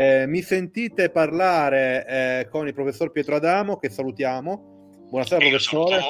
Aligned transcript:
Eh, 0.00 0.26
mi 0.26 0.40
sentite 0.40 1.10
parlare 1.10 2.06
eh, 2.06 2.48
con 2.48 2.66
il 2.66 2.72
professor 2.72 3.12
Pietro 3.12 3.36
Adamo, 3.36 3.76
che 3.76 3.90
salutiamo. 3.90 4.96
Buonasera, 5.10 5.46
professore. 5.46 6.00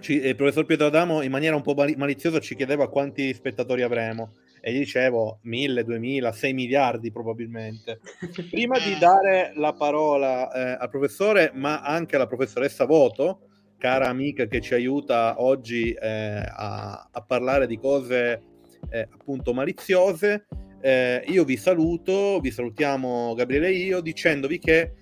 Ci, 0.00 0.14
il 0.14 0.34
professor 0.34 0.66
Pietro 0.66 0.86
Adamo, 0.86 1.22
in 1.22 1.30
maniera 1.30 1.54
un 1.54 1.62
po' 1.62 1.74
maliziosa, 1.74 2.40
ci 2.40 2.56
chiedeva 2.56 2.90
quanti 2.90 3.32
spettatori 3.34 3.82
avremo. 3.82 4.32
E 4.60 4.72
gli 4.72 4.78
dicevo 4.78 5.38
1000, 5.42 5.84
2000, 5.84 6.32
6 6.32 6.52
miliardi 6.54 7.12
probabilmente. 7.12 8.00
Prima 8.50 8.80
di 8.80 8.98
dare 8.98 9.52
la 9.54 9.72
parola 9.72 10.50
eh, 10.50 10.76
al 10.80 10.90
professore, 10.90 11.52
ma 11.54 11.82
anche 11.82 12.16
alla 12.16 12.26
professoressa 12.26 12.84
Voto, 12.84 13.42
cara 13.78 14.08
amica 14.08 14.46
che 14.46 14.60
ci 14.60 14.74
aiuta 14.74 15.40
oggi 15.40 15.92
eh, 15.92 16.42
a, 16.44 17.10
a, 17.12 17.22
parlare 17.22 17.68
di 17.68 17.78
cose 17.78 18.42
eh, 18.90 19.08
appunto 19.08 19.54
maliziose, 19.54 20.48
eh, 20.80 21.24
io 21.28 21.44
vi 21.44 21.56
saluto, 21.56 22.38
vi 22.40 22.50
salutiamo 22.50 23.34
Gabriele 23.34 23.68
e 23.68 23.72
io, 23.72 24.00
dicendovi 24.00 24.58
che 24.58 24.92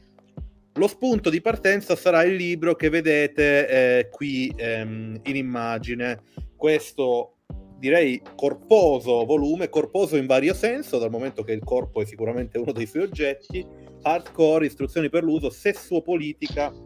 lo 0.74 0.88
spunto 0.88 1.30
di 1.30 1.40
partenza 1.40 1.94
sarà 1.94 2.24
il 2.24 2.34
libro 2.34 2.74
che 2.74 2.88
vedete 2.88 3.68
eh, 3.68 4.08
qui 4.08 4.52
ehm, 4.56 5.20
in 5.24 5.36
immagine. 5.36 6.22
Questo 6.56 7.36
direi 7.78 8.20
corposo 8.34 9.24
volume, 9.24 9.68
corposo 9.68 10.16
in 10.16 10.26
vario 10.26 10.54
senso, 10.54 10.98
dal 10.98 11.10
momento 11.10 11.42
che 11.42 11.52
il 11.52 11.62
corpo 11.62 12.00
è 12.00 12.04
sicuramente 12.06 12.58
uno 12.58 12.72
dei 12.72 12.86
suoi 12.86 13.04
oggetti, 13.04 13.64
hardcore, 14.02 14.66
istruzioni 14.66 15.08
per 15.08 15.22
l'uso, 15.22 15.50
sessuopolitica, 15.50 16.72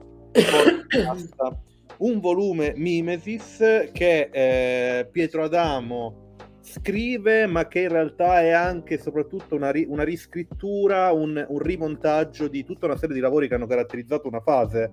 un 1.99 2.21
volume 2.21 2.75
Mimesis 2.77 3.89
che 3.93 4.29
eh, 4.31 5.09
Pietro 5.11 5.45
Adamo 5.45 6.28
scrive, 6.69 7.47
ma 7.47 7.67
che 7.67 7.81
in 7.81 7.89
realtà 7.89 8.41
è 8.41 8.51
anche 8.51 8.95
e 8.95 8.99
soprattutto 8.99 9.55
una, 9.55 9.71
ri- 9.71 9.87
una 9.89 10.05
riscrittura, 10.05 11.11
un, 11.13 11.45
un, 11.49 11.59
rimontaggio 11.59 12.49
di 12.49 12.65
tutta 12.65 12.87
una 12.87 12.97
serie 12.97 13.15
di 13.15 13.21
lavori 13.21 13.49
che 13.49 13.55
hanno 13.55 13.67
caratterizzato 13.67 14.29
una 14.29 14.41
fase 14.41 14.93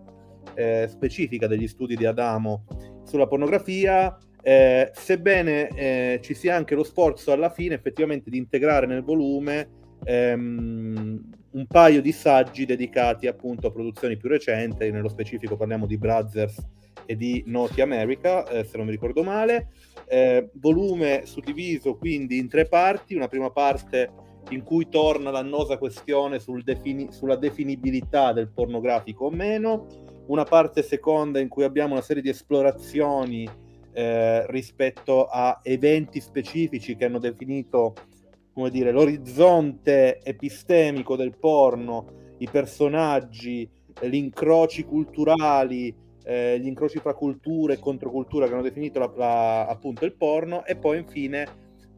eh, 0.54 0.88
specifica 0.90 1.48
degli 1.48 1.68
studi 1.68 1.96
di 1.96 2.06
Adamo 2.06 2.66
sulla 3.04 3.28
pornografia. 3.28 4.18
Eh, 4.42 4.92
sebbene 4.94 5.68
eh, 5.70 6.20
ci 6.22 6.36
sia 6.36 6.56
anche 6.56 6.76
lo 6.76 6.84
sforzo 6.84 7.32
alla 7.32 7.50
fine 7.50 7.74
effettivamente 7.74 8.30
di 8.30 8.38
integrare 8.38 8.86
nel 8.86 9.02
volume 9.02 9.70
ehm, 10.04 11.30
un 11.52 11.66
paio 11.68 12.02
di 12.02 12.12
saggi 12.12 12.66
dedicati 12.66 13.28
appunto 13.28 13.68
a 13.68 13.72
produzioni 13.72 14.18
più 14.18 14.30
recenti, 14.30 14.92
nello 14.92 15.10
specifico 15.10 15.58
parliamo 15.58 15.88
di 15.88 15.98
Brothers 15.98 16.64
e 17.06 17.16
di 17.16 17.44
Noti 17.48 17.82
America, 17.82 18.48
eh, 18.48 18.64
se 18.64 18.78
non 18.78 18.86
mi 18.86 18.92
ricordo 18.92 19.24
male. 19.24 19.70
Eh, 20.08 20.50
volume 20.54 21.26
suddiviso 21.26 21.96
quindi 21.98 22.38
in 22.38 22.48
tre 22.48 22.66
parti, 22.68 23.16
una 23.16 23.28
prima 23.28 23.50
parte 23.50 24.12
in 24.50 24.64
cui 24.64 24.88
torna 24.90 25.32
l'annosa 25.32 25.78
questione 25.78 26.40
sul 26.40 26.64
defini- 26.64 27.12
sulla 27.12 27.36
definibilità 27.36 28.32
del 28.32 28.50
pornografico 28.50 29.26
o 29.26 29.32
meno, 29.32 29.88
una 30.28 30.44
parte 30.44 30.84
seconda 30.84 31.40
in 31.40 31.48
cui 31.48 31.64
abbiamo 31.64 31.94
una 31.94 32.02
serie 32.02 32.22
di 32.22 32.30
esplorazioni 32.30 33.50
eh, 33.94 34.46
rispetto 34.52 35.26
a 35.26 35.60
eventi 35.64 36.20
specifici 36.20 36.96
che 36.96 37.06
hanno 37.06 37.20
definito 37.20 37.94
come 38.56 38.70
dire, 38.70 38.92
l'orizzonte 38.92 40.22
epistemico 40.24 41.18
del 41.18 41.36
porno, 41.38 42.36
i 42.38 42.48
personaggi, 42.50 43.70
gli 44.02 44.16
incroci 44.16 44.86
culturali, 44.86 45.94
eh, 46.26 46.60
gli 46.60 46.68
incroci 46.68 47.00
fra 47.00 47.14
cultura 47.14 47.74
e 47.74 47.80
controcultura 47.80 48.48
che 48.48 48.54
hanno 48.54 48.62
definito 48.62 49.00
la, 49.00 49.12
la, 49.16 49.66
appunto 49.68 50.06
il 50.06 50.14
porno 50.14 50.66
e 50.66 50.76
poi 50.76 50.98
infine 50.98 51.48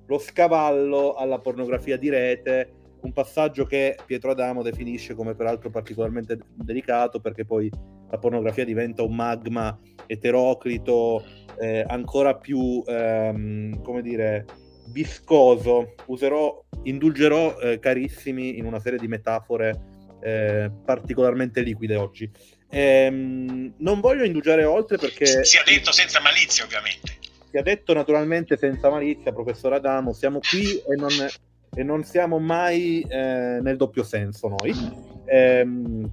lo 0.05 0.19
scavallo 0.19 1.13
alla 1.13 1.39
pornografia 1.39 1.97
di 1.97 2.09
rete, 2.09 2.71
un 3.01 3.13
passaggio 3.13 3.65
che 3.65 3.97
Pietro 4.05 4.31
Adamo 4.31 4.63
definisce 4.63 5.15
come 5.15 5.35
peraltro 5.35 5.69
particolarmente 5.69 6.37
delicato 6.55 7.19
perché 7.19 7.45
poi 7.45 7.69
la 8.09 8.17
pornografia 8.17 8.65
diventa 8.65 9.03
un 9.03 9.15
magma 9.15 9.77
eteroclito 10.05 11.23
eh, 11.59 11.83
ancora 11.87 12.35
più, 12.35 12.83
ehm, 12.85 13.81
come 13.81 14.01
dire, 14.01 14.45
viscoso. 14.89 15.93
Userò, 16.05 16.63
indulgerò 16.83 17.59
eh, 17.59 17.79
carissimi 17.79 18.57
in 18.57 18.65
una 18.65 18.79
serie 18.79 18.99
di 18.99 19.07
metafore 19.07 19.95
eh, 20.21 20.71
particolarmente 20.85 21.61
liquide 21.61 21.95
oggi. 21.95 22.29
Ehm, 22.69 23.73
non 23.77 23.99
voglio 23.99 24.23
indugiare 24.23 24.65
oltre 24.65 24.97
perché... 24.97 25.43
Sia 25.43 25.63
detto 25.65 25.91
senza 25.91 26.19
malizia, 26.21 26.63
ovviamente. 26.63 27.17
Sia 27.49 27.61
detto 27.61 27.93
naturalmente 27.93 28.57
senza 28.57 28.89
malizia, 28.89 29.31
professor 29.31 29.73
Adamo, 29.73 30.13
siamo 30.13 30.39
qui 30.39 30.77
e 30.77 30.95
non, 30.95 31.11
e 31.75 31.83
non 31.83 32.03
siamo 32.03 32.39
mai 32.39 33.05
eh, 33.07 33.59
nel 33.61 33.77
doppio 33.77 34.03
senso 34.03 34.47
noi. 34.49 34.73
Ehm, 35.25 36.11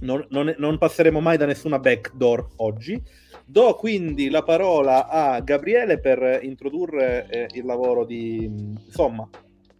non, 0.00 0.26
non, 0.30 0.54
non, 0.56 0.78
passeremo 0.78 1.20
mai 1.20 1.36
da 1.36 1.46
nessuna 1.46 1.78
backdoor 1.78 2.48
oggi. 2.56 3.00
Do 3.44 3.74
quindi 3.74 4.30
la 4.30 4.42
parola 4.42 5.08
a 5.08 5.40
Gabriele 5.40 5.98
per 5.98 6.40
introdurre 6.42 7.26
eh, 7.28 7.46
il 7.52 7.64
lavoro 7.64 8.04
di 8.04 8.44
insomma 8.44 9.28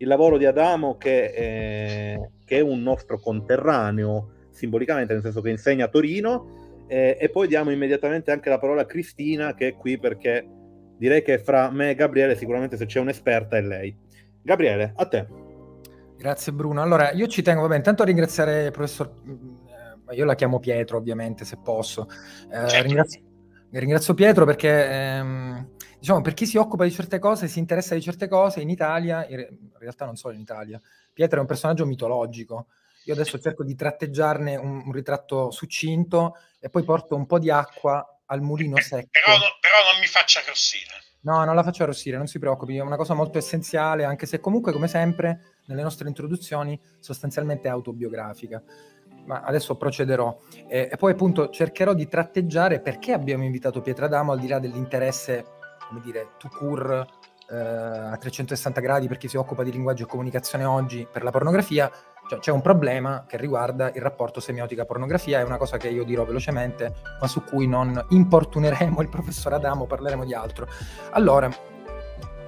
il 0.03 0.09
lavoro 0.09 0.37
di 0.37 0.45
Adamo 0.45 0.99
che, 0.99 1.33
eh, 1.33 2.31
che 2.45 2.59
è 2.59 2.61
un 2.61 2.83
nostro 2.83 3.19
conterraneo 3.21 4.42
simbolicamente, 4.53 5.13
nel 5.13 5.23
senso 5.23 5.41
che 5.41 5.51
insegna 5.51 5.87
a 5.87 5.89
Torino, 5.89 6.85
eh, 6.87 7.17
e 7.19 7.29
poi 7.31 7.49
diamo 7.49 7.71
immediatamente 7.71 8.31
anche 8.31 8.49
la 8.49 8.59
parola 8.59 8.83
a 8.83 8.87
Cristina 8.87 9.55
che 9.55 9.69
è 9.69 9.75
qui 9.75 9.99
perché 9.99 10.47
direi 10.99 11.23
che 11.23 11.39
fra 11.39 11.71
me 11.71 11.91
e 11.91 11.95
Gabriele 11.95 12.37
sicuramente 12.37 12.77
se 12.77 12.87
c'è 12.87 13.01
un'esperta 13.01 13.57
è 13.57 13.63
lei. 13.63 13.97
Gabriele, 14.43 14.93
a 14.97 15.07
te. 15.07 15.27
Grazie 16.17 16.53
Bruno. 16.53 16.83
Allora, 16.83 17.13
io 17.13 17.27
ci 17.27 17.43
tengo, 17.43 17.63
vabbè, 17.63 17.77
intanto 17.77 18.03
a 18.03 18.07
ringraziare 18.07 18.67
il 18.67 18.71
professor, 18.71 19.13
eh, 20.11 20.15
io 20.15 20.25
la 20.25 20.35
chiamo 20.35 20.61
Pietro 20.61 20.99
ovviamente 20.99 21.45
se 21.45 21.59
posso. 21.63 22.09
Eh, 22.51 22.69
certo. 22.69 22.83
ringrazio, 22.83 23.21
ringrazio, 23.71 24.15
Pietro 24.15 24.45
perché... 24.45 24.87
Ehm, 24.91 25.71
diciamo, 26.03 26.21
per 26.21 26.35
chi 26.35 26.47
si 26.47 26.57
occupa 26.57 26.83
di 26.83 26.91
certe 26.91 27.21
cose, 27.21 27.47
si 27.47 27.61
interessa 27.61 27.95
di 27.95 28.01
certe 28.01 28.27
cose, 28.27 28.61
in 28.61 28.69
Italia, 28.69 29.25
in 29.29 29.47
realtà 29.79 30.05
non 30.05 30.17
solo 30.17 30.35
in 30.35 30.41
Italia, 30.41 30.81
Pietro 31.13 31.39
è 31.39 31.41
un 31.41 31.47
personaggio 31.47 31.87
mitologico, 31.87 32.67
io 33.05 33.15
adesso 33.15 33.39
cerco 33.39 33.65
di 33.65 33.75
tratteggiarne 33.75 34.57
un, 34.57 34.83
un, 34.87 34.93
ritratto 34.93 35.51
succinto 35.51 36.37
e 36.61 36.71
poi 36.71 36.85
porto 36.85 37.17
un 37.17 37.27
po' 37.27 37.39
di 37.39 37.51
acqua 37.51 38.21
al 38.27 38.41
mulino 38.41 38.79
secco. 38.79 39.09
Però, 39.11 39.37
però 39.61 39.91
non 39.91 40.01
mi 40.01 40.07
faccia 40.07 40.41
arrossire. 40.41 40.91
No, 41.23 41.45
non 41.45 41.55
la 41.55 41.63
faccio 41.63 41.85
arrossire, 41.85 42.17
non 42.17 42.27
si 42.27 42.39
preoccupi, 42.39 42.77
è 42.77 42.81
una 42.81 42.97
cosa 42.97 43.15
molto 43.15 43.39
essenziale, 43.39 44.05
anche 44.05 44.27
se 44.27 44.41
comunque, 44.41 44.73
come 44.73 44.89
sempre, 44.89 45.57
nelle 45.67 45.83
nostre 45.83 46.09
introduzioni, 46.09 46.81
sostanzialmente 46.99 47.69
autobiografica. 47.69 48.61
Ma 49.25 49.43
adesso 49.43 49.77
procederò. 49.77 50.37
E, 50.67 50.89
e 50.91 50.97
poi 50.97 51.13
appunto 51.13 51.49
cercherò 51.49 51.95
di 51.95 52.09
tratteggiare 52.09 52.81
perché 52.81 53.13
abbiamo 53.13 53.45
invitato 53.45 53.81
Pietra 53.81 54.09
D'Amo, 54.09 54.33
al 54.33 54.41
di 54.41 54.49
là 54.49 54.59
dell'interesse, 54.59 55.45
come 55.87 56.01
dire, 56.01 56.31
to 56.39 56.49
cure 56.49 57.07
eh, 57.49 57.57
a 57.57 58.17
360 58.17 58.81
gradi 58.81 59.07
per 59.07 59.19
chi 59.19 59.29
si 59.29 59.37
occupa 59.37 59.63
di 59.63 59.71
linguaggio 59.71 60.05
e 60.05 60.07
comunicazione 60.07 60.65
oggi 60.65 61.07
per 61.11 61.23
la 61.23 61.31
pornografia, 61.31 61.89
cioè, 62.29 62.39
c'è 62.39 62.51
un 62.51 62.61
problema 62.61 63.25
che 63.27 63.37
riguarda 63.37 63.91
il 63.95 64.01
rapporto 64.01 64.41
semiotica-pornografia, 64.41 65.41
è 65.41 65.45
una 65.45 65.57
cosa 65.57 65.77
che 65.77 65.89
io 65.89 66.05
dirò 66.05 66.25
velocemente, 66.25 66.95
ma 67.21 67.27
su 67.27 67.43
cui 67.43 67.67
non 67.67 68.05
importuneremo 68.09 69.01
il 69.03 69.09
professor 69.09 69.53
Adamo, 69.55 69.87
parleremo 69.87 70.25
di 70.25 70.35
altro. 70.35 70.67
Allora, 71.11 71.51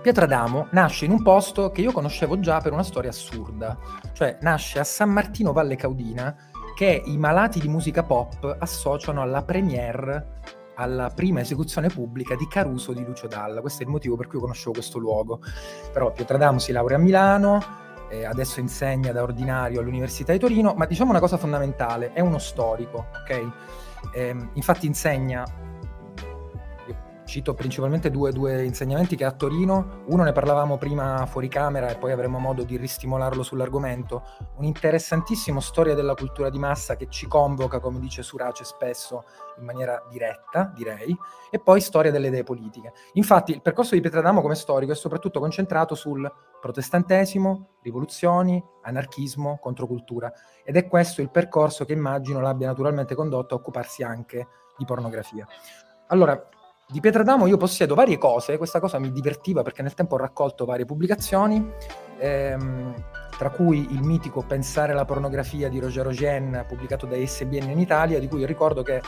Pietro 0.00 0.24
Adamo 0.24 0.68
nasce 0.70 1.06
in 1.06 1.10
un 1.10 1.22
posto 1.22 1.70
che 1.70 1.80
io 1.80 1.92
conoscevo 1.92 2.38
già 2.38 2.60
per 2.60 2.72
una 2.72 2.82
storia 2.82 3.10
assurda, 3.10 3.76
cioè 4.12 4.38
nasce 4.42 4.78
a 4.78 4.84
San 4.84 5.10
Martino 5.10 5.52
Valle 5.52 5.76
Caudina, 5.76 6.36
che 6.74 7.02
i 7.04 7.16
malati 7.16 7.60
di 7.60 7.68
musica 7.68 8.02
pop 8.02 8.56
associano 8.58 9.22
alla 9.22 9.42
premiere 9.42 10.40
alla 10.76 11.10
prima 11.14 11.40
esecuzione 11.40 11.88
pubblica 11.88 12.34
di 12.34 12.46
Caruso 12.48 12.92
di 12.92 13.04
Lucio 13.04 13.26
Dalla. 13.26 13.60
Questo 13.60 13.82
è 13.82 13.84
il 13.84 13.90
motivo 13.90 14.16
per 14.16 14.26
cui 14.26 14.40
conoscevo 14.40 14.72
questo 14.72 14.98
luogo. 14.98 15.40
Però 15.92 16.12
Pietro 16.12 16.36
Adamo 16.36 16.58
si 16.58 16.72
laurea 16.72 16.96
a 16.96 17.00
Milano, 17.00 17.62
eh, 18.14 18.24
adesso 18.24 18.60
insegna 18.60 19.12
da 19.12 19.22
ordinario 19.22 19.80
all'Università 19.80 20.32
di 20.32 20.38
Torino, 20.38 20.74
ma 20.74 20.86
diciamo 20.86 21.10
una 21.10 21.20
cosa 21.20 21.36
fondamentale, 21.36 22.12
è 22.12 22.20
uno 22.20 22.38
storico, 22.38 23.06
ok? 23.22 23.50
Eh, 24.12 24.36
infatti 24.54 24.86
insegna 24.86 25.44
cito 27.34 27.52
principalmente 27.52 28.12
due, 28.12 28.30
due, 28.30 28.62
insegnamenti 28.62 29.16
che 29.16 29.24
a 29.24 29.32
Torino, 29.32 30.04
uno 30.06 30.22
ne 30.22 30.30
parlavamo 30.30 30.78
prima 30.78 31.26
fuori 31.26 31.48
camera 31.48 31.88
e 31.88 31.96
poi 31.96 32.12
avremo 32.12 32.38
modo 32.38 32.62
di 32.62 32.76
ristimolarlo 32.76 33.42
sull'argomento, 33.42 34.22
un 34.58 34.62
interessantissimo 34.62 35.58
storia 35.58 35.96
della 35.96 36.14
cultura 36.14 36.48
di 36.48 36.60
massa 36.60 36.94
che 36.94 37.08
ci 37.08 37.26
convoca, 37.26 37.80
come 37.80 37.98
dice 37.98 38.22
Surace 38.22 38.62
spesso, 38.62 39.24
in 39.58 39.64
maniera 39.64 40.00
diretta, 40.08 40.72
direi, 40.76 41.16
e 41.50 41.58
poi 41.58 41.80
storia 41.80 42.12
delle 42.12 42.28
idee 42.28 42.44
politiche. 42.44 42.92
Infatti 43.14 43.50
il 43.50 43.62
percorso 43.62 43.96
di 43.96 44.00
Pietradamo 44.00 44.40
come 44.40 44.54
storico 44.54 44.92
è 44.92 44.94
soprattutto 44.94 45.40
concentrato 45.40 45.96
sul 45.96 46.32
protestantesimo, 46.60 47.70
rivoluzioni, 47.82 48.62
anarchismo, 48.82 49.58
controcultura, 49.60 50.32
ed 50.62 50.76
è 50.76 50.86
questo 50.86 51.20
il 51.20 51.32
percorso 51.32 51.84
che 51.84 51.94
immagino 51.94 52.40
l'abbia 52.40 52.68
naturalmente 52.68 53.16
condotto 53.16 53.54
a 53.54 53.58
occuparsi 53.58 54.04
anche 54.04 54.46
di 54.78 54.84
pornografia. 54.84 55.44
Allora, 56.08 56.48
di 56.88 57.00
Pietradamo 57.00 57.46
io 57.46 57.56
possiedo 57.56 57.94
varie 57.94 58.18
cose, 58.18 58.56
questa 58.58 58.80
cosa 58.80 58.98
mi 58.98 59.10
divertiva 59.10 59.62
perché 59.62 59.82
nel 59.82 59.94
tempo 59.94 60.14
ho 60.14 60.18
raccolto 60.18 60.64
varie 60.64 60.84
pubblicazioni. 60.84 61.72
Ehm, 62.18 62.94
tra 63.36 63.50
cui 63.50 63.92
il 63.92 64.02
mitico 64.02 64.42
Pensare 64.42 64.92
la 64.92 65.04
pornografia 65.04 65.68
di 65.68 65.80
Roger 65.80 66.04
Rogen, 66.04 66.64
pubblicato 66.68 67.06
da 67.06 67.16
SBN 67.16 67.70
in 67.70 67.80
Italia, 67.80 68.20
di 68.20 68.28
cui 68.28 68.46
ricordo 68.46 68.82
che 68.82 69.00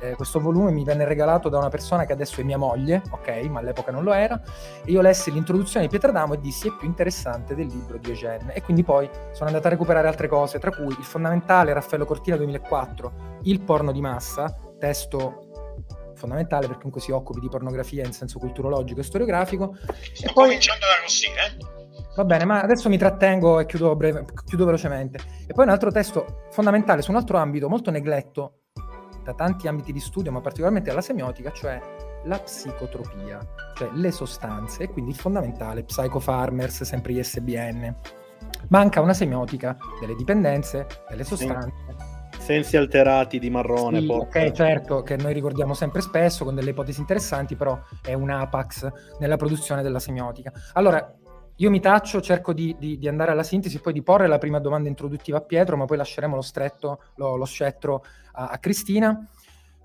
eh, 0.00 0.14
questo 0.14 0.40
volume 0.40 0.70
mi 0.70 0.84
venne 0.84 1.04
regalato 1.04 1.48
da 1.48 1.58
una 1.58 1.68
persona 1.68 2.04
che 2.04 2.12
adesso 2.12 2.40
è 2.40 2.44
mia 2.44 2.58
moglie, 2.58 3.02
ok, 3.10 3.28
ma 3.50 3.60
all'epoca 3.60 3.90
non 3.90 4.04
lo 4.04 4.12
era, 4.12 4.40
e 4.84 4.90
io 4.90 5.00
lessi 5.00 5.32
l'introduzione 5.32 5.86
di 5.86 5.90
Pietradamo 5.90 6.34
e 6.34 6.40
dissi 6.40 6.68
è 6.68 6.72
più 6.76 6.86
interessante 6.86 7.54
del 7.54 7.66
libro 7.66 7.98
di 7.98 8.10
Eugène, 8.10 8.54
e 8.54 8.62
quindi 8.62 8.82
poi 8.82 9.08
sono 9.32 9.48
andato 9.48 9.66
a 9.66 9.70
recuperare 9.70 10.08
altre 10.08 10.28
cose, 10.28 10.58
tra 10.58 10.70
cui 10.70 10.88
il 10.96 11.04
fondamentale 11.04 11.72
Raffaello 11.72 12.04
Cortina 12.04 12.36
2004, 12.36 13.12
Il 13.42 13.60
porno 13.60 13.92
di 13.92 14.00
massa, 14.00 14.56
testo 14.78 15.47
fondamentale 16.18 16.66
perché 16.66 16.82
comunque 16.82 17.00
si 17.00 17.10
occupi 17.12 17.40
di 17.40 17.48
pornografia 17.48 18.04
in 18.04 18.12
senso 18.12 18.38
culturologico 18.38 19.00
e 19.00 19.02
storiografico. 19.02 19.76
Sto 20.12 20.28
e 20.28 20.32
poi... 20.32 20.44
cominciando 20.44 20.84
da 20.84 21.00
Rossini, 21.02 21.34
eh? 21.34 21.76
Va 22.16 22.24
bene, 22.24 22.44
ma 22.44 22.60
adesso 22.60 22.88
mi 22.88 22.98
trattengo 22.98 23.60
e 23.60 23.66
chiudo, 23.66 23.94
breve, 23.94 24.24
chiudo 24.44 24.64
velocemente. 24.64 25.18
E 25.46 25.52
poi 25.52 25.64
un 25.64 25.70
altro 25.70 25.90
testo 25.90 26.46
fondamentale 26.50 27.00
su 27.00 27.10
un 27.10 27.16
altro 27.16 27.38
ambito 27.38 27.68
molto 27.68 27.90
negletto 27.90 28.62
da 29.22 29.34
tanti 29.34 29.68
ambiti 29.68 29.92
di 29.92 30.00
studio, 30.00 30.32
ma 30.32 30.40
particolarmente 30.40 30.90
alla 30.90 31.00
semiotica, 31.00 31.52
cioè 31.52 31.80
la 32.24 32.38
psicotropia, 32.38 33.38
cioè 33.74 33.90
le 33.92 34.10
sostanze, 34.10 34.84
e 34.84 34.88
quindi 34.88 35.12
il 35.12 35.16
fondamentale, 35.16 35.84
Psychofarmers, 35.84 36.82
sempre 36.82 37.12
ISBN. 37.12 37.94
Manca 38.68 39.00
una 39.00 39.14
semiotica 39.14 39.76
delle 40.00 40.14
dipendenze, 40.14 40.86
delle 41.08 41.24
sostanze. 41.24 42.17
Sensi 42.48 42.78
alterati 42.78 43.38
di 43.38 43.50
marrone. 43.50 44.00
Sì, 44.00 44.06
ok, 44.08 44.52
certo, 44.52 45.02
che 45.02 45.18
noi 45.18 45.34
ricordiamo 45.34 45.74
sempre 45.74 46.00
spesso 46.00 46.46
con 46.46 46.54
delle 46.54 46.70
ipotesi 46.70 46.98
interessanti, 46.98 47.56
però 47.56 47.78
è 48.02 48.14
un 48.14 48.30
apax 48.30 48.90
nella 49.18 49.36
produzione 49.36 49.82
della 49.82 49.98
semiotica. 49.98 50.50
Allora, 50.72 51.14
io 51.56 51.68
mi 51.68 51.78
taccio, 51.78 52.22
cerco 52.22 52.54
di, 52.54 52.74
di, 52.78 52.96
di, 52.96 53.06
andare 53.06 53.32
alla 53.32 53.42
sintesi, 53.42 53.80
poi 53.80 53.92
di 53.92 54.02
porre 54.02 54.26
la 54.26 54.38
prima 54.38 54.60
domanda 54.60 54.88
introduttiva 54.88 55.36
a 55.36 55.40
Pietro, 55.42 55.76
ma 55.76 55.84
poi 55.84 55.98
lasceremo 55.98 56.36
lo 56.36 56.40
stretto, 56.40 57.02
lo, 57.16 57.36
lo 57.36 57.44
scettro 57.44 58.02
a, 58.32 58.48
a, 58.48 58.56
Cristina. 58.56 59.28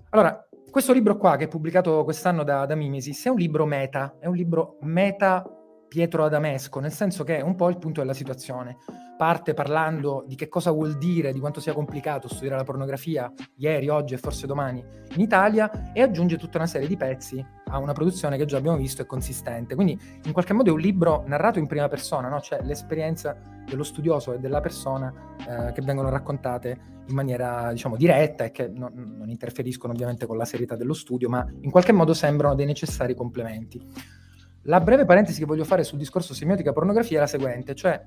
Allora, 0.08 0.48
questo 0.70 0.94
libro 0.94 1.18
qua, 1.18 1.36
che 1.36 1.44
è 1.44 1.48
pubblicato 1.48 2.02
quest'anno 2.02 2.44
da, 2.44 2.64
da 2.64 2.74
Mimesis, 2.74 3.26
è 3.26 3.28
un 3.28 3.36
libro 3.36 3.66
meta, 3.66 4.16
è 4.18 4.26
un 4.26 4.36
libro 4.36 4.78
meta 4.80 5.44
Pietro 5.94 6.24
Adamesco, 6.24 6.80
nel 6.80 6.90
senso 6.90 7.22
che 7.22 7.36
è 7.36 7.40
un 7.40 7.54
po' 7.54 7.68
il 7.68 7.78
punto 7.78 8.00
della 8.00 8.14
situazione. 8.14 8.78
Parte 9.16 9.54
parlando 9.54 10.24
di 10.26 10.34
che 10.34 10.48
cosa 10.48 10.72
vuol 10.72 10.98
dire, 10.98 11.32
di 11.32 11.38
quanto 11.38 11.60
sia 11.60 11.72
complicato 11.72 12.26
studiare 12.26 12.56
la 12.56 12.64
pornografia 12.64 13.32
ieri, 13.58 13.88
oggi 13.88 14.14
e 14.14 14.16
forse 14.16 14.48
domani 14.48 14.84
in 15.14 15.20
Italia 15.20 15.92
e 15.92 16.02
aggiunge 16.02 16.36
tutta 16.36 16.58
una 16.58 16.66
serie 16.66 16.88
di 16.88 16.96
pezzi 16.96 17.46
a 17.66 17.78
una 17.78 17.92
produzione 17.92 18.36
che 18.36 18.44
già 18.44 18.56
abbiamo 18.56 18.76
visto 18.76 19.02
è 19.02 19.06
consistente. 19.06 19.76
Quindi 19.76 19.96
in 20.24 20.32
qualche 20.32 20.52
modo 20.52 20.70
è 20.70 20.72
un 20.72 20.80
libro 20.80 21.22
narrato 21.28 21.60
in 21.60 21.68
prima 21.68 21.86
persona, 21.86 22.26
no? 22.26 22.40
cioè 22.40 22.60
l'esperienza 22.64 23.40
dello 23.64 23.84
studioso 23.84 24.32
e 24.32 24.40
della 24.40 24.60
persona 24.60 25.14
eh, 25.48 25.70
che 25.74 25.80
vengono 25.82 26.08
raccontate 26.08 26.76
in 27.06 27.14
maniera 27.14 27.70
diciamo 27.70 27.94
diretta 27.94 28.42
e 28.42 28.50
che 28.50 28.66
non, 28.66 29.14
non 29.16 29.28
interferiscono 29.28 29.92
ovviamente 29.92 30.26
con 30.26 30.36
la 30.36 30.44
serietà 30.44 30.74
dello 30.74 30.92
studio, 30.92 31.28
ma 31.28 31.46
in 31.60 31.70
qualche 31.70 31.92
modo 31.92 32.14
sembrano 32.14 32.56
dei 32.56 32.66
necessari 32.66 33.14
complementi. 33.14 34.22
La 34.66 34.80
breve 34.80 35.04
parentesi 35.04 35.40
che 35.40 35.44
voglio 35.44 35.64
fare 35.64 35.84
sul 35.84 35.98
discorso 35.98 36.32
semiotica 36.32 36.72
pornografia 36.72 37.18
è 37.18 37.20
la 37.20 37.26
seguente, 37.26 37.74
cioè 37.74 38.02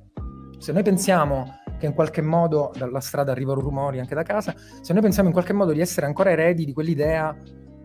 se 0.58 0.72
noi 0.72 0.82
pensiamo 0.82 1.60
che 1.78 1.86
in 1.86 1.94
qualche 1.94 2.24
modo 2.24 2.72
dalla 2.76 3.00
strada 3.00 3.32
arrivano 3.32 3.62
rumori 3.62 4.00
anche 4.00 4.16
da 4.16 4.24
casa, 4.24 4.56
se 4.82 4.92
noi 4.92 5.04
pensiamo 5.04 5.28
in 5.28 5.34
qualche 5.34 5.54
modo 5.54 5.72
di 5.72 5.82
essere 5.82 6.08
ancora 6.08 6.32
eredi 6.32 6.66
di 6.66 6.74
quell'idea 6.74 7.38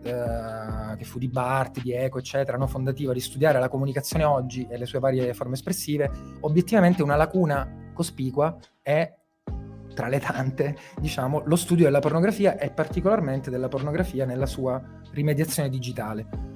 eh, 0.03 0.95
che 0.97 1.05
fu 1.05 1.19
di 1.19 1.27
Barti, 1.27 1.81
di 1.81 1.93
Eco, 1.93 2.17
eccetera, 2.17 2.57
no? 2.57 2.65
fondativa 2.65 3.13
di 3.13 3.19
studiare 3.19 3.59
la 3.59 3.69
comunicazione 3.69 4.23
oggi 4.23 4.65
e 4.67 4.75
le 4.75 4.87
sue 4.87 4.97
varie 4.97 5.35
forme 5.35 5.53
espressive, 5.53 6.09
obiettivamente 6.39 7.03
una 7.03 7.15
lacuna 7.15 7.91
cospicua 7.93 8.57
è 8.81 9.13
tra 9.93 10.07
le 10.07 10.19
tante, 10.19 10.75
diciamo, 10.99 11.43
lo 11.45 11.55
studio 11.55 11.85
della 11.85 11.99
pornografia 11.99 12.57
e 12.57 12.71
particolarmente 12.71 13.51
della 13.51 13.67
pornografia 13.67 14.25
nella 14.25 14.47
sua 14.47 14.81
rimediazione 15.11 15.69
digitale. 15.69 16.53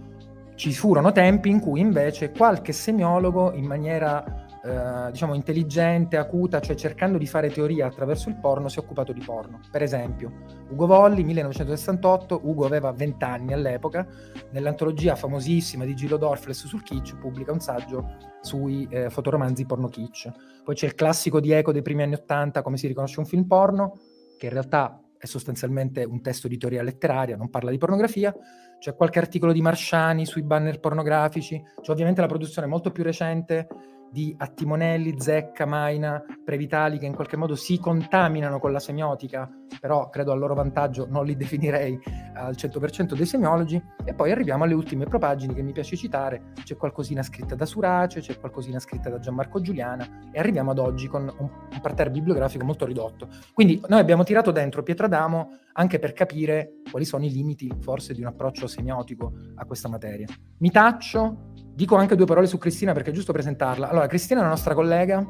Ci 0.58 0.74
furono 0.74 1.12
tempi 1.12 1.50
in 1.50 1.60
cui 1.60 1.80
invece 1.80 2.32
qualche 2.32 2.74
semiologo 2.74 3.54
in 3.54 3.66
maniera 3.66 4.48
eh, 4.64 5.12
diciamo 5.12 5.36
intelligente, 5.36 6.18
acuta, 6.18 6.60
cioè 6.60 6.76
cercando 6.76 7.20
di 7.20 7.28
fare 7.28 7.52
teoria 7.52 7.86
attraverso 7.86 8.28
il 8.30 8.40
porno, 8.40 8.68
si 8.68 8.80
è 8.80 8.82
occupato 8.82 9.14
di 9.14 9.22
porno. 9.24 9.60
Per 9.70 9.84
esempio, 9.84 10.32
Ugo 10.70 10.88
Volli, 10.88 11.24
1968, 11.24 12.40
Ugo 12.42 12.66
aveva 12.66 12.92
20 12.92 13.24
anni 13.24 13.54
all'epoca, 13.54 14.08
nell'antologia 14.50 15.16
famosissima 15.16 15.86
di 15.86 15.94
Gillo 15.94 16.18
Dorfles 16.18 16.66
sul 16.66 16.82
kitsch 16.82 17.18
pubblica 17.18 17.52
un 17.52 17.60
saggio 17.60 18.16
sui 18.42 18.88
eh, 18.90 19.12
fotoromanzi 19.12 19.64
porno 19.68 19.90
kitsch. 19.90 20.32
Poi 20.64 20.74
c'è 20.74 20.88
il 20.88 20.96
classico 20.96 21.40
di 21.40 21.52
Eco 21.52 21.72
dei 21.72 21.84
primi 21.84 22.02
anni 22.02 22.16
80, 22.16 22.64
come 22.64 22.78
si 22.78 22.88
riconosce 22.88 23.20
un 23.20 23.28
film 23.28 23.46
porno, 23.46 23.94
che 24.40 24.48
in 24.48 24.54
realtà 24.54 25.04
è 25.20 25.28
sostanzialmente 25.28 26.04
un 26.04 26.20
testo 26.22 26.48
di 26.48 26.58
teoria 26.58 26.82
letteraria, 26.82 27.36
non 27.36 27.50
parla 27.50 27.70
di 27.70 27.78
pornografia, 27.78 28.36
c'è 28.80 28.96
qualche 28.96 29.20
articolo 29.20 29.52
di 29.52 29.62
Marsciani 29.62 30.26
sui 30.26 30.44
banner 30.44 30.80
pornografici, 30.80 31.62
c'è 31.82 31.92
ovviamente 31.92 32.22
la 32.22 32.28
produzione 32.28 32.68
molto 32.68 32.92
più 32.92 33.04
recente 33.04 33.68
di 34.12 34.34
Attimonelli, 34.38 35.16
Zecca, 35.20 35.66
Maina, 35.66 36.24
Previtali 36.44 36.98
che 36.98 37.06
in 37.06 37.14
qualche 37.14 37.38
modo 37.38 37.56
si 37.56 37.80
contaminano 37.80 38.60
con 38.60 38.72
la 38.72 38.80
semiotica, 38.80 39.50
però 39.80 40.10
credo 40.10 40.32
a 40.32 40.36
loro 40.36 40.54
vantaggio 40.54 41.08
non 41.10 41.26
li 41.26 41.36
definirei 41.38 42.00
al 42.34 42.56
100% 42.56 43.16
dei 43.16 43.26
semiologi, 43.26 43.82
e 44.06 44.14
poi 44.14 44.32
arriviamo 44.32 44.64
alle 44.64 44.74
ultime 44.74 45.06
propagini 45.06 45.54
che 45.54 45.62
mi 45.62 45.72
piace 45.72 45.96
citare, 45.96 46.54
c'è 46.64 46.76
qualcosina 46.76 47.22
scritta 47.22 47.56
da 47.56 47.66
Surace, 47.66 48.22
c'è 48.22 48.40
qualcosina 48.40 48.80
scritta 48.80 49.10
da 49.10 49.20
Gianmarco 49.20 49.62
Giuliana 49.62 50.30
e 50.32 50.40
arriviamo 50.40 50.72
ad 50.72 50.80
oggi 50.80 51.08
con 51.08 51.32
un, 51.38 51.50
un 51.72 51.82
parterre 51.82 52.12
bibliografico 52.12 52.66
molto 52.66 52.86
ridotto. 52.86 53.28
Quindi 53.54 53.82
noi 53.88 54.00
abbiamo 54.00 54.24
tirato 54.24 54.52
dentro 54.52 54.84
Pietradamo 54.84 55.58
anche 55.74 56.00
per 56.00 56.14
capire 56.14 56.82
quali 56.90 57.06
sono 57.06 57.26
i 57.26 57.30
limiti 57.30 57.72
forse 57.80 58.14
di 58.14 58.22
un 58.22 58.28
approccio 58.28 58.68
semiotico 58.68 59.34
a 59.56 59.66
questa 59.66 59.90
materia. 59.90 60.28
Mi 60.60 60.72
taccio, 60.72 61.54
Dico 61.78 61.96
anche 61.96 62.16
due 62.16 62.26
parole 62.26 62.48
su 62.48 62.58
Cristina 62.58 62.92
perché 62.92 63.12
è 63.12 63.14
giusto 63.14 63.32
presentarla. 63.32 63.90
Allora, 63.90 64.08
Cristina 64.08 64.40
è 64.40 64.42
una 64.42 64.50
nostra 64.50 64.74
collega, 64.74 65.24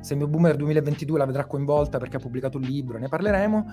Semio 0.00 0.26
Boomer 0.26 0.56
2022 0.56 1.16
la 1.16 1.26
vedrà 1.26 1.44
coinvolta 1.44 1.98
perché 1.98 2.16
ha 2.16 2.18
pubblicato 2.18 2.56
un 2.58 2.64
libro, 2.64 2.98
ne 2.98 3.06
parleremo. 3.06 3.64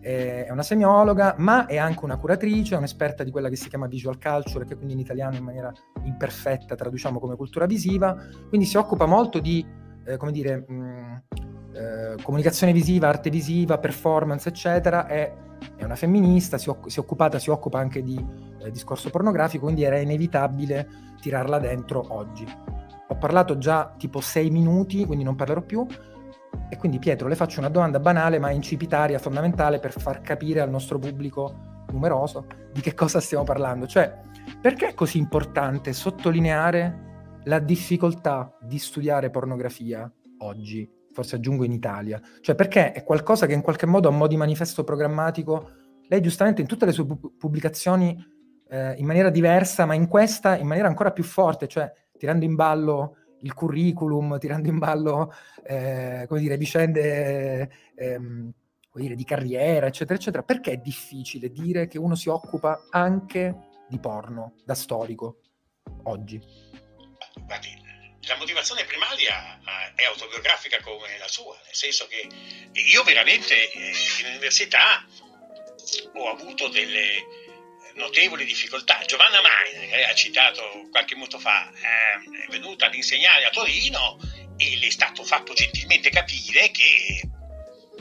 È 0.00 0.48
una 0.50 0.64
semiologa, 0.64 1.36
ma 1.38 1.66
è 1.66 1.76
anche 1.76 2.04
una 2.04 2.16
curatrice, 2.16 2.74
è 2.74 2.78
un'esperta 2.78 3.22
di 3.22 3.30
quella 3.30 3.48
che 3.48 3.54
si 3.54 3.68
chiama 3.68 3.86
visual 3.86 4.18
culture, 4.18 4.64
che 4.64 4.74
quindi 4.74 4.94
in 4.94 4.98
italiano 4.98 5.36
in 5.36 5.44
maniera 5.44 5.72
imperfetta 6.02 6.74
traduciamo 6.74 7.20
come 7.20 7.36
cultura 7.36 7.66
visiva. 7.66 8.16
Quindi 8.48 8.66
si 8.66 8.76
occupa 8.76 9.06
molto 9.06 9.38
di, 9.38 9.64
eh, 10.06 10.16
come 10.16 10.32
dire, 10.32 10.64
mh, 10.66 11.22
eh, 11.78 12.22
comunicazione 12.22 12.72
visiva, 12.72 13.08
arte 13.08 13.30
visiva, 13.30 13.78
performance, 13.78 14.48
eccetera. 14.48 15.06
È, 15.06 15.32
è 15.76 15.84
una 15.84 15.94
femminista, 15.94 16.58
si, 16.58 16.72
si, 16.86 16.98
è 16.98 17.00
occupata, 17.00 17.38
si 17.38 17.50
occupa 17.50 17.78
anche 17.78 18.02
di 18.02 18.24
eh, 18.58 18.70
discorso 18.72 19.10
pornografico, 19.10 19.64
quindi 19.64 19.84
era 19.84 19.98
inevitabile 19.98 20.88
tirarla 21.20 21.58
dentro 21.58 22.04
oggi. 22.08 22.46
Ho 23.10 23.16
parlato 23.16 23.58
già 23.58 23.94
tipo 23.96 24.20
sei 24.20 24.50
minuti, 24.50 25.06
quindi 25.06 25.24
non 25.24 25.36
parlerò 25.36 25.62
più. 25.62 25.86
E 26.68 26.76
quindi 26.76 26.98
Pietro, 26.98 27.28
le 27.28 27.36
faccio 27.36 27.60
una 27.60 27.68
domanda 27.68 28.00
banale 28.00 28.38
ma 28.38 28.50
incipitaria, 28.50 29.18
fondamentale 29.18 29.78
per 29.78 29.92
far 29.92 30.20
capire 30.20 30.60
al 30.60 30.70
nostro 30.70 30.98
pubblico 30.98 31.84
numeroso 31.92 32.46
di 32.72 32.80
che 32.80 32.94
cosa 32.94 33.20
stiamo 33.20 33.44
parlando. 33.44 33.86
Cioè, 33.86 34.20
perché 34.60 34.88
è 34.88 34.94
così 34.94 35.18
importante 35.18 35.92
sottolineare 35.92 37.06
la 37.44 37.60
difficoltà 37.60 38.52
di 38.60 38.78
studiare 38.78 39.30
pornografia 39.30 40.10
oggi? 40.38 40.97
Forse 41.18 41.34
aggiungo 41.34 41.64
in 41.64 41.72
Italia. 41.72 42.22
Cioè, 42.40 42.54
perché 42.54 42.92
è 42.92 43.02
qualcosa 43.02 43.46
che 43.46 43.52
in 43.52 43.60
qualche 43.60 43.86
modo 43.86 44.06
a 44.06 44.12
mo' 44.12 44.28
di 44.28 44.36
manifesto 44.36 44.84
programmatico, 44.84 45.70
lei 46.06 46.20
giustamente 46.20 46.60
in 46.60 46.68
tutte 46.68 46.86
le 46.86 46.92
sue 46.92 47.06
pubblicazioni 47.36 48.16
eh, 48.68 48.92
in 48.92 49.04
maniera 49.04 49.28
diversa, 49.28 49.84
ma 49.84 49.94
in 49.94 50.06
questa 50.06 50.56
in 50.56 50.68
maniera 50.68 50.86
ancora 50.86 51.10
più 51.10 51.24
forte, 51.24 51.66
cioè 51.66 51.92
tirando 52.16 52.44
in 52.44 52.54
ballo 52.54 53.16
il 53.40 53.52
curriculum, 53.52 54.38
tirando 54.38 54.68
in 54.68 54.78
ballo 54.78 55.32
eh, 55.64 56.24
come 56.28 56.38
dire, 56.38 56.56
vicende 56.56 57.68
ehm, 57.96 58.52
come 58.88 59.04
dire, 59.04 59.16
di 59.16 59.24
carriera, 59.24 59.88
eccetera, 59.88 60.16
eccetera. 60.16 60.44
Perché 60.44 60.70
è 60.70 60.76
difficile 60.76 61.50
dire 61.50 61.88
che 61.88 61.98
uno 61.98 62.14
si 62.14 62.28
occupa 62.28 62.86
anche 62.90 63.70
di 63.88 63.98
porno 63.98 64.52
da 64.64 64.74
storico 64.74 65.40
oggi? 66.04 66.40
Guardi, 67.44 67.87
la 68.28 68.36
motivazione 68.36 68.84
primaria 68.84 69.58
eh, 69.58 70.02
è 70.02 70.04
autobiografica 70.04 70.80
come 70.80 71.18
la 71.18 71.28
sua, 71.28 71.58
nel 71.64 71.74
senso 71.74 72.06
che 72.06 72.28
io 72.72 73.02
veramente 73.02 73.70
eh, 73.72 73.92
in 74.20 74.26
università 74.26 75.04
ho 76.14 76.30
avuto 76.30 76.68
delle 76.68 77.24
notevoli 77.94 78.44
difficoltà. 78.44 79.02
Giovanna 79.06 79.40
Maina, 79.40 79.86
che 79.86 80.04
ha 80.04 80.14
citato 80.14 80.88
qualche 80.90 81.14
minuto 81.14 81.38
fa, 81.38 81.70
ehm, 81.70 82.42
è 82.44 82.46
venuta 82.50 82.86
ad 82.86 82.94
insegnare 82.94 83.44
a 83.44 83.50
Torino 83.50 84.18
e 84.56 84.76
le 84.76 84.86
è 84.86 84.90
stato 84.90 85.24
fatto 85.24 85.54
gentilmente 85.54 86.10
capire 86.10 86.70
che 86.70 87.22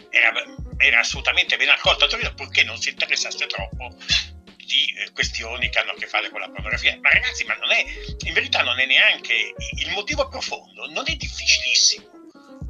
era, 0.09 0.43
era 0.77 0.99
assolutamente 0.99 1.57
ben 1.57 1.69
accolta 1.69 2.05
a 2.05 2.07
Torino 2.07 2.33
purché 2.33 2.63
non 2.63 2.79
si 2.79 2.89
interessasse 2.89 3.47
troppo 3.47 3.95
di 4.67 4.93
eh, 4.97 5.11
questioni 5.13 5.69
che 5.69 5.79
hanno 5.79 5.91
a 5.91 5.95
che 5.95 6.07
fare 6.07 6.29
con 6.29 6.41
la 6.41 6.49
pornografia. 6.49 6.97
Ma 6.99 7.09
ragazzi, 7.09 7.45
ma 7.45 7.55
non 7.55 7.71
è, 7.71 7.83
in 8.25 8.33
verità 8.33 8.61
non 8.61 8.77
è 8.79 8.85
neanche 8.85 9.53
il 9.77 9.89
motivo 9.91 10.27
profondo, 10.27 10.85
non 10.91 11.05
è 11.07 11.15
difficilissimo 11.15 12.05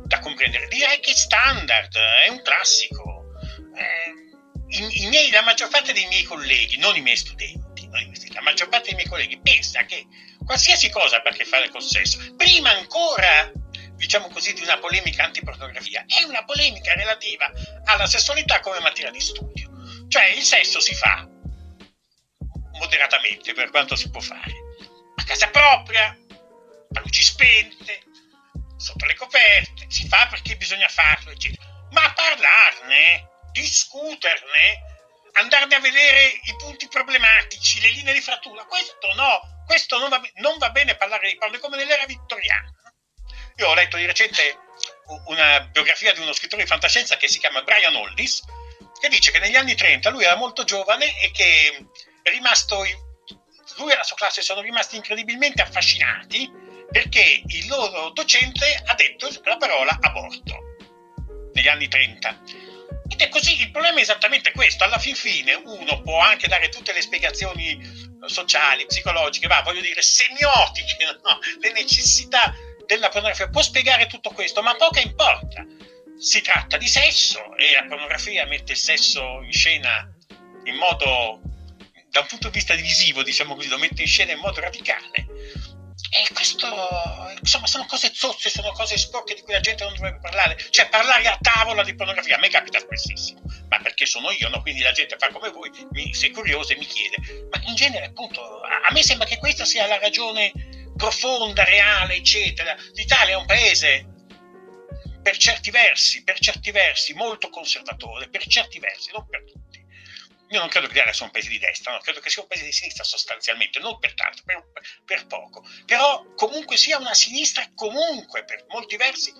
da 0.05 0.19
comprendere? 0.19 0.67
Direi 0.67 0.99
che 0.99 1.13
standard, 1.15 1.97
è 1.97 2.29
un 2.29 2.41
classico. 2.43 3.25
Eh, 3.75 4.77
i, 4.77 5.03
i 5.03 5.07
miei, 5.07 5.31
la 5.31 5.41
maggior 5.41 5.69
parte 5.69 5.91
dei 5.91 6.05
miei 6.05 6.23
colleghi, 6.23 6.77
non 6.77 6.95
i 6.95 7.01
miei 7.01 7.17
studenti, 7.17 7.83
i 7.83 7.87
miei 7.87 8.05
studenti, 8.13 8.33
la 8.33 8.41
maggior 8.41 8.69
parte 8.69 8.87
dei 8.87 8.95
miei 8.95 9.07
colleghi 9.07 9.39
pensa 9.41 9.83
che 9.85 10.05
qualsiasi 10.45 10.89
cosa 10.89 11.17
abbia 11.17 11.31
a 11.31 11.33
che 11.33 11.45
fare 11.45 11.69
col 11.69 11.81
sesso, 11.81 12.19
prima 12.37 12.69
ancora 12.69 13.51
diciamo 13.95 14.27
così, 14.29 14.53
di 14.53 14.61
una 14.61 14.77
polemica 14.77 15.23
antipornografia, 15.23 16.05
è 16.05 16.23
una 16.23 16.45
polemica 16.45 16.93
relativa 16.93 17.51
alla 17.85 18.05
sessualità 18.05 18.59
come 18.59 18.79
materia 18.79 19.09
di 19.09 19.19
studio. 19.19 19.71
Cioè 20.07 20.27
il 20.27 20.43
sesso 20.43 20.79
si 20.79 20.93
fa 20.93 21.27
moderatamente 22.77 23.53
per 23.53 23.69
quanto 23.69 23.95
si 23.95 24.09
può 24.09 24.19
fare, 24.19 24.53
a 25.15 25.23
casa 25.23 25.49
propria, 25.49 26.07
a 26.07 26.99
luci 27.01 27.23
spente, 27.23 28.03
sotto 28.77 29.05
le 29.05 29.15
coperte, 29.15 29.85
si 29.89 30.07
fa 30.07 30.27
perché 30.27 30.55
bisogna 30.55 30.87
farlo, 30.87 31.31
eccetera. 31.31 31.65
Ma 31.91 32.13
parlarne, 32.13 33.29
discuterne, 33.51 34.95
andarne 35.33 35.75
a 35.75 35.79
vedere 35.79 36.39
i 36.43 36.55
punti 36.57 36.87
problematici, 36.87 37.81
le 37.81 37.89
linee 37.89 38.13
di 38.13 38.21
frattura, 38.21 38.65
questo 38.65 39.13
no, 39.15 39.63
questo 39.65 39.97
non 39.99 40.09
va, 40.09 40.21
non 40.35 40.57
va 40.57 40.69
bene 40.69 40.95
parlare 40.95 41.29
di 41.29 41.37
porno, 41.37 41.59
come 41.59 41.77
nell'era 41.77 42.05
vittoriana. 42.05 42.71
Io 43.57 43.67
ho 43.67 43.73
letto 43.73 43.97
di 43.97 44.05
recente 44.05 44.59
una 45.25 45.61
biografia 45.61 46.13
di 46.13 46.19
uno 46.19 46.33
scrittore 46.33 46.63
di 46.63 46.69
fantascienza 46.69 47.17
che 47.17 47.27
si 47.27 47.39
chiama 47.39 47.63
Brian 47.63 47.95
Hollis, 47.95 48.41
che 48.99 49.09
dice 49.09 49.31
che 49.31 49.39
negli 49.39 49.55
anni 49.55 49.75
30 49.75 50.09
lui 50.09 50.23
era 50.23 50.35
molto 50.35 50.63
giovane 50.63 51.19
e 51.21 51.31
che 51.31 51.85
è 52.27 52.31
rimasto, 52.31 52.83
lui 53.77 53.91
e 53.91 53.95
la 53.95 54.03
sua 54.03 54.15
classe 54.15 54.41
sono 54.41 54.61
rimasti 54.61 54.95
incredibilmente 54.95 55.61
affascinati 55.61 56.49
perché 56.89 57.43
il 57.45 57.67
loro 57.67 58.09
docente 58.11 58.81
ha 58.85 58.93
detto 58.95 59.29
la 59.43 59.57
parola 59.57 59.97
aborto 59.99 60.75
negli 61.53 61.67
anni 61.67 61.87
30. 61.87 62.41
Ed 63.09 63.21
è 63.21 63.29
così, 63.29 63.59
il 63.59 63.71
problema 63.71 63.99
è 63.99 64.01
esattamente 64.01 64.51
questo, 64.51 64.83
alla 64.83 64.99
fin 64.99 65.15
fine 65.15 65.53
uno 65.53 66.01
può 66.01 66.19
anche 66.19 66.47
dare 66.47 66.69
tutte 66.69 66.93
le 66.93 67.01
spiegazioni 67.01 67.79
sociali, 68.25 68.85
psicologiche, 68.85 69.47
va, 69.47 69.61
voglio 69.63 69.81
dire, 69.81 70.01
semiotiche, 70.01 70.97
no? 71.23 71.39
le 71.59 71.71
necessità 71.71 72.53
della 72.85 73.09
pornografia, 73.09 73.49
può 73.49 73.61
spiegare 73.61 74.07
tutto 74.07 74.29
questo, 74.31 74.61
ma 74.61 74.75
poco 74.75 74.99
importa. 74.99 75.65
Si 76.19 76.41
tratta 76.41 76.77
di 76.77 76.87
sesso 76.87 77.55
e 77.57 77.73
la 77.73 77.85
pornografia 77.87 78.45
mette 78.45 78.71
il 78.71 78.77
sesso 78.77 79.41
in 79.43 79.51
scena 79.51 80.11
in 80.63 80.75
modo, 80.75 81.41
da 82.09 82.21
un 82.21 82.27
punto 82.27 82.49
di 82.49 82.55
vista 82.55 82.73
visivo, 82.75 83.23
diciamo 83.23 83.55
così, 83.55 83.67
lo 83.67 83.77
mette 83.77 84.01
in 84.01 84.07
scena 84.07 84.31
in 84.31 84.39
modo 84.39 84.59
radicale 84.59 85.25
e 86.09 86.33
questo, 86.33 86.67
insomma, 87.39 87.67
sono 87.67 87.85
cose 87.85 88.11
zozze, 88.13 88.49
sono 88.49 88.71
cose 88.71 88.97
sporche 88.97 89.33
di 89.33 89.41
cui 89.41 89.53
la 89.53 89.59
gente 89.59 89.83
non 89.83 89.93
dovrebbe 89.93 90.19
parlare. 90.19 90.57
Cioè, 90.69 90.87
parlare 90.89 91.27
a 91.27 91.37
tavola 91.41 91.83
di 91.83 91.95
pornografia 91.95 92.35
a 92.35 92.39
me 92.39 92.49
capita 92.49 92.79
spessissimo, 92.79 93.41
ma 93.67 93.79
perché 93.79 94.05
sono 94.05 94.31
io, 94.31 94.47
no? 94.49 94.61
Quindi 94.61 94.81
la 94.81 94.91
gente 94.91 95.17
fa 95.17 95.29
come 95.29 95.49
voi, 95.49 95.69
mi, 95.91 96.13
se 96.13 96.27
è 96.27 96.31
curiosa 96.31 96.73
e 96.73 96.77
mi 96.77 96.85
chiede. 96.85 97.47
Ma 97.49 97.61
in 97.65 97.75
genere, 97.75 98.05
appunto, 98.05 98.41
a, 98.61 98.87
a 98.87 98.93
me 98.93 99.03
sembra 99.03 99.27
che 99.27 99.37
questa 99.37 99.65
sia 99.65 99.85
la 99.87 99.99
ragione 99.99 100.51
profonda, 100.95 101.63
reale, 101.63 102.15
eccetera. 102.15 102.75
L'Italia 102.93 103.33
è 103.33 103.37
un 103.37 103.45
paese 103.45 104.07
per 105.21 105.35
certi 105.35 105.71
versi, 105.71 106.23
per 106.23 106.39
certi 106.39 106.71
versi 106.71 107.13
molto 107.13 107.49
conservatore, 107.49 108.29
per 108.29 108.45
certi 108.47 108.79
versi, 108.79 109.11
non 109.11 109.27
per 109.27 109.43
tutti 109.43 109.85
io 110.49 110.59
non 110.59 110.69
credo 110.69 110.87
che 110.87 110.93
l'Italia 110.93 111.13
sia 111.13 111.25
un 111.25 111.31
paese 111.31 111.49
di 111.49 111.59
destra, 111.59 111.91
no? 111.91 111.99
credo 111.99 112.19
che 112.19 112.29
sia 112.29 112.41
un 112.41 112.47
paese 112.47 112.65
di 112.65 112.71
sinistra 112.71 113.03
sostanzialmente, 113.03 113.79
non 113.79 113.99
per 113.99 114.13
tanto, 114.13 114.43
per, 114.45 114.63
per 115.03 115.27
poco, 115.27 115.67
però 115.85 116.33
comunque 116.35 116.77
sia 116.77 116.97
una 116.97 117.13
sinistra 117.13 117.69
comunque 117.75 118.45
per 118.45 118.65
molti 118.69 118.95
versi 118.95 119.33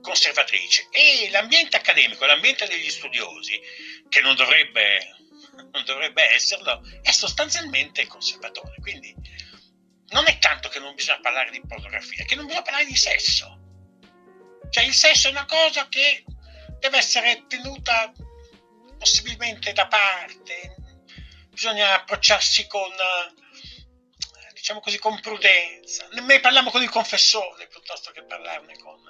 conservatrice 0.00 0.88
e 0.90 1.28
l'ambiente 1.30 1.76
accademico, 1.76 2.26
l'ambiente 2.26 2.66
degli 2.66 2.90
studiosi, 2.90 3.60
che 4.08 4.20
non 4.20 4.34
dovrebbe, 4.36 5.16
non 5.72 5.84
dovrebbe 5.84 6.22
esserlo, 6.34 6.82
è 7.00 7.10
sostanzialmente 7.10 8.06
conservatore. 8.06 8.76
Quindi 8.80 9.14
non 10.08 10.26
è 10.26 10.38
tanto 10.38 10.68
che 10.68 10.78
non 10.78 10.94
bisogna 10.94 11.20
parlare 11.20 11.50
di 11.50 11.62
pornografia, 11.66 12.24
che 12.24 12.34
non 12.34 12.44
bisogna 12.44 12.62
parlare 12.62 12.84
di 12.84 12.96
sesso. 12.96 13.58
Cioè 14.70 14.84
il 14.84 14.94
sesso 14.94 15.28
è 15.28 15.30
una 15.30 15.46
cosa 15.46 15.88
che 15.88 16.24
deve 16.78 16.98
essere 16.98 17.44
tenuta 17.46 18.12
possibilmente 19.02 19.72
da 19.72 19.88
parte, 19.88 20.76
bisogna 21.48 21.94
approcciarsi 21.94 22.68
con, 22.68 22.88
diciamo 24.52 24.78
così, 24.78 24.96
con 24.98 25.20
prudenza. 25.20 26.06
Ne 26.12 26.38
parliamo 26.38 26.70
con 26.70 26.82
il 26.82 26.88
confessore 26.88 27.66
piuttosto 27.66 28.12
che 28.12 28.22
parlarne 28.22 28.78
con, 28.78 29.00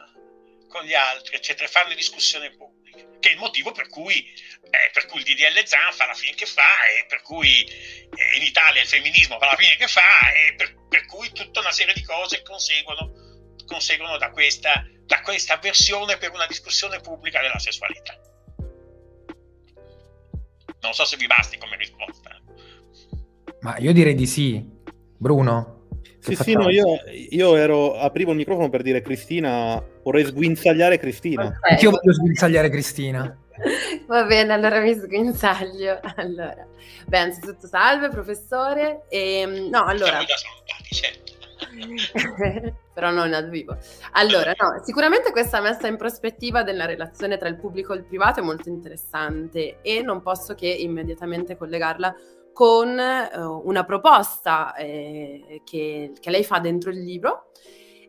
con 0.67 0.83
gli 0.85 0.95
altri, 0.95 1.37
eccetera, 1.37 1.69
farne 1.69 1.95
discussione 1.95 2.57
pubblica, 2.57 3.05
che 3.21 3.29
è 3.29 3.33
il 3.33 3.39
motivo 3.39 3.73
per 3.73 3.91
cui, 3.91 4.33
eh, 4.71 4.91
per 4.95 5.05
cui 5.05 5.21
il 5.21 5.27
DDL 5.27 5.63
Zan 5.67 5.93
fa 5.93 6.07
la 6.07 6.15
fine 6.15 6.37
che 6.37 6.47
fa 6.47 6.87
e 6.87 7.05
per 7.07 7.21
cui 7.21 7.63
eh, 7.63 8.37
in 8.37 8.43
Italia 8.43 8.81
il 8.81 8.89
femminismo 8.89 9.39
fa 9.39 9.45
la 9.45 9.57
fine 9.57 9.77
che 9.77 9.89
fa 9.89 10.33
e 10.33 10.55
per, 10.55 10.75
per 10.89 11.05
cui 11.05 11.31
tutta 11.33 11.61
una 11.61 11.71
serie 11.71 11.93
di 11.93 12.03
cose 12.03 12.41
conseguono, 12.41 13.57
conseguono 13.67 14.17
da, 14.17 14.31
questa, 14.31 14.87
da 15.05 15.21
questa 15.21 15.53
avversione 15.53 16.17
per 16.17 16.31
una 16.31 16.47
discussione 16.47 17.01
pubblica 17.01 17.43
della 17.43 17.59
sessualità. 17.59 18.19
Non 20.83 20.93
so 20.93 21.05
se 21.05 21.17
vi 21.17 21.27
basti 21.27 21.59
come 21.59 21.77
risposta. 21.77 22.31
Ma 23.61 23.77
io 23.79 23.93
direi 23.93 24.15
di 24.15 24.27
sì. 24.27 24.65
Bruno? 25.17 25.81
Sì, 26.19 26.37
sì, 26.37 26.53
no, 26.53 26.69
io, 26.69 27.01
io, 27.31 27.57
ero, 27.57 27.97
aprivo 27.97 28.31
il 28.31 28.37
microfono 28.37 28.69
per 28.69 28.83
dire 28.83 29.03
Cristina, 29.03 29.83
vorrei 30.05 30.25
sguinzagliare 30.25 30.99
Cristina. 30.99 31.47
Okay. 31.47 31.83
Io 31.83 31.91
voglio 31.91 32.13
sguinzagliare 32.13 32.71
Cristina. 32.71 33.37
Va 34.07 34.25
bene, 34.25 34.53
allora 34.53 34.81
mi 34.81 34.95
sguinzaglio. 34.95 36.01
Allora, 36.17 36.67
beh, 37.07 37.19
anzitutto 37.19 37.67
salve 37.67 38.09
professore. 38.09 39.03
E, 39.09 39.41
ehm, 39.41 39.69
no, 39.69 39.85
allora... 39.85 40.11
Siamo 40.11 40.25
già 40.25 40.37
salutati, 40.37 40.95
certo. 40.95 41.33
però 42.93 43.11
non 43.11 43.31
dal 43.31 43.49
vivo. 43.49 43.77
Allora, 44.13 44.53
no, 44.57 44.83
sicuramente 44.85 45.31
questa 45.33 45.61
messa 45.61 45.87
in 45.87 45.97
prospettiva 45.97 46.63
della 46.63 46.85
relazione 46.85 47.37
tra 47.39 47.49
il 47.49 47.57
pubblico 47.57 47.93
e 47.93 47.97
il 47.97 48.05
privato 48.05 48.41
è 48.41 48.43
molto 48.43 48.69
interessante 48.69 49.79
e 49.83 50.03
non 50.03 50.23
posso 50.23 50.55
che 50.55 50.69
immediatamente 50.69 51.57
collegarla 51.57 52.15
con 52.53 52.99
uh, 52.99 53.63
una 53.65 53.85
proposta 53.85 54.75
eh, 54.75 55.63
che, 55.65 56.13
che 56.19 56.31
lei 56.31 56.45
fa 56.45 56.59
dentro 56.59 56.91
il 56.91 57.03
libro 57.03 57.51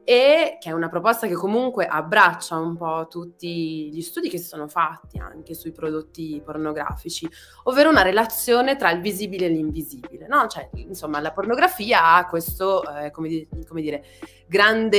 e 0.05 0.57
che 0.59 0.69
è 0.69 0.73
una 0.73 0.89
proposta 0.89 1.27
che 1.27 1.33
comunque 1.33 1.85
abbraccia 1.85 2.57
un 2.57 2.75
po' 2.75 3.07
tutti 3.09 3.89
gli 3.91 4.01
studi 4.01 4.29
che 4.29 4.37
si 4.37 4.47
sono 4.47 4.67
fatti 4.67 5.17
anche 5.17 5.53
sui 5.53 5.71
prodotti 5.71 6.41
pornografici, 6.43 7.27
ovvero 7.63 7.89
una 7.89 8.01
relazione 8.01 8.75
tra 8.75 8.91
il 8.91 8.99
visibile 9.01 9.45
e 9.45 9.49
l'invisibile, 9.49 10.27
no? 10.27 10.47
Cioè, 10.47 10.69
insomma, 10.75 11.19
la 11.21 11.31
pornografia 11.31 12.15
ha 12.15 12.27
questo, 12.27 12.83
eh, 12.97 13.11
come, 13.11 13.29
di- 13.29 13.47
come 13.67 13.81
dire, 13.81 14.03
grande 14.47 14.91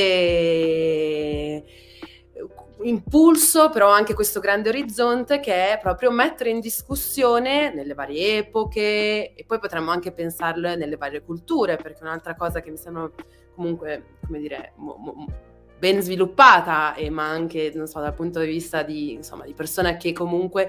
impulso, 2.82 3.70
però 3.70 3.90
anche 3.90 4.14
questo 4.14 4.40
grande 4.40 4.68
orizzonte 4.68 5.40
che 5.40 5.72
è 5.72 5.78
proprio 5.80 6.10
mettere 6.10 6.50
in 6.50 6.60
discussione 6.60 7.72
nelle 7.72 7.94
varie 7.94 8.38
epoche 8.38 9.32
e 9.34 9.44
poi 9.46 9.58
potremmo 9.58 9.90
anche 9.90 10.12
pensarlo 10.12 10.74
nelle 10.74 10.96
varie 10.96 11.22
culture, 11.22 11.76
perché 11.76 12.02
un'altra 12.02 12.34
cosa 12.34 12.60
che 12.60 12.70
mi 12.70 12.76
sembra 12.76 13.10
comunque, 13.54 14.16
come 14.26 14.38
dire, 14.38 14.72
mo, 14.76 14.96
mo, 14.96 15.26
ben 15.84 16.00
sviluppata, 16.00 16.94
eh, 16.94 17.10
ma 17.10 17.28
anche, 17.28 17.70
so, 17.86 18.00
dal 18.00 18.14
punto 18.14 18.40
di 18.40 18.46
vista 18.46 18.82
di, 18.82 19.12
insomma, 19.12 19.44
di 19.44 19.52
persona 19.52 19.98
che 19.98 20.14
comunque 20.14 20.68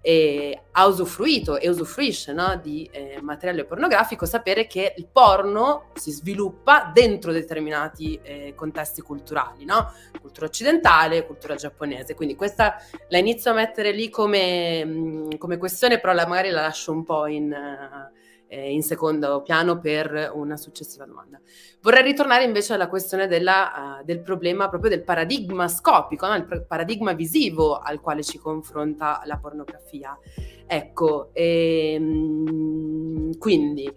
eh, 0.00 0.60
ha 0.72 0.86
usufruito 0.86 1.58
e 1.58 1.68
usufruisce 1.68 2.32
no, 2.32 2.58
di 2.60 2.88
eh, 2.90 3.20
materiale 3.20 3.64
pornografico, 3.64 4.26
sapere 4.26 4.66
che 4.66 4.94
il 4.96 5.06
porno 5.06 5.90
si 5.94 6.10
sviluppa 6.10 6.90
dentro 6.92 7.30
determinati 7.30 8.18
eh, 8.22 8.54
contesti 8.56 9.02
culturali, 9.02 9.64
no? 9.64 9.92
Cultura 10.20 10.46
occidentale, 10.46 11.26
cultura 11.26 11.54
giapponese. 11.54 12.14
Quindi 12.14 12.34
questa 12.34 12.76
la 13.08 13.18
inizio 13.18 13.52
a 13.52 13.54
mettere 13.54 13.92
lì 13.92 14.10
come, 14.10 14.84
mh, 14.84 15.38
come 15.38 15.58
questione, 15.58 16.00
però 16.00 16.12
la, 16.12 16.26
magari 16.26 16.50
la 16.50 16.62
lascio 16.62 16.90
un 16.90 17.04
po' 17.04 17.26
in... 17.26 17.52
Uh, 17.52 18.24
eh, 18.48 18.72
in 18.72 18.82
secondo 18.82 19.42
piano 19.42 19.78
per 19.78 20.30
una 20.34 20.56
successiva 20.56 21.04
domanda. 21.04 21.40
Vorrei 21.80 22.02
ritornare 22.02 22.44
invece 22.44 22.74
alla 22.74 22.88
questione 22.88 23.26
della, 23.26 23.98
uh, 24.00 24.04
del 24.04 24.20
problema 24.20 24.68
proprio 24.68 24.90
del 24.90 25.02
paradigma 25.02 25.68
scopico, 25.68 26.26
no? 26.26 26.34
il 26.34 26.64
paradigma 26.66 27.12
visivo 27.12 27.78
al 27.78 28.00
quale 28.00 28.22
ci 28.22 28.38
confronta 28.38 29.22
la 29.24 29.38
pornografia. 29.38 30.18
Ecco, 30.66 31.30
ehm, 31.32 33.38
quindi 33.38 33.92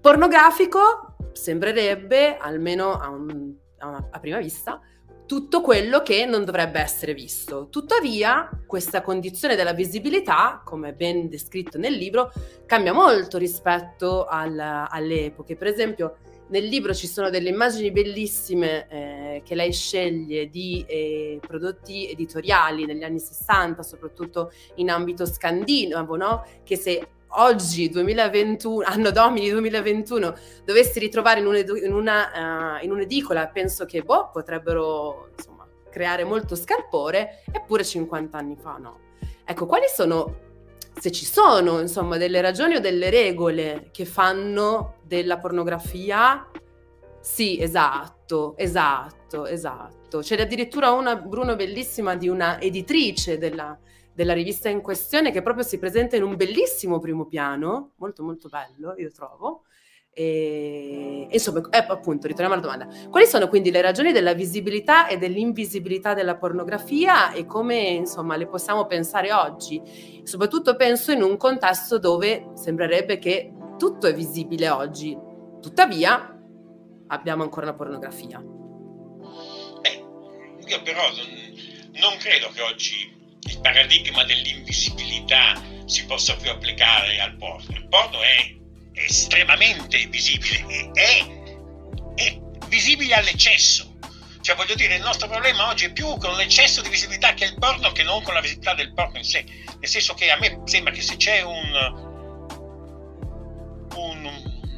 pornografico 0.00 1.16
sembrerebbe, 1.32 2.36
almeno 2.36 2.92
a, 2.92 3.08
un, 3.08 3.54
a, 3.78 3.88
una, 3.88 4.08
a 4.10 4.20
prima 4.20 4.38
vista, 4.38 4.80
tutto 5.30 5.60
quello 5.60 6.02
che 6.02 6.26
non 6.26 6.44
dovrebbe 6.44 6.80
essere 6.80 7.14
visto. 7.14 7.68
Tuttavia, 7.70 8.50
questa 8.66 9.00
condizione 9.00 9.54
della 9.54 9.72
visibilità, 9.72 10.60
come 10.64 10.92
ben 10.92 11.28
descritto 11.28 11.78
nel 11.78 11.92
libro, 11.92 12.32
cambia 12.66 12.92
molto 12.92 13.38
rispetto 13.38 14.24
al, 14.26 14.58
alle 14.58 15.26
epoche. 15.26 15.54
Per 15.54 15.68
esempio, 15.68 16.16
nel 16.48 16.64
libro 16.64 16.92
ci 16.94 17.06
sono 17.06 17.30
delle 17.30 17.50
immagini 17.50 17.92
bellissime 17.92 18.88
eh, 18.88 19.42
che 19.44 19.54
lei 19.54 19.72
sceglie 19.72 20.50
di 20.50 20.84
eh, 20.88 21.38
prodotti 21.46 22.10
editoriali 22.10 22.84
negli 22.84 23.04
anni 23.04 23.20
60, 23.20 23.84
soprattutto 23.84 24.50
in 24.74 24.90
ambito 24.90 25.24
scandinavo, 25.26 26.16
no? 26.16 26.44
che 26.64 26.74
se 26.74 27.06
oggi, 27.30 27.88
2021, 27.88 28.84
anno 28.86 29.10
domini 29.10 29.50
2021, 29.50 30.34
dovessi 30.64 30.98
ritrovare 30.98 31.40
in, 31.40 31.46
un'ed- 31.46 31.80
in, 31.82 31.92
una, 31.92 32.78
uh, 32.80 32.84
in 32.84 32.90
un'edicola, 32.90 33.48
penso 33.48 33.84
che 33.84 34.02
boh, 34.02 34.30
potrebbero 34.32 35.30
insomma, 35.36 35.66
creare 35.90 36.24
molto 36.24 36.56
scalpore, 36.56 37.42
eppure 37.50 37.84
50 37.84 38.38
anni 38.38 38.56
fa 38.56 38.76
no. 38.78 39.00
Ecco, 39.44 39.66
quali 39.66 39.86
sono 39.92 40.48
se 40.98 41.10
ci 41.10 41.24
sono, 41.24 41.80
insomma, 41.80 42.16
delle 42.18 42.40
ragioni 42.40 42.76
o 42.76 42.80
delle 42.80 43.10
regole 43.10 43.88
che 43.90 44.04
fanno 44.04 44.96
della 45.02 45.38
pornografia. 45.38 46.46
Sì, 47.20 47.60
esatto, 47.60 48.54
esatto, 48.56 49.46
esatto. 49.46 50.18
C'è 50.18 50.40
addirittura 50.40 50.90
una, 50.90 51.16
Bruno, 51.16 51.56
bellissima 51.56 52.16
di 52.16 52.28
una 52.28 52.60
editrice 52.60 53.38
della, 53.38 53.78
della 54.20 54.34
rivista 54.34 54.68
in 54.68 54.82
questione 54.82 55.30
che 55.30 55.40
proprio 55.40 55.64
si 55.64 55.78
presenta 55.78 56.14
in 56.14 56.22
un 56.22 56.36
bellissimo 56.36 56.98
primo 56.98 57.24
piano, 57.24 57.92
molto 57.96 58.22
molto 58.22 58.50
bello, 58.50 58.92
io 58.98 59.10
trovo, 59.10 59.62
e, 60.12 61.26
insomma, 61.30 61.66
eh, 61.70 61.86
appunto, 61.88 62.26
ritorniamo 62.26 62.52
alla 62.52 62.60
domanda. 62.60 63.08
Quali 63.08 63.24
sono 63.24 63.48
quindi 63.48 63.70
le 63.70 63.80
ragioni 63.80 64.12
della 64.12 64.34
visibilità 64.34 65.06
e 65.06 65.16
dell'invisibilità 65.16 66.12
della 66.12 66.36
pornografia 66.36 67.32
e 67.32 67.46
come 67.46 67.78
insomma 67.78 68.36
le 68.36 68.46
possiamo 68.46 68.84
pensare 68.84 69.32
oggi? 69.32 70.20
Soprattutto 70.24 70.76
penso 70.76 71.12
in 71.12 71.22
un 71.22 71.38
contesto 71.38 71.98
dove 71.98 72.50
sembrerebbe 72.56 73.18
che 73.18 73.54
tutto 73.78 74.06
è 74.06 74.12
visibile 74.12 74.68
oggi, 74.68 75.16
tuttavia 75.62 76.38
abbiamo 77.06 77.42
ancora 77.42 77.64
la 77.64 77.74
pornografia. 77.74 78.38
Beh, 79.80 80.04
io 80.66 80.82
però 80.82 81.00
non, 81.00 82.00
non 82.02 82.18
credo 82.18 82.50
che 82.52 82.60
oggi 82.60 83.19
il 83.42 83.60
paradigma 83.60 84.24
dell'invisibilità 84.24 85.60
si 85.86 86.04
possa 86.04 86.36
più 86.36 86.50
applicare 86.50 87.20
al 87.20 87.36
porno. 87.36 87.76
Il 87.76 87.88
porno 87.88 88.22
è 88.22 88.54
estremamente 88.92 90.04
visibile, 90.06 90.90
è, 90.92 91.26
è 92.14 92.40
visibile 92.68 93.14
all'eccesso. 93.14 93.98
Cioè, 94.42 94.56
voglio 94.56 94.74
dire, 94.74 94.96
il 94.96 95.02
nostro 95.02 95.28
problema 95.28 95.68
oggi 95.68 95.86
è 95.86 95.92
più 95.92 96.16
con 96.16 96.34
l'eccesso 96.36 96.80
di 96.80 96.88
visibilità 96.88 97.34
che 97.34 97.44
il 97.44 97.58
porno 97.58 97.92
che 97.92 98.02
non 98.02 98.22
con 98.22 98.34
la 98.34 98.40
visibilità 98.40 98.74
del 98.74 98.92
porno 98.94 99.18
in 99.18 99.24
sé. 99.24 99.44
Nel 99.78 99.88
senso 99.88 100.14
che 100.14 100.30
a 100.30 100.38
me 100.38 100.62
sembra 100.64 100.92
che 100.92 101.02
se 101.02 101.16
c'è 101.16 101.42
un, 101.42 101.74
un, 103.96 104.24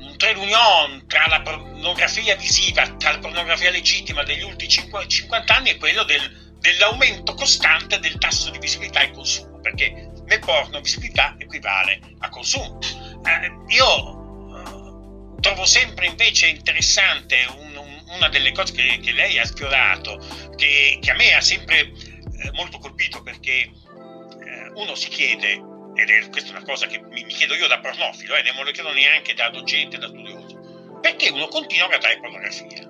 un 0.00 0.16
trade 0.16 0.38
union 0.38 1.04
tra 1.07 1.26
la 1.28 1.42
pornografia 1.42 2.35
visiva, 2.35 2.88
tra 2.97 3.12
la 3.12 3.19
pornografia 3.19 3.71
legittima 3.71 4.25
degli 4.25 4.42
ultimi 4.42 4.69
50 4.69 5.54
anni 5.54 5.71
è 5.71 5.76
quello 5.76 6.02
del, 6.02 6.42
dell'aumento 6.62 7.35
costante 7.35 7.99
del 7.99 8.16
tasso 8.19 8.49
di 8.50 8.59
visibilità 8.59 9.00
e 9.00 9.11
consumo, 9.11 9.59
perché 9.61 10.11
nel 10.25 10.38
porno 10.38 10.81
visibilità 10.81 11.35
equivale 11.37 12.00
a 12.21 12.28
consumo 12.28 12.78
eh, 13.25 13.75
io 13.75 15.37
eh, 15.37 15.40
trovo 15.40 15.66
sempre 15.66 16.07
invece 16.07 16.47
interessante 16.47 17.45
un, 17.59 17.76
un, 17.76 18.02
una 18.14 18.28
delle 18.28 18.52
cose 18.52 18.73
che, 18.75 19.00
che, 19.02 19.11
lei 19.11 19.38
ha 19.40 19.45
sfiorato, 19.45 20.19
che, 20.54 20.99
che 21.00 21.11
a 21.11 21.14
me 21.14 21.35
ha 21.35 21.40
sempre 21.40 21.81
eh, 21.81 22.50
molto 22.52 22.78
colpito 22.78 23.23
perché 23.23 23.50
eh, 23.52 24.71
uno 24.75 24.95
si 24.95 25.09
chiede, 25.09 25.61
ed 25.97 26.09
è 26.09 26.28
questa 26.31 26.52
è 26.52 26.57
una 26.57 26.64
cosa 26.64 26.87
che 26.87 27.00
mi, 27.00 27.25
mi 27.25 27.32
chiedo 27.32 27.54
io 27.54 27.67
da 27.67 27.80
pornofilo, 27.80 28.37
e 28.37 28.52
non 28.52 28.65
lo 28.65 28.71
chiedo 28.71 28.93
neanche 28.93 29.34
da 29.34 29.50
docente, 29.50 29.99
da 29.99 30.06
studioso, 30.06 30.99
perché 31.00 31.28
uno 31.30 31.49
continua 31.49 31.87
a 31.87 31.89
guardare 31.89 32.21
pornografia? 32.21 32.89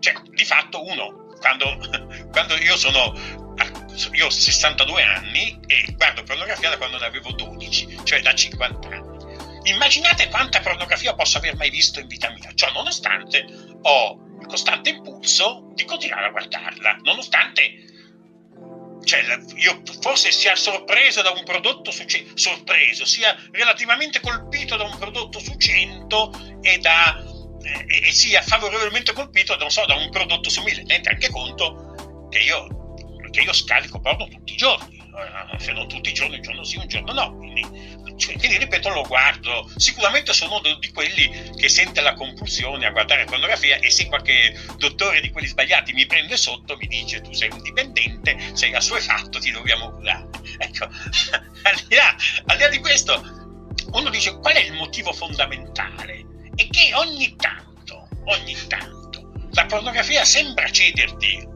Cioè, 0.00 0.14
di 0.30 0.44
fatto 0.44 0.84
uno, 0.84 1.21
quando, 1.42 1.76
quando 2.30 2.56
io 2.56 2.76
sono 2.76 3.40
io 4.12 4.26
ho 4.26 4.30
62 4.30 5.02
anni 5.02 5.60
e 5.66 5.92
guardo 5.96 6.22
pornografia 6.22 6.70
da 6.70 6.78
quando 6.78 6.98
ne 6.98 7.04
avevo 7.04 7.32
12, 7.32 8.00
cioè 8.04 8.22
da 8.22 8.34
50 8.34 8.88
anni. 8.88 9.70
Immaginate 9.70 10.28
quanta 10.28 10.60
pornografia 10.60 11.14
posso 11.14 11.38
aver 11.38 11.54
mai 11.56 11.68
visto 11.68 12.00
in 12.00 12.06
vita 12.06 12.30
mia, 12.30 12.50
ciò 12.54 12.72
nonostante 12.72 13.44
ho 13.82 14.18
il 14.40 14.46
costante 14.46 14.90
impulso 14.90 15.70
di 15.74 15.84
continuare 15.84 16.26
a 16.26 16.30
guardarla, 16.30 16.98
nonostante 17.02 17.90
cioè, 19.04 19.20
io 19.56 19.82
forse 20.00 20.30
sia 20.30 20.54
sorpreso 20.54 21.22
da 21.22 21.30
un 21.30 21.42
prodotto 21.44 21.90
su 21.90 22.04
100, 22.04 22.36
sorpreso, 22.36 23.04
sia 23.04 23.36
relativamente 23.50 24.20
colpito 24.20 24.76
da 24.76 24.84
un 24.84 24.96
prodotto 24.96 25.38
su 25.40 25.56
100 25.56 26.58
e, 26.62 26.78
da, 26.78 27.22
eh, 27.62 28.08
e 28.08 28.12
sia 28.12 28.42
favorevolmente 28.42 29.12
colpito 29.12 29.56
so, 29.68 29.84
da 29.86 29.94
un 29.94 30.10
prodotto 30.10 30.50
1000. 30.50 30.84
Tenete 30.84 31.08
anche 31.08 31.30
conto 31.30 32.28
che 32.30 32.38
io, 32.38 32.94
che 33.30 33.40
io 33.40 33.52
scarico 33.52 34.00
porno 34.00 34.28
tutti 34.28 34.52
i 34.52 34.56
giorni, 34.56 34.96
eh, 34.98 35.58
se 35.58 35.72
non 35.72 35.88
tutti 35.88 36.10
i 36.10 36.14
giorni, 36.14 36.36
un 36.36 36.42
giorno 36.42 36.64
sì, 36.64 36.76
un 36.76 36.88
giorno 36.88 37.12
no. 37.12 37.36
Quindi 37.36 38.00
cioè, 38.16 38.36
quindi 38.38 38.58
ripeto, 38.58 38.88
lo 38.90 39.02
guardo. 39.02 39.70
Sicuramente 39.76 40.32
sono 40.32 40.58
uno 40.58 40.74
di 40.76 40.92
quelli 40.92 41.52
che 41.56 41.68
sente 41.68 42.00
la 42.00 42.14
compulsione 42.14 42.86
a 42.86 42.90
guardare 42.90 43.24
pornografia 43.24 43.78
e 43.78 43.90
se 43.90 44.06
qualche 44.06 44.56
dottore 44.78 45.20
di 45.20 45.30
quelli 45.30 45.46
sbagliati 45.48 45.92
mi 45.92 46.06
prende 46.06 46.36
sotto, 46.36 46.76
mi 46.76 46.86
dice 46.86 47.20
tu 47.20 47.32
sei 47.32 47.50
un 47.50 47.62
dipendente, 47.62 48.36
sei 48.54 48.74
assuefatto, 48.74 49.38
ti 49.38 49.50
dobbiamo 49.50 49.90
curare. 49.92 50.30
Ecco, 50.62 50.84
al 51.64 51.80
di 51.88 51.94
là 51.94 52.68
di 52.68 52.78
questo, 52.78 53.20
uno 53.92 54.10
dice 54.10 54.38
qual 54.38 54.54
è 54.54 54.60
il 54.60 54.74
motivo 54.74 55.12
fondamentale? 55.12 56.31
È 56.54 56.68
che 56.68 56.94
ogni 56.94 57.34
tanto, 57.36 58.08
ogni 58.24 58.56
tanto, 58.68 59.32
la 59.52 59.66
pornografia 59.66 60.24
sembra 60.24 60.70
cederti 60.70 61.48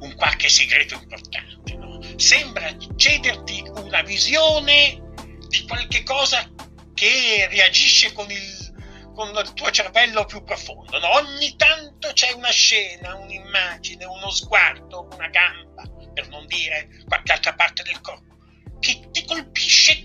un 0.00 0.14
qualche 0.16 0.48
segreto 0.48 0.94
importante, 0.94 1.74
no? 1.76 2.00
sembra 2.16 2.74
cederti 2.96 3.62
una 3.76 4.02
visione 4.02 5.00
di 5.48 5.64
qualche 5.66 6.02
cosa 6.02 6.50
che 6.92 7.46
reagisce 7.48 8.12
con 8.12 8.28
il, 8.30 9.12
con 9.14 9.28
il 9.28 9.52
tuo 9.54 9.70
cervello 9.70 10.24
più 10.24 10.42
profondo. 10.42 10.98
No? 10.98 11.14
Ogni 11.14 11.54
tanto 11.56 12.12
c'è 12.12 12.32
una 12.32 12.50
scena, 12.50 13.14
un'immagine, 13.14 14.04
uno 14.04 14.30
sguardo, 14.30 15.08
una 15.12 15.28
gamba, 15.28 15.84
per 16.12 16.28
non 16.28 16.46
dire 16.46 16.88
qualche 17.06 17.32
altra 17.32 17.54
parte 17.54 17.82
del 17.84 18.00
corpo, 18.00 18.36
che 18.80 19.08
ti 19.12 19.24
colpisce 19.24 20.02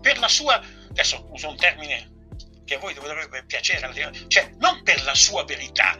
per 0.00 0.18
la 0.18 0.28
sua, 0.28 0.60
adesso 0.88 1.26
uso 1.30 1.48
un 1.48 1.56
termine 1.56 2.12
che 2.64 2.74
a 2.74 2.78
voi 2.78 2.94
dovrebbe 2.94 3.44
piacere, 3.44 4.12
cioè 4.28 4.50
non 4.58 4.82
per 4.82 5.02
la 5.04 5.14
sua 5.14 5.44
verità, 5.44 5.96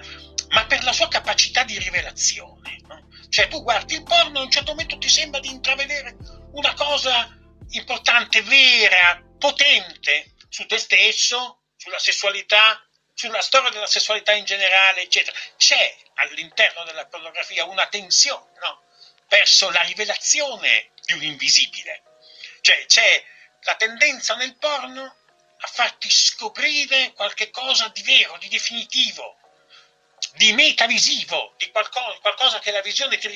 ma 0.51 0.67
per 0.67 0.83
la 0.85 0.93
sua 0.93 1.09
capacità 1.09 1.65
di 1.65 1.79
rivelazione. 1.79 2.81
No? 2.87 3.09
Cioè 3.29 3.49
tu 3.49 3.63
guardi 3.63 3.95
il 3.95 4.03
porno 4.03 4.39
e 4.39 4.41
a 4.41 4.45
un 4.45 4.51
certo 4.51 4.71
momento 4.73 4.99
ti 4.99 5.09
sembra 5.09 5.41
di 5.41 5.49
intravedere 5.49 6.17
una 6.53 6.73
cosa 6.75 7.29
importante, 7.71 8.43
vera, 8.43 9.23
potente 9.39 10.35
su 10.49 10.67
te 10.67 10.79
stesso, 10.79 11.65
sulla 11.77 11.99
sessualità, 11.99 12.81
sulla 13.13 13.41
storia 13.41 13.71
della 13.71 13.87
sessualità 13.87 14.33
in 14.33 14.45
generale, 14.45 15.03
eccetera. 15.03 15.37
C'è 15.57 15.97
all'interno 16.15 16.85
della 16.85 17.07
pornografia 17.07 17.65
una 17.65 17.87
tensione 17.87 18.53
no? 18.61 18.83
verso 19.29 19.71
la 19.71 19.83
rivelazione 19.83 20.93
di 21.05 21.15
un 21.15 21.23
invisibile. 21.23 22.03
Cioè 22.61 22.87
c'è 22.87 23.25
la 23.63 23.75
tendenza 23.77 24.35
nel 24.37 24.57
porno 24.57 25.17
a 25.65 25.67
farti 25.67 26.11
scoprire 26.11 27.13
qualche 27.15 27.51
cosa 27.51 27.89
di 27.89 28.03
vero, 28.03 28.37
di 28.37 28.49
definitivo, 28.49 29.39
di 30.35 30.53
metavisivo, 30.53 31.55
di 31.57 31.71
qualcosa, 31.71 32.19
qualcosa 32.21 32.59
che 32.59 32.71
la 32.71 32.83
visione 32.83 33.17
ti, 33.17 33.29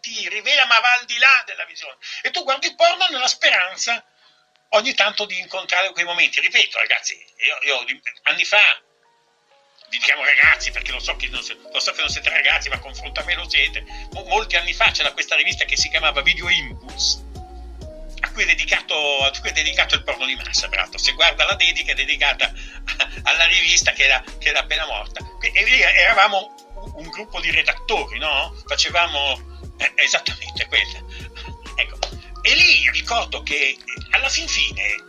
ti, 0.00 0.28
rivela 0.28 0.66
ma 0.66 0.80
va 0.80 0.92
al 0.98 1.04
di 1.04 1.16
là 1.16 1.42
della 1.46 1.64
visione. 1.64 1.96
E 2.22 2.30
tu 2.30 2.42
guardi 2.42 2.66
il 2.66 2.74
porno 2.74 3.06
nella 3.08 3.28
speranza 3.28 4.04
ogni 4.70 4.94
tanto 4.94 5.26
di 5.26 5.38
incontrare 5.38 5.92
quei 5.92 6.04
momenti. 6.04 6.40
Ripeto 6.40 6.78
ragazzi, 6.78 7.14
io, 7.14 7.58
io 7.62 7.84
anni 8.22 8.44
fa, 8.44 8.82
vi 9.88 9.98
chiamo 9.98 10.24
ragazzi 10.24 10.72
perché 10.72 10.90
lo 10.90 10.98
so, 10.98 11.16
non, 11.30 11.70
lo 11.72 11.80
so 11.80 11.92
che 11.92 12.00
non 12.00 12.10
siete 12.10 12.30
ragazzi, 12.30 12.68
ma 12.68 12.80
confronto 12.80 13.20
a 13.20 13.24
me 13.24 13.34
lo 13.34 13.48
siete, 13.48 13.84
molti 14.10 14.56
anni 14.56 14.72
fa 14.72 14.90
c'era 14.90 15.12
questa 15.12 15.36
rivista 15.36 15.64
che 15.64 15.76
si 15.76 15.88
chiamava 15.88 16.20
Video 16.20 16.48
Impulse 16.48 17.25
cui, 18.36 18.44
dedicato, 18.44 19.24
a 19.24 19.30
cui 19.40 19.48
è 19.48 19.52
dedicato 19.52 19.94
il 19.94 20.02
porno 20.02 20.26
di 20.26 20.36
massa, 20.36 20.68
peraltro. 20.68 20.98
Se 20.98 21.12
guarda 21.12 21.46
la 21.46 21.54
dedica 21.54 21.92
è 21.92 21.94
dedicata 21.94 22.52
alla 23.24 23.46
rivista 23.46 23.92
che 23.92 24.04
era, 24.04 24.22
che 24.38 24.48
era 24.50 24.60
appena 24.60 24.84
morta. 24.84 25.24
E 25.40 25.64
lì 25.64 25.80
eravamo 25.80 26.54
un 26.96 27.08
gruppo 27.08 27.40
di 27.40 27.50
redattori, 27.50 28.18
no? 28.18 28.54
Facevamo 28.66 29.72
eh, 29.78 29.92
esattamente 29.96 30.66
quella. 30.66 30.98
Ecco. 31.76 31.98
E 32.42 32.54
lì 32.54 32.90
ricordo 32.90 33.42
che 33.42 33.74
alla 34.10 34.28
fin 34.28 34.46
fine 34.46 35.04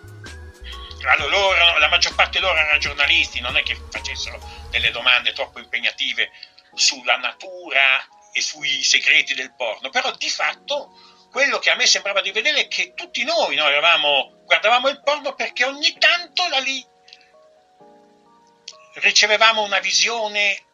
loro, 1.27 1.77
la 1.77 1.89
maggior 1.89 2.15
parte 2.15 2.39
loro 2.39 2.57
erano 2.57 2.79
giornalisti, 2.79 3.41
non 3.41 3.57
è 3.57 3.63
che 3.63 3.77
facessero 3.91 4.39
delle 4.69 4.89
domande 4.91 5.33
troppo 5.33 5.59
impegnative 5.59 6.31
sulla 6.73 7.17
natura 7.17 8.07
e 8.31 8.41
sui 8.41 8.83
segreti 8.83 9.33
del 9.33 9.53
porno, 9.53 9.89
però 9.89 10.15
di 10.15 10.29
fatto 10.29 11.16
quello 11.37 11.59
che 11.59 11.69
a 11.69 11.75
me 11.75 11.85
sembrava 11.85 12.19
di 12.21 12.31
vedere 12.31 12.61
è 12.61 12.67
che 12.67 12.95
tutti 12.95 13.23
noi 13.23 13.55
no, 13.55 13.69
eravamo, 13.69 14.41
guardavamo 14.45 14.89
il 14.89 15.03
porno 15.03 15.35
perché 15.35 15.65
ogni 15.65 15.95
tanto 15.99 16.47
da 16.49 16.57
lì 16.57 16.83
ricevevamo 18.93 19.61
una 19.61 19.77
visione 19.77 20.65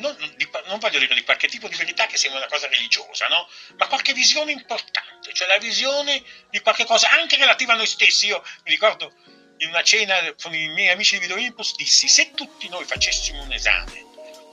non, 0.00 0.14
di, 0.36 0.46
non, 0.66 0.78
voglio 0.78 0.98
dire 0.98 1.14
di 1.14 1.24
qualche 1.24 1.48
tipo 1.48 1.68
di 1.68 1.74
verità 1.74 2.04
che 2.04 2.18
sembra 2.18 2.40
una 2.40 2.50
cosa 2.50 2.68
religiosa, 2.68 3.28
no? 3.28 3.48
ma 3.78 3.86
qualche 3.86 4.12
visione 4.12 4.52
importante, 4.52 5.32
cioè 5.32 5.48
la 5.48 5.56
visione 5.56 6.22
di 6.50 6.60
qualche 6.60 6.84
cosa 6.84 7.08
anche 7.12 7.36
relativa 7.36 7.72
a 7.72 7.76
noi 7.76 7.86
stessi. 7.86 8.26
Io 8.26 8.44
mi 8.64 8.70
ricordo 8.70 9.10
in 9.56 9.70
una 9.70 9.82
cena 9.82 10.16
con 10.38 10.54
i 10.54 10.68
miei 10.68 10.90
amici 10.90 11.14
di 11.14 11.20
Video 11.20 11.36
Olympus 11.36 11.74
dissi 11.76 12.08
se 12.08 12.32
tutti 12.32 12.68
noi 12.68 12.84
facessimo 12.84 13.42
un 13.42 13.52
esame 13.54 14.04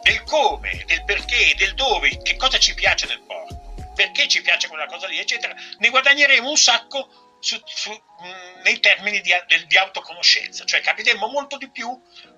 del 0.02 0.24
come, 0.24 0.86
del 0.86 1.04
perché, 1.04 1.56
del 1.58 1.74
dove, 1.74 2.21
che 2.21 2.38
cosa 2.38 2.58
ci 2.58 2.74
piace 2.74 3.06
nel 3.08 3.19
porno, 3.19 3.64
perché 3.95 4.27
ci 4.27 4.41
piace 4.41 4.67
quella 4.67 4.86
cosa 4.86 5.08
lì, 5.08 5.17
eccetera, 5.17 5.55
ne 5.77 5.89
guadagneremo 5.89 6.49
un 6.49 6.58
sacco 6.58 7.38
su, 7.39 7.60
su, 7.65 7.91
mh, 7.91 8.62
nei 8.63 8.79
termini 8.79 9.21
di, 9.21 9.34
di, 9.67 9.77
autoconoscenza, 9.77 10.65
cioè 10.65 10.81
capiremo 10.81 11.27
molto 11.27 11.58
di 11.58 11.69
più, 11.69 11.89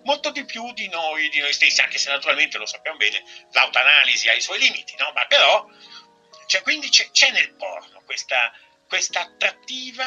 molto 0.03 0.31
di 0.31 0.45
più 0.45 0.71
di 0.73 0.87
noi, 0.89 1.29
di 1.29 1.39
noi 1.39 1.53
stessi, 1.53 1.81
anche 1.81 1.97
se 1.97 2.09
naturalmente 2.09 2.57
lo 2.57 2.65
sappiamo 2.65 2.97
bene, 2.97 3.23
l'autoanalisi 3.51 4.29
ha 4.29 4.33
i 4.33 4.41
suoi 4.41 4.59
limiti, 4.59 4.95
no? 4.97 5.11
ma 5.13 5.25
però 5.27 5.65
cioè, 6.47 6.61
quindi 6.61 6.89
c'è, 6.89 7.11
c'è 7.11 7.31
nel 7.31 7.53
porno 7.55 8.01
questa, 8.05 8.51
questa 8.87 9.21
attrattiva 9.21 10.05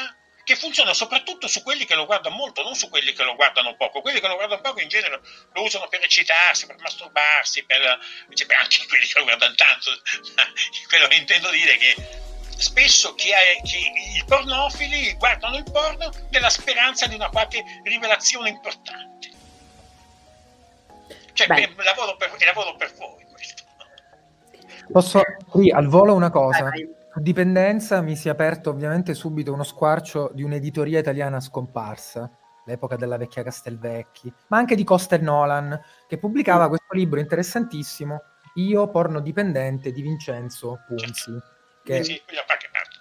che 0.51 0.57
funziona 0.57 0.93
soprattutto 0.93 1.47
su 1.47 1.63
quelli 1.63 1.85
che 1.85 1.95
lo 1.95 2.07
guardano 2.07 2.35
molto, 2.35 2.65
non 2.65 2.75
su 2.75 2.89
quelli 2.89 3.13
che 3.13 3.23
lo 3.23 3.37
guardano 3.37 3.77
poco. 3.77 4.01
Quelli 4.01 4.19
che 4.19 4.27
lo 4.27 4.35
guardano 4.35 4.61
poco 4.61 4.81
in 4.81 4.89
genere 4.89 5.21
lo 5.53 5.63
usano 5.63 5.87
per 5.87 6.03
eccitarsi, 6.03 6.67
per 6.67 6.77
masturbarsi, 6.81 7.65
per, 7.65 7.99
cioè, 8.35 8.55
anche 8.57 8.85
quelli 8.89 9.07
che 9.07 9.19
lo 9.19 9.25
guardano 9.25 9.55
tanto. 9.55 9.91
Quello 10.89 11.07
che 11.07 11.15
intendo 11.15 11.51
dire 11.51 11.75
è 11.75 11.79
che 11.79 11.95
spesso 12.59 13.15
chi 13.15 13.31
è, 13.31 13.61
chi, 13.63 13.79
i 14.17 14.25
pornofili 14.27 15.15
guardano 15.15 15.57
il 15.57 15.71
porno 15.71 16.11
nella 16.31 16.51
speranza 16.51 17.07
di 17.07 17.15
una 17.15 17.29
qualche 17.29 17.63
rivelazione 17.85 18.49
importante. 18.49 19.31
Cioè, 21.33 21.47
per, 21.47 21.75
lavoro 21.77 22.17
per, 22.17 22.35
lavoro 22.45 22.75
per 22.75 22.93
voi 22.95 23.25
questo. 23.31 23.63
Posso 24.91 25.23
qui 25.49 25.71
al 25.71 25.87
volo 25.87 26.13
una 26.15 26.31
cosa? 26.31 26.63
Vai, 26.65 26.85
vai 26.85 27.00
dipendenza 27.21 28.01
mi 28.01 28.17
si 28.17 28.29
è 28.29 28.31
aperto 28.31 28.71
ovviamente 28.71 29.15
subito 29.15 29.53
uno 29.53 29.63
squarcio 29.63 30.31
di 30.35 30.43
un'editoria 30.43 30.99
italiana 30.99 31.41
scomparsa, 31.41 32.31
l'epoca 32.65 32.97
della 32.97 33.17
vecchia 33.17 33.43
Castelvecchi, 33.43 34.33
ma 34.49 34.59
anche 34.59 34.75
di 34.75 34.85
Costa 34.85 35.19
Nolan, 35.19 35.79
che 36.07 36.19
pubblicava 36.19 36.69
questo 36.69 36.95
libro 36.95 37.21
interessantissimo, 37.21 38.23
Io 38.55 38.89
porno 38.89 39.21
dipendente 39.21 39.93
di 39.93 40.03
Vincenzo 40.03 40.81
Punzi, 40.87 41.33
che 41.85 42.03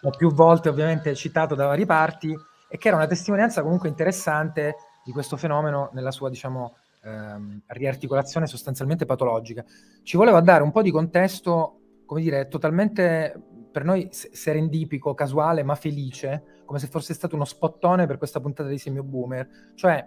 ho 0.01 0.09
più 0.11 0.31
volte 0.31 0.69
ovviamente 0.69 1.15
citato 1.15 1.55
da 1.55 1.65
varie 1.65 1.85
parti 1.85 2.37
e 2.67 2.77
che 2.77 2.87
era 2.87 2.97
una 2.97 3.07
testimonianza 3.07 3.63
comunque 3.63 3.89
interessante 3.89 4.75
di 5.03 5.11
questo 5.11 5.37
fenomeno 5.37 5.89
nella 5.93 6.11
sua, 6.11 6.29
diciamo, 6.29 6.75
ehm, 7.03 7.61
riarticolazione 7.67 8.45
sostanzialmente 8.45 9.05
patologica. 9.05 9.65
Ci 10.03 10.17
voleva 10.17 10.39
dare 10.41 10.61
un 10.61 10.71
po' 10.71 10.83
di 10.83 10.91
contesto, 10.91 11.79
come 12.05 12.21
dire, 12.21 12.47
totalmente 12.47 13.48
per 13.79 13.87
noi 13.87 14.09
serendipico, 14.11 15.13
casuale, 15.13 15.63
ma 15.63 15.73
felice, 15.73 16.63
come 16.65 16.79
se 16.79 16.87
fosse 16.87 17.13
stato 17.13 17.35
uno 17.35 17.45
spottone 17.45 18.07
per 18.07 18.17
questa 18.17 18.41
puntata 18.41 18.67
di 18.67 18.77
Semio 18.77 19.03
Boomer. 19.03 19.47
Cioè, 19.73 20.05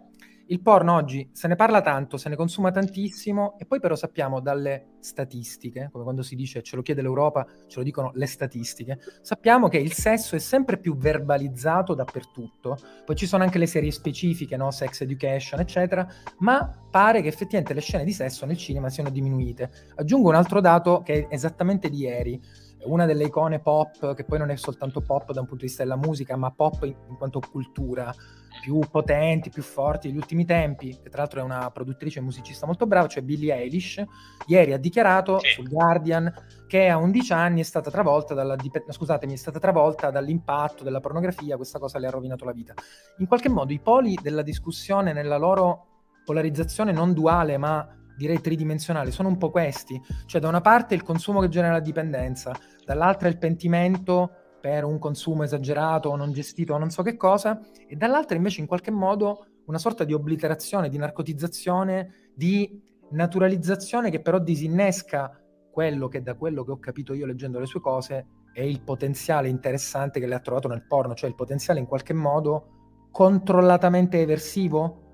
il 0.48 0.60
porno 0.60 0.94
oggi 0.94 1.30
se 1.32 1.48
ne 1.48 1.56
parla 1.56 1.80
tanto, 1.80 2.18
se 2.18 2.28
ne 2.28 2.36
consuma 2.36 2.70
tantissimo 2.70 3.56
e 3.58 3.64
poi 3.64 3.80
però 3.80 3.94
sappiamo 3.94 4.40
dalle 4.40 4.96
statistiche, 5.00 5.88
come 5.90 6.04
quando 6.04 6.22
si 6.22 6.36
dice 6.36 6.62
ce 6.62 6.76
lo 6.76 6.82
chiede 6.82 7.00
l'Europa, 7.00 7.46
ce 7.66 7.78
lo 7.78 7.82
dicono 7.82 8.10
le 8.14 8.26
statistiche, 8.26 8.98
sappiamo 9.22 9.68
che 9.68 9.78
il 9.78 9.92
sesso 9.92 10.36
è 10.36 10.38
sempre 10.38 10.76
più 10.76 10.94
verbalizzato 10.94 11.94
dappertutto, 11.94 12.76
poi 13.06 13.16
ci 13.16 13.26
sono 13.26 13.42
anche 13.42 13.56
le 13.56 13.66
serie 13.66 13.90
specifiche, 13.90 14.58
no? 14.58 14.70
sex 14.70 15.00
education, 15.00 15.60
eccetera, 15.60 16.06
ma 16.40 16.70
pare 16.90 17.22
che 17.22 17.28
effettivamente 17.28 17.72
le 17.72 17.80
scene 17.80 18.04
di 18.04 18.12
sesso 18.12 18.44
nel 18.44 18.58
cinema 18.58 18.90
siano 18.90 19.08
diminuite. 19.08 19.70
Aggiungo 19.94 20.28
un 20.28 20.34
altro 20.34 20.60
dato 20.60 21.00
che 21.02 21.28
è 21.28 21.34
esattamente 21.34 21.88
di 21.88 22.00
ieri 22.00 22.40
una 22.84 23.06
delle 23.06 23.24
icone 23.24 23.60
pop, 23.60 24.14
che 24.14 24.24
poi 24.24 24.38
non 24.38 24.50
è 24.50 24.56
soltanto 24.56 25.00
pop 25.00 25.32
da 25.32 25.40
un 25.40 25.46
punto 25.46 25.62
di 25.62 25.66
vista 25.66 25.82
della 25.82 25.96
musica, 25.96 26.36
ma 26.36 26.50
pop 26.50 26.82
in, 26.84 26.94
in 27.08 27.16
quanto 27.16 27.40
cultura, 27.40 28.14
più 28.60 28.80
potenti, 28.90 29.50
più 29.50 29.62
forti 29.62 30.08
degli 30.08 30.16
ultimi 30.16 30.44
tempi, 30.44 30.98
che 31.02 31.08
tra 31.08 31.22
l'altro 31.22 31.40
è 31.40 31.42
una 31.42 31.70
produttrice 31.70 32.18
e 32.18 32.22
musicista 32.22 32.66
molto 32.66 32.86
brava, 32.86 33.06
cioè 33.08 33.22
Billie 33.22 33.54
Eilish, 33.54 34.02
ieri 34.46 34.72
ha 34.72 34.78
dichiarato 34.78 35.38
sì. 35.40 35.50
sul 35.50 35.68
Guardian 35.68 36.32
che 36.66 36.88
a 36.88 36.96
11 36.96 37.32
anni 37.32 37.60
è 37.60 37.64
stata 37.64 37.90
travolta 37.90 38.34
dalla 38.34 38.56
scusatemi, 38.88 39.32
è 39.32 39.36
stata 39.36 39.58
travolta 39.58 40.10
dall'impatto 40.10 40.84
della 40.84 41.00
pornografia, 41.00 41.56
questa 41.56 41.78
cosa 41.78 41.98
le 41.98 42.06
ha 42.06 42.10
rovinato 42.10 42.44
la 42.44 42.52
vita. 42.52 42.74
In 43.18 43.26
qualche 43.26 43.48
modo 43.48 43.72
i 43.72 43.80
poli 43.80 44.18
della 44.20 44.42
discussione 44.42 45.12
nella 45.12 45.38
loro 45.38 45.86
polarizzazione 46.24 46.92
non 46.92 47.12
duale, 47.12 47.58
ma 47.58 47.86
direi 48.16 48.40
tridimensionale, 48.40 49.10
sono 49.10 49.28
un 49.28 49.38
po' 49.38 49.50
questi. 49.50 50.00
Cioè, 50.26 50.40
da 50.40 50.48
una 50.48 50.60
parte 50.60 50.94
il 50.94 51.02
consumo 51.02 51.40
che 51.40 51.48
genera 51.48 51.74
la 51.74 51.80
dipendenza, 51.80 52.52
dall'altra 52.84 53.28
il 53.28 53.38
pentimento 53.38 54.30
per 54.60 54.84
un 54.84 54.98
consumo 54.98 55.42
esagerato 55.42 56.08
o 56.08 56.16
non 56.16 56.32
gestito 56.32 56.74
o 56.74 56.78
non 56.78 56.90
so 56.90 57.02
che 57.02 57.16
cosa, 57.16 57.60
e 57.86 57.96
dall'altra 57.96 58.36
invece 58.36 58.60
in 58.60 58.66
qualche 58.66 58.92
modo 58.92 59.46
una 59.66 59.78
sorta 59.78 60.04
di 60.04 60.12
obliterazione, 60.12 60.88
di 60.88 60.98
narcotizzazione, 60.98 62.30
di 62.34 62.80
naturalizzazione 63.10 64.10
che 64.10 64.20
però 64.20 64.38
disinnesca 64.38 65.38
quello 65.70 66.08
che 66.08 66.22
da 66.22 66.34
quello 66.34 66.64
che 66.64 66.70
ho 66.70 66.78
capito 66.78 67.14
io 67.14 67.26
leggendo 67.26 67.58
le 67.58 67.66
sue 67.66 67.80
cose 67.80 68.26
è 68.52 68.60
il 68.60 68.82
potenziale 68.82 69.48
interessante 69.48 70.20
che 70.20 70.26
le 70.26 70.34
ha 70.34 70.40
trovato 70.40 70.68
nel 70.68 70.86
porno, 70.86 71.14
cioè 71.14 71.28
il 71.28 71.34
potenziale 71.34 71.80
in 71.80 71.86
qualche 71.86 72.12
modo 72.12 73.08
controllatamente 73.10 74.20
eversivo 74.20 75.11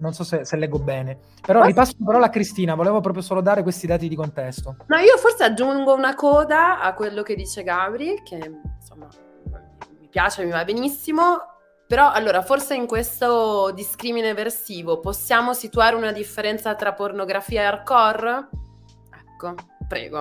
non 0.00 0.12
so 0.12 0.24
se, 0.24 0.44
se 0.44 0.56
leggo 0.56 0.78
bene. 0.78 1.18
Però 1.40 1.62
ripasso 1.62 1.94
la 1.98 2.04
parola 2.04 2.26
a 2.26 2.30
Cristina, 2.30 2.74
volevo 2.74 3.00
proprio 3.00 3.22
solo 3.22 3.40
dare 3.40 3.62
questi 3.62 3.86
dati 3.86 4.08
di 4.08 4.16
contesto. 4.16 4.76
No, 4.86 4.98
io 4.98 5.16
forse 5.16 5.44
aggiungo 5.44 5.94
una 5.94 6.14
coda 6.14 6.80
a 6.80 6.94
quello 6.94 7.22
che 7.22 7.34
dice 7.34 7.62
Gabri, 7.62 8.22
che 8.24 8.36
insomma 8.78 9.08
mi 9.98 10.08
piace, 10.08 10.44
mi 10.44 10.50
va 10.50 10.64
benissimo. 10.64 11.38
Però 11.86 12.10
allora, 12.10 12.42
forse 12.42 12.74
in 12.74 12.86
questo 12.86 13.72
discrimine 13.72 14.32
versivo 14.32 15.00
possiamo 15.00 15.54
situare 15.54 15.96
una 15.96 16.12
differenza 16.12 16.74
tra 16.76 16.92
pornografia 16.92 17.62
e 17.62 17.64
hardcore? 17.64 18.48
Ecco, 19.32 19.54
prego. 19.88 20.18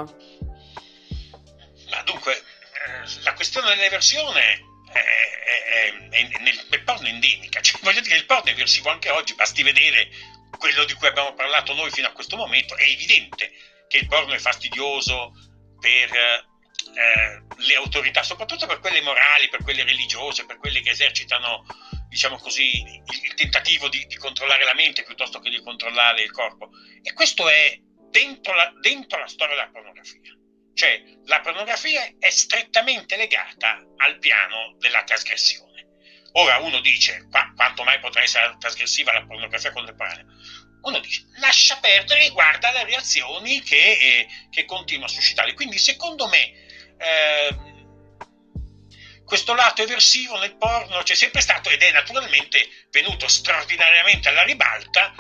Ma 1.91 2.01
dunque, 2.05 2.33
eh, 2.33 3.23
la 3.23 3.33
questione 3.33 3.69
dell'eversione 3.75 4.68
è, 4.91 5.93
è, 6.09 6.09
è 6.09 6.39
nel 6.39 6.83
porno 6.83 7.07
endemica. 7.07 7.61
Cioè, 7.61 7.79
voglio 7.81 8.01
dire, 8.01 8.15
il 8.15 8.25
porno 8.25 8.51
è 8.51 8.55
versivo 8.55 8.89
anche 8.89 9.09
oggi, 9.09 9.35
basti 9.35 9.63
vedere 9.63 10.09
quello 10.57 10.83
di 10.85 10.93
cui 10.93 11.07
abbiamo 11.07 11.33
parlato 11.33 11.73
noi 11.73 11.91
fino 11.91 12.07
a 12.07 12.11
questo 12.11 12.35
momento. 12.35 12.75
È 12.75 12.83
evidente 12.83 13.51
che 13.87 13.97
il 13.97 14.07
porno 14.07 14.33
è 14.33 14.39
fastidioso 14.39 15.33
per 15.79 16.13
eh, 16.13 17.43
le 17.57 17.75
autorità, 17.75 18.23
soprattutto 18.23 18.65
per 18.65 18.79
quelle 18.79 19.01
morali, 19.01 19.49
per 19.49 19.63
quelle 19.63 19.83
religiose, 19.83 20.45
per 20.45 20.57
quelle 20.57 20.81
che 20.81 20.91
esercitano, 20.91 21.65
diciamo 22.07 22.37
così, 22.37 22.81
il, 22.81 23.23
il 23.23 23.33
tentativo 23.33 23.89
di, 23.89 24.05
di, 24.07 24.15
controllare 24.17 24.63
la 24.63 24.73
mente 24.73 25.03
piuttosto 25.03 25.39
che 25.39 25.49
di 25.49 25.61
controllare 25.61 26.23
il 26.23 26.31
corpo. 26.31 26.69
E 27.01 27.13
questo 27.13 27.49
è 27.49 27.79
dentro 28.09 28.53
la, 28.53 28.71
dentro 28.79 29.19
la 29.19 29.27
storia 29.27 29.55
della 29.55 29.69
pornografia. 29.69 30.37
Cioè 30.79 31.03
la 31.25 31.41
pornografia 31.41 32.09
è 32.17 32.29
strettamente 32.29 33.17
legata 33.17 33.83
al 33.97 34.17
piano 34.17 34.77
della 34.77 35.03
trasgressione. 35.03 35.87
Ora 36.35 36.59
uno 36.59 36.79
dice, 36.79 37.27
qua, 37.29 37.51
quanto 37.53 37.83
mai 37.83 37.99
potrà 37.99 38.21
essere 38.21 38.55
trasgressiva 38.57 39.11
la 39.11 39.25
pornografia 39.25 39.73
contemporanea? 39.73 40.23
Uno 40.83 40.99
dice, 40.99 41.25
lascia 41.41 41.79
perdere 41.79 42.27
e 42.27 42.29
guarda 42.29 42.71
le 42.71 42.85
reazioni 42.85 43.61
che, 43.61 43.91
eh, 43.91 44.27
che 44.49 44.63
continua 44.63 45.07
a 45.07 45.09
suscitare. 45.09 45.53
Quindi 45.53 45.77
secondo 45.77 46.29
me 46.29 46.49
eh, 46.97 47.57
questo 49.25 49.53
lato 49.55 49.81
eversivo 49.81 50.39
nel 50.39 50.55
porno 50.55 51.03
c'è 51.03 51.13
sempre 51.13 51.41
stato 51.41 51.69
ed 51.69 51.81
è 51.81 51.91
naturalmente 51.91 52.87
venuto 52.89 53.27
straordinariamente 53.27 54.29
alla 54.29 54.43
ribalta 54.43 55.13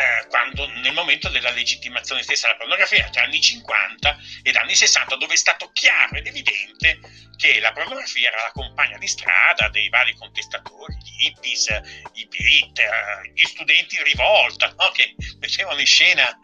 eh, 0.00 0.26
quando, 0.28 0.66
nel 0.66 0.94
momento 0.94 1.28
della 1.28 1.50
legittimazione 1.50 2.22
stessa 2.22 2.46
della 2.46 2.58
pornografia, 2.58 3.08
tra 3.10 3.22
anni 3.22 3.40
50 3.40 4.18
ed 4.42 4.56
anni 4.56 4.74
60, 4.74 5.16
dove 5.16 5.34
è 5.34 5.36
stato 5.36 5.70
chiaro 5.72 6.16
ed 6.16 6.26
evidente 6.26 7.00
che 7.36 7.60
la 7.60 7.72
pornografia 7.72 8.28
era 8.28 8.42
la 8.42 8.52
compagna 8.52 8.96
di 8.98 9.06
strada 9.06 9.68
dei 9.68 9.88
vari 9.88 10.14
contestatori, 10.14 10.96
gli 10.96 11.26
hippies, 11.26 11.68
i 12.14 12.26
beat, 12.28 12.78
eh, 12.78 13.32
gli 13.34 13.44
studenti 13.44 13.96
in 13.96 14.04
rivolta, 14.04 14.68
no? 14.68 14.90
che 14.92 15.14
mettevano 15.38 15.80
in 15.80 15.86
scena, 15.86 16.38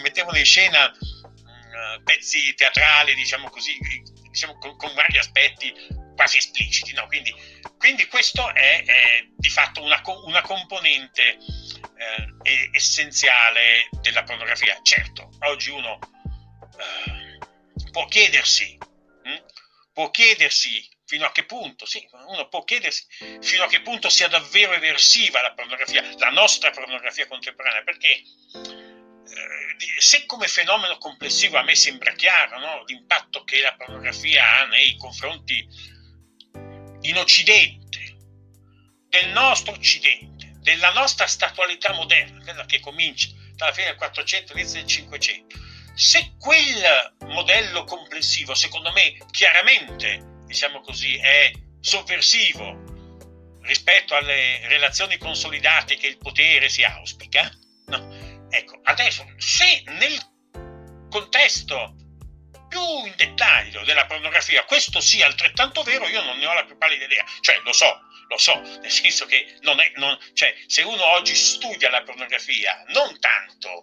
mettevano 0.00 0.38
in 0.38 0.44
scena 0.44 0.88
mh, 0.88 1.98
mm, 1.98 2.04
pezzi 2.04 2.54
teatrali, 2.54 3.14
diciamo 3.14 3.48
così, 3.50 3.76
diciamo, 4.30 4.56
con, 4.58 4.76
con 4.76 4.94
vari 4.94 5.18
aspetti 5.18 6.02
quasi 6.14 6.38
espliciti. 6.38 6.92
No? 6.92 7.06
Quindi, 7.06 7.34
quindi, 7.78 8.06
questo 8.06 8.52
è, 8.52 8.82
è, 8.84 9.26
di 9.36 9.48
fatto 9.50 9.82
una, 9.82 10.00
una 10.24 10.42
componente 10.42 11.36
eh, 12.42 12.68
essenziale 12.72 13.88
della 14.00 14.22
pornografia. 14.22 14.78
Certo, 14.82 15.30
oggi 15.40 15.70
uno 15.70 15.98
eh, 16.78 17.38
può 17.90 18.06
chiedersi, 18.06 18.76
hm? 19.22 19.42
può 19.92 20.10
chiedersi 20.10 20.92
Fino 21.06 21.26
a 21.26 21.32
che 21.32 21.44
punto? 21.44 21.84
Sì, 21.84 22.08
uno 22.28 22.48
può 22.48 22.64
chiedersi 22.64 23.04
fino 23.40 23.64
a 23.64 23.66
che 23.68 23.82
punto 23.82 24.08
sia 24.08 24.26
davvero 24.26 24.72
eversiva 24.72 25.42
la 25.42 25.52
pornografia, 25.52 26.02
la 26.16 26.30
nostra 26.30 26.70
pornografia 26.70 27.26
contemporanea, 27.26 27.82
perché 27.82 28.08
eh, 28.08 30.00
se 30.00 30.24
come 30.24 30.48
fenomeno 30.48 30.96
complessivo 30.96 31.58
a 31.58 31.62
me 31.62 31.74
sembra 31.74 32.12
chiaro 32.14 32.58
no? 32.58 32.84
l'impatto 32.86 33.44
che 33.44 33.60
la 33.60 33.74
pornografia 33.74 34.60
ha 34.60 34.64
nei 34.64 34.96
confronti 34.96 35.68
in 37.04 37.16
Occidente, 37.16 38.16
del 39.08 39.30
nostro 39.30 39.72
Occidente, 39.72 40.52
della 40.58 40.92
nostra 40.92 41.26
statualità 41.26 41.92
moderna, 41.92 42.42
quella 42.42 42.64
che 42.64 42.80
comincia 42.80 43.28
dalla 43.54 43.72
fine 43.72 43.88
del 43.88 43.96
400 43.96 44.52
all'inizio 44.52 44.80
del 44.80 44.88
500, 44.88 45.58
se 45.94 46.34
quel 46.38 47.14
modello 47.26 47.84
complessivo, 47.84 48.54
secondo 48.54 48.90
me, 48.92 49.16
chiaramente 49.30 50.42
diciamo 50.46 50.80
così, 50.80 51.16
è 51.16 51.52
sovversivo 51.80 52.92
rispetto 53.62 54.14
alle 54.14 54.66
relazioni 54.68 55.18
consolidate 55.18 55.96
che 55.96 56.06
il 56.06 56.18
potere 56.18 56.68
si 56.68 56.82
auspica, 56.82 57.50
no? 57.86 58.46
ecco, 58.50 58.80
adesso 58.84 59.24
se 59.36 59.82
nel 59.86 60.18
contesto 61.10 61.94
più 62.74 63.06
in 63.06 63.14
dettaglio 63.14 63.84
della 63.84 64.04
pornografia 64.06 64.64
questo 64.64 65.00
sia 65.00 65.26
altrettanto 65.26 65.84
vero, 65.84 66.08
io 66.08 66.22
non 66.24 66.38
ne 66.38 66.46
ho 66.46 66.52
la 66.54 66.64
più 66.64 66.76
pallida 66.76 67.04
idea, 67.04 67.24
cioè 67.40 67.60
lo 67.62 67.72
so, 67.72 68.00
lo 68.28 68.36
so, 68.36 68.58
nel 68.82 68.90
senso 68.90 69.26
che 69.26 69.58
non 69.60 69.78
è, 69.78 69.92
non, 69.94 70.18
cioè, 70.32 70.52
se 70.66 70.82
uno 70.82 71.04
oggi 71.12 71.36
studia 71.36 71.88
la 71.88 72.02
pornografia 72.02 72.82
non 72.88 73.16
tanto 73.20 73.82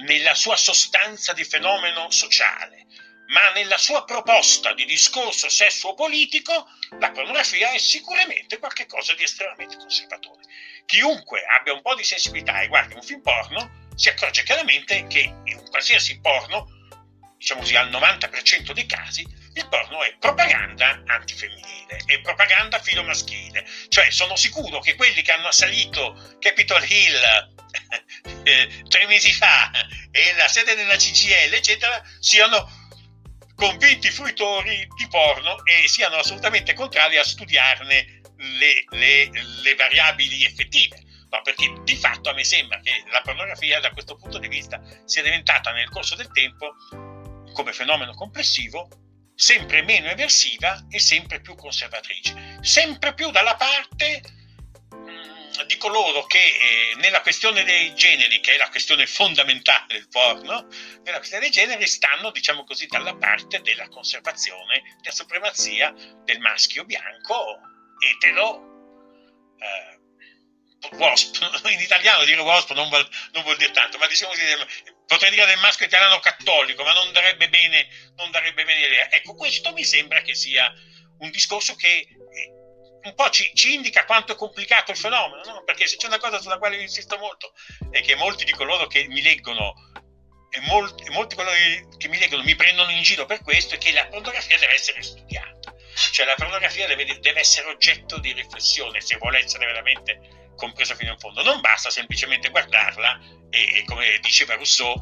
nella 0.00 0.34
sua 0.34 0.56
sostanza 0.56 1.32
di 1.32 1.44
fenomeno 1.44 2.10
sociale, 2.10 2.86
ma 3.28 3.50
nella 3.52 3.78
sua 3.78 4.04
proposta 4.04 4.72
di 4.72 4.84
discorso 4.84 5.48
sesso-politico 5.48 6.66
la 6.98 7.12
pornografia 7.12 7.70
è 7.70 7.78
sicuramente 7.78 8.58
qualcosa 8.58 9.14
di 9.14 9.22
estremamente 9.22 9.76
conservatore. 9.76 10.42
Chiunque 10.86 11.44
abbia 11.58 11.74
un 11.74 11.82
po' 11.82 11.94
di 11.94 12.02
sensibilità 12.02 12.60
e 12.60 12.68
guardi 12.68 12.94
un 12.94 13.02
film 13.02 13.20
porno 13.20 13.86
si 13.98 14.08
accorge 14.08 14.44
chiaramente 14.44 15.08
che 15.08 15.34
in 15.44 15.56
un 15.58 15.68
qualsiasi 15.68 16.20
porno, 16.20 16.77
diciamo 17.38 17.60
così 17.60 17.76
al 17.76 17.88
90% 17.88 18.72
dei 18.72 18.86
casi, 18.86 19.26
il 19.54 19.68
porno 19.68 20.02
è 20.02 20.14
propaganda 20.18 21.02
antifemminile, 21.06 22.02
è 22.06 22.20
propaganda 22.20 22.78
filomaschile. 22.80 23.64
Cioè 23.88 24.10
sono 24.10 24.36
sicuro 24.36 24.80
che 24.80 24.94
quelli 24.96 25.22
che 25.22 25.32
hanno 25.32 25.48
assalito 25.48 26.36
Capitol 26.40 26.84
Hill 26.84 27.14
eh, 28.44 28.84
tre 28.88 29.06
mesi 29.06 29.32
fa 29.32 29.70
e 30.10 30.34
la 30.36 30.48
sede 30.48 30.74
della 30.74 30.96
CGL, 30.96 31.54
eccetera, 31.54 32.02
siano 32.18 32.86
convinti 33.54 34.10
fruitori 34.10 34.86
di 34.96 35.08
porno 35.08 35.64
e 35.64 35.88
siano 35.88 36.16
assolutamente 36.16 36.74
contrari 36.74 37.16
a 37.16 37.24
studiarne 37.24 38.20
le, 38.36 38.84
le, 38.90 39.30
le 39.62 39.74
variabili 39.74 40.44
effettive. 40.44 41.02
No, 41.30 41.42
perché 41.42 41.70
di 41.82 41.94
fatto 41.96 42.30
a 42.30 42.32
me 42.32 42.42
sembra 42.42 42.80
che 42.80 43.02
la 43.10 43.20
pornografia 43.20 43.80
da 43.80 43.90
questo 43.90 44.16
punto 44.16 44.38
di 44.38 44.48
vista 44.48 44.80
sia 45.04 45.22
diventata 45.22 45.72
nel 45.72 45.90
corso 45.90 46.14
del 46.14 46.30
tempo, 46.32 46.74
come 47.58 47.72
fenomeno 47.72 48.14
complessivo, 48.14 48.88
sempre 49.34 49.82
meno 49.82 50.08
eversiva 50.08 50.86
e 50.88 51.00
sempre 51.00 51.40
più 51.40 51.56
conservatrice, 51.56 52.60
sempre 52.60 53.14
più 53.14 53.32
dalla 53.32 53.56
parte 53.56 54.22
di 55.66 55.76
coloro 55.76 56.24
che 56.26 56.38
eh, 56.38 56.94
nella 57.00 57.20
questione 57.20 57.64
dei 57.64 57.92
generi, 57.96 58.38
che 58.38 58.54
è 58.54 58.58
la 58.58 58.68
questione 58.68 59.08
fondamentale 59.08 59.86
del 59.88 60.06
porno, 60.08 60.68
nella 61.02 61.16
questione 61.16 61.42
dei 61.42 61.50
generi 61.50 61.84
stanno, 61.88 62.30
diciamo 62.30 62.62
così, 62.62 62.86
dalla 62.86 63.16
parte 63.16 63.60
della 63.60 63.88
conservazione, 63.88 64.96
della 65.00 65.14
supremazia 65.14 65.92
del 66.22 66.38
maschio 66.38 66.84
bianco, 66.84 67.58
etero, 67.98 68.62
eh, 69.58 70.96
wasp. 70.96 71.42
In 71.72 71.80
italiano 71.80 72.24
dire 72.24 72.40
wasp 72.40 72.70
non 72.70 72.88
vuol, 72.88 73.08
non 73.32 73.42
vuol 73.42 73.56
dire 73.56 73.72
tanto, 73.72 73.98
ma 73.98 74.06
diciamo 74.06 74.30
così, 74.30 74.44
potrei 75.08 75.30
dire 75.30 75.46
del 75.46 75.58
maschio 75.58 75.86
italiano 75.86 76.20
cattolico, 76.20 76.84
ma 76.84 76.92
non 76.92 77.10
darebbe 77.12 77.48
bene, 77.48 77.88
non 78.16 78.30
darebbe 78.30 78.62
bene 78.62 78.86
l'idea. 78.86 79.10
Ecco, 79.10 79.34
questo 79.34 79.72
mi 79.72 79.82
sembra 79.82 80.20
che 80.20 80.34
sia 80.34 80.70
un 81.20 81.30
discorso 81.30 81.74
che 81.76 81.88
eh, 81.88 82.52
un 83.02 83.14
po' 83.14 83.30
ci, 83.30 83.50
ci, 83.54 83.72
indica 83.72 84.04
quanto 84.04 84.32
è 84.32 84.36
complicato 84.36 84.90
il 84.90 84.98
fenomeno, 84.98 85.42
no? 85.44 85.64
perché 85.64 85.86
se 85.86 85.96
c'è 85.96 86.08
una 86.08 86.18
cosa 86.18 86.38
sulla 86.40 86.58
quale 86.58 86.76
io 86.76 86.82
insisto 86.82 87.16
molto 87.16 87.54
è 87.90 88.02
che 88.02 88.16
molti 88.16 88.44
di 88.44 88.52
coloro 88.52 88.86
che 88.86 89.06
mi 89.08 89.22
leggono 89.22 89.72
e 90.50 90.60
molti, 90.60 91.04
e 91.04 91.10
molti 91.10 91.34
coloro 91.34 91.56
che 91.96 92.08
mi 92.08 92.18
leggono 92.18 92.42
mi 92.42 92.54
prendono 92.54 92.90
in 92.90 93.02
giro 93.02 93.24
per 93.24 93.42
questo 93.42 93.76
è 93.76 93.78
che 93.78 93.92
la 93.92 94.06
pornografia 94.08 94.58
deve 94.58 94.74
essere 94.74 95.02
studiata, 95.02 95.74
cioè 96.12 96.26
la 96.26 96.34
pornografia 96.34 96.86
deve, 96.86 97.18
deve 97.18 97.40
essere 97.40 97.68
oggetto 97.68 98.18
di 98.18 98.32
riflessione 98.32 99.00
se 99.00 99.16
vuole 99.16 99.38
essere 99.38 99.64
veramente 99.64 100.47
compresa 100.58 100.94
fino 100.94 101.12
in 101.12 101.18
fondo, 101.18 101.42
non 101.42 101.60
basta 101.60 101.88
semplicemente 101.88 102.50
guardarla 102.50 103.18
e, 103.48 103.78
e 103.78 103.84
come 103.84 104.18
diceva 104.20 104.54
Rousseau, 104.56 104.92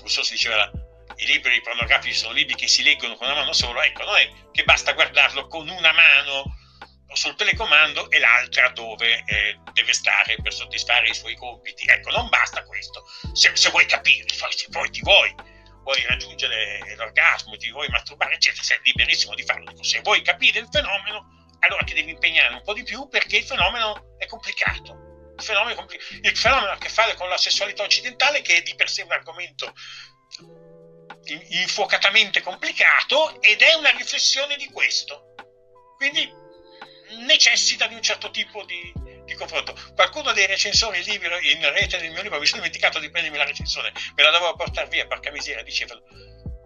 Rousseau 0.00 0.24
si 0.24 0.32
diceva 0.32 0.70
i 1.16 1.26
libri 1.26 1.60
pornografici 1.62 2.14
sono 2.14 2.32
libri 2.32 2.54
che 2.54 2.68
si 2.68 2.82
leggono 2.82 3.14
con 3.14 3.28
una 3.28 3.38
mano 3.38 3.52
sola, 3.52 3.84
ecco, 3.84 4.04
non 4.04 4.16
è 4.16 4.30
che 4.52 4.64
basta 4.64 4.92
guardarlo 4.92 5.46
con 5.46 5.68
una 5.68 5.92
mano 5.92 6.56
sul 7.12 7.34
telecomando 7.34 8.10
e 8.10 8.18
l'altra 8.18 8.68
dove 8.70 9.24
eh, 9.26 9.58
deve 9.72 9.92
stare 9.92 10.36
per 10.42 10.52
soddisfare 10.52 11.08
i 11.08 11.14
suoi 11.14 11.34
compiti. 11.36 11.86
Ecco, 11.86 12.10
non 12.10 12.28
basta 12.28 12.62
questo. 12.64 13.04
Se, 13.32 13.56
se 13.56 13.70
vuoi 13.70 13.86
capire, 13.86 14.26
se 14.28 14.68
poi 14.70 14.90
ti 14.90 15.00
vuoi, 15.00 15.34
vuoi 15.82 16.04
raggiungere 16.06 16.94
l'orgasmo, 16.96 17.56
ti 17.56 17.70
vuoi 17.70 17.88
masturbare, 17.88 18.34
eccetera, 18.34 18.62
sei 18.62 18.78
liberissimo 18.82 19.34
di 19.34 19.42
farlo. 19.42 19.82
Se 19.82 20.00
vuoi 20.00 20.22
capire 20.22 20.60
il 20.60 20.68
fenomeno, 20.70 21.37
allora 21.60 21.82
ti 21.84 21.94
devi 21.94 22.10
impegnare 22.10 22.54
un 22.54 22.62
po' 22.62 22.72
di 22.72 22.82
più 22.82 23.08
perché 23.08 23.38
il 23.38 23.44
fenomeno 23.44 24.16
è 24.18 24.26
complicato. 24.26 25.06
Il 25.36 25.44
fenomeno, 25.44 25.76
compl- 25.76 25.98
il 26.22 26.36
fenomeno 26.36 26.70
ha 26.70 26.74
a 26.74 26.78
che 26.78 26.88
fare 26.88 27.14
con 27.14 27.28
la 27.28 27.36
sessualità 27.36 27.82
occidentale, 27.82 28.42
che 28.42 28.56
è 28.56 28.62
di 28.62 28.74
per 28.74 28.88
sé 28.88 29.02
un 29.02 29.12
argomento 29.12 29.72
infuocatamente 31.50 32.40
complicato 32.40 33.40
ed 33.42 33.60
è 33.60 33.74
una 33.74 33.90
riflessione 33.90 34.56
di 34.56 34.66
questo. 34.70 35.34
Quindi 35.96 36.28
necessita 37.26 37.86
di 37.86 37.94
un 37.94 38.02
certo 38.02 38.30
tipo 38.30 38.64
di, 38.64 38.92
di 39.24 39.34
confronto. 39.34 39.74
Qualcuno 39.94 40.32
dei 40.32 40.46
recensori 40.46 41.02
libri 41.02 41.52
in 41.52 41.72
rete 41.72 41.98
del 41.98 42.10
mio 42.10 42.22
libro, 42.22 42.38
mi 42.38 42.46
sono 42.46 42.62
dimenticato 42.62 42.98
di 42.98 43.10
prendermi 43.10 43.38
la 43.38 43.44
recensione, 43.44 43.92
me 44.14 44.22
la 44.22 44.30
dovevo 44.30 44.54
portare 44.54 44.88
via, 44.88 45.06
porca 45.06 45.30
miseria, 45.30 45.62
dicevano. 45.62 46.02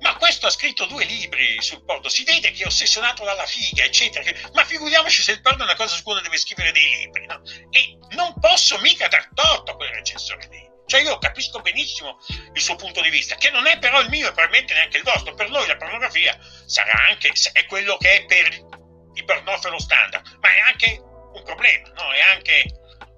Ma 0.02 0.16
questo 0.16 0.46
ha 0.46 0.50
scritto 0.50 0.86
due 0.86 1.04
libri 1.04 1.62
sul 1.62 1.84
porno, 1.84 2.08
si 2.08 2.24
vede 2.24 2.50
che 2.50 2.64
è 2.64 2.66
ossessionato 2.66 3.24
dalla 3.24 3.46
figa, 3.46 3.84
eccetera. 3.84 4.24
Ma 4.52 4.64
figuriamoci 4.64 5.22
se 5.22 5.32
il 5.32 5.40
porno 5.40 5.60
è 5.60 5.64
una 5.64 5.76
cosa 5.76 5.94
su 5.94 6.02
cui 6.02 6.12
uno 6.12 6.22
deve 6.22 6.38
scrivere 6.38 6.72
dei 6.72 6.88
libri, 6.96 7.24
no? 7.26 7.40
E 7.70 7.98
non 8.10 8.34
posso 8.40 8.78
mica 8.78 9.06
dar 9.06 9.28
torto 9.32 9.72
a 9.72 9.76
quel 9.76 9.90
recensore 9.90 10.48
lì. 10.50 10.70
Cioè 10.86 11.02
io 11.02 11.18
capisco 11.18 11.60
benissimo 11.60 12.18
il 12.52 12.60
suo 12.60 12.74
punto 12.74 13.00
di 13.00 13.10
vista, 13.10 13.36
che 13.36 13.50
non 13.50 13.66
è 13.66 13.78
però 13.78 14.00
il 14.00 14.08
mio 14.08 14.28
e 14.28 14.32
probabilmente 14.32 14.74
neanche 14.74 14.96
il 14.96 15.04
vostro. 15.04 15.34
Per 15.34 15.48
noi 15.48 15.66
la 15.68 15.76
pornografia 15.76 16.36
sarà 16.66 17.06
anche, 17.08 17.32
è 17.52 17.64
quello 17.66 17.96
che 17.96 18.16
è 18.16 18.24
per 18.24 18.66
ipertrofelo 19.14 19.78
standard, 19.78 20.38
ma 20.40 20.48
è 20.48 20.58
anche 20.60 21.00
un 21.00 21.42
problema, 21.44 21.88
no? 21.94 22.12
è 22.12 22.20
anche 22.34 22.64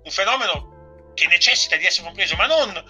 un 0.02 0.10
fenomeno 0.10 1.12
che 1.14 1.26
necessita 1.28 1.76
di 1.76 1.86
essere 1.86 2.06
compreso, 2.06 2.36
ma 2.36 2.46
non 2.46 2.84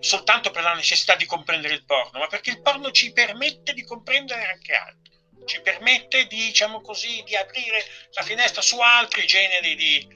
soltanto 0.00 0.50
per 0.50 0.62
la 0.62 0.74
necessità 0.74 1.14
di 1.14 1.24
comprendere 1.24 1.74
il 1.74 1.84
porno, 1.84 2.18
ma 2.18 2.26
perché 2.26 2.50
il 2.50 2.60
porno 2.60 2.90
ci 2.90 3.12
permette 3.12 3.72
di 3.72 3.84
comprendere 3.84 4.46
anche 4.46 4.74
altro, 4.74 5.12
ci 5.46 5.60
permette 5.60 6.26
di, 6.26 6.36
diciamo 6.36 6.80
così, 6.80 7.22
di 7.24 7.36
aprire 7.36 7.84
la 8.12 8.22
finestra 8.22 8.62
su 8.62 8.78
altri 8.80 9.26
generi 9.26 9.74
di, 9.74 10.06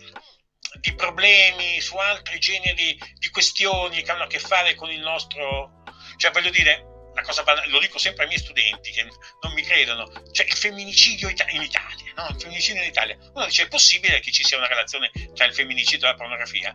di 0.80 0.94
problemi, 0.94 1.80
su 1.80 1.96
altri 1.96 2.38
generi 2.38 2.98
di 3.14 3.28
questioni 3.30 4.02
che 4.02 4.10
hanno 4.10 4.24
a 4.24 4.28
che 4.28 4.38
fare 4.38 4.74
con 4.74 4.90
il 4.90 5.00
nostro, 5.00 5.82
cioè 6.16 6.30
voglio 6.30 6.50
dire, 6.50 6.84
banale, 7.44 7.68
lo 7.68 7.78
dico 7.78 7.98
sempre 7.98 8.22
ai 8.22 8.28
miei 8.28 8.40
studenti 8.40 8.92
che 8.92 9.02
non 9.02 9.52
mi 9.52 9.62
credono, 9.62 10.06
cioè 10.32 10.46
il 10.46 10.56
femminicidio 10.56 11.28
in 11.28 11.62
Italia, 11.62 12.12
no? 12.14 12.28
Il 12.30 12.40
femminicidio 12.40 12.82
in 12.82 12.88
Italia. 12.88 13.18
Uno 13.34 13.46
dice 13.46 13.64
è 13.64 13.68
possibile 13.68 14.20
che 14.20 14.30
ci 14.30 14.44
sia 14.44 14.56
una 14.56 14.66
relazione 14.66 15.10
tra 15.34 15.44
il 15.44 15.54
femminicidio 15.54 16.06
e 16.06 16.10
la 16.10 16.16
pornografia? 16.16 16.74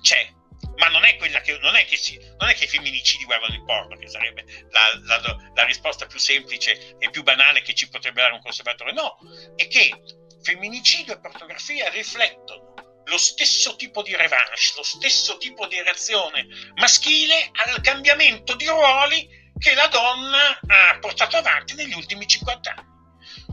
C'è, 0.00 0.28
ma 0.76 0.88
non 0.88 1.04
è 1.04 1.16
che 1.16 1.58
non 1.60 1.74
è 1.76 1.86
si, 1.90 2.18
non 2.38 2.48
è 2.48 2.54
che 2.54 2.64
i 2.64 2.68
femminicidi 2.68 3.24
guardano 3.24 3.54
il 3.54 3.64
porno, 3.64 3.96
che 3.96 4.08
sarebbe 4.08 4.44
la, 4.70 4.80
la, 5.04 5.36
la, 5.54 5.64
risposta 5.64 6.06
più 6.06 6.18
semplice 6.18 6.96
e 6.98 7.10
più 7.10 7.22
banale 7.22 7.62
che 7.62 7.74
ci 7.74 7.88
potrebbe 7.88 8.20
dare 8.20 8.34
un 8.34 8.40
conservatore. 8.40 8.92
No, 8.92 9.18
è 9.56 9.68
che 9.68 10.02
femminicidio 10.42 11.14
e 11.14 11.20
pornografia 11.20 11.88
riflettono 11.90 12.74
lo 13.04 13.18
stesso 13.18 13.76
tipo 13.76 14.02
di 14.02 14.14
revanche, 14.14 14.72
lo 14.76 14.82
stesso 14.82 15.36
tipo 15.38 15.66
di 15.66 15.80
reazione 15.82 16.46
maschile 16.76 17.50
al 17.52 17.80
cambiamento 17.80 18.54
di 18.54 18.66
ruoli 18.66 19.28
che 19.58 19.74
la 19.74 19.88
donna 19.88 20.58
ha 20.66 20.98
portato 20.98 21.36
avanti 21.36 21.74
negli 21.74 21.92
ultimi 21.94 22.26
50 22.26 22.70
anni. 22.70 22.88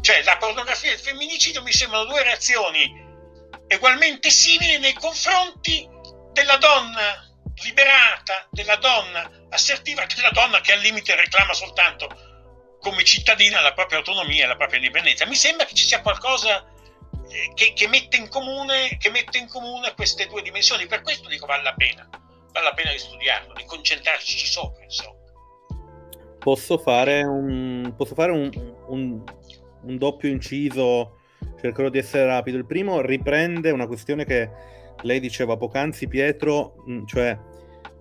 Cioè 0.01 0.23
la 0.23 0.37
pornografia 0.37 0.91
e 0.91 0.93
il 0.93 0.99
femminicidio 0.99 1.61
mi 1.63 1.71
sembrano 1.71 2.05
due 2.05 2.23
reazioni 2.23 3.05
ugualmente 3.75 4.29
simili 4.29 4.77
nei 4.77 4.93
confronti 4.93 5.95
della 6.37 6.57
donna 6.57 7.25
liberata, 7.63 8.47
della 8.51 8.75
donna 8.75 9.27
assertiva, 9.49 10.05
della 10.05 10.29
donna 10.29 10.61
che 10.61 10.73
al 10.73 10.79
limite 10.79 11.15
reclama 11.15 11.53
soltanto 11.53 12.07
come 12.79 13.03
cittadina 13.03 13.59
la 13.61 13.73
propria 13.73 13.97
autonomia 13.97 14.45
e 14.45 14.47
la 14.47 14.55
propria 14.55 14.77
indipendenza. 14.77 15.25
Mi 15.25 15.35
sembra 15.35 15.65
che 15.65 15.73
ci 15.73 15.85
sia 15.85 16.01
qualcosa 16.01 16.63
eh, 17.29 17.51
che, 17.55 17.73
che, 17.73 17.87
mette 17.87 18.27
comune, 18.29 18.97
che, 18.99 19.09
mette 19.09 19.39
in 19.39 19.47
comune, 19.47 19.95
queste 19.95 20.27
due 20.27 20.43
dimensioni. 20.43 20.85
Per 20.85 21.01
questo 21.01 21.27
dico 21.27 21.47
vale 21.47 21.63
la 21.63 21.73
pena, 21.73 22.07
vale 22.51 22.65
la 22.65 22.73
pena 22.73 22.91
di 22.91 22.99
studiarlo, 22.99 23.53
di 23.53 23.65
concentrarci 23.65 24.45
sopra. 24.45 24.83
Insomma. 24.83 25.15
Posso 26.37 26.77
fare 26.77 27.23
un, 27.23 27.93
posso 27.97 28.13
fare 28.13 28.31
un, 28.31 28.49
un, 28.87 29.23
un 29.81 29.97
doppio 29.97 30.29
inciso, 30.29 31.17
cercherò 31.59 31.89
di 31.89 31.97
essere 31.97 32.25
rapido. 32.25 32.57
Il 32.57 32.67
primo 32.67 33.01
riprende 33.01 33.71
una 33.71 33.87
questione 33.87 34.23
che 34.23 34.75
lei 35.07 35.19
diceva 35.19 35.57
poc'anzi, 35.57 36.07
Pietro, 36.07 36.83
mm, 36.87 37.05
cioè 37.05 37.35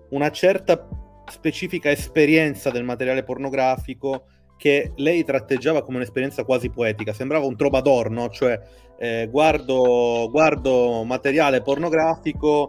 una 0.09 0.29
certa 0.29 0.87
specifica 1.31 1.89
esperienza 1.89 2.69
del 2.69 2.83
materiale 2.83 3.23
pornografico 3.23 4.27
che 4.57 4.91
lei 4.95 5.23
tratteggiava 5.23 5.83
come 5.83 5.97
un'esperienza 5.97 6.43
quasi 6.43 6.69
poetica, 6.69 7.13
sembrava 7.13 7.45
un 7.45 7.55
trovador, 7.55 8.09
no? 8.09 8.29
Cioè, 8.29 8.59
eh, 8.99 9.27
guardo, 9.29 10.27
guardo, 10.31 11.03
materiale 11.03 11.61
pornografico 11.61 12.67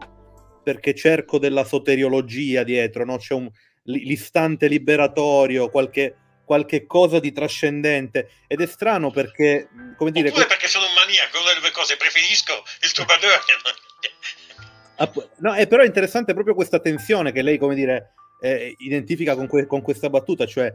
perché 0.62 0.94
cerco 0.94 1.38
della 1.38 1.64
soteriologia 1.64 2.62
dietro, 2.62 3.04
no? 3.04 3.16
C'è 3.16 3.34
un, 3.34 3.50
l'istante 3.84 4.68
liberatorio, 4.68 5.70
qualche, 5.70 6.14
qualche, 6.44 6.86
cosa 6.86 7.20
di 7.20 7.32
trascendente. 7.32 8.30
Ed 8.46 8.60
è 8.60 8.66
strano 8.66 9.10
perché, 9.10 9.68
come 9.96 10.10
dire... 10.10 10.28
Oppure 10.28 10.46
perché 10.46 10.68
sono 10.68 10.84
un 10.84 10.92
maniaco, 10.92 11.40
una 11.40 11.54
delle 11.54 11.72
cose, 11.72 11.96
preferisco 11.96 12.52
il 12.82 12.92
trovador. 12.92 13.44
no, 15.38 15.54
è 15.54 15.66
però 15.66 15.84
interessante 15.84 16.34
proprio 16.34 16.54
questa 16.54 16.80
tensione 16.80 17.32
che 17.32 17.42
lei, 17.42 17.58
come 17.58 17.74
dire, 17.74 18.14
eh, 18.40 18.74
identifica 18.78 19.34
con, 19.34 19.46
que- 19.46 19.66
con, 19.66 19.82
questa 19.82 20.10
battuta, 20.10 20.46
cioè 20.46 20.74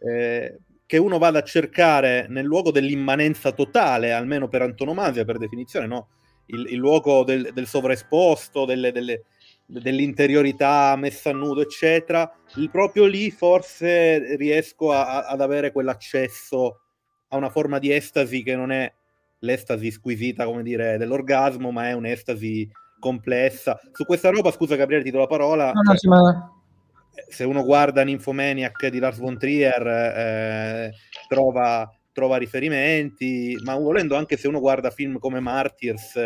eh, 0.00 0.58
che 0.86 0.98
uno 0.98 1.18
vada 1.18 1.40
a 1.40 1.44
cercare 1.44 2.26
nel 2.28 2.44
luogo 2.44 2.70
dell'immanenza 2.70 3.52
totale, 3.52 4.12
almeno 4.12 4.48
per 4.48 4.62
antonomasia, 4.62 5.24
per 5.24 5.38
definizione, 5.38 5.86
no? 5.86 6.08
il, 6.46 6.66
il 6.70 6.76
luogo 6.76 7.24
del, 7.24 7.50
del 7.52 7.66
sovraesposto, 7.66 8.64
delle, 8.64 8.92
delle, 8.92 9.24
dell'interiorità 9.66 10.94
messa 10.96 11.30
a 11.30 11.34
nudo, 11.34 11.62
eccetera, 11.62 12.30
proprio 12.70 13.06
lì 13.06 13.30
forse 13.30 14.36
riesco 14.36 14.92
a, 14.92 15.26
ad 15.26 15.40
avere 15.40 15.72
quell'accesso 15.72 16.80
a 17.28 17.36
una 17.36 17.50
forma 17.50 17.78
di 17.78 17.92
estasi 17.92 18.42
che 18.42 18.54
non 18.54 18.70
è 18.70 18.92
l'estasi 19.40 19.90
squisita, 19.90 20.44
come 20.44 20.62
dire, 20.62 20.96
dell'orgasmo, 20.96 21.70
ma 21.70 21.88
è 21.88 21.92
un'estasi 21.92 22.70
complessa. 23.04 23.78
Su 23.92 24.06
questa 24.06 24.30
roba, 24.30 24.50
scusa 24.50 24.76
Gabriele, 24.76 25.04
ti 25.04 25.10
do 25.10 25.18
la 25.18 25.26
parola. 25.26 25.72
No, 25.72 25.82
no, 25.82 25.94
cioè, 25.94 27.22
se 27.28 27.44
uno 27.44 27.62
guarda 27.62 28.02
Nymphomaniac 28.02 28.86
di 28.88 28.98
Lars 28.98 29.18
von 29.18 29.36
Trier 29.36 29.86
eh, 29.86 30.92
trova, 31.28 31.86
trova, 32.12 32.38
riferimenti, 32.38 33.58
ma 33.62 33.76
volendo 33.76 34.16
anche 34.16 34.38
se 34.38 34.48
uno 34.48 34.58
guarda 34.58 34.90
film 34.90 35.18
come 35.18 35.38
Martyrs, 35.40 36.16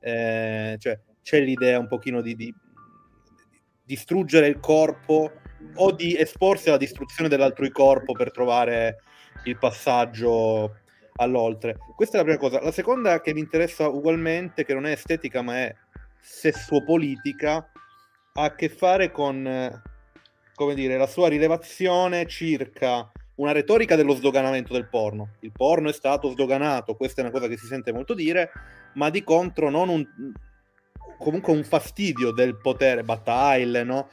eh, 0.00 0.76
cioè, 0.80 1.00
c'è 1.22 1.40
l'idea 1.40 1.78
un 1.78 1.86
pochino 1.86 2.20
di, 2.20 2.34
di, 2.34 2.52
distruggere 3.84 4.48
il 4.48 4.58
corpo 4.58 5.30
o 5.76 5.92
di 5.92 6.16
esporsi 6.16 6.68
alla 6.68 6.76
distruzione 6.76 7.28
dell'altrui 7.28 7.70
corpo 7.70 8.14
per 8.14 8.32
trovare 8.32 8.96
il 9.44 9.56
passaggio 9.58 10.74
all'oltre. 11.18 11.76
Questa 11.94 12.16
è 12.16 12.18
la 12.18 12.24
prima 12.24 12.40
cosa. 12.40 12.60
La 12.60 12.72
seconda 12.72 13.20
che 13.20 13.32
mi 13.32 13.40
interessa 13.40 13.88
ugualmente, 13.88 14.64
che 14.64 14.74
non 14.74 14.86
è 14.86 14.90
estetica 14.90 15.40
ma 15.40 15.58
è 15.58 15.74
sessuopolitica, 16.28 17.70
ha 18.32 18.42
a 18.42 18.54
che 18.54 18.68
fare 18.68 19.12
con 19.12 19.82
come 20.56 20.74
dire, 20.74 20.96
la 20.96 21.06
sua 21.06 21.28
rilevazione 21.28 22.26
circa 22.26 23.12
una 23.36 23.52
retorica 23.52 23.94
dello 23.94 24.14
sdoganamento 24.14 24.72
del 24.72 24.88
porno. 24.88 25.34
Il 25.40 25.52
porno 25.52 25.90
è 25.90 25.92
stato 25.92 26.30
sdoganato, 26.30 26.96
questa 26.96 27.20
è 27.20 27.24
una 27.24 27.32
cosa 27.32 27.46
che 27.46 27.58
si 27.58 27.66
sente 27.66 27.92
molto 27.92 28.14
dire, 28.14 28.50
ma 28.94 29.10
di 29.10 29.22
contro 29.22 29.70
non 29.70 29.88
un 29.88 30.04
comunque 31.18 31.52
un 31.52 31.62
fastidio 31.62 32.30
del 32.30 32.56
potere, 32.56 33.02
battaglie, 33.02 33.84
no? 33.84 34.08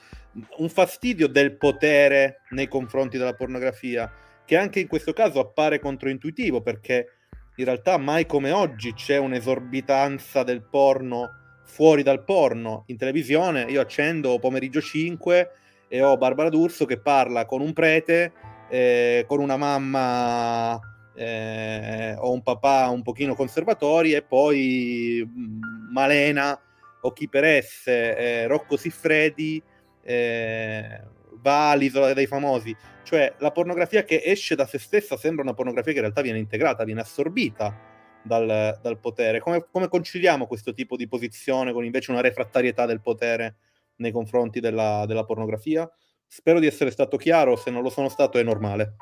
Un 0.58 0.70
fastidio 0.70 1.28
del 1.28 1.56
potere 1.56 2.42
nei 2.50 2.68
confronti 2.68 3.18
della 3.18 3.34
pornografia, 3.34 4.12
che 4.46 4.58
anche 4.58 4.80
in 4.82 4.88
questo 4.88 5.14
caso 5.14 5.40
appare 5.40 5.80
controintuitivo 5.80 6.62
perché 6.62 7.08
in 7.56 7.66
realtà 7.66 7.98
mai 7.98 8.26
come 8.26 8.52
oggi 8.52 8.94
c'è 8.94 9.18
un'esorbitanza 9.18 10.44
del 10.44 10.64
porno 10.64 11.43
fuori 11.64 12.04
dal 12.04 12.24
porno 12.24 12.84
in 12.88 12.98
televisione. 12.98 13.64
Io 13.64 13.82
accendo 13.82 14.40
pomeriggio 14.40 14.82
5 14.82 15.52
e 15.88 16.02
ho 16.02 16.18
Barbara 16.18 16.50
D'Urso 16.50 16.86
che 16.86 17.00
parla 17.00 17.46
con 17.46 17.62
un 17.62 17.74
prete, 17.74 18.32
eh, 18.70 19.26
con 19.28 19.40
una 19.40 19.58
mamma 19.58 20.80
eh, 21.16 22.16
o 22.18 22.32
un 22.32 22.42
papà 22.42 22.90
un 22.90 23.04
pochino 23.04 23.36
conservatori 23.36 24.14
e 24.14 24.24
poi 24.24 25.24
mm, 25.26 25.92
Malena 25.92 26.60
o 27.02 27.12
chi 27.12 27.28
per 27.28 27.44
esse, 27.44 28.18
eh, 28.18 28.48
Rocco 28.48 28.78
Siffredi 28.78 29.62
eh, 30.04 31.02
va 31.42 31.72
all'isola 31.72 32.14
dei 32.14 32.28
famosi. 32.28 32.76
Cioè 33.04 33.36
la 33.40 33.52
pornografia 33.52 34.04
che 34.04 34.22
esce 34.24 34.56
da 34.56 34.66
se 34.66 34.80
stessa 34.80 35.18
sembra 35.18 35.44
una 35.44 35.54
pornografia 35.54 35.92
che 35.92 35.98
in 35.98 36.06
realtà 36.06 36.22
viene 36.22 36.40
integrata, 36.40 36.84
viene 36.84 37.02
assorbita 37.02 37.92
dal, 38.24 38.80
dal 38.82 39.00
potere. 39.00 39.40
Come, 39.40 39.68
come 39.72 39.88
conciliamo 39.88 40.48
questo 40.48 40.74
tipo 40.74 40.96
di 40.96 41.08
posizione 41.08 41.74
con 41.74 41.86
invece 41.86 42.12
una 42.12 42.22
refrattarietà 42.22 42.86
del 42.86 43.02
potere? 43.02 43.58
nei 43.98 44.12
confronti 44.12 44.60
della, 44.60 45.06
della 45.06 45.26
pornografia. 45.26 45.90
Spero 46.28 46.60
di 46.60 46.68
essere 46.68 46.90
stato 46.92 47.18
chiaro, 47.18 47.56
se 47.56 47.70
non 47.70 47.84
lo 47.84 47.90
sono 47.90 48.10
stato 48.10 48.40
è 48.40 48.44
normale. 48.44 48.96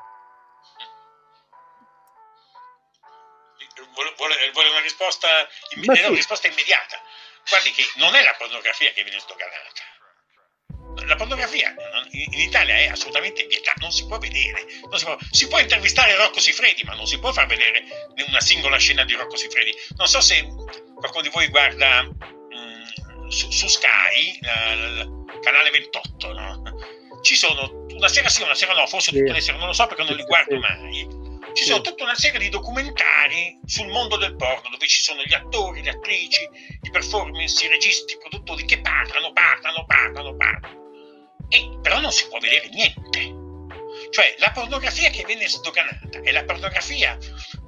Vuole, 3.94 4.36
vuole 4.52 4.68
una, 4.68 4.80
risposta, 4.80 5.28
imme- 5.74 5.98
una 5.98 6.08
risposta 6.14 6.46
immediata. 6.46 7.00
Guardi 7.48 7.70
che 7.70 7.82
non 7.96 8.14
è 8.14 8.22
la 8.22 8.34
pornografia 8.38 8.92
che 8.92 9.02
viene 9.02 9.18
sdoganata. 9.18 9.91
La 11.06 11.16
pornografia 11.16 11.74
in 12.10 12.38
Italia 12.38 12.76
è 12.76 12.88
assolutamente 12.88 13.46
vietata, 13.46 13.80
non 13.80 13.90
si 13.90 14.06
può 14.06 14.18
vedere. 14.18 14.66
Si 14.68 15.04
può, 15.04 15.18
si, 15.30 15.48
può, 15.48 15.58
intervistare 15.58 16.16
Rocco 16.16 16.40
Sifredi, 16.40 16.82
ma 16.84 16.94
non 16.94 17.06
si 17.06 17.18
può 17.18 17.32
far 17.32 17.46
vedere 17.46 17.84
una 18.28 18.40
singola 18.40 18.76
scena 18.76 19.04
di 19.04 19.14
Rocco 19.14 19.36
Sifredi. 19.36 19.74
Non 19.96 20.06
so 20.06 20.20
se 20.20 20.46
qualcuno 20.94 21.22
di 21.22 21.30
voi 21.30 21.48
guarda 21.48 22.08
su, 23.32 23.50
su 23.50 23.66
Sky, 23.66 24.38
il 24.40 25.38
canale 25.40 25.70
28, 25.70 26.32
no? 26.32 26.62
ci 27.22 27.34
sono 27.34 27.86
una 27.88 28.08
sera 28.08 28.28
sì, 28.28 28.42
una 28.42 28.54
sera 28.54 28.74
no, 28.74 28.86
forse 28.86 29.10
tutte 29.10 29.32
le 29.32 29.40
sere, 29.40 29.58
non 29.58 29.68
lo 29.68 29.72
so 29.72 29.86
perché 29.86 30.04
non 30.04 30.14
li 30.14 30.24
guardo 30.24 30.58
mai. 30.58 31.20
Ci 31.52 31.64
sono 31.64 31.80
tutta 31.82 32.04
una 32.04 32.14
serie 32.14 32.38
di 32.38 32.48
documentari 32.48 33.58
sul 33.66 33.88
mondo 33.88 34.16
del 34.16 34.36
porno 34.36 34.70
dove 34.70 34.86
ci 34.86 35.02
sono 35.02 35.22
gli 35.22 35.34
attori, 35.34 35.82
le 35.82 35.90
attrici, 35.90 36.48
i 36.80 36.90
performance, 36.90 37.64
i 37.64 37.68
registi, 37.68 38.14
i 38.14 38.18
produttori 38.18 38.64
che 38.64 38.80
parlano, 38.80 39.32
parlano, 39.32 39.84
parlano, 39.86 40.36
parlano. 40.36 40.81
E 41.54 41.78
però 41.82 42.00
non 42.00 42.10
si 42.12 42.26
può 42.28 42.38
vedere 42.38 42.68
niente. 42.70 43.40
Cioè 44.10 44.34
la 44.38 44.50
pornografia 44.52 45.10
che 45.10 45.24
viene 45.24 45.46
sdoganata 45.46 46.20
è 46.22 46.32
la 46.32 46.44
pornografia 46.44 47.18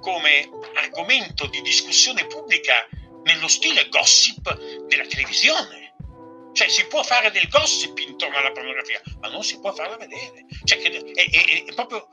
come 0.01 0.49
argomento 0.75 1.47
di 1.47 1.61
discussione 1.61 2.27
pubblica 2.27 2.88
nello 3.25 3.49
stile 3.49 3.88
gossip 3.88 4.87
della 4.87 5.07
televisione. 5.07 5.94
Cioè 6.55 6.68
si 6.68 6.87
può 6.87 7.03
fare 7.03 7.31
del 7.31 7.49
gossip 7.49 7.99
intorno 7.99 8.37
alla 8.37 8.53
pornografia, 8.53 9.03
ma 9.20 9.29
non 9.29 9.42
si 9.42 9.59
può 9.61 9.73
farla 9.75 9.97
vedere. 9.97 10.47
Cioè, 10.64 10.81
è, 10.81 11.31
è, 11.31 11.64
è 11.64 11.75
proprio 11.75 12.09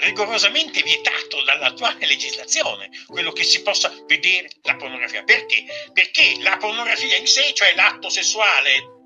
rigorosamente 0.00 0.82
vietato 0.82 1.42
dall'attuale 1.44 2.06
legislazione 2.06 2.90
quello 3.06 3.32
che 3.32 3.42
si 3.44 3.62
possa 3.62 3.92
vedere 4.06 4.48
la 4.62 4.76
pornografia. 4.76 5.22
Perché? 5.22 5.64
Perché 5.92 6.36
la 6.40 6.56
pornografia 6.56 7.16
in 7.16 7.26
sé, 7.26 7.52
cioè 7.54 7.74
l'atto 7.74 8.08
sessuale, 8.08 8.97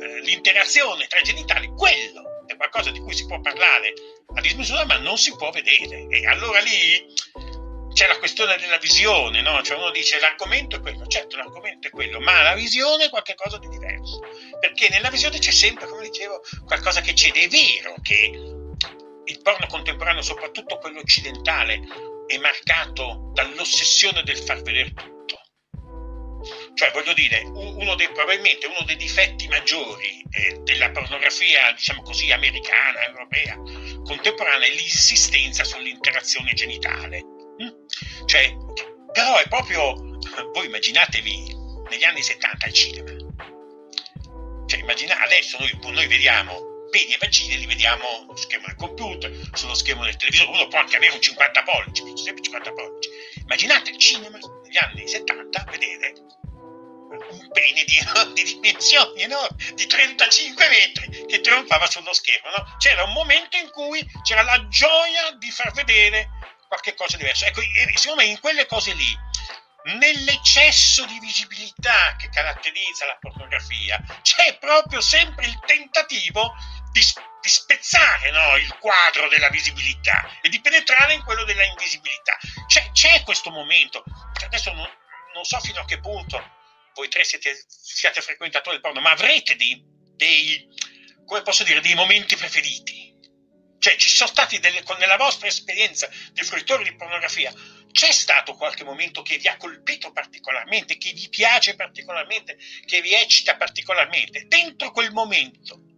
eh, 0.00 0.20
l'interazione 0.22 1.06
tra 1.06 1.18
i 1.18 1.24
genitali, 1.24 1.68
quello 1.76 2.44
è 2.46 2.56
qualcosa 2.56 2.90
di 2.90 3.00
cui 3.00 3.14
si 3.14 3.26
può 3.26 3.40
parlare 3.40 3.92
a 4.34 4.40
dismisura, 4.40 4.84
ma 4.86 4.96
non 4.98 5.18
si 5.18 5.34
può 5.36 5.50
vedere. 5.50 6.06
E 6.08 6.26
allora 6.26 6.58
lì 6.60 7.06
c'è 7.92 8.06
la 8.06 8.18
questione 8.18 8.56
della 8.56 8.78
visione, 8.78 9.42
no? 9.42 9.60
Cioè 9.62 9.76
uno 9.76 9.90
dice 9.90 10.18
l'argomento 10.20 10.76
è 10.76 10.80
quello, 10.80 11.06
certo 11.06 11.36
l'argomento 11.36 11.88
è 11.88 11.90
quello, 11.90 12.20
ma 12.20 12.42
la 12.42 12.54
visione 12.54 13.04
è 13.04 13.10
qualcosa 13.10 13.58
di 13.58 13.68
diverso, 13.68 14.20
perché 14.58 14.88
nella 14.88 15.10
visione 15.10 15.38
c'è 15.38 15.50
sempre, 15.50 15.86
come 15.86 16.08
dicevo, 16.08 16.42
qualcosa 16.64 17.00
che 17.00 17.14
cede. 17.14 17.42
È 17.42 17.48
vero 17.48 17.94
che 18.02 18.30
il 19.24 19.42
porno 19.42 19.66
contemporaneo, 19.66 20.22
soprattutto 20.22 20.78
quello 20.78 21.00
occidentale, 21.00 21.80
è 22.26 22.38
marcato 22.38 23.30
dall'ossessione 23.34 24.22
del 24.22 24.38
far 24.38 24.62
vedere 24.62 24.92
tutto. 24.92 25.19
Cioè, 26.74 26.90
voglio 26.92 27.12
dire, 27.12 27.42
uno 27.44 27.94
dei, 27.94 28.06
probabilmente 28.12 28.66
uno 28.66 28.82
dei 28.84 28.96
difetti 28.96 29.48
maggiori 29.48 30.22
eh, 30.30 30.60
della 30.62 30.90
pornografia, 30.90 31.72
diciamo 31.72 32.02
così, 32.02 32.30
americana, 32.32 33.06
europea, 33.06 33.56
contemporanea 34.04 34.66
è 34.66 34.70
l'insistenza 34.70 35.64
sull'interazione 35.64 36.52
genitale 36.54 37.38
cioè, 38.24 38.56
però 39.12 39.38
è 39.38 39.48
proprio, 39.48 39.94
voi 40.52 40.66
immaginatevi 40.66 41.56
negli 41.90 42.04
anni 42.04 42.22
70 42.22 42.66
al 42.66 42.72
cinema. 42.72 43.10
Cioè, 44.66 44.80
immaginate, 44.80 45.22
adesso 45.22 45.58
noi, 45.58 45.92
noi 45.92 46.06
vediamo 46.06 46.68
peni 46.90 47.12
e 47.12 47.18
vagine 47.20 47.56
li 47.56 47.66
vediamo 47.66 48.04
sullo 48.22 48.36
schermo 48.36 48.66
del 48.66 48.76
computer, 48.76 49.50
sullo 49.52 49.74
schermo 49.74 50.04
del 50.04 50.16
televisore, 50.16 50.50
uno 50.50 50.68
può 50.68 50.78
anche 50.78 50.96
avere 50.96 51.14
un 51.14 51.20
50 51.20 51.62
pollici, 51.62 52.02
sempre 52.16 52.42
50 52.42 52.72
pollici. 52.72 53.10
Immaginate 53.42 53.90
il 53.90 53.98
cinema 53.98 54.38
negli 54.38 54.78
anni 54.78 55.06
70 55.06 55.64
vedere 55.70 56.14
pene 57.52 57.84
di, 57.84 57.98
di 58.34 58.42
dimensioni 58.42 59.22
enormi, 59.22 59.74
di 59.74 59.86
35 59.86 60.68
metri, 60.68 61.26
che 61.26 61.40
trionfava 61.40 61.86
sullo 61.86 62.12
schermo. 62.12 62.50
No? 62.50 62.76
C'era 62.78 63.04
un 63.04 63.12
momento 63.12 63.56
in 63.56 63.70
cui 63.70 64.06
c'era 64.22 64.42
la 64.42 64.68
gioia 64.68 65.32
di 65.32 65.50
far 65.50 65.72
vedere 65.72 66.28
qualche 66.68 66.94
cosa 66.94 67.16
diverso. 67.16 67.46
Ecco, 67.46 67.60
secondo 67.94 68.22
me 68.22 68.28
in 68.28 68.38
quelle 68.38 68.66
cose 68.66 68.92
lì, 68.94 69.18
nell'eccesso 69.98 71.04
di 71.06 71.18
visibilità 71.20 72.14
che 72.16 72.28
caratterizza 72.28 73.06
la 73.06 73.16
pornografia, 73.18 74.00
c'è 74.22 74.58
proprio 74.58 75.00
sempre 75.00 75.46
il 75.46 75.58
tentativo 75.66 76.54
di, 76.92 77.00
di 77.40 77.48
spezzare 77.48 78.30
no, 78.30 78.56
il 78.56 78.76
quadro 78.78 79.28
della 79.28 79.48
visibilità 79.48 80.28
e 80.42 80.48
di 80.48 80.60
penetrare 80.60 81.14
in 81.14 81.24
quello 81.24 81.44
della 81.44 81.64
invisibilità. 81.64 82.36
C'è, 82.66 82.90
c'è 82.92 83.22
questo 83.22 83.50
momento, 83.50 84.04
adesso 84.44 84.72
non, 84.72 84.88
non, 85.34 85.44
so 85.44 85.58
fino 85.60 85.80
a 85.80 85.84
che 85.84 85.98
punto 85.98 86.58
voi 86.94 87.08
tre 87.08 87.24
siete, 87.24 87.64
siate 87.68 88.20
frequentatori 88.20 88.76
del 88.76 88.80
porno, 88.82 89.00
ma 89.00 89.10
avrete 89.10 89.56
dei, 89.56 89.82
dei, 90.14 90.68
come 91.24 91.42
posso 91.42 91.64
dire, 91.64 91.80
dei 91.80 91.94
momenti 91.94 92.36
preferiti. 92.36 93.08
Cioè, 93.78 93.96
ci 93.96 94.10
sono 94.10 94.28
stati 94.28 94.58
delle, 94.58 94.82
nella 94.98 95.16
vostra 95.16 95.46
esperienza 95.46 96.08
di 96.32 96.42
fruitori 96.42 96.84
di 96.84 96.94
pornografia, 96.96 97.52
c'è 97.90 98.12
stato 98.12 98.54
qualche 98.54 98.84
momento 98.84 99.22
che 99.22 99.38
vi 99.38 99.48
ha 99.48 99.56
colpito 99.56 100.12
particolarmente, 100.12 100.98
che 100.98 101.12
vi 101.12 101.28
piace 101.28 101.74
particolarmente, 101.74 102.58
che 102.84 103.00
vi 103.00 103.14
eccita 103.14 103.56
particolarmente? 103.56 104.44
Dentro 104.46 104.92
quel 104.92 105.12
momento 105.12 105.88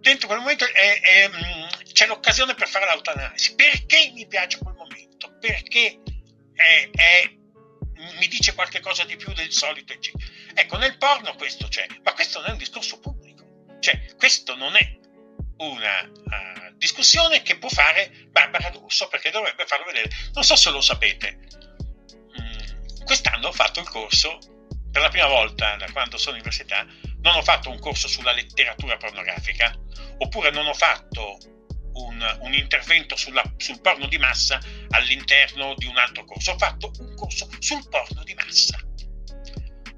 dentro 0.00 0.28
quel 0.28 0.40
momento 0.40 0.64
è, 0.64 1.00
è, 1.00 1.28
mm, 1.28 1.92
c'è 1.92 2.06
l'occasione 2.06 2.54
per 2.54 2.68
fare 2.68 2.86
l'autoanalisi. 2.86 3.54
Perché 3.54 4.10
mi 4.14 4.26
piace 4.26 4.58
quel 4.58 4.74
momento? 4.74 5.36
Perché 5.38 6.00
è, 6.54 6.90
mi 8.18 8.28
dice 8.28 8.54
qualche 8.54 8.80
cosa 8.80 9.04
di 9.04 9.16
più 9.16 9.32
del 9.32 9.52
solito, 9.52 9.92
eccetera. 9.92 10.24
Ecco, 10.54 10.76
nel 10.76 10.96
porno 10.96 11.34
questo 11.34 11.68
c'è, 11.68 11.86
ma 12.02 12.12
questo 12.12 12.40
non 12.40 12.50
è 12.50 12.52
un 12.52 12.58
discorso 12.58 12.98
pubblico. 13.00 13.76
Cioè, 13.80 14.14
questo 14.16 14.54
non 14.56 14.74
è 14.76 14.98
una 15.58 16.00
uh, 16.02 16.76
discussione 16.76 17.42
che 17.42 17.58
può 17.58 17.68
fare 17.68 18.26
Barbara 18.30 18.70
D'Urso 18.70 19.08
perché 19.08 19.30
dovrebbe 19.30 19.66
farlo 19.66 19.86
vedere. 19.86 20.10
Non 20.32 20.44
so 20.44 20.56
se 20.56 20.70
lo 20.70 20.80
sapete. 20.80 21.38
Mm, 22.40 23.04
quest'anno 23.04 23.48
ho 23.48 23.52
fatto 23.52 23.80
il 23.80 23.88
corso 23.88 24.38
per 24.90 25.02
la 25.02 25.08
prima 25.08 25.26
volta 25.26 25.76
da 25.76 25.90
quando 25.92 26.16
sono 26.16 26.36
in 26.36 26.42
università 26.42 26.86
non 27.20 27.36
ho 27.36 27.42
fatto 27.42 27.70
un 27.70 27.78
corso 27.78 28.08
sulla 28.08 28.32
letteratura 28.32 28.96
pornografica, 28.96 29.76
oppure 30.18 30.50
non 30.50 30.66
ho 30.66 30.74
fatto 30.74 31.38
un, 32.04 32.38
un 32.40 32.54
intervento 32.54 33.16
sulla, 33.16 33.42
sul 33.56 33.80
porno 33.80 34.06
di 34.06 34.18
massa 34.18 34.60
all'interno 34.90 35.74
di 35.76 35.86
un 35.86 35.96
altro 35.96 36.24
corso, 36.24 36.52
ho 36.52 36.58
fatto 36.58 36.90
un 36.98 37.14
corso 37.14 37.48
sul 37.58 37.86
porno 37.88 38.22
di 38.24 38.34
massa. 38.34 38.78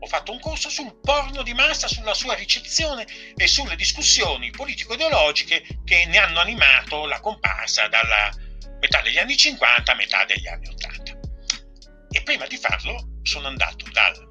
Ho 0.03 0.07
fatto 0.07 0.33
un 0.33 0.41
corso 0.41 0.71
sul 0.71 0.99
porno 1.01 1.43
di 1.43 1.53
massa, 1.53 1.87
sulla 1.87 2.15
sua 2.15 2.35
ricezione 2.35 3.07
e 3.37 3.47
sulle 3.47 3.77
discussioni 3.77 4.51
politico-ideologiche 4.51 5.81
che 5.85 6.07
ne 6.07 6.19
hanno 6.19 6.41
animato 6.41 7.07
la 7.07 7.21
comparsa 7.21 7.87
dalla 7.89 8.31
metà 8.81 9.03
degli 9.03 9.19
anni 9.19 9.37
50 9.37 9.93
a 9.93 9.95
metà 9.95 10.25
degli 10.25 10.49
anni 10.49 10.69
80. 10.69 11.19
E 12.13 12.23
prima 12.23 12.47
di 12.47 12.57
farlo 12.57 13.19
sono 13.23 13.49
andato 13.49 13.85
dal 13.93 14.29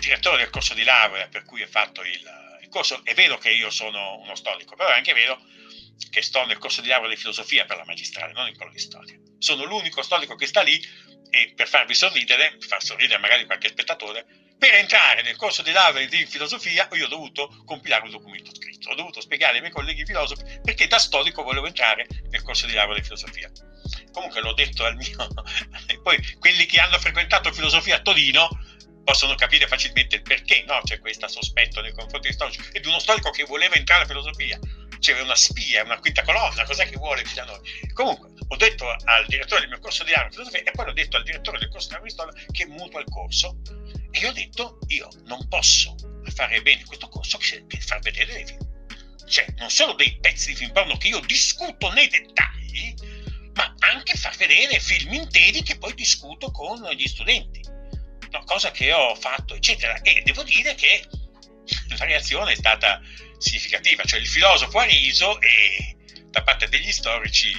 direttore 0.00 0.38
del 0.38 0.50
corso 0.50 0.74
di 0.74 0.84
laurea 0.84 1.28
per 1.28 1.44
cui 1.44 1.62
è 1.62 1.66
fatto 1.66 2.02
il, 2.02 2.20
il 2.62 2.68
corso, 2.68 3.00
è 3.04 3.14
vero 3.14 3.38
che 3.38 3.50
io 3.50 3.70
sono 3.70 4.18
uno 4.18 4.34
storico, 4.34 4.74
però 4.74 4.90
è 4.90 4.94
anche 4.94 5.12
vero 5.12 5.40
che 6.10 6.22
sto 6.22 6.44
nel 6.46 6.58
corso 6.58 6.80
di 6.80 6.88
laurea 6.88 7.08
di 7.08 7.16
filosofia 7.16 7.64
per 7.64 7.76
la 7.76 7.84
magistrale, 7.84 8.32
non 8.32 8.48
in 8.48 8.56
quello 8.56 8.72
di 8.72 8.78
storia. 8.78 9.18
Sono 9.38 9.64
l'unico 9.64 10.02
storico 10.02 10.34
che 10.34 10.46
sta 10.46 10.62
lì 10.62 10.80
e 11.30 11.52
per 11.54 11.68
farvi 11.68 11.94
sorridere, 11.94 12.56
far 12.60 12.82
sorridere 12.82 13.20
magari 13.20 13.44
qualche 13.44 13.68
spettatore, 13.68 14.26
per 14.58 14.74
entrare 14.74 15.22
nel 15.22 15.36
corso 15.36 15.62
di 15.62 15.70
laurea 15.70 16.04
di 16.06 16.26
filosofia 16.26 16.88
io 16.92 17.04
ho 17.04 17.08
dovuto 17.08 17.62
compilare 17.64 18.04
un 18.04 18.10
documento 18.10 18.52
scritto, 18.52 18.90
ho 18.90 18.94
dovuto 18.94 19.20
spiegare 19.20 19.54
ai 19.54 19.60
miei 19.60 19.72
colleghi 19.72 20.04
filosofi 20.04 20.42
perché 20.62 20.88
da 20.88 20.98
storico 20.98 21.44
volevo 21.44 21.66
entrare 21.66 22.06
nel 22.30 22.42
corso 22.42 22.66
di 22.66 22.72
laurea 22.72 22.98
di 22.98 23.04
filosofia. 23.04 23.50
Comunque 24.10 24.40
l'ho 24.40 24.54
detto 24.54 24.84
al 24.84 24.96
mio... 24.96 25.28
poi 26.02 26.36
quelli 26.40 26.66
che 26.66 26.80
hanno 26.80 26.98
frequentato 26.98 27.52
filosofia 27.52 27.96
a 27.96 28.00
Torino 28.00 28.48
possono 29.04 29.36
capire 29.36 29.66
facilmente 29.68 30.16
il 30.16 30.22
perché 30.22 30.64
no? 30.66 30.80
c'è 30.82 30.98
questo 30.98 31.28
sospetto 31.28 31.80
nei 31.80 31.94
confronti 31.94 32.28
di 32.28 32.34
storici 32.34 32.60
e 32.72 32.80
di 32.80 32.88
uno 32.88 32.98
storico 32.98 33.30
che 33.30 33.44
voleva 33.44 33.76
entrare 33.76 34.02
in 34.02 34.08
filosofia. 34.08 34.58
C'era 34.98 35.22
una 35.22 35.36
spia, 35.36 35.84
una 35.84 35.98
quinta 35.98 36.22
colonna, 36.22 36.64
cos'è 36.64 36.88
che 36.88 36.96
vuole 36.96 37.22
da 37.34 37.44
noi? 37.44 37.60
Comunque, 37.92 38.30
ho 38.48 38.56
detto 38.56 38.88
al 39.04 39.26
direttore 39.26 39.60
del 39.60 39.70
mio 39.70 39.78
corso 39.78 40.04
di 40.04 40.10
laurea 40.10 40.30
filosofia 40.30 40.60
e 40.60 40.70
poi 40.70 40.88
ho 40.88 40.92
detto 40.92 41.16
al 41.16 41.22
direttore 41.22 41.58
del 41.58 41.68
corso 41.68 41.88
di 41.88 42.12
laurea 42.16 42.34
che 42.50 42.66
mutua 42.66 43.00
il 43.00 43.06
corso 43.08 43.60
e 44.10 44.18
gli 44.18 44.24
ho 44.24 44.32
detto 44.32 44.78
io 44.88 45.08
non 45.24 45.46
posso 45.48 45.94
fare 46.34 46.60
bene 46.62 46.84
questo 46.84 47.08
corso 47.08 47.38
che 47.38 47.64
far 47.80 48.00
vedere 48.00 48.32
dei 48.32 48.46
film. 48.46 48.66
Cioè, 49.26 49.46
non 49.58 49.70
solo 49.70 49.92
dei 49.92 50.18
pezzi 50.20 50.48
di 50.48 50.56
film 50.56 50.72
porno 50.72 50.96
che 50.96 51.08
io 51.08 51.20
discuto 51.20 51.92
nei 51.92 52.08
dettagli, 52.08 52.94
ma 53.54 53.74
anche 53.80 54.16
far 54.16 54.34
vedere 54.36 54.80
film 54.80 55.12
interi 55.12 55.62
che 55.62 55.76
poi 55.76 55.94
discuto 55.94 56.50
con 56.50 56.82
gli 56.90 57.06
studenti 57.06 57.76
no, 58.30 58.42
cosa 58.44 58.70
che 58.70 58.92
ho 58.92 59.14
fatto, 59.14 59.54
eccetera. 59.54 60.00
E 60.02 60.22
devo 60.24 60.42
dire 60.42 60.74
che 60.74 61.04
la 61.96 62.04
reazione 62.04 62.52
è 62.52 62.56
stata 62.56 63.00
significativa, 63.38 64.04
cioè 64.04 64.20
il 64.20 64.26
filosofo 64.26 64.78
ha 64.78 64.84
riso 64.84 65.40
e 65.40 65.96
da 66.30 66.42
parte 66.42 66.68
degli 66.68 66.92
storici 66.92 67.52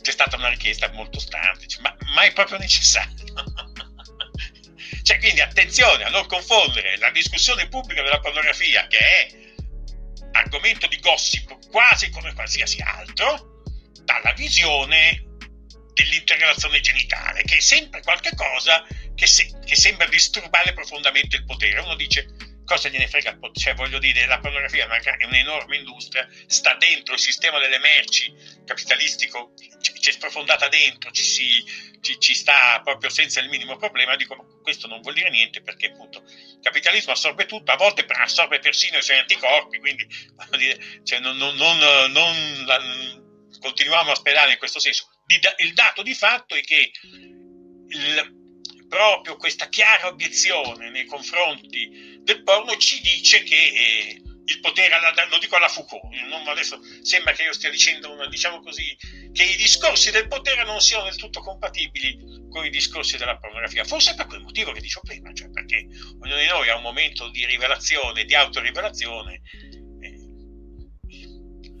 c'è 0.00 0.10
stata 0.10 0.36
una 0.36 0.48
richiesta 0.48 0.90
molto 0.92 1.18
stante, 1.18 1.66
cioè, 1.66 1.82
ma, 1.82 1.96
ma 2.14 2.22
è 2.22 2.32
proprio 2.32 2.58
necessario. 2.58 3.14
cioè, 5.02 5.18
quindi 5.18 5.40
attenzione 5.40 6.04
a 6.04 6.10
non 6.10 6.26
confondere 6.26 6.96
la 6.98 7.10
discussione 7.10 7.68
pubblica 7.68 8.02
della 8.02 8.20
pornografia, 8.20 8.86
che 8.86 8.98
è 8.98 9.28
argomento 10.32 10.86
di 10.86 10.98
gossip 11.00 11.68
quasi 11.70 12.10
come 12.10 12.34
qualsiasi 12.34 12.80
altro, 12.82 13.62
dalla 14.02 14.32
visione 14.32 15.32
dell'interrelazione 15.94 16.80
genitale, 16.80 17.42
che 17.42 17.56
è 17.56 17.60
sempre 17.60 18.02
qualcosa 18.02 18.84
che, 19.14 19.26
se, 19.26 19.50
che 19.64 19.76
sembra 19.76 20.06
disturbare 20.06 20.72
profondamente 20.74 21.36
il 21.36 21.44
potere. 21.44 21.80
Uno 21.80 21.94
dice 21.94 22.26
cosa 22.64 22.88
gliene 22.88 23.08
frega, 23.08 23.38
cioè 23.52 23.74
voglio 23.74 23.98
dire, 23.98 24.26
la 24.26 24.38
pornografia 24.38 24.86
è 24.86 25.24
un'enorme 25.26 25.76
industria, 25.76 26.28
sta 26.46 26.74
dentro 26.74 27.14
il 27.14 27.20
sistema 27.20 27.58
delle 27.58 27.78
merci 27.78 28.32
capitalistico, 28.64 29.52
ci 29.80 30.08
è 30.08 30.12
sprofondata 30.12 30.68
dentro, 30.68 31.10
ci, 31.10 31.22
si, 31.22 31.64
ci, 32.00 32.18
ci, 32.18 32.34
sta 32.34 32.80
proprio 32.82 33.10
senza 33.10 33.40
il 33.40 33.48
minimo 33.48 33.76
problema, 33.76 34.16
dico 34.16 34.60
questo 34.62 34.86
non 34.86 35.00
vuol 35.00 35.14
dire 35.14 35.30
niente 35.30 35.62
perché 35.62 35.86
appunto 35.86 36.22
il 36.26 36.60
capitalismo 36.62 37.12
assorbe 37.12 37.46
tutto, 37.46 37.70
a 37.70 37.76
volte 37.76 38.04
assorbe 38.08 38.58
persino 38.58 38.98
i 38.98 39.02
suoi 39.02 39.18
anticorpi, 39.18 39.78
quindi 39.78 40.06
dire, 40.56 40.78
cioè, 41.04 41.20
non, 41.20 41.36
non, 41.36 41.54
non, 41.56 42.12
non 42.12 42.64
la, 42.66 42.80
continuiamo 43.60 44.10
a 44.10 44.16
sperare 44.16 44.52
in 44.52 44.58
questo 44.58 44.78
senso. 44.78 45.08
Il 45.56 45.72
dato 45.72 46.02
di 46.02 46.14
fatto 46.14 46.54
è 46.54 46.60
che 46.60 46.90
proprio 48.88 49.36
questa 49.36 49.68
chiara 49.68 50.08
obiezione 50.08 50.90
nei 50.90 51.04
confronti 51.04 52.20
del 52.22 52.42
porno 52.42 52.76
ci 52.76 53.00
dice 53.00 53.42
che 53.42 53.54
eh, 53.54 54.22
il 54.46 54.60
potere, 54.60 54.94
alla, 54.94 55.12
lo 55.30 55.38
dico 55.38 55.56
alla 55.56 55.68
Foucault, 55.68 56.12
non, 56.28 56.46
adesso 56.46 56.78
sembra 57.02 57.32
che 57.32 57.44
io 57.44 57.52
stia 57.52 57.70
dicendo, 57.70 58.12
una, 58.12 58.28
diciamo 58.28 58.60
così, 58.60 58.94
che 59.32 59.42
i 59.42 59.56
discorsi 59.56 60.10
del 60.10 60.28
potere 60.28 60.64
non 60.64 60.80
siano 60.80 61.04
del 61.04 61.16
tutto 61.16 61.40
compatibili 61.40 62.48
con 62.50 62.64
i 62.64 62.70
discorsi 62.70 63.16
della 63.16 63.38
pornografia, 63.38 63.84
forse 63.84 64.14
per 64.14 64.26
quel 64.26 64.42
motivo 64.42 64.72
che 64.72 64.80
dicevo 64.80 65.06
prima, 65.06 65.32
cioè 65.32 65.50
perché 65.50 65.86
ognuno 66.20 66.38
di 66.38 66.46
noi 66.46 66.68
ha 66.68 66.76
un 66.76 66.82
momento 66.82 67.30
di 67.30 67.46
rivelazione, 67.46 68.24
di 68.24 68.34
autorivelazione, 68.34 69.40
eh, 70.00 70.18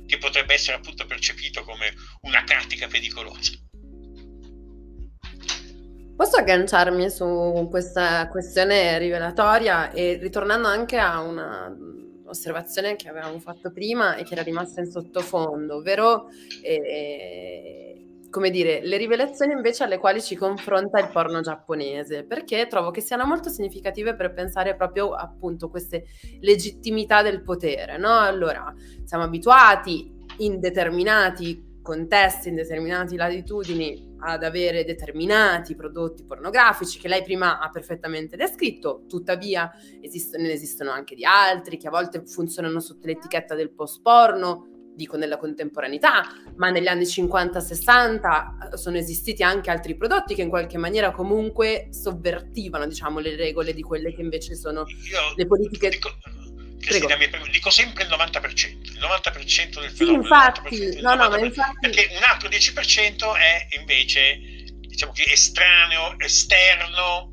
che 0.06 0.18
potrebbe 0.18 0.54
essere 0.54 0.76
appunto 0.76 1.04
percepito 1.06 1.64
come 1.64 1.94
una 2.22 2.42
pratica 2.44 2.86
pericolosa. 2.86 3.52
Posso 6.16 6.36
agganciarmi 6.36 7.10
su 7.10 7.66
questa 7.68 8.28
questione 8.28 8.98
rivelatoria 8.98 9.90
e 9.90 10.16
ritornando 10.20 10.68
anche 10.68 10.96
a 10.96 11.20
una 11.20 11.76
osservazione 12.26 12.94
che 12.94 13.08
avevamo 13.08 13.40
fatto 13.40 13.72
prima 13.72 14.14
e 14.14 14.22
che 14.22 14.34
era 14.34 14.42
rimasta 14.42 14.80
in 14.80 14.86
sottofondo, 14.86 15.76
ovvero 15.76 16.28
eh, 16.62 18.06
come 18.30 18.50
dire, 18.50 18.80
le 18.84 18.96
rivelazioni 18.96 19.54
invece 19.54 19.82
alle 19.82 19.98
quali 19.98 20.22
ci 20.22 20.36
confronta 20.36 21.00
il 21.00 21.08
porno 21.10 21.40
giapponese, 21.40 22.22
perché 22.22 22.68
trovo 22.68 22.92
che 22.92 23.00
siano 23.00 23.26
molto 23.26 23.48
significative 23.48 24.14
per 24.14 24.32
pensare 24.32 24.76
proprio 24.76 25.14
appunto 25.14 25.68
queste 25.68 26.04
legittimità 26.40 27.22
del 27.22 27.42
potere, 27.42 27.96
no? 27.96 28.18
Allora, 28.18 28.72
siamo 29.04 29.24
abituati 29.24 30.12
in 30.38 30.60
determinati 30.60 31.73
contesti, 31.84 32.48
in 32.48 32.54
determinate 32.54 33.14
latitudini, 33.14 34.16
ad 34.20 34.42
avere 34.42 34.84
determinati 34.84 35.76
prodotti 35.76 36.24
pornografici 36.24 36.98
che 36.98 37.08
lei 37.08 37.22
prima 37.22 37.60
ha 37.60 37.68
perfettamente 37.68 38.36
descritto, 38.36 39.04
tuttavia 39.06 39.70
esistono, 40.00 40.44
ne 40.44 40.52
esistono 40.52 40.90
anche 40.90 41.14
di 41.14 41.26
altri 41.26 41.76
che 41.76 41.86
a 41.86 41.90
volte 41.90 42.24
funzionano 42.24 42.80
sotto 42.80 43.06
l'etichetta 43.06 43.54
del 43.54 43.70
post 43.70 44.00
porno, 44.00 44.68
dico 44.94 45.18
nella 45.18 45.36
contemporaneità, 45.36 46.22
ma 46.56 46.70
negli 46.70 46.86
anni 46.86 47.04
50-60 47.04 48.72
eh, 48.72 48.76
sono 48.78 48.96
esistiti 48.96 49.42
anche 49.42 49.70
altri 49.70 49.94
prodotti 49.94 50.34
che 50.34 50.42
in 50.42 50.48
qualche 50.48 50.78
maniera 50.78 51.10
comunque 51.10 51.88
sovvertivano, 51.90 52.86
diciamo, 52.86 53.18
le 53.18 53.36
regole 53.36 53.74
di 53.74 53.82
quelle 53.82 54.14
che 54.14 54.22
invece 54.22 54.54
sono 54.54 54.84
Io 54.86 55.34
le 55.36 55.46
politiche. 55.46 55.90
Dico, 55.90 56.08
Prego. 56.84 57.46
dico 57.50 57.70
sempre 57.70 58.04
il 58.04 58.10
90%, 58.10 58.68
il 58.82 58.98
90% 59.00 59.80
del 59.80 59.90
Sì, 59.90 59.96
fenomeno. 59.96 60.22
infatti, 60.22 60.74
il 60.74 60.98
90%, 60.98 61.00
no, 61.02 61.14
no, 61.14 61.28
ma 61.28 61.36
90%, 61.36 61.44
infatti, 61.44 61.78
Perché 61.80 62.08
un 62.16 62.22
altro 62.22 62.48
10% 62.48 63.34
è 63.36 63.66
invece, 63.78 64.38
diciamo 64.80 65.12
che 65.12 65.24
estraneo, 65.30 66.14
esterno, 66.18 67.32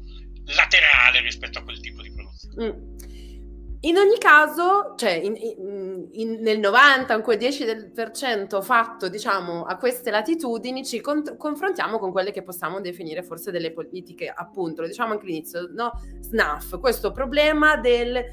laterale 0.55 1.21
rispetto 1.21 1.59
a 1.59 1.63
quel 1.63 1.79
tipo 1.79 2.01
di 2.01 2.11
prodotto. 2.11 2.47
Mm. 2.61 2.89
In 3.83 3.97
ogni 3.97 4.19
caso, 4.19 4.93
cioè 4.95 5.13
in- 5.13 5.35
in- 5.35 6.07
in- 6.11 6.39
nel 6.41 6.59
90, 6.59 7.15
in 7.15 7.21
quel 7.23 7.37
10% 7.39 8.61
fatto, 8.61 9.09
diciamo, 9.09 9.63
a 9.63 9.75
queste 9.77 10.11
latitudini, 10.11 10.85
ci 10.85 11.01
con- 11.01 11.35
confrontiamo 11.35 11.97
con 11.97 12.11
quelle 12.11 12.31
che 12.31 12.43
possiamo 12.43 12.79
definire 12.79 13.23
forse 13.23 13.49
delle 13.49 13.71
politiche, 13.71 14.31
appunto, 14.33 14.81
lo 14.81 14.87
diciamo 14.87 15.13
anche 15.13 15.23
all'inizio, 15.25 15.67
no? 15.73 15.91
SNAF, 16.19 16.79
questo 16.79 17.11
problema 17.11 17.75
del, 17.77 18.23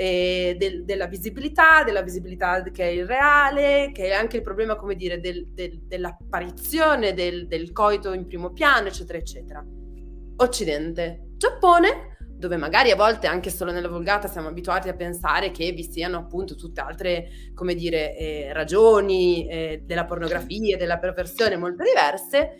eh, 0.00 0.54
del- 0.56 0.84
della 0.84 1.06
visibilità, 1.08 1.82
della 1.82 2.02
visibilità 2.02 2.62
che 2.62 2.84
è 2.84 2.92
irreale, 2.92 3.90
che 3.92 4.10
è 4.10 4.12
anche 4.12 4.36
il 4.36 4.42
problema, 4.42 4.76
come 4.76 4.94
dire, 4.94 5.18
del- 5.18 5.48
del- 5.48 5.80
dell'apparizione 5.82 7.14
del, 7.14 7.48
coito 7.72 8.12
in 8.12 8.26
primo 8.26 8.52
piano, 8.52 8.86
eccetera, 8.86 9.18
eccetera. 9.18 9.64
Occidente, 10.36 11.30
Giappone, 11.36 12.16
dove 12.28 12.56
magari 12.56 12.92
a 12.92 12.96
volte 12.96 13.26
anche 13.26 13.50
solo 13.50 13.72
nella 13.72 13.88
vulgata 13.88 14.28
siamo 14.28 14.46
abituati 14.46 14.88
a 14.88 14.94
pensare 14.94 15.50
che 15.50 15.72
vi 15.72 15.82
siano 15.82 16.18
appunto 16.18 16.54
tutte 16.54 16.80
altre, 16.80 17.28
come 17.52 17.74
dire, 17.74 18.16
eh, 18.16 18.52
ragioni 18.52 19.48
eh, 19.48 19.82
della 19.84 20.04
pornografia, 20.04 20.76
della 20.76 20.98
perversione 20.98 21.56
molto 21.56 21.82
diverse. 21.82 22.50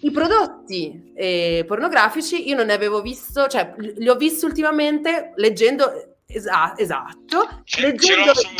I 0.00 0.10
prodotti 0.10 1.12
eh, 1.14 1.64
pornografici 1.66 2.48
io 2.48 2.56
non 2.56 2.66
ne 2.66 2.72
avevo 2.74 3.00
visto, 3.02 3.46
cioè 3.48 3.74
li 3.76 4.08
ho 4.08 4.16
visti 4.16 4.44
ultimamente 4.44 5.32
leggendo, 5.36 6.18
esa- 6.26 6.76
esatto, 6.76 7.62
Ce, 7.64 7.80
ce 7.80 7.86
leggendo, 7.86 8.26
l'ho 8.26 8.34
sul... 8.34 8.56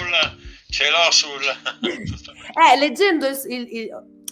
Ce 0.71 0.91
l'ho 0.91 1.11
sul... 1.11 1.43
eh, 2.73 2.79
leggendo 2.79 3.27
il, 3.27 3.39
il- 3.47 3.69
il- 3.77 3.89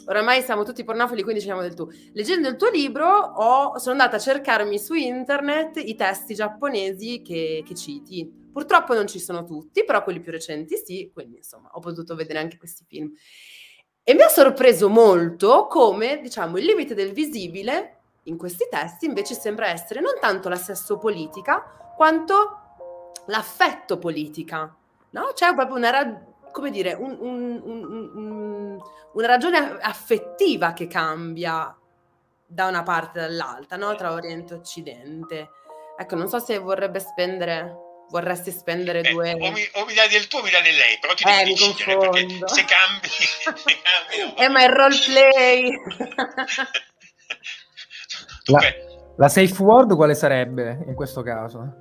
oramai 0.07 0.42
siamo 0.42 0.64
tutti 0.64 0.84
pornofili, 0.84 1.22
quindi 1.22 1.40
ci 1.40 1.46
chiamiamo 1.46 1.68
del 1.68 1.76
tu. 1.76 1.88
Leggendo 2.12 2.48
il 2.48 2.57
tuo 2.57 2.70
libro, 2.70 3.07
ho- 3.09 3.78
sono 3.78 3.92
andata 3.92 4.16
a 4.16 4.20
cercarmi 4.20 4.78
su 4.78 4.94
internet 4.94 5.76
i 5.76 5.94
testi 5.94 6.34
giapponesi 6.34 7.22
che, 7.22 7.62
che 7.66 7.74
citi. 7.74 8.44
Purtroppo 8.52 8.94
non 8.94 9.07
ci 9.07 9.18
sono 9.20 9.44
tutti, 9.44 9.84
però 9.84 10.02
quelli 10.02 10.20
più 10.20 10.32
recenti 10.32 10.76
sì, 10.82 11.11
quindi 11.12 11.36
insomma 11.36 11.68
ho 11.72 11.80
potuto 11.80 12.14
vedere 12.14 12.38
anche 12.38 12.57
questi 12.57 12.84
film. 12.88 13.11
E 14.09 14.14
mi 14.14 14.22
ha 14.22 14.28
sorpreso 14.28 14.88
molto 14.88 15.66
come, 15.66 16.20
diciamo, 16.20 16.59
il 16.59 16.64
limite 16.64 16.94
del 16.94 17.11
visibile 17.11 18.02
in 18.26 18.36
questi 18.36 18.68
testi 18.70 19.04
invece 19.07 19.34
sembra 19.34 19.66
essere 19.66 19.98
non 19.98 20.12
tanto 20.20 20.48
la 20.48 20.54
sesso-politica, 20.54 21.92
quanto 21.96 22.61
l'affetto 23.26 23.98
politica. 23.98 24.72
No? 25.11 25.30
C'è 25.34 25.52
proprio 25.54 25.74
una, 25.74 26.22
come 26.52 26.70
dire, 26.70 26.92
un- 26.92 27.16
un- 27.18 27.61
un- 27.64 28.78
una 29.14 29.26
ragione 29.26 29.59
affettiva 29.80 30.72
che 30.72 30.86
cambia 30.86 31.76
da 32.46 32.68
una 32.68 32.84
parte 32.84 33.18
e 33.18 33.22
dall'altra, 33.22 33.76
no? 33.76 33.92
tra 33.96 34.12
Oriente 34.12 34.54
e 34.54 34.57
Occidente. 34.59 35.50
Ecco, 35.98 36.14
non 36.14 36.28
so 36.28 36.38
se 36.38 36.59
vorrebbe 36.59 37.00
spendere, 37.00 37.76
vorresti 38.11 38.50
spendere 38.50 39.00
Eh, 39.00 39.11
due... 39.11 39.32
o, 39.32 39.50
mi, 39.50 39.62
o 39.74 39.84
mi 39.84 39.94
dai 39.94 40.09
del 40.09 40.26
tuo 40.28 40.40
o 40.40 40.42
mi 40.42 40.50
dai 40.50 40.62
del 40.62 40.74
lei, 40.76 40.98
però 41.00 41.14
ti 41.14 41.24
Eh, 41.24 41.36
devi 41.38 41.50
decidere 41.54 41.98
perché 41.98 42.20
confondo. 42.22 42.48
se 42.48 42.64
cambi, 42.64 43.09
se 43.09 43.78
cambi 43.82 44.34
Eh, 44.42 44.48
ma 44.48 44.62
il 44.64 44.70
bene. 44.70 44.76
roleplay! 44.76 45.70
Dunque, 48.44 48.84
La 49.16 49.28
safe 49.28 49.62
word 49.62 49.94
quale 49.96 50.14
sarebbe 50.14 50.84
in 50.86 50.94
questo 50.94 51.22
caso? 51.22 51.78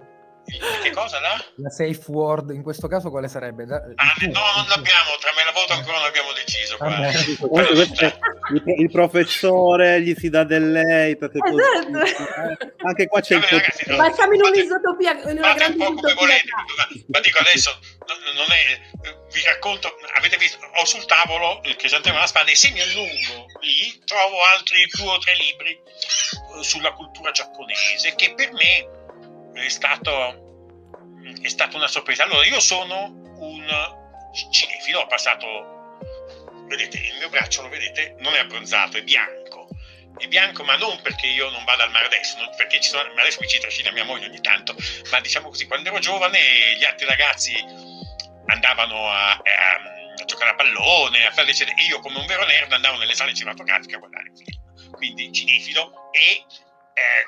Il- 0.95 1.01
cosa 1.01 1.19
là? 1.19 1.45
La 1.57 1.69
safe 1.69 2.01
word 2.11 2.49
in 2.51 2.63
questo 2.63 2.87
caso 2.87 3.09
quale 3.09 3.27
sarebbe? 3.27 3.65
Da- 3.65 3.75
Ah, 3.95 4.13
no, 4.21 4.39
non 4.55 4.67
l'abbiamo, 4.67 5.11
tra 5.19 5.31
me 5.35 5.41
e 5.41 5.45
la 5.45 5.51
voto 5.51 5.73
ancora 5.73 5.97
non 5.97 6.07
abbiamo 6.07 6.31
deciso. 6.33 6.77
Qua. 6.77 6.89
Vabbè. 6.89 7.35
Comunque 7.37 7.67
questo 7.75 8.05
è- 8.05 8.17
il, 8.53 8.63
il 8.81 8.91
professore 8.91 10.01
gli 10.01 10.13
si 10.15 10.29
dà 10.29 10.43
del 10.43 10.71
lei 10.71 11.17
perché 11.17 11.39
così, 11.39 11.55
Esatto. 11.55 11.99
eh, 11.99 12.73
anche 12.83 13.07
qua 13.07 13.21
c'è 13.21 13.35
il 13.35 13.41
Vabbè, 13.41 13.51
ragazzi, 13.55 13.83
po- 13.85 13.91
no. 13.91 13.97
Ma 13.97 14.11
siamo 14.13 14.33
in 14.33 14.41
un'isotopia, 14.43 15.11
in 15.31 15.37
una 15.37 15.53
Fate 15.53 15.65
un 15.65 15.77
grande 15.77 15.77
po' 16.01 16.13
volete, 16.13 16.49
ma, 17.07 17.19
dico 17.19 17.39
adesso, 17.39 17.79
non, 18.35 18.45
è, 18.51 19.07
eh, 19.07 19.17
vi 19.33 19.41
racconto, 19.45 19.91
avete 20.15 20.37
visto, 20.37 20.59
ho 20.63 20.85
sul 20.85 21.05
tavolo 21.05 21.61
il 21.65 21.75
Crisantemo 21.75 22.17
alla 22.17 22.27
spada 22.27 22.51
e 22.51 22.55
se 22.55 22.69
mi 22.71 22.81
allungo 22.81 23.45
lì 23.61 23.99
trovo 24.05 24.43
altri 24.53 24.85
due 24.95 25.09
o 25.11 25.17
tre 25.17 25.33
libri 25.35 25.71
eh, 25.71 26.63
sulla 26.63 26.91
cultura 26.93 27.31
giapponese 27.31 28.13
che 28.15 28.33
per 28.35 28.51
me 28.53 28.87
è 29.53 29.69
stato 29.69 30.44
è 31.41 31.47
stata 31.47 31.75
una 31.77 31.87
sorpresa. 31.87 32.23
Allora, 32.23 32.45
io 32.45 32.59
sono 32.59 33.05
un 33.37 33.65
cinefilo, 34.51 35.01
ho 35.01 35.07
passato, 35.07 35.97
vedete, 36.67 36.97
il 36.97 37.17
mio 37.17 37.29
braccio, 37.29 37.61
lo 37.61 37.69
vedete, 37.69 38.15
non 38.19 38.33
è 38.33 38.39
abbronzato, 38.39 38.97
è 38.97 39.03
bianco. 39.03 39.67
È 40.17 40.27
bianco, 40.27 40.63
ma 40.63 40.77
non 40.77 41.01
perché 41.01 41.27
io 41.27 41.49
non 41.49 41.65
vada 41.65 41.83
al 41.83 41.91
mare 41.91 42.05
adesso, 42.05 42.37
perché 42.55 42.81
sono, 42.81 43.01
adesso 43.17 43.39
mi 43.41 43.47
ci 43.47 43.59
trascina 43.59 43.91
mia 43.91 44.05
moglie 44.05 44.27
ogni 44.27 44.39
tanto, 44.39 44.75
ma 45.11 45.19
diciamo 45.19 45.49
così, 45.49 45.67
quando 45.67 45.89
ero 45.89 45.99
giovane 45.99 46.39
gli 46.77 46.85
altri 46.85 47.05
ragazzi 47.05 47.53
andavano 48.45 49.09
a, 49.09 49.31
a- 49.31 49.93
a 50.17 50.25
giocare 50.25 50.51
a 50.51 50.55
pallone, 50.55 51.25
a 51.25 51.31
fare 51.31 51.49
eccetera, 51.49 51.75
e 51.77 51.83
io 51.83 51.99
come 51.99 52.19
un 52.19 52.25
vero 52.25 52.45
nerd 52.45 52.71
andavo 52.71 52.97
nelle 52.97 53.13
sale 53.13 53.33
cinematografiche 53.33 53.95
a 53.95 53.99
guardare 53.99 54.31
film. 54.33 54.91
Quindi 54.91 55.31
cinefilo 55.33 56.11
e 56.11 56.45
eh, 56.93 57.25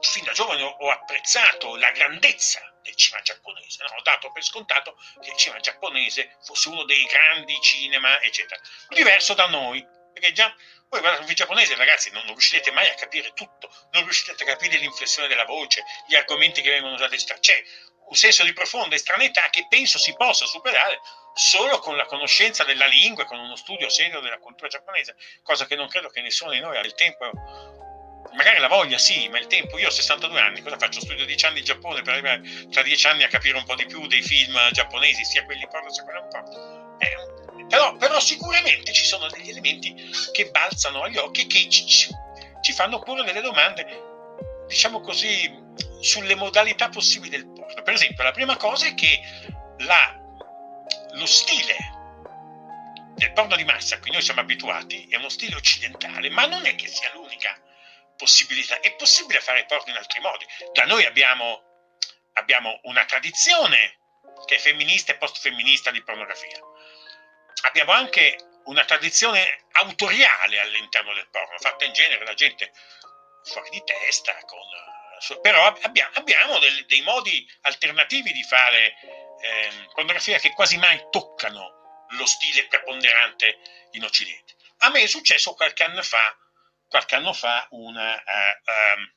fin 0.00 0.24
da 0.24 0.32
giovane 0.32 0.62
ho 0.62 0.90
apprezzato 0.90 1.76
la 1.76 1.90
grandezza 1.90 2.60
del 2.88 2.96
cinema 2.96 3.22
giapponese, 3.22 3.82
no? 3.82 4.00
dato 4.02 4.32
per 4.32 4.42
scontato 4.42 4.98
che 5.20 5.30
il 5.30 5.36
cinema 5.36 5.60
giapponese 5.60 6.38
fosse 6.42 6.68
uno 6.68 6.84
dei 6.84 7.04
grandi 7.04 7.60
cinema, 7.60 8.20
eccetera. 8.22 8.60
Diverso 8.88 9.34
da 9.34 9.46
noi, 9.46 9.86
perché 10.12 10.32
già 10.32 10.54
voi 10.88 11.00
guardate 11.00 11.20
un 11.20 11.26
film 11.26 11.36
giapponese, 11.36 11.74
ragazzi, 11.74 12.10
non, 12.10 12.22
non 12.24 12.32
riuscirete 12.32 12.70
mai 12.70 12.88
a 12.88 12.94
capire 12.94 13.32
tutto, 13.34 13.70
non 13.92 14.04
riuscirete 14.04 14.42
a 14.42 14.46
capire 14.46 14.78
l'inflessione 14.78 15.28
della 15.28 15.44
voce, 15.44 15.84
gli 16.06 16.14
argomenti 16.14 16.62
che 16.62 16.70
vengono 16.70 16.94
usati. 16.94 17.16
C'è 17.40 17.62
un 18.08 18.16
senso 18.16 18.42
di 18.42 18.54
profonda 18.54 18.94
estraneità 18.94 19.50
che 19.50 19.66
penso 19.68 19.98
si 19.98 20.14
possa 20.14 20.46
superare 20.46 20.98
solo 21.34 21.78
con 21.78 21.94
la 21.94 22.06
conoscenza 22.06 22.64
della 22.64 22.86
lingua 22.86 23.26
con 23.26 23.38
uno 23.38 23.54
studio 23.54 23.90
serio 23.90 24.20
della 24.20 24.38
cultura 24.38 24.68
giapponese, 24.68 25.14
cosa 25.42 25.66
che 25.66 25.76
non 25.76 25.88
credo 25.88 26.08
che 26.08 26.22
nessuno 26.22 26.52
di 26.52 26.60
noi 26.60 26.78
abbia 26.78 26.88
il 26.88 26.94
tempo 26.94 27.86
magari 28.34 28.58
la 28.58 28.68
voglia 28.68 28.98
sì, 28.98 29.28
ma 29.28 29.38
il 29.38 29.46
tempo, 29.46 29.78
io 29.78 29.88
ho 29.88 29.90
62 29.90 30.40
anni, 30.40 30.62
cosa 30.62 30.78
faccio? 30.78 31.00
Studio 31.00 31.24
10 31.24 31.46
anni 31.46 31.58
in 31.60 31.64
Giappone 31.64 32.02
per 32.02 32.14
arrivare 32.14 32.42
tra 32.70 32.82
10 32.82 33.06
anni 33.06 33.22
a 33.24 33.28
capire 33.28 33.56
un 33.56 33.64
po' 33.64 33.74
di 33.74 33.86
più 33.86 34.06
dei 34.06 34.22
film 34.22 34.56
giapponesi, 34.72 35.24
sia 35.24 35.44
quelli 35.44 35.66
porno 35.68 35.90
sia 35.90 36.04
quelli 36.04 36.20
non 36.20 36.28
porno. 36.28 36.96
Eh, 36.98 37.66
però, 37.66 37.96
però 37.96 38.18
sicuramente 38.20 38.92
ci 38.92 39.04
sono 39.04 39.28
degli 39.28 39.50
elementi 39.50 39.94
che 40.32 40.50
balzano 40.50 41.02
agli 41.02 41.16
occhi 41.16 41.42
e 41.42 41.46
che 41.46 41.68
ci, 41.68 41.86
ci- 41.86 42.10
ci 42.60 42.72
fanno 42.72 42.98
porre 43.00 43.24
delle 43.24 43.40
domande, 43.40 43.86
diciamo 44.66 45.00
così, 45.00 45.50
sulle 46.00 46.34
modalità 46.34 46.88
possibili 46.88 47.30
del 47.30 47.46
porno. 47.46 47.82
Per 47.82 47.94
esempio, 47.94 48.24
la 48.24 48.32
prima 48.32 48.56
cosa 48.56 48.86
è 48.86 48.94
che 48.94 49.20
la- 49.78 50.16
lo 51.12 51.26
stile 51.26 51.76
del 53.14 53.32
porno 53.32 53.56
di 53.56 53.64
massa 53.64 53.96
a 53.96 53.98
cui 53.98 54.12
noi 54.12 54.22
siamo 54.22 54.40
abituati 54.40 55.06
è 55.08 55.16
uno 55.16 55.28
stile 55.28 55.56
occidentale, 55.56 56.30
ma 56.30 56.46
non 56.46 56.64
è 56.66 56.74
che 56.76 56.86
sia 56.86 57.10
l'unica 57.14 57.56
possibilità. 58.18 58.80
È 58.80 58.94
possibile 58.96 59.40
fare 59.40 59.64
porno 59.64 59.92
in 59.92 59.96
altri 59.96 60.20
modi. 60.20 60.44
Da 60.72 60.84
noi 60.84 61.06
abbiamo, 61.06 61.62
abbiamo 62.34 62.78
una 62.82 63.04
tradizione 63.06 63.96
che 64.44 64.56
è 64.56 64.58
femminista 64.58 65.12
e 65.12 65.16
post-femminista 65.16 65.90
di 65.90 66.02
pornografia. 66.02 66.58
Abbiamo 67.62 67.92
anche 67.92 68.36
una 68.64 68.84
tradizione 68.84 69.64
autoriale 69.72 70.60
all'interno 70.60 71.14
del 71.14 71.28
porno, 71.30 71.56
fatta 71.58 71.84
in 71.84 71.92
genere 71.92 72.24
da 72.24 72.34
gente 72.34 72.72
fuori 73.44 73.70
di 73.70 73.82
testa, 73.84 74.36
con, 74.44 74.58
eh, 74.58 75.40
però 75.40 75.64
ab- 75.64 75.78
abbiamo, 75.82 76.10
abbiamo 76.14 76.58
del- 76.58 76.84
dei 76.86 77.00
modi 77.02 77.48
alternativi 77.62 78.32
di 78.32 78.42
fare 78.42 78.94
ehm, 79.40 79.90
pornografia 79.94 80.38
che 80.38 80.50
quasi 80.50 80.76
mai 80.78 81.00
toccano 81.10 82.06
lo 82.10 82.26
stile 82.26 82.66
preponderante 82.66 83.58
in 83.92 84.02
Occidente. 84.04 84.56
A 84.78 84.90
me 84.90 85.02
è 85.02 85.06
successo 85.06 85.54
qualche 85.54 85.84
anno 85.84 86.02
fa, 86.02 86.36
qualche 86.88 87.14
anno 87.14 87.32
fa 87.32 87.66
una, 87.70 88.16
eh, 88.16 88.60
ehm, 88.64 89.12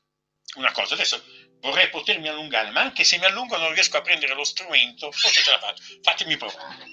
una 0.58 0.72
cosa. 0.72 0.94
Adesso 0.94 1.22
vorrei 1.60 1.88
potermi 1.88 2.28
allungare, 2.28 2.70
ma 2.70 2.80
anche 2.80 3.04
se 3.04 3.18
mi 3.18 3.24
allungo 3.24 3.56
non 3.56 3.72
riesco 3.72 3.96
a 3.96 4.02
prendere 4.02 4.34
lo 4.34 4.44
strumento, 4.44 5.10
forse 5.10 5.42
ce 5.42 5.50
la 5.50 5.58
faccio. 5.58 5.82
Fatemi 6.02 6.36
provare. 6.36 6.84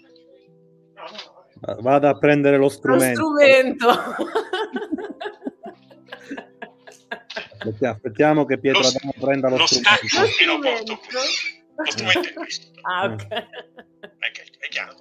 No. 0.95 1.37
Vada 1.81 2.09
a 2.09 2.17
prendere 2.17 2.57
lo 2.57 2.69
strumento. 2.69 3.21
Lo 3.21 3.37
strumento. 3.37 4.15
Aspettiamo 7.81 8.45
che 8.45 8.59
Pietro 8.59 8.87
Adamo 8.87 9.13
prenda 9.19 9.49
lo, 9.49 9.57
lo 9.57 9.65
strumento. 9.65 10.07
Stacco 10.07 10.37
e 10.39 10.45
lo 10.45 10.59
porto 10.59 10.97
qui. 10.97 11.07
Lo 11.75 11.91
strumento 11.91 12.29
è 12.29 12.33
questo. 12.33 12.71
Ah, 12.81 13.05
ok. 13.05 13.27
Ecco, 13.29 14.41
è 14.59 14.67
chiaro. 14.69 14.95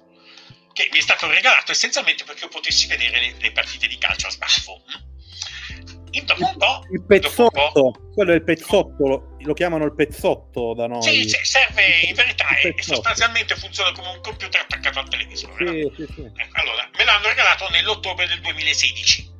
Che 0.73 0.89
mi 0.91 0.97
è 0.97 1.01
stato 1.01 1.27
regalato 1.27 1.71
essenzialmente 1.71 2.23
perché 2.23 2.43
io 2.43 2.49
potessi 2.49 2.87
vedere 2.87 3.19
le, 3.19 3.35
le 3.39 3.51
partite 3.51 3.87
di 3.87 3.97
calcio 3.97 4.27
a 4.27 4.31
sbaffo. 4.31 4.81
Dopo 6.23 6.45
un 6.45 6.57
po', 6.57 6.85
Il 6.91 7.03
pezzotto, 7.05 7.69
po', 7.71 7.91
quello 8.13 8.31
è 8.31 8.35
il 8.35 8.43
pezzotto, 8.43 9.07
lo, 9.07 9.35
lo 9.39 9.53
chiamano 9.53 9.85
il 9.85 9.93
pezzotto 9.93 10.73
da 10.73 10.87
noi. 10.87 11.01
Sì, 11.03 11.29
sì, 11.29 11.37
serve 11.43 11.85
in 12.01 12.15
verità 12.15 12.45
Il 12.61 12.67
e 12.69 12.73
pezzotto. 12.73 12.95
sostanzialmente 12.95 13.55
funziona 13.55 13.91
come 13.91 14.09
un 14.09 14.21
computer 14.21 14.61
attaccato 14.61 14.99
al 14.99 15.09
televisore. 15.09 15.63
no? 15.63 15.71
Sì, 15.71 15.91
sì, 15.95 16.13
sì. 16.13 16.21
Ecco, 16.21 16.59
allora, 16.59 16.89
me 16.97 17.03
l'hanno 17.03 17.27
regalato 17.27 17.69
nell'ottobre 17.69 18.27
del 18.27 18.41
2016 18.41 19.37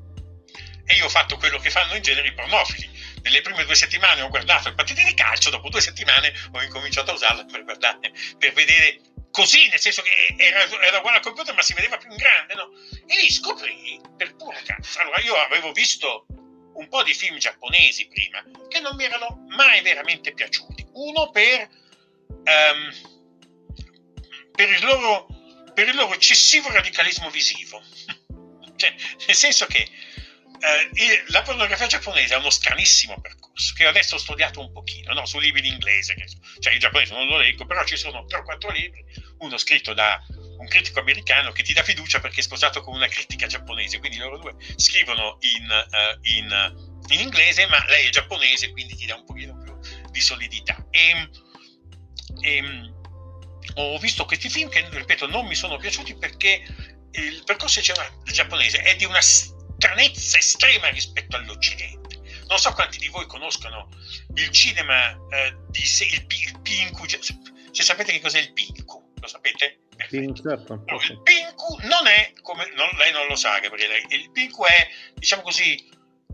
e 0.86 0.96
io 0.96 1.06
ho 1.06 1.10
fatto 1.10 1.38
quello 1.38 1.60
che 1.60 1.70
fanno 1.70 1.96
in 1.96 2.02
genere 2.02 2.28
i 2.30 2.34
pornofili. 2.34 2.90
Nelle 3.22 3.42
prime 3.42 3.64
due 3.66 3.76
settimane 3.76 4.22
ho 4.22 4.30
guardato 4.30 4.70
le 4.70 4.76
partite 4.76 5.04
di 5.04 5.14
calcio, 5.14 5.50
dopo 5.50 5.70
due 5.70 5.82
settimane 5.82 6.34
ho 6.52 6.62
incominciato 6.64 7.12
a 7.12 7.14
usarla 7.14 7.46
per 7.46 7.64
guardare, 7.64 8.12
per 8.38 8.54
vedere 8.54 9.02
così, 9.32 9.68
nel 9.70 9.80
senso 9.80 10.02
che 10.02 10.10
era, 10.38 10.62
era 10.82 10.98
uguale 10.98 11.18
al 11.18 11.24
computer 11.24 11.54
ma 11.54 11.62
si 11.62 11.74
vedeva 11.74 11.98
più 11.98 12.10
in 12.10 12.18
grande, 12.18 12.56
no? 12.56 12.70
E 13.06 13.22
lì 13.22 13.30
scoprì, 13.32 14.00
per 14.18 14.36
puro 14.36 14.58
caso, 14.66 15.00
allora 15.02 15.20
io 15.22 15.36
avevo 15.36 15.72
visto 15.74 16.26
un 16.80 16.88
po' 16.88 17.04
di 17.04 17.14
film 17.14 17.38
giapponesi 17.38 18.08
prima 18.08 18.44
che 18.68 18.80
non 18.80 18.96
mi 18.96 19.04
erano 19.04 19.46
mai 19.50 19.82
veramente 19.82 20.34
piaciuti. 20.34 20.88
Uno 20.94 21.30
per, 21.30 21.70
ehm, 22.44 22.94
per, 24.56 24.70
il, 24.70 24.84
loro, 24.86 25.28
per 25.74 25.90
il 25.90 25.96
loro 25.96 26.14
eccessivo 26.14 26.72
radicalismo 26.72 27.30
visivo. 27.30 27.82
cioè, 28.78 28.96
nel 29.28 29.36
senso 29.36 29.66
che 29.66 29.88
eh, 30.62 31.24
la 31.28 31.42
pornografia 31.42 31.88
giapponese 31.88 32.34
ha 32.34 32.40
uno 32.40 32.50
stranissimo 32.50 33.20
percorso 33.20 33.74
che 33.76 33.86
adesso 33.86 34.16
ho 34.16 34.20
studiato 34.20 34.62
un 34.62 34.72
pochino 34.72 35.14
no? 35.14 35.26
su 35.26 35.38
libri 35.38 35.68
in 35.68 35.74
inglese, 35.74 36.16
cioè 36.60 36.74
il 36.74 36.80
giapponese 36.80 37.14
non 37.14 37.28
lo 37.28 37.38
leggo, 37.38 37.66
però 37.66 37.84
ci 37.84 37.98
sono 37.98 38.26
3 38.26 38.40
o 38.40 38.44
4 38.44 38.72
libri, 38.72 39.04
uno 39.40 39.58
scritto 39.58 39.94
da 39.94 40.18
un 40.60 40.68
critico 40.68 41.00
americano 41.00 41.52
che 41.52 41.64
ti 41.64 41.74
dà 41.74 41.84
fiducia 41.84 42.20
perché 42.20 42.42
è 42.42 42.44
sposato 42.44 42.82
con 42.82 42.94
una 42.94 43.08
critica 43.08 43.48
giapponese, 43.48 44.00
quindi 44.00 44.18
loro 44.18 44.38
due 44.38 44.56
scrivono 44.76 45.38
in, 45.40 45.70
eh, 45.72 46.20
in- 46.36 46.98
in 47.10 47.20
inglese, 47.20 47.66
ma 47.68 47.84
lei 47.88 48.08
è 48.08 48.10
giapponese, 48.10 48.72
quindi 48.72 48.96
ti 48.96 49.06
dà 49.06 49.16
un 49.16 49.26
pochino 49.26 49.58
più 49.58 49.78
di 50.12 50.22
solidità. 50.22 50.86
E, 50.92 51.30
e, 52.42 52.92
ho 53.76 53.98
visto 54.00 54.26
questi 54.26 54.50
film 54.50 54.70
che, 54.70 54.88
ripeto, 54.90 55.28
non 55.28 55.46
mi 55.46 55.56
sono 55.56 55.78
piaciuti 55.78 56.16
perché 56.16 56.64
il 57.12 57.44
percorso 57.46 57.82
giapponese 57.82 58.82
è 58.82 58.96
di 58.96 59.06
una 59.06 59.22
stranezza 59.22 60.38
estrema 60.38 60.90
rispetto 60.90 61.38
all'Occidente. 61.38 62.20
Non 62.48 62.60
so 62.60 62.74
quanti 62.74 62.98
di 62.98 63.08
voi 63.08 63.26
conoscono 63.28 63.90
il 64.36 64.50
cinema 64.50 65.12
eh, 65.30 65.56
di 65.70 65.86
se- 65.86 66.06
il, 66.06 66.26
il 66.28 66.60
Pinku, 66.62 67.06
cioè, 67.06 67.20
se 67.22 67.84
sapete 67.84 68.12
che 68.12 68.20
cos'è 68.20 68.40
il 68.40 68.52
Pinku, 68.54 69.14
lo 69.20 69.28
sapete? 69.28 69.89
Certo. 70.08 70.84
Allora, 70.88 71.06
il 71.08 71.22
Pinku 71.24 71.78
non 71.84 72.08
è 72.08 72.34
come 72.42 72.72
non- 72.76 72.90
lei 72.98 73.12
non 73.12 73.28
lo 73.28 73.36
sa, 73.36 73.60
Gabriele. 73.60 74.04
Il 74.10 74.32
Pinku 74.32 74.64
è, 74.66 74.90
diciamo 75.14 75.42
così, 75.42 75.76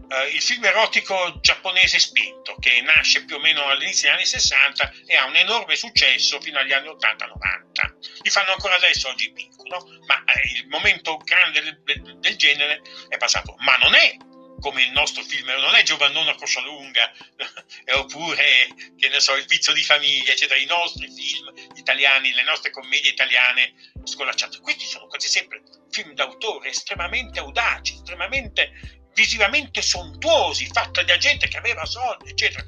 eh, 0.08 0.28
il 0.30 0.42
film 0.42 0.64
erotico 0.66 1.40
giapponese 1.42 1.98
spinto 2.00 2.56
che 2.60 2.80
nasce 2.82 3.26
più 3.26 3.38
o 3.38 3.40
meno 3.40 3.66
all'inizio 3.66 4.08
degli 4.08 4.18
anni 4.18 4.26
60 4.28 4.92
e 5.08 5.16
ha 5.16 5.26
un 5.26 5.36
enorme 5.36 5.76
successo 5.76 6.40
fino 6.42 6.60
agli 6.60 6.74
anni 6.74 6.88
80-90. 6.90 7.96
Li 8.22 8.30
fanno 8.30 8.52
ancora 8.52 8.76
adesso 8.76 9.10
oggi 9.10 9.26
i 9.26 9.32
Pinku, 9.34 9.66
no? 9.68 9.84
ma 10.06 10.24
eh, 10.26 10.52
il 10.58 10.68
momento 10.68 11.18
grande 11.18 11.62
del- 11.84 12.18
del 12.20 12.36
genere 12.36 12.82
è 13.10 13.18
passato. 13.18 13.56
Ma 13.60 13.76
non 13.78 13.96
è 13.96 14.16
come 14.60 14.84
il 14.84 14.92
nostro 14.92 15.24
film, 15.24 15.48
non 15.48 15.76
è 15.76 15.84
Giovannone 15.84 16.32
a 16.32 16.36
coscia 16.36 16.62
lunga, 16.62 17.12
oppure 17.96 18.68
che 18.98 19.10
ne 19.10 19.20
so, 19.20 19.36
il 19.36 19.46
vizio 19.46 19.74
di 19.74 19.84
famiglia, 19.84 20.32
eccetera. 20.32 20.60
I 20.60 20.66
nostri 20.66 21.08
film 21.12 21.52
italiani, 21.76 22.34
le 22.34 22.44
nostre 22.44 22.72
commedie 22.72 23.12
italiane 23.12 23.74
scolacciate. 24.04 24.60
Questi 24.60 24.86
sono 24.86 25.08
quasi 25.08 25.28
sempre 25.28 25.62
film 25.90 26.14
d'autore 26.14 26.70
estremamente 26.70 27.40
audaci, 27.40 27.94
estremamente 27.94 29.04
visivamente 29.16 29.82
sontuosi, 29.82 30.68
fatti 30.68 31.04
da 31.06 31.18
gente 31.18 31.48
che 31.48 31.58
aveva 31.58 31.86
soldi, 31.86 32.30
eccetera. 32.30 32.64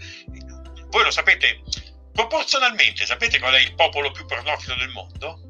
Voi 0.90 1.04
lo 1.04 1.12
sapete, 1.12 1.62
proporzionalmente, 2.14 3.06
sapete 3.06 3.38
qual 3.38 3.54
è 3.54 3.60
il 3.60 3.76
popolo 3.76 4.12
più 4.12 4.26
pornofilo 4.26 4.76
del 4.76 4.90
mondo? 4.90 5.47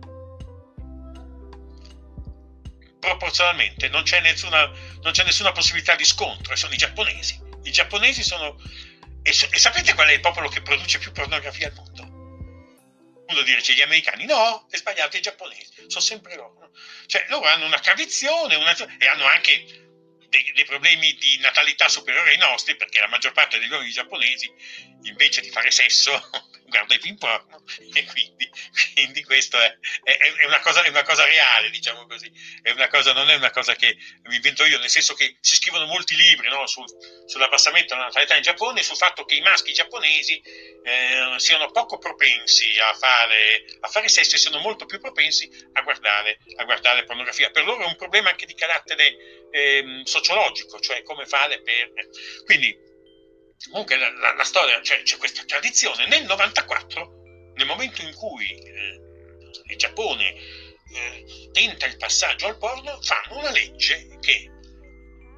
Proporzionalmente 3.07 3.87
non 3.87 4.03
c'è 4.03 4.19
nessuna, 4.19 4.65
non 5.01 5.13
c'è 5.13 5.23
nessuna 5.23 5.53
possibilità 5.53 5.95
di 5.95 6.03
scontro, 6.03 6.51
e 6.51 6.57
sono 6.57 6.73
i 6.73 6.77
giapponesi. 6.77 7.39
I 7.63 7.71
giapponesi 7.71 8.21
sono... 8.21 8.57
E, 9.23 9.31
so- 9.31 9.49
e 9.49 9.57
sapete 9.57 9.93
qual 9.93 10.09
è 10.09 10.11
il 10.11 10.19
popolo 10.19 10.49
che 10.49 10.61
produce 10.61 10.97
più 10.99 11.13
pornografia 11.13 11.67
al 11.67 11.73
mondo? 11.73 12.03
Uno 13.29 13.41
dice 13.43 13.73
gli 13.73 13.81
americani, 13.81 14.25
no, 14.25 14.67
è 14.69 14.75
sbagliato, 14.75 15.15
i 15.15 15.21
giapponesi, 15.21 15.85
sono 15.87 16.03
sempre 16.03 16.35
loro. 16.35 16.59
no? 16.59 16.71
Cioè, 17.05 17.25
loro 17.29 17.47
hanno 17.47 17.65
una 17.65 17.79
tradizione 17.79 18.55
una- 18.55 18.75
e 18.97 19.07
hanno 19.07 19.25
anche 19.25 19.63
dei, 20.27 20.51
dei 20.53 20.65
problemi 20.65 21.13
di 21.13 21.37
natalità 21.39 21.87
superiore 21.87 22.31
ai 22.31 22.37
nostri, 22.37 22.75
perché 22.75 22.99
la 22.99 23.07
maggior 23.07 23.31
parte 23.31 23.57
degli 23.57 23.71
uomini 23.71 23.91
giapponesi, 23.91 24.51
invece 25.03 25.39
di 25.39 25.49
fare 25.49 25.71
sesso, 25.71 26.11
guarda 26.67 26.93
i 26.95 26.99
film 26.99 27.17
porno, 27.17 27.63
e 27.93 28.03
quindi, 28.05 28.49
quindi 28.93 29.23
questo 29.23 29.59
è, 29.59 29.77
è- 30.03 30.17
è 30.17 30.45
una 30.45 30.59
cosa, 30.59 30.83
è 30.83 30.89
una 30.89 31.03
cosa 31.03 31.25
reale, 31.25 31.69
diciamo 31.69 32.05
così. 32.05 32.31
Cosa, 32.89 33.13
non 33.13 33.29
è 33.29 33.35
una 33.35 33.51
cosa 33.51 33.75
che 33.75 33.97
mi 34.23 34.35
invento 34.35 34.65
io, 34.65 34.79
nel 34.79 34.89
senso 34.89 35.13
che 35.13 35.37
si 35.41 35.55
scrivono 35.55 35.85
molti 35.85 36.15
libri 36.15 36.47
no, 36.49 36.65
sul, 36.67 36.85
sull'abbassamento 37.25 37.93
della 37.93 38.07
natalità 38.07 38.35
in 38.35 38.41
Giappone, 38.41 38.81
sul 38.81 38.95
fatto 38.95 39.25
che 39.25 39.35
i 39.35 39.41
maschi 39.41 39.73
giapponesi 39.73 40.41
eh, 40.83 41.35
siano 41.37 41.69
poco 41.71 41.97
propensi 41.97 42.77
a 42.79 42.93
fare, 42.93 43.65
a 43.81 43.87
fare 43.87 44.07
sesso 44.07 44.35
e 44.35 44.39
siano 44.39 44.59
molto 44.59 44.85
più 44.85 44.99
propensi 44.99 45.49
a 45.73 45.81
guardare, 45.81 46.39
a 46.55 46.63
guardare 46.63 47.03
pornografia. 47.03 47.49
Per 47.49 47.65
loro 47.65 47.83
è 47.83 47.87
un 47.87 47.95
problema 47.95 48.29
anche 48.29 48.45
di 48.45 48.55
carattere 48.55 49.47
ehm, 49.51 50.03
sociologico, 50.03 50.79
cioè 50.79 51.03
come 51.03 51.25
fare 51.25 51.61
per... 51.61 51.91
Quindi, 52.45 52.75
comunque 53.69 53.97
la, 53.97 54.09
la- 54.11 54.33
la 54.35 54.43
storia, 54.43 54.81
cioè, 54.81 55.01
c'è 55.03 55.17
questa 55.17 55.43
tradizione. 55.45 56.07
Nel 56.07 56.25
94, 56.25 57.51
nel 57.55 57.65
momento 57.65 58.01
in 58.01 58.13
cui 58.13 58.49
eh, 58.49 58.99
il 59.69 59.77
Giappone 59.77 60.33
eh, 60.93 61.49
tenta 61.51 61.85
il 61.85 61.97
passaggio 61.97 62.47
al 62.47 62.57
porno, 62.57 63.01
fanno 63.01 63.39
una 63.39 63.51
legge 63.51 64.17
che 64.21 64.49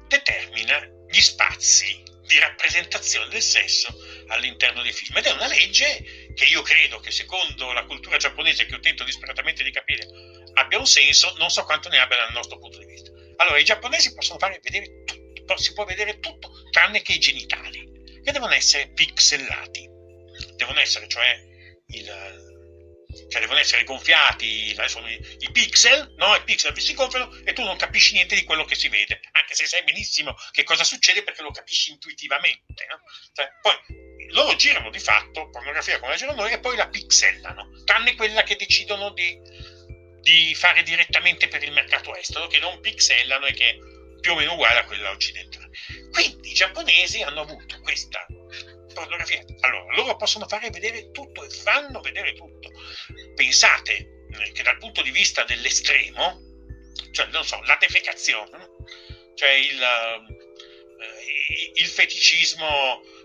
determina 0.06 0.88
gli 1.08 1.20
spazi 1.20 2.02
di 2.26 2.38
rappresentazione 2.38 3.28
del 3.28 3.42
sesso 3.42 3.92
all'interno 4.28 4.82
dei 4.82 4.92
film. 4.92 5.16
Ed 5.16 5.26
è 5.26 5.32
una 5.32 5.48
legge 5.48 6.32
che 6.34 6.44
io 6.44 6.62
credo 6.62 7.00
che 7.00 7.10
secondo 7.10 7.72
la 7.72 7.84
cultura 7.84 8.16
giapponese, 8.18 8.66
che 8.66 8.74
io 8.74 8.80
tento 8.80 9.02
disperatamente 9.02 9.64
di 9.64 9.72
capire, 9.72 10.06
abbia 10.54 10.78
un 10.78 10.86
senso, 10.86 11.34
non 11.38 11.50
so 11.50 11.64
quanto 11.64 11.88
ne 11.88 11.98
abbia 11.98 12.18
dal 12.18 12.32
nostro 12.32 12.58
punto 12.58 12.78
di 12.78 12.86
vista. 12.86 13.10
Allora, 13.36 13.58
i 13.58 13.64
giapponesi 13.64 14.14
possono 14.14 14.38
fare 14.38 14.60
vedere 14.62 15.02
tutto, 15.04 15.56
si 15.56 15.72
può 15.72 15.84
vedere 15.84 16.20
tutto, 16.20 16.50
tranne 16.70 17.02
che 17.02 17.14
i 17.14 17.18
genitali, 17.18 17.89
che 18.22 18.32
devono 18.32 18.54
essere 18.54 18.90
pixellati. 18.92 19.88
Devono 20.56 20.80
essere, 20.80 21.08
cioè, 21.08 21.38
il, 21.88 22.06
cioè 23.28 23.40
devono 23.40 23.58
essere 23.58 23.84
gonfiati 23.84 24.74
adesso, 24.76 25.00
i, 25.06 25.36
i 25.38 25.50
pixel, 25.50 26.14
no? 26.16 26.34
I 26.34 26.42
pixel 26.42 26.78
si 26.80 26.94
gonfiano 26.94 27.34
e 27.44 27.52
tu 27.52 27.62
non 27.62 27.76
capisci 27.76 28.14
niente 28.14 28.34
di 28.34 28.44
quello 28.44 28.64
che 28.64 28.74
si 28.74 28.88
vede, 28.88 29.20
anche 29.32 29.54
se 29.54 29.66
sai 29.66 29.82
benissimo 29.84 30.34
che 30.52 30.62
cosa 30.62 30.84
succede 30.84 31.22
perché 31.22 31.42
lo 31.42 31.50
capisci 31.50 31.90
intuitivamente. 31.90 32.86
no? 32.88 33.00
Cioè, 33.32 33.48
poi 33.60 34.28
loro 34.30 34.54
girano 34.56 34.90
di 34.90 35.00
fatto 35.00 35.50
pornografia 35.50 35.98
come 35.98 36.12
la 36.12 36.18
girano 36.18 36.42
noi 36.42 36.52
e 36.52 36.60
poi 36.60 36.76
la 36.76 36.88
pixellano, 36.88 37.82
tranne 37.84 38.14
quella 38.14 38.42
che 38.42 38.56
decidono 38.56 39.10
di, 39.12 39.36
di 40.20 40.54
fare 40.54 40.82
direttamente 40.82 41.48
per 41.48 41.62
il 41.62 41.72
mercato 41.72 42.14
estero, 42.14 42.46
che 42.46 42.58
non 42.58 42.80
pixellano 42.80 43.46
e 43.46 43.52
che 43.52 43.78
più 44.20 44.32
o 44.32 44.34
meno 44.36 44.54
uguale 44.54 44.80
a 44.80 44.84
quella 44.84 45.10
occidentale. 45.10 45.70
Quindi 46.12 46.50
i 46.50 46.54
giapponesi 46.54 47.22
hanno 47.22 47.40
avuto 47.40 47.80
questa 47.80 48.24
pornografia. 48.92 49.44
Allora, 49.60 49.94
loro 49.94 50.16
possono 50.16 50.46
fare 50.46 50.70
vedere 50.70 51.10
tutto 51.10 51.44
e 51.44 51.50
fanno 51.50 52.00
vedere 52.00 52.34
tutto. 52.34 52.70
Pensate 53.34 54.26
eh, 54.30 54.52
che 54.52 54.62
dal 54.62 54.78
punto 54.78 55.02
di 55.02 55.10
vista 55.10 55.44
dell'estremo, 55.44 56.40
cioè, 57.12 57.26
non 57.26 57.44
so, 57.44 57.60
la 57.62 57.76
defecazione, 57.78 58.68
cioè 59.34 59.50
il, 59.50 59.80
eh, 59.80 61.72
il 61.74 61.86
feticismo 61.86 63.02
eh, 63.02 63.19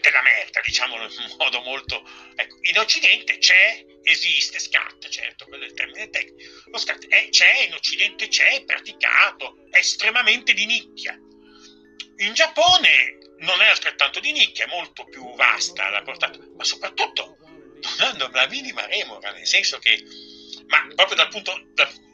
della 0.00 0.22
merda, 0.22 0.60
diciamolo 0.64 1.04
in 1.04 1.36
modo 1.36 1.60
molto... 1.60 2.02
Ecco, 2.34 2.56
in 2.62 2.78
Occidente 2.78 3.38
c'è, 3.38 3.84
esiste, 4.02 4.58
scat, 4.58 5.08
certo, 5.08 5.46
quello 5.46 5.64
è 5.64 5.66
il 5.68 5.74
termine 5.74 6.08
tecnico, 6.10 6.62
lo 6.70 6.78
scat 6.78 7.06
è, 7.06 7.28
c'è, 7.28 7.64
in 7.66 7.74
Occidente 7.74 8.28
c'è, 8.28 8.54
è 8.54 8.64
praticato, 8.64 9.66
è 9.70 9.78
estremamente 9.78 10.52
di 10.52 10.66
nicchia. 10.66 11.18
In 12.20 12.32
Giappone 12.34 13.18
non 13.38 13.60
è 13.60 13.66
altrettanto 13.66 14.20
di 14.20 14.32
nicchia, 14.32 14.64
è 14.64 14.68
molto 14.68 15.04
più 15.04 15.34
vasta 15.36 15.88
la 15.90 16.02
portata, 16.02 16.38
ma 16.56 16.64
soprattutto 16.64 17.36
non 17.40 18.08
hanno 18.08 18.28
la 18.32 18.48
minima 18.48 18.86
remora, 18.86 19.30
nel 19.32 19.46
senso 19.46 19.78
che, 19.78 20.02
ma 20.66 20.86
proprio 20.94 21.16
dal 21.16 21.28
punto, 21.28 21.68
da- 21.74 22.06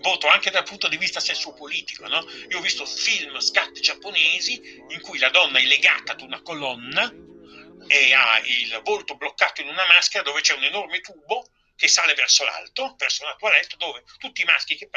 voto 0.00 0.26
anche 0.26 0.50
dal 0.50 0.64
punto 0.64 0.88
di 0.88 0.96
vista 0.96 1.20
sessuopolitico. 1.20 2.06
No? 2.06 2.24
Io 2.48 2.58
ho 2.58 2.60
visto 2.60 2.84
film 2.84 3.38
scat 3.38 3.78
giapponesi 3.80 4.82
in 4.88 5.00
cui 5.00 5.18
la 5.18 5.30
donna 5.30 5.58
è 5.58 5.64
legata 5.64 6.12
ad 6.12 6.20
una 6.20 6.42
colonna 6.42 7.12
e 7.86 8.14
ha 8.14 8.38
il 8.44 8.80
volto 8.84 9.16
bloccato 9.16 9.62
in 9.62 9.68
una 9.68 9.86
maschera 9.86 10.22
dove 10.22 10.40
c'è 10.40 10.54
un 10.54 10.64
enorme 10.64 11.00
tubo 11.00 11.48
che 11.80 11.88
sale 11.88 12.12
verso 12.12 12.44
l'alto, 12.44 12.94
verso 12.98 13.24
una 13.24 13.34
toilette 13.36 13.76
dove 13.78 14.04
tutti 14.18 14.42
i 14.42 14.44
maschi 14.44 14.76
che 14.76 14.90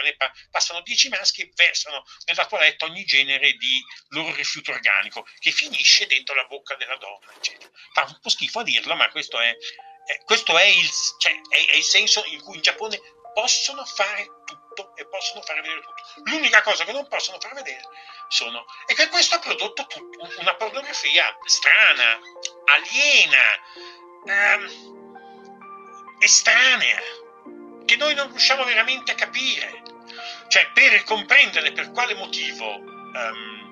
passano 0.51 0.81
10 0.81 1.09
maschi 1.09 1.49
versano 1.55 2.03
nella 2.25 2.45
toilette 2.45 2.83
ogni 2.83 3.05
genere 3.05 3.53
di 3.53 3.81
loro 4.09 4.35
rifiuto 4.35 4.71
organico 4.71 5.25
che 5.39 5.51
finisce 5.51 6.07
dentro 6.07 6.35
la 6.35 6.43
bocca 6.43 6.75
della 6.75 6.97
donna, 6.97 7.31
eccetera. 7.37 7.71
Fa 7.93 8.03
un 8.03 8.19
po' 8.21 8.27
schifo 8.27 8.59
a 8.59 8.63
dirlo, 8.63 8.95
ma 8.95 9.09
questo 9.11 9.39
è, 9.39 9.55
è, 10.05 10.23
questo 10.25 10.57
è, 10.57 10.65
il, 10.65 10.89
cioè, 11.19 11.31
è, 11.47 11.71
è 11.71 11.77
il 11.77 11.83
senso 11.83 12.21
in 12.25 12.41
cui 12.41 12.55
in 12.55 12.61
Giappone 12.61 12.99
possono 13.33 13.85
fare 13.85 14.25
tutto 14.45 14.62
e 14.95 15.05
possono 15.05 15.41
fare 15.41 15.61
vedere 15.61 15.81
tutto. 15.81 16.03
L'unica 16.23 16.61
cosa 16.61 16.83
che 16.83 16.91
non 16.91 17.07
possono 17.07 17.39
far 17.39 17.53
vedere 17.53 17.81
sono 18.27 18.65
è 18.85 18.93
che 18.93 19.07
questo 19.09 19.35
ha 19.35 19.39
prodotto 19.39 19.85
tutto, 19.85 20.29
una 20.39 20.55
pornografia 20.55 21.37
strana, 21.45 22.19
aliena, 22.65 23.59
ehm, 24.25 24.71
estranea, 26.19 27.01
che 27.85 27.95
noi 27.97 28.15
non 28.15 28.29
riusciamo 28.29 28.63
veramente 28.63 29.11
a 29.11 29.15
capire. 29.15 29.81
Cioè, 30.47 30.69
per 30.73 31.03
comprendere 31.03 31.71
per 31.71 31.91
quale 31.91 32.13
motivo 32.15 32.75
um, 32.75 33.63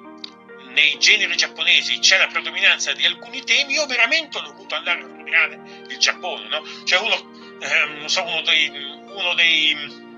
nei 0.74 0.98
generi 1.00 1.36
giapponesi 1.36 2.00
c'è 2.00 2.18
la 2.18 2.28
predominanza 2.28 2.94
di 2.94 3.06
alcuni 3.06 3.44
temi, 3.44 3.74
io 3.74 3.86
veramente 3.86 4.38
ho 4.38 4.42
dovuto 4.42 4.76
andare 4.76 5.02
a 5.02 5.06
studiare 5.06 5.62
il 5.90 5.98
Giappone, 5.98 6.48
no? 6.48 6.64
Cioè, 6.86 7.00
uno, 7.00 7.60
ehm, 7.60 8.06
so, 8.06 8.24
uno 8.24 8.42
dei, 8.42 8.70
uno 8.70 9.34
dei 9.34 10.10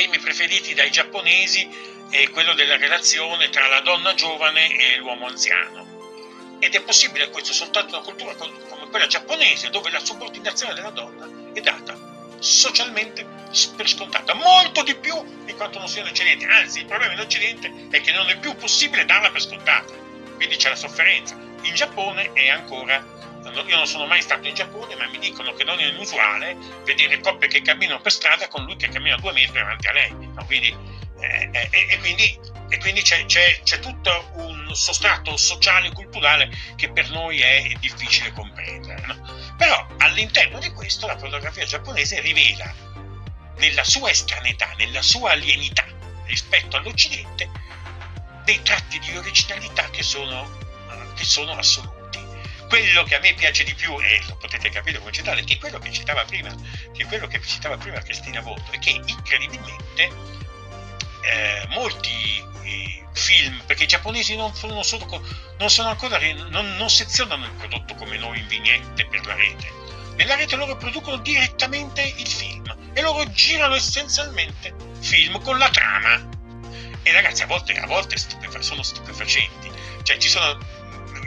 temi 0.00 0.18
preferiti 0.18 0.72
dai 0.72 0.90
giapponesi 0.90 1.68
è 2.08 2.30
quello 2.30 2.54
della 2.54 2.78
relazione 2.78 3.50
tra 3.50 3.68
la 3.68 3.80
donna 3.80 4.14
giovane 4.14 4.74
e 4.74 4.96
l'uomo 4.96 5.26
anziano. 5.26 6.56
Ed 6.58 6.74
è 6.74 6.80
possibile 6.80 7.28
questo 7.28 7.52
soltanto 7.52 7.90
in 7.90 7.94
una 7.96 8.04
cultura 8.04 8.34
come 8.34 8.88
quella 8.88 9.06
giapponese, 9.06 9.68
dove 9.68 9.90
la 9.90 10.02
subordinazione 10.02 10.72
della 10.72 10.88
donna 10.88 11.28
è 11.52 11.60
data 11.60 11.98
socialmente 12.38 13.26
per 13.76 13.86
scontata, 13.86 14.32
molto 14.32 14.82
di 14.82 14.94
più 14.94 15.22
di 15.44 15.52
quanto 15.52 15.78
non 15.78 15.86
sia 15.86 16.00
in 16.00 16.08
Occidente. 16.08 16.46
Anzi, 16.46 16.78
il 16.78 16.86
problema 16.86 17.12
in 17.12 17.20
Occidente 17.20 17.70
è 17.90 18.00
che 18.00 18.12
non 18.12 18.26
è 18.30 18.38
più 18.38 18.56
possibile 18.56 19.04
darla 19.04 19.30
per 19.30 19.42
scontata, 19.42 19.92
quindi 20.36 20.56
c'è 20.56 20.70
la 20.70 20.76
sofferenza. 20.76 21.36
In 21.62 21.74
Giappone 21.74 22.32
è 22.32 22.48
ancora 22.48 23.04
io 23.70 23.76
non 23.76 23.86
sono 23.86 24.06
mai 24.06 24.20
stato 24.20 24.46
in 24.48 24.54
Giappone, 24.54 24.96
ma 24.96 25.06
mi 25.06 25.18
dicono 25.18 25.52
che 25.54 25.64
non 25.64 25.78
è 25.78 25.86
inusuale 25.86 26.56
vedere 26.84 27.20
coppie 27.20 27.48
che 27.48 27.62
camminano 27.62 28.00
per 28.00 28.12
strada 28.12 28.48
con 28.48 28.64
lui 28.64 28.76
che 28.76 28.88
cammina 28.88 29.16
due 29.16 29.32
metri 29.32 29.58
avanti 29.58 29.86
a 29.86 29.92
lei. 29.92 30.10
No? 30.10 30.44
Quindi, 30.44 30.76
eh, 31.20 31.48
eh, 31.52 31.68
e, 31.70 31.98
quindi, 31.98 32.38
e, 32.68 32.78
quindi, 32.78 33.02
c'è, 33.02 33.24
c'è, 33.26 33.60
c'è 33.62 33.78
tutto 33.78 34.30
un 34.34 34.74
sostrato 34.74 35.36
sociale 35.36 35.88
e 35.88 35.92
culturale 35.92 36.50
che 36.76 36.90
per 36.90 37.10
noi 37.10 37.40
è 37.40 37.72
difficile 37.78 38.32
comprendere. 38.32 39.06
No? 39.06 39.54
Però 39.56 39.86
all'interno 39.98 40.58
di 40.58 40.70
questo 40.72 41.06
la 41.06 41.16
fotografia 41.16 41.64
giapponese 41.64 42.20
rivela 42.20 42.74
nella 43.56 43.84
sua 43.84 44.10
estraneità, 44.10 44.72
nella 44.76 45.02
sua 45.02 45.30
alienità 45.30 45.84
rispetto 46.26 46.76
all'Occidente, 46.76 47.48
dei 48.44 48.60
tratti 48.62 48.98
di 48.98 49.16
originalità 49.16 49.88
che 49.90 50.02
sono, 50.02 50.58
che 51.14 51.24
sono 51.24 51.52
assoluti. 51.52 51.99
Quello 52.70 53.02
che 53.02 53.16
a 53.16 53.18
me 53.18 53.34
piace 53.34 53.64
di 53.64 53.74
più, 53.74 53.98
e 54.00 54.22
lo 54.28 54.36
potete 54.36 54.68
capire 54.68 55.00
come 55.00 55.10
citare, 55.10 55.42
che 55.42 55.54
è 55.54 55.58
quello 55.58 55.80
che 55.80 55.90
citava 55.90 56.24
prima, 56.24 56.54
che 56.94 57.04
quello 57.04 57.26
che 57.26 57.42
citava 57.42 57.76
prima 57.76 58.00
Cristina 58.00 58.40
Voto, 58.40 58.70
è 58.70 58.78
che 58.78 58.90
incredibilmente 58.90 60.02
eh, 61.22 61.66
molti 61.70 62.44
eh, 62.62 63.04
film, 63.12 63.60
perché 63.66 63.82
i 63.82 63.86
giapponesi 63.88 64.36
non 64.36 64.54
sono, 64.54 64.84
solo, 64.84 65.04
non 65.58 65.68
sono 65.68 65.88
ancora, 65.88 66.20
non, 66.48 66.76
non, 66.76 66.88
sezionano 66.88 67.44
il 67.44 67.52
prodotto 67.54 67.96
come 67.96 68.16
noi 68.18 68.38
in 68.38 68.46
vignette 68.46 69.04
per 69.04 69.26
la 69.26 69.34
rete. 69.34 69.68
Nella 70.14 70.36
rete 70.36 70.54
loro 70.54 70.76
producono 70.76 71.16
direttamente 71.16 72.02
il 72.02 72.28
film 72.28 72.72
e 72.92 73.00
loro 73.00 73.28
girano 73.32 73.74
essenzialmente 73.74 74.72
film 75.00 75.42
con 75.42 75.58
la 75.58 75.70
trama. 75.70 76.38
E 77.02 77.12
ragazzi, 77.12 77.42
a 77.42 77.46
volte, 77.46 77.72
a 77.72 77.86
volte 77.86 78.16
stupefa- 78.16 78.62
sono 78.62 78.84
stupefacenti. 78.84 79.70
Cioè, 80.04 80.18
ci 80.18 80.28
sono. 80.28 80.78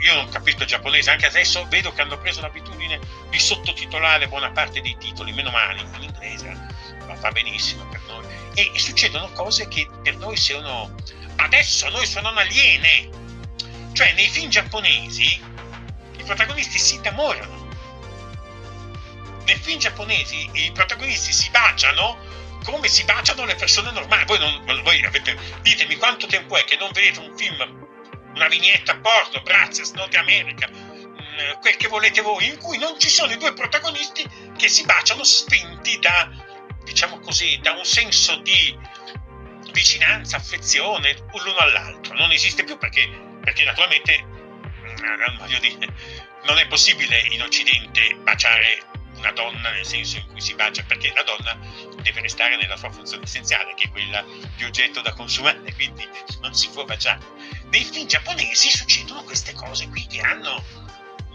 Io 0.04 0.14
non 0.14 0.28
capisco 0.28 0.62
il 0.62 0.68
giapponese, 0.68 1.10
anche 1.10 1.24
adesso 1.24 1.66
vedo 1.68 1.90
che 1.94 2.02
hanno 2.02 2.18
preso 2.18 2.42
l'abitudine 2.42 3.00
di 3.30 3.38
sottotitolare 3.38 4.28
buona 4.28 4.50
parte 4.50 4.82
dei 4.82 4.94
titoli, 4.98 5.32
meno 5.32 5.50
male 5.50 5.80
in 5.80 6.02
inglese, 6.02 6.50
ma 7.06 7.14
va 7.14 7.30
benissimo 7.30 7.86
per 7.86 8.02
noi. 8.06 8.26
E, 8.54 8.70
e 8.74 8.78
succedono 8.78 9.30
cose 9.32 9.66
che 9.66 9.88
per 10.02 10.16
noi 10.16 10.36
sono 10.36 10.94
adesso 11.36 11.88
noi 11.88 12.04
sono 12.04 12.28
aliene. 12.28 13.22
Cioè, 13.94 14.12
nei 14.12 14.28
film 14.28 14.50
giapponesi 14.50 15.42
i 16.18 16.22
protagonisti 16.22 16.78
si 16.78 16.96
innamorano. 16.96 17.68
Nei 19.46 19.56
film 19.56 19.78
giapponesi 19.78 20.50
i 20.52 20.70
protagonisti 20.72 21.32
si 21.32 21.48
baciano 21.48 22.18
come 22.62 22.88
si 22.88 23.04
baciano 23.04 23.46
le 23.46 23.54
persone 23.54 23.90
normali. 23.90 24.26
Voi, 24.26 24.38
non, 24.38 24.82
voi 24.82 25.02
avete, 25.02 25.34
ditemi 25.62 25.96
quanto 25.96 26.26
tempo 26.26 26.56
è 26.56 26.64
che 26.64 26.76
non 26.76 26.90
vedete 26.92 27.20
un 27.20 27.34
film, 27.36 27.83
una 28.34 28.48
vignetta 28.48 28.96
porno, 28.96 29.40
Brazos, 29.42 29.92
Nord 29.92 30.14
America, 30.14 30.68
mm, 30.68 31.60
quel 31.60 31.76
che 31.76 31.88
volete 31.88 32.20
voi, 32.20 32.48
in 32.48 32.58
cui 32.58 32.78
non 32.78 32.98
ci 32.98 33.08
sono 33.08 33.32
i 33.32 33.36
due 33.36 33.52
protagonisti 33.54 34.28
che 34.56 34.68
si 34.68 34.84
baciano 34.84 35.24
spinti 35.24 35.98
da, 35.98 36.28
diciamo 36.84 37.18
così, 37.20 37.58
da 37.62 37.72
un 37.72 37.84
senso 37.84 38.36
di 38.36 38.76
vicinanza, 39.72 40.36
affezione 40.36 41.16
l'uno 41.32 41.58
all'altro. 41.58 42.14
Non 42.14 42.30
esiste 42.32 42.64
più 42.64 42.76
perché, 42.78 43.08
perché 43.40 43.64
naturalmente 43.64 44.22
mm, 44.22 45.46
dire, 45.60 45.94
non 46.44 46.58
è 46.58 46.66
possibile 46.66 47.20
in 47.30 47.42
Occidente 47.42 48.14
baciare 48.16 48.92
una 49.16 49.32
donna 49.32 49.70
nel 49.70 49.86
senso 49.86 50.18
in 50.18 50.26
cui 50.26 50.40
si 50.40 50.54
bacia, 50.54 50.82
perché 50.82 51.12
la 51.14 51.22
donna 51.22 51.56
deve 52.02 52.20
restare 52.20 52.56
nella 52.56 52.76
sua 52.76 52.90
funzione 52.90 53.24
essenziale, 53.24 53.74
che 53.74 53.84
è 53.84 53.90
quella 53.90 54.24
di 54.56 54.64
oggetto 54.64 55.00
da 55.00 55.12
consumare, 55.12 55.60
quindi 55.74 56.06
non 56.40 56.54
si 56.54 56.68
può 56.70 56.84
baciare. 56.84 57.43
Nei 57.74 57.82
film 57.82 58.06
giapponesi 58.06 58.70
succedono 58.70 59.24
queste 59.24 59.52
cose 59.52 59.88
qui 59.88 60.06
che 60.06 60.20
hanno 60.20 60.62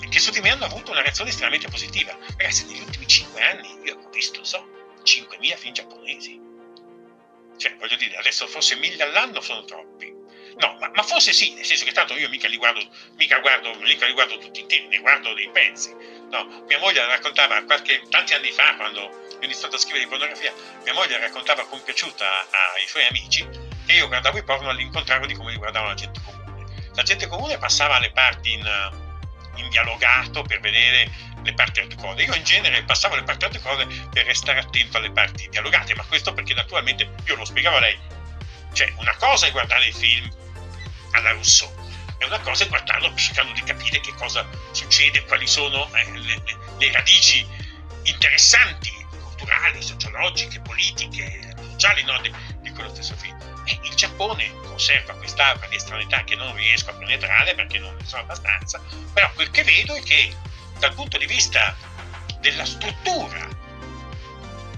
che 0.10 0.20
su 0.20 0.32
di 0.32 0.40
me 0.40 0.52
hanno 0.52 0.64
avuto 0.64 0.92
una 0.92 1.02
reazione 1.02 1.32
estremamente 1.32 1.68
positiva. 1.68 2.18
Ragazzi, 2.38 2.66
negli 2.66 2.80
ultimi 2.80 3.06
5 3.06 3.42
anni 3.42 3.78
io 3.84 3.98
ho 4.02 4.10
visto, 4.10 4.42
so, 4.46 4.66
5.000 5.04 5.58
film 5.58 5.74
giapponesi 5.74 6.40
cioè, 7.58 7.76
voglio 7.76 7.98
dire, 7.98 8.16
adesso 8.16 8.48
forse 8.48 8.78
mille 8.78 9.04
all'anno 9.04 9.42
sono 9.42 9.66
troppi. 9.66 10.08
No, 10.60 10.78
ma, 10.80 10.90
ma, 10.94 11.04
forse 11.04 11.34
sì, 11.34 11.54
nel 11.56 11.66
senso 11.66 11.84
che 11.84 11.92
tanto 11.92 12.16
io 12.16 12.30
mica 12.30 12.48
li 12.48 12.56
guardo, 12.56 12.80
mica 13.18 13.40
guardo, 13.40 13.74
mica 13.80 14.06
li 14.06 14.14
guardo 14.14 14.38
tutti 14.38 14.62
interi, 14.62 14.88
ne 14.88 15.00
guardo 15.00 15.34
dei 15.34 15.50
pezzi. 15.50 15.94
No, 16.30 16.64
mia 16.68 16.80
moglie 16.80 17.06
raccontava 17.06 17.62
qualche, 17.64 18.02
tanti 18.10 18.34
anni 18.34 18.52
fa, 18.52 18.76
quando 18.78 19.02
ho 19.02 19.44
iniziato 19.44 19.76
a 19.76 19.80
scrivere 19.80 20.06
di 20.06 20.10
pornografia, 20.10 20.54
mia 20.84 20.94
moglie 20.94 21.18
raccontava 21.18 21.66
compiaciuta 21.66 22.48
ai 22.78 22.88
suoi 22.88 23.06
amici 23.08 23.69
che 23.90 23.96
io 23.96 24.08
guardavo 24.08 24.38
i 24.38 24.44
porno 24.44 24.70
all'incontrario 24.70 25.26
di 25.26 25.34
come 25.34 25.50
li 25.50 25.58
guardava 25.58 25.88
la 25.88 25.94
gente 25.96 26.22
comune. 26.24 26.64
La 26.94 27.02
gente 27.02 27.26
comune 27.26 27.58
passava 27.58 27.98
le 27.98 28.12
parti 28.12 28.54
in, 28.54 28.92
in 29.56 29.70
dialogato 29.70 30.44
per 30.44 30.60
vedere 30.60 31.10
le 31.42 31.54
parti 31.56 31.80
hardcore. 31.80 32.22
Io 32.22 32.36
in 32.36 32.44
genere 32.44 32.84
passavo 32.84 33.16
le 33.16 33.24
parti 33.24 33.46
hardcore 33.46 33.88
per 34.12 34.28
restare 34.28 34.60
attento 34.60 34.98
alle 34.98 35.10
parti 35.10 35.50
dialogate, 35.50 35.96
ma 35.96 36.04
questo 36.04 36.34
perché 36.34 36.54
naturalmente 36.54 37.10
io 37.26 37.36
lo 37.36 37.46
spiegavo 37.46 37.78
a 37.78 37.80
lei. 37.80 37.98
Cioè, 38.74 38.94
una 38.98 39.16
cosa 39.16 39.48
è 39.48 39.52
guardare 39.52 39.88
i 39.88 39.92
film 39.92 40.32
alla 41.14 41.32
Rousseau, 41.32 41.74
e 42.20 42.26
una 42.26 42.40
cosa 42.42 42.66
è 42.66 42.68
guardarlo 42.68 43.12
cercando 43.16 43.54
di 43.54 43.64
capire 43.64 44.00
che 44.02 44.14
cosa 44.14 44.48
succede, 44.72 45.26
quali 45.26 45.48
sono 45.48 45.92
eh, 45.96 46.12
le, 46.12 46.42
le, 46.46 46.58
le, 46.78 46.92
radici 46.92 47.44
interessanti, 48.04 48.92
culturali, 49.24 49.82
sociologiche, 49.82 50.60
politiche, 50.60 51.56
sociali 51.72 52.04
no, 52.04 52.22
di, 52.22 52.32
di 52.62 52.70
quello 52.70 52.90
stesso 52.90 53.16
film. 53.16 53.49
Il 53.84 53.94
Giappone 53.96 54.54
conserva 54.64 55.14
quest'aura 55.14 55.68
di 55.68 55.76
estranità 55.76 56.24
che 56.24 56.36
non 56.36 56.56
riesco 56.56 56.90
a 56.90 56.94
penetrare 56.94 57.56
perché 57.56 57.80
non 57.80 57.96
ne 57.96 58.06
so 58.06 58.18
abbastanza, 58.18 58.82
però 59.14 59.32
quel 59.34 59.52
che 59.52 59.64
vedo 59.64 59.94
è 59.96 60.02
che 60.02 60.34
dal 60.80 60.94
punto 60.94 61.18
di 61.18 61.26
vista 61.26 61.76
della 62.40 62.66
struttura 62.66 63.48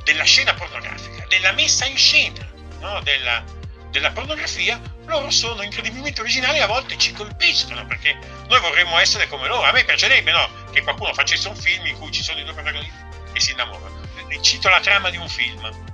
della 0.04 0.24
scena 0.24 0.54
pornografica, 0.54 1.26
della 1.28 1.52
messa 1.52 1.86
in 1.86 1.98
scena 1.98 2.46
no? 2.80 3.00
della, 3.02 3.44
della 3.90 4.12
pornografia, 4.12 4.82
loro 5.06 5.30
sono 5.30 5.62
incredibilmente 5.62 6.22
originali 6.22 6.58
e 6.58 6.62
a 6.62 6.68
volte 6.68 6.98
ci 6.98 7.12
colpiscono 7.14 7.86
perché 7.86 8.18
noi 8.48 8.60
vorremmo 8.60 8.98
essere 8.98 9.28
come 9.28 9.48
loro. 9.48 9.64
A 9.64 9.72
me 9.72 9.84
piacerebbe 9.84 10.32
no? 10.32 10.50
che 10.72 10.82
qualcuno 10.82 11.14
facesse 11.14 11.48
un 11.48 11.56
film 11.56 11.86
in 11.86 11.98
cui 11.98 12.12
ci 12.12 12.24
sono 12.24 12.40
i 12.40 12.44
due 12.44 12.54
protagonisti 12.54 13.00
e 13.34 13.40
si 13.40 13.52
innamorano. 13.52 14.00
Cito 14.42 14.70
la 14.70 14.80
trama 14.80 15.10
di 15.10 15.18
un 15.18 15.28
film 15.30 15.91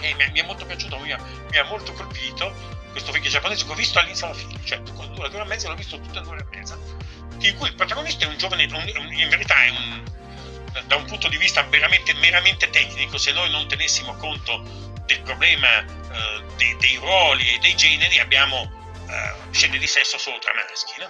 e 0.00 0.14
mi, 0.14 0.30
mi 0.30 0.40
è 0.40 0.42
molto 0.44 0.64
piaciuto, 0.66 0.98
mi 0.98 1.12
ha, 1.12 1.18
mi 1.50 1.56
ha, 1.56 1.64
molto 1.64 1.92
colpito 1.92 2.52
questo 2.90 3.12
film 3.12 3.24
giapponese 3.24 3.64
che 3.64 3.72
ho 3.72 3.74
visto 3.74 3.98
all'inizio 3.98 4.26
alla 4.26 4.34
fine, 4.34 4.58
cioè 4.64 4.82
con 4.94 5.14
due 5.14 5.26
ore 5.26 5.40
e 5.40 5.44
mezza 5.44 5.68
l'ho 5.68 5.74
visto 5.74 6.00
tutto 6.00 6.18
in 6.18 6.24
due 6.24 6.32
ore 6.32 6.46
e 6.50 6.56
mezza. 6.56 6.78
In 7.40 7.56
cui 7.56 7.68
il 7.68 7.74
protagonista 7.74 8.24
è 8.24 8.28
un 8.28 8.36
giovane, 8.36 8.64
un, 8.64 9.12
in 9.12 9.28
verità 9.28 9.62
è 9.62 9.68
un, 9.70 10.02
da 10.86 10.96
un 10.96 11.04
punto 11.04 11.28
di 11.28 11.36
vista 11.36 11.62
veramente, 11.62 12.14
meramente 12.14 12.70
tecnico, 12.70 13.18
se 13.18 13.32
noi 13.32 13.50
non 13.50 13.68
tenessimo 13.68 14.14
conto 14.16 14.62
del 15.04 15.20
problema 15.22 15.80
eh, 15.80 16.44
dei, 16.56 16.76
dei, 16.78 16.96
ruoli 16.96 17.54
e 17.54 17.58
dei 17.58 17.76
generi 17.76 18.18
abbiamo 18.18 18.70
eh, 19.08 19.52
scene 19.52 19.78
di 19.78 19.86
sesso 19.86 20.18
solo 20.18 20.38
tra 20.38 20.52
maschi, 20.54 21.00
no? 21.00 21.06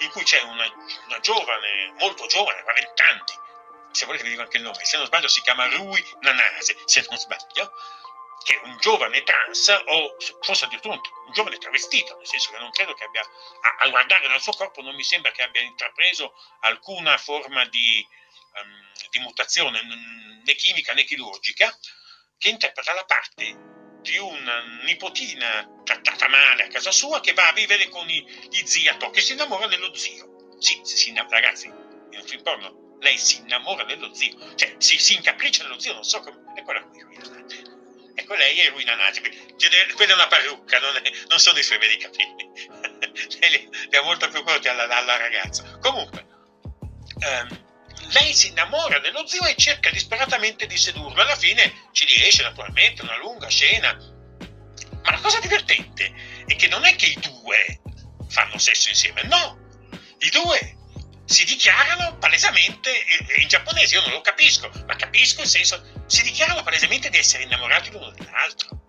in 0.00 0.10
cui 0.10 0.22
c'è 0.22 0.40
una, 0.42 0.64
una 1.06 1.20
giovane, 1.20 1.92
molto 1.98 2.26
giovane, 2.26 2.62
ma 2.64 2.72
vent'anni, 2.72 3.46
se 3.90 4.06
volete 4.06 4.24
vi 4.24 4.30
dico 4.30 4.42
anche 4.42 4.58
il 4.58 4.62
nome, 4.62 4.84
se 4.84 4.96
non 4.96 5.06
sbaglio 5.06 5.28
si 5.28 5.40
chiama 5.40 5.66
Rui 5.68 6.04
Nanase, 6.20 6.76
se 6.84 7.06
non 7.08 7.18
sbaglio, 7.18 7.72
che 8.44 8.60
un 8.64 8.76
giovane 8.78 9.22
trans 9.22 9.68
o 9.68 10.16
forse 10.40 10.64
addirittura 10.64 10.94
un, 10.94 11.00
un 11.26 11.32
giovane 11.32 11.58
travestito, 11.58 12.16
nel 12.16 12.26
senso 12.26 12.50
che 12.50 12.58
non 12.58 12.70
credo 12.70 12.94
che 12.94 13.04
abbia, 13.04 13.22
a, 13.22 13.84
a, 13.84 13.88
guardare 13.88 14.28
dal 14.28 14.40
suo 14.40 14.52
corpo 14.52 14.82
non 14.82 14.94
mi 14.94 15.04
sembra 15.04 15.30
che 15.32 15.42
abbia 15.42 15.60
intrapreso 15.60 16.34
alcuna 16.60 17.16
forma 17.18 17.64
di, 17.66 18.06
um, 18.62 19.08
di 19.10 19.18
mutazione 19.20 19.80
né 20.44 20.54
chimica 20.54 20.94
né 20.94 21.04
chirurgica, 21.04 21.76
che 22.38 22.48
interpreta 22.48 22.94
la 22.94 23.04
parte 23.04 23.76
di 24.00 24.16
una 24.16 24.62
nipotina 24.84 25.66
trattata 25.84 26.28
male 26.28 26.64
a 26.64 26.68
casa 26.68 26.92
sua 26.92 27.20
che 27.20 27.34
va 27.34 27.48
a 27.48 27.52
vivere 27.52 27.88
con 27.88 28.06
gli 28.06 28.62
ziato, 28.64 29.10
che 29.10 29.20
si 29.20 29.32
innamora 29.32 29.66
dello 29.66 29.94
zio. 29.94 30.56
Sì, 30.58 30.80
si 30.84 31.12
ragazzi, 31.28 31.66
in 31.66 32.18
un 32.18 32.26
film 32.26 32.42
porno 32.42 32.96
lei 33.00 33.16
si 33.16 33.38
innamora 33.38 33.84
dello 33.84 34.12
zio, 34.12 34.56
cioè 34.56 34.74
si, 34.78 34.98
si 34.98 35.14
incapriccia 35.14 35.62
dello 35.62 35.78
zio, 35.78 35.92
non 35.94 36.04
so 36.04 36.20
come... 36.20 36.52
E 36.56 36.62
quella 36.62 36.82
qui. 36.82 37.76
Ecco, 38.18 38.34
lei 38.34 38.58
è 38.58 38.70
Ruinanati, 38.70 39.20
quella 39.94 40.10
è 40.10 40.14
una 40.14 40.26
parrucca, 40.26 40.80
non, 40.80 40.96
è, 40.96 41.02
non 41.28 41.38
sono 41.38 41.60
i 41.60 41.62
suoi 41.62 41.78
veri 41.78 41.98
capelli. 41.98 42.50
lei 43.38 43.68
li 43.88 43.96
ha 43.96 44.02
molto 44.02 44.28
più 44.28 44.42
corti 44.42 44.66
alla, 44.66 44.88
alla 44.88 45.16
ragazza. 45.16 45.78
Comunque, 45.80 46.26
um, 47.14 47.64
lei 48.10 48.34
si 48.34 48.48
innamora 48.48 48.98
dello 48.98 49.24
zio 49.24 49.44
e 49.44 49.54
cerca 49.54 49.90
disperatamente 49.90 50.66
di 50.66 50.76
sedurlo. 50.76 51.22
Alla 51.22 51.36
fine 51.36 51.90
ci 51.92 52.06
riesce 52.06 52.42
naturalmente, 52.42 53.02
una 53.02 53.18
lunga 53.18 53.46
scena. 53.46 53.94
Ma 53.94 55.10
la 55.12 55.20
cosa 55.20 55.38
divertente 55.38 56.12
è 56.44 56.56
che 56.56 56.66
non 56.66 56.84
è 56.84 56.96
che 56.96 57.06
i 57.06 57.20
due 57.20 57.80
fanno 58.28 58.58
sesso 58.58 58.88
insieme, 58.88 59.22
no! 59.22 59.58
I 60.18 60.30
due 60.30 60.77
si 61.28 61.44
dichiarano 61.44 62.16
palesemente, 62.16 62.90
in 63.36 63.48
giapponese 63.48 63.96
io 63.96 64.00
non 64.00 64.12
lo 64.12 64.22
capisco, 64.22 64.70
ma 64.86 64.96
capisco 64.96 65.42
il 65.42 65.46
senso, 65.46 66.02
si 66.06 66.22
dichiarano 66.22 66.62
palesemente 66.62 67.10
di 67.10 67.18
essere 67.18 67.42
innamorati 67.42 67.90
l'uno 67.90 68.10
dell'altro. 68.12 68.80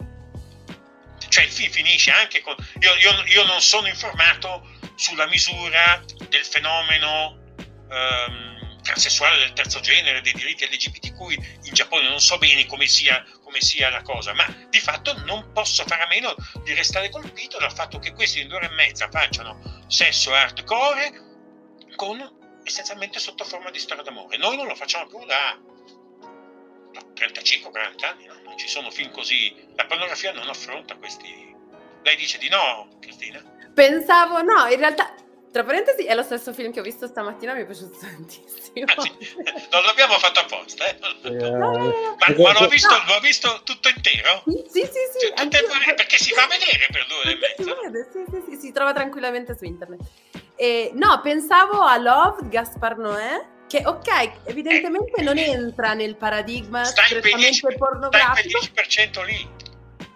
Cioè 1.27 1.43
il 1.43 1.51
film 1.51 1.69
finisce 1.69 2.11
anche 2.11 2.39
con... 2.39 2.55
Io, 2.79 2.95
io, 2.95 3.23
io 3.25 3.43
non 3.43 3.59
sono 3.59 3.87
informato 3.87 4.65
sulla 4.95 5.27
misura 5.27 6.01
del 6.29 6.45
fenomeno 6.45 7.37
um, 7.89 8.81
transessuale 8.83 9.37
del 9.39 9.51
terzo 9.51 9.81
genere, 9.81 10.21
dei 10.21 10.31
diritti 10.31 10.65
LGBTQ 10.65 11.19
in 11.63 11.73
Giappone, 11.73 12.07
non 12.07 12.21
so 12.21 12.37
bene 12.37 12.65
come 12.67 12.87
sia, 12.87 13.21
come 13.43 13.59
sia 13.59 13.89
la 13.89 14.01
cosa, 14.01 14.33
ma 14.33 14.45
di 14.69 14.79
fatto 14.79 15.13
non 15.25 15.51
posso 15.51 15.83
fare 15.85 16.03
a 16.03 16.07
meno 16.07 16.33
di 16.63 16.73
restare 16.73 17.09
colpito 17.09 17.59
dal 17.59 17.73
fatto 17.73 17.99
che 17.99 18.13
questi 18.13 18.39
in 18.39 18.47
due 18.47 18.57
ore 18.57 18.67
e 18.67 18.75
mezza 18.75 19.09
facciano 19.11 19.83
sesso 19.89 20.33
hardcore 20.33 21.27
con 21.99 22.61
essenzialmente 22.63 23.19
sotto 23.19 23.43
forma 23.43 23.69
di 23.71 23.77
storia 23.77 24.03
d'amore. 24.03 24.37
Noi 24.37 24.55
non 24.55 24.67
lo 24.67 24.75
facciamo 24.75 25.05
più 25.07 25.19
da, 25.25 25.59
da 26.93 27.01
35-40 27.13 28.05
anni, 28.05 28.25
no? 28.25 28.39
non 28.45 28.57
ci 28.57 28.69
sono 28.69 28.89
film 28.89 29.11
così. 29.11 29.53
La 29.75 29.85
pornografia 29.85 30.31
non 30.31 30.47
affronta 30.47 30.95
questi. 30.95 31.53
Lei 32.01 32.15
dice 32.15 32.37
di 32.37 32.47
no, 32.47 32.87
Cristina? 33.01 33.43
Pensavo, 33.73 34.41
no, 34.41 34.67
in 34.67 34.77
realtà 34.77 35.13
tra 35.51 35.63
parentesi, 35.63 36.05
è 36.05 36.13
lo 36.13 36.21
stesso 36.21 36.53
film 36.53 36.71
che 36.71 36.79
ho 36.79 36.83
visto 36.83 37.07
stamattina, 37.07 37.53
mi 37.53 37.63
è 37.63 37.65
piaciuto 37.65 37.97
tantissimo. 37.99 38.85
Ah, 38.85 39.01
sì. 39.01 39.11
Non 39.71 39.81
l'abbiamo 39.83 40.17
fatto 40.19 40.39
apposta, 40.41 40.87
eh? 40.87 40.97
No, 41.23 41.49
no, 41.49 41.77
no, 41.77 42.15
ma, 42.17 42.35
ma 42.37 42.59
l'ho, 42.59 42.67
visto, 42.67 42.93
l'ho, 43.07 43.19
visto, 43.19 43.61
tutto 43.63 43.89
intero? 43.89 44.43
Sì, 44.45 44.81
sì, 44.85 44.85
sì. 44.85 45.33
Cioè, 45.35 45.47
è, 45.89 45.93
perché 45.95 46.17
si 46.17 46.31
fa 46.31 46.45
vedere 46.45 46.87
per 46.91 47.05
due 47.07 47.17
ore 47.17 47.31
e 47.31 47.35
mezzo. 47.35 47.63
Si, 47.63 47.75
vede, 47.81 48.09
sì, 48.11 48.25
sì, 48.29 48.51
sì, 48.51 48.61
si 48.67 48.71
trova 48.71 48.93
tranquillamente 48.93 49.57
su 49.57 49.65
internet. 49.65 50.01
Eh, 50.61 50.91
no, 50.93 51.21
pensavo 51.23 51.79
a 51.79 51.95
Love 51.97 52.49
Gaspar 52.49 52.97
Noè, 52.97 53.45
che 53.65 53.81
ok, 53.85 54.31
evidentemente 54.43 55.21
eh, 55.21 55.23
non 55.23 55.37
entra 55.37 55.93
nel 55.93 56.17
paradigma 56.17 56.83
strettamente 56.83 57.77
pornografico. 57.77 58.61
Sta 58.61 58.81
il 58.81 59.21
10% 59.21 59.25
lì. 59.25 59.49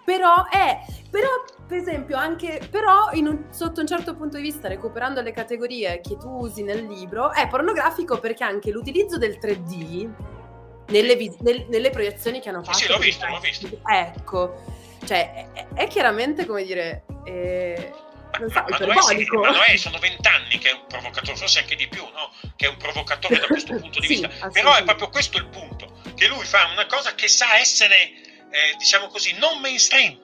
Però 0.04 0.46
è, 0.50 0.80
però 1.10 1.30
per 1.66 1.78
esempio 1.78 2.18
anche, 2.18 2.60
però 2.70 3.08
un, 3.14 3.46
sotto 3.52 3.80
un 3.80 3.86
certo 3.86 4.14
punto 4.16 4.36
di 4.36 4.42
vista, 4.42 4.68
recuperando 4.68 5.22
le 5.22 5.32
categorie 5.32 6.02
che 6.02 6.18
tu 6.18 6.28
usi 6.28 6.62
nel 6.62 6.84
libro, 6.84 7.32
è 7.32 7.48
pornografico 7.48 8.20
perché 8.20 8.44
anche 8.44 8.70
l'utilizzo 8.70 9.16
del 9.16 9.38
3D 9.40 10.10
nelle, 10.88 11.16
vis- 11.16 11.38
nel, 11.38 11.64
nelle 11.70 11.88
proiezioni 11.88 12.40
che 12.40 12.50
hanno 12.50 12.62
fatto. 12.62 12.76
Sì, 12.76 12.84
sì 12.84 12.90
l'ho 12.90 12.98
visto, 12.98 13.26
l'ho 13.26 13.40
visto. 13.40 13.80
Ecco, 13.82 14.62
cioè 15.06 15.48
è, 15.54 15.66
è 15.72 15.86
chiaramente 15.86 16.44
come 16.44 16.64
dire... 16.64 17.04
Eh, 17.24 17.92
non 18.38 18.50
so, 18.50 18.64
ma, 18.68 18.94
ma, 18.94 19.02
sì, 19.02 19.26
ma 19.30 19.50
Noè 19.50 19.76
sono 19.76 19.98
vent'anni 19.98 20.58
che 20.58 20.70
è 20.70 20.72
un 20.72 20.86
provocatore, 20.86 21.36
forse 21.36 21.60
anche 21.60 21.76
di 21.76 21.88
più, 21.88 22.02
no? 22.02 22.32
Che 22.56 22.66
è 22.66 22.68
un 22.68 22.76
provocatore 22.76 23.38
da 23.38 23.46
questo 23.46 23.74
punto 23.76 24.00
di 24.00 24.06
sì, 24.08 24.20
vista. 24.20 24.48
Però 24.48 24.74
è 24.74 24.84
proprio 24.84 25.08
questo 25.08 25.38
il 25.38 25.46
punto, 25.46 26.00
che 26.14 26.26
lui 26.26 26.44
fa 26.44 26.68
una 26.72 26.86
cosa 26.86 27.14
che 27.14 27.28
sa 27.28 27.56
essere, 27.58 27.96
eh, 28.50 28.74
diciamo 28.78 29.08
così, 29.08 29.36
non 29.38 29.60
mainstream. 29.60 30.22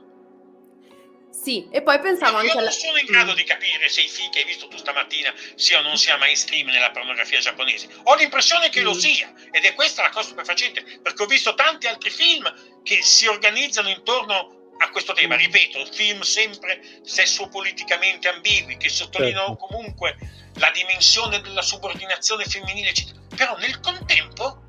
Sì, 1.31 1.69
e 1.73 1.83
poi 1.83 1.99
pensavo 2.01 2.37
anche... 2.37 2.53
Io 2.53 2.61
non 2.61 2.71
sono 2.71 2.99
in 2.99 3.07
grado 3.07 3.33
di 3.33 3.45
capire 3.45 3.89
se 3.89 4.03
i 4.03 4.09
film 4.09 4.31
che 4.31 4.41
hai 4.41 4.45
visto 4.45 4.69
tu 4.69 4.77
stamattina 4.77 5.33
sia 5.55 5.79
o 5.79 5.83
non 5.83 5.97
sia 5.97 6.19
mainstream 6.19 6.69
nella 6.69 6.91
pornografia 6.91 7.39
giapponese. 7.39 7.89
Ho 8.05 8.15
l'impressione 8.17 8.69
che 8.69 8.81
mm. 8.81 8.85
lo 8.85 8.93
sia, 8.93 9.33
ed 9.51 9.65
è 9.65 9.75
questa 9.75 10.03
la 10.03 10.11
cosa 10.11 10.27
stupefacente, 10.27 10.83
perché 11.01 11.23
ho 11.23 11.27
visto 11.27 11.55
tanti 11.55 11.87
altri 11.87 12.11
film 12.11 12.83
che 12.83 13.03
si 13.03 13.27
organizzano 13.27 13.89
intorno 13.89 14.60
a 14.81 14.91
questo 14.91 15.12
tema. 15.12 15.37
Ripeto, 15.37 15.85
film 15.93 16.20
sempre 16.20 16.81
sesso-politicamente 17.03 18.28
ambigui 18.28 18.76
che 18.76 18.89
sottolineano 18.89 19.57
certo. 19.57 19.66
comunque 19.66 20.16
la 20.55 20.70
dimensione 20.74 21.41
della 21.41 21.62
subordinazione 21.62 22.45
femminile, 22.45 22.91
eccetera. 22.91 23.20
Però 23.35 23.57
nel 23.59 23.81
contempo 23.81 24.64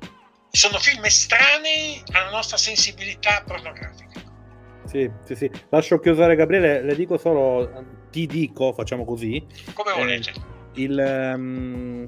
sono 0.50 0.78
film 0.78 1.04
estranei 1.04 2.02
alla 2.12 2.30
nostra 2.30 2.56
sensibilità 2.56 3.42
pornografica. 3.46 4.20
Sì, 4.84 5.10
sì, 5.24 5.34
sì. 5.34 5.50
Lascio 5.70 5.98
chiusare 5.98 6.36
Gabriele, 6.36 6.82
le 6.82 6.94
dico 6.94 7.16
solo, 7.16 8.06
ti 8.10 8.26
dico, 8.26 8.72
facciamo 8.72 9.04
così. 9.04 9.44
Come 9.72 9.92
volete. 9.92 10.30
Eh, 10.30 10.82
il, 10.82 11.32
um, 11.34 12.06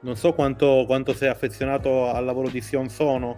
non 0.00 0.16
so 0.16 0.32
quanto, 0.32 0.84
quanto 0.86 1.14
sei 1.14 1.28
affezionato 1.28 2.10
al 2.10 2.24
lavoro 2.24 2.48
di 2.48 2.60
Sion 2.60 2.88
Sono 2.88 3.34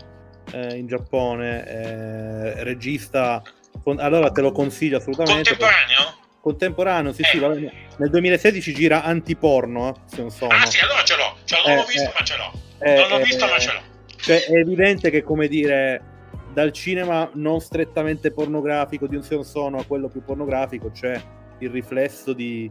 eh, 0.53 0.77
in 0.77 0.87
Giappone, 0.87 1.67
eh, 1.67 2.65
regista 2.65 3.43
allora 3.99 4.31
te 4.31 4.41
lo 4.41 4.53
consiglio 4.53 4.99
assolutamente. 4.99 5.51
Contemporaneo? 5.51 6.21
Contemporaneo, 6.41 7.13
sì, 7.13 7.23
eh. 7.23 7.25
sì. 7.27 7.39
Vabbè. 7.39 7.73
Nel 7.99 8.11
2016 8.11 8.75
gira 8.75 9.03
Antiporno, 9.05 9.89
eh, 9.89 9.95
se 10.07 10.21
non 10.21 10.31
so. 10.31 10.47
Ah, 10.49 10.67
sì, 10.67 10.79
allora 10.81 11.03
ce 11.05 11.17
l'ho. 11.17 11.37
Non 11.65 11.77
l'ho 11.77 11.85
visto, 11.85 12.09
eh, 12.09 12.13
ma 12.19 12.25
ce 12.25 12.37
l'ho. 12.37 12.53
Eh, 12.79 12.95
non 12.95 13.09
l'ho 13.09 13.19
eh, 13.19 13.23
visto, 13.23 13.47
ma 13.47 13.59
ce 13.59 13.73
l'ho. 13.73 13.81
Cioè, 14.17 14.45
è 14.45 14.55
evidente 14.55 15.11
che, 15.11 15.23
come 15.23 15.49
dire, 15.49 16.03
dal 16.53 16.73
cinema 16.73 17.31
non 17.35 17.61
strettamente 17.61 18.33
pornografico 18.33 19.07
di 19.07 19.17
un 19.17 19.23
Sion 19.23 19.45
Sono 19.45 19.79
a 19.79 19.85
quello 19.85 20.09
più 20.09 20.23
pornografico 20.23 20.91
c'è 20.91 21.21
il 21.59 21.71
riflesso 21.71 22.33
di, 22.33 22.71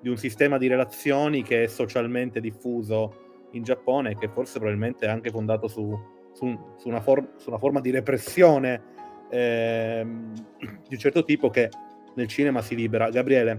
di 0.00 0.08
un 0.08 0.16
sistema 0.16 0.58
di 0.58 0.66
relazioni 0.66 1.42
che 1.42 1.64
è 1.64 1.66
socialmente 1.66 2.40
diffuso 2.40 3.48
in 3.52 3.62
Giappone 3.62 4.10
e 4.10 4.16
che 4.16 4.28
forse 4.28 4.58
probabilmente 4.58 5.06
è 5.06 5.08
anche 5.08 5.30
fondato 5.30 5.68
su, 5.68 5.96
su, 6.32 6.74
su, 6.78 6.88
una, 6.88 7.00
for- 7.00 7.34
su 7.36 7.50
una 7.50 7.58
forma 7.58 7.80
di 7.80 7.90
repressione 7.90 8.82
ehm, 9.30 10.32
di 10.58 10.94
un 10.94 10.98
certo 10.98 11.24
tipo 11.24 11.50
che 11.50 11.70
nel 12.14 12.26
cinema 12.28 12.60
si 12.62 12.74
libera. 12.74 13.08
Gabriele. 13.08 13.58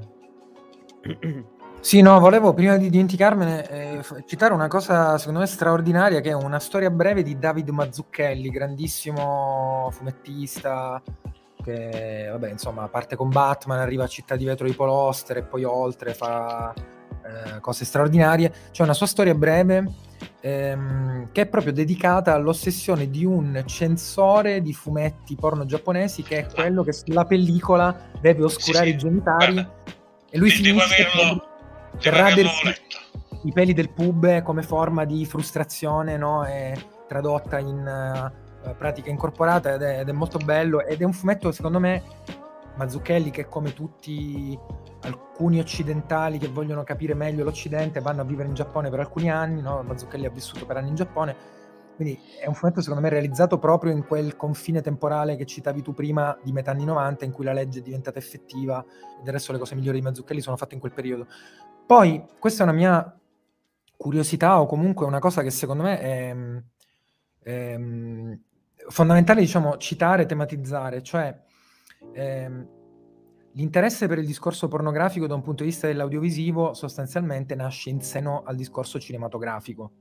Sì, 1.82 2.02
no, 2.02 2.20
volevo 2.20 2.54
prima 2.54 2.78
di 2.78 2.92
dimenticarmene 2.92 3.70
eh, 3.70 4.04
citare 4.28 4.54
una 4.54 4.68
cosa 4.68 5.18
secondo 5.18 5.40
me 5.40 5.48
straordinaria 5.48 6.20
che 6.22 6.30
è 6.30 6.34
una 6.34 6.60
storia 6.60 6.92
breve 6.92 7.24
di 7.24 7.40
David 7.40 7.70
Mazzucchelli, 7.70 8.50
grandissimo 8.50 9.90
fumettista 9.92 11.02
che 11.64 12.28
vabbè, 12.30 12.50
insomma, 12.50 12.88
parte 12.88 13.16
con 13.16 13.30
Batman, 13.30 13.80
arriva 13.80 14.04
a 14.04 14.08
Città 14.08 14.36
di 14.36 14.46
Vetro 14.46 14.68
di 14.68 14.74
Poloster 14.74 15.38
e 15.38 15.44
poi 15.44 15.64
oltre 15.64 16.14
fa 16.14 16.74
eh, 16.74 17.60
cose 17.60 17.86
straordinarie. 17.86 18.54
C'è 18.72 18.84
una 18.84 18.94
sua 18.94 19.08
storia 19.08 19.34
breve 19.34 20.10
ehm, 20.42 21.30
che 21.32 21.42
è 21.42 21.46
proprio 21.46 21.72
dedicata 21.72 22.34
all'ossessione 22.34 23.10
di 23.10 23.24
un 23.24 23.64
censore 23.66 24.62
di 24.62 24.74
fumetti 24.74 25.36
porno 25.36 25.66
giapponesi 25.66 26.24
che 26.24 26.40
è 26.40 26.46
quello 26.52 26.84
che 26.84 26.92
sulla 26.92 27.26
pellicola 27.26 28.10
deve 28.20 28.44
oscurare 28.44 28.86
sì, 28.86 28.92
sì. 28.92 28.96
i 28.96 29.00
genitali 29.00 29.54
Guarda, 29.54 29.74
e 30.30 30.38
lui 30.38 30.50
finisce 30.50 30.96
per, 30.96 31.48
per 32.00 32.14
radersi 32.14 32.74
i 33.44 33.52
peli 33.52 33.74
del 33.74 33.90
pub 33.90 34.42
come 34.44 34.62
forma 34.62 35.06
di 35.06 35.26
frustrazione 35.26 36.18
no? 36.18 36.46
e 36.46 36.74
tradotta 37.08 37.60
in 37.60 38.32
uh, 38.64 38.76
pratica 38.78 39.10
incorporata 39.10 39.74
ed 39.74 39.82
è, 39.82 40.00
ed 40.00 40.10
è 40.10 40.12
molto 40.12 40.38
bello 40.38 40.86
ed 40.86 41.02
è 41.02 41.04
un 41.04 41.14
fumetto 41.14 41.52
secondo 41.52 41.80
me 41.80 42.04
Mazzucchelli 42.76 43.30
che 43.32 43.48
come 43.48 43.74
tutti 43.74 44.58
alcuni 45.02 45.60
occidentali 45.60 46.38
che 46.38 46.48
vogliono 46.48 46.84
capire 46.84 47.14
meglio 47.14 47.44
l'Occidente 47.44 48.00
vanno 48.00 48.22
a 48.22 48.26
vivere 48.26 48.48
in 48.48 48.54
Giappone 48.54 48.90
per 48.90 49.00
alcuni 49.00 49.30
anni, 49.30 49.62
no? 49.62 49.84
Mazzucchelli 49.84 50.26
ha 50.26 50.30
vissuto 50.30 50.66
per 50.66 50.78
anni 50.78 50.90
in 50.90 50.96
Giappone, 50.96 51.36
Quindi 51.96 52.20
è 52.40 52.48
un 52.48 52.56
fumetto 52.56 52.82
secondo 52.82 53.02
me 53.04 53.10
realizzato 53.10 53.60
proprio 53.60 53.92
in 53.92 54.06
quel 54.06 54.36
confine 54.36 54.82
temporale 54.82 55.36
che 55.36 55.46
citavi 55.46 55.84
tu 55.84 55.94
prima 55.94 56.36
di 56.42 56.52
metà 56.52 56.72
anni 56.72 56.86
90 56.86 57.26
in 57.26 57.32
cui 57.32 57.46
la 57.46 57.54
legge 57.54 57.80
è 57.80 57.84
diventata 57.84 58.18
effettiva 58.18 58.84
e 58.84 59.24
del 59.24 59.34
resto 59.34 59.52
le 59.52 59.60
cose 59.60 59.76
migliori 59.76 60.00
di 60.00 60.06
Mazzucchelli 60.06 60.42
sono 60.42 60.58
fatte 60.58 60.74
in 60.74 60.80
quel 60.80 60.94
periodo. 60.94 61.28
Poi, 61.86 62.26
questa 62.40 62.62
è 62.62 62.68
una 62.68 62.76
mia 62.76 63.20
curiosità 63.98 64.60
o 64.60 64.66
comunque 64.66 65.06
una 65.06 65.20
cosa 65.20 65.44
che 65.44 65.52
secondo 65.52 65.84
me 65.84 66.00
è, 66.00 66.36
è 67.44 67.80
fondamentale, 68.88 69.42
diciamo, 69.42 69.78
citare, 69.78 70.26
tematizzare, 70.26 71.04
cioè 71.04 71.40
ehm, 72.14 72.68
l'interesse 73.54 74.08
per 74.08 74.20
il 74.20 74.26
discorso 74.26 74.68
pornografico 74.68 75.28
da 75.28 75.36
un 75.36 75.42
punto 75.42 75.64
di 75.64 75.70
vista 75.70 75.88
dell'audiovisivo 75.88 76.74
sostanzialmente 76.74 77.56
nasce 77.56 77.90
in 77.90 78.02
seno 78.02 78.44
al 78.46 78.56
discorso 78.56 79.00
cinematografico 79.00 79.92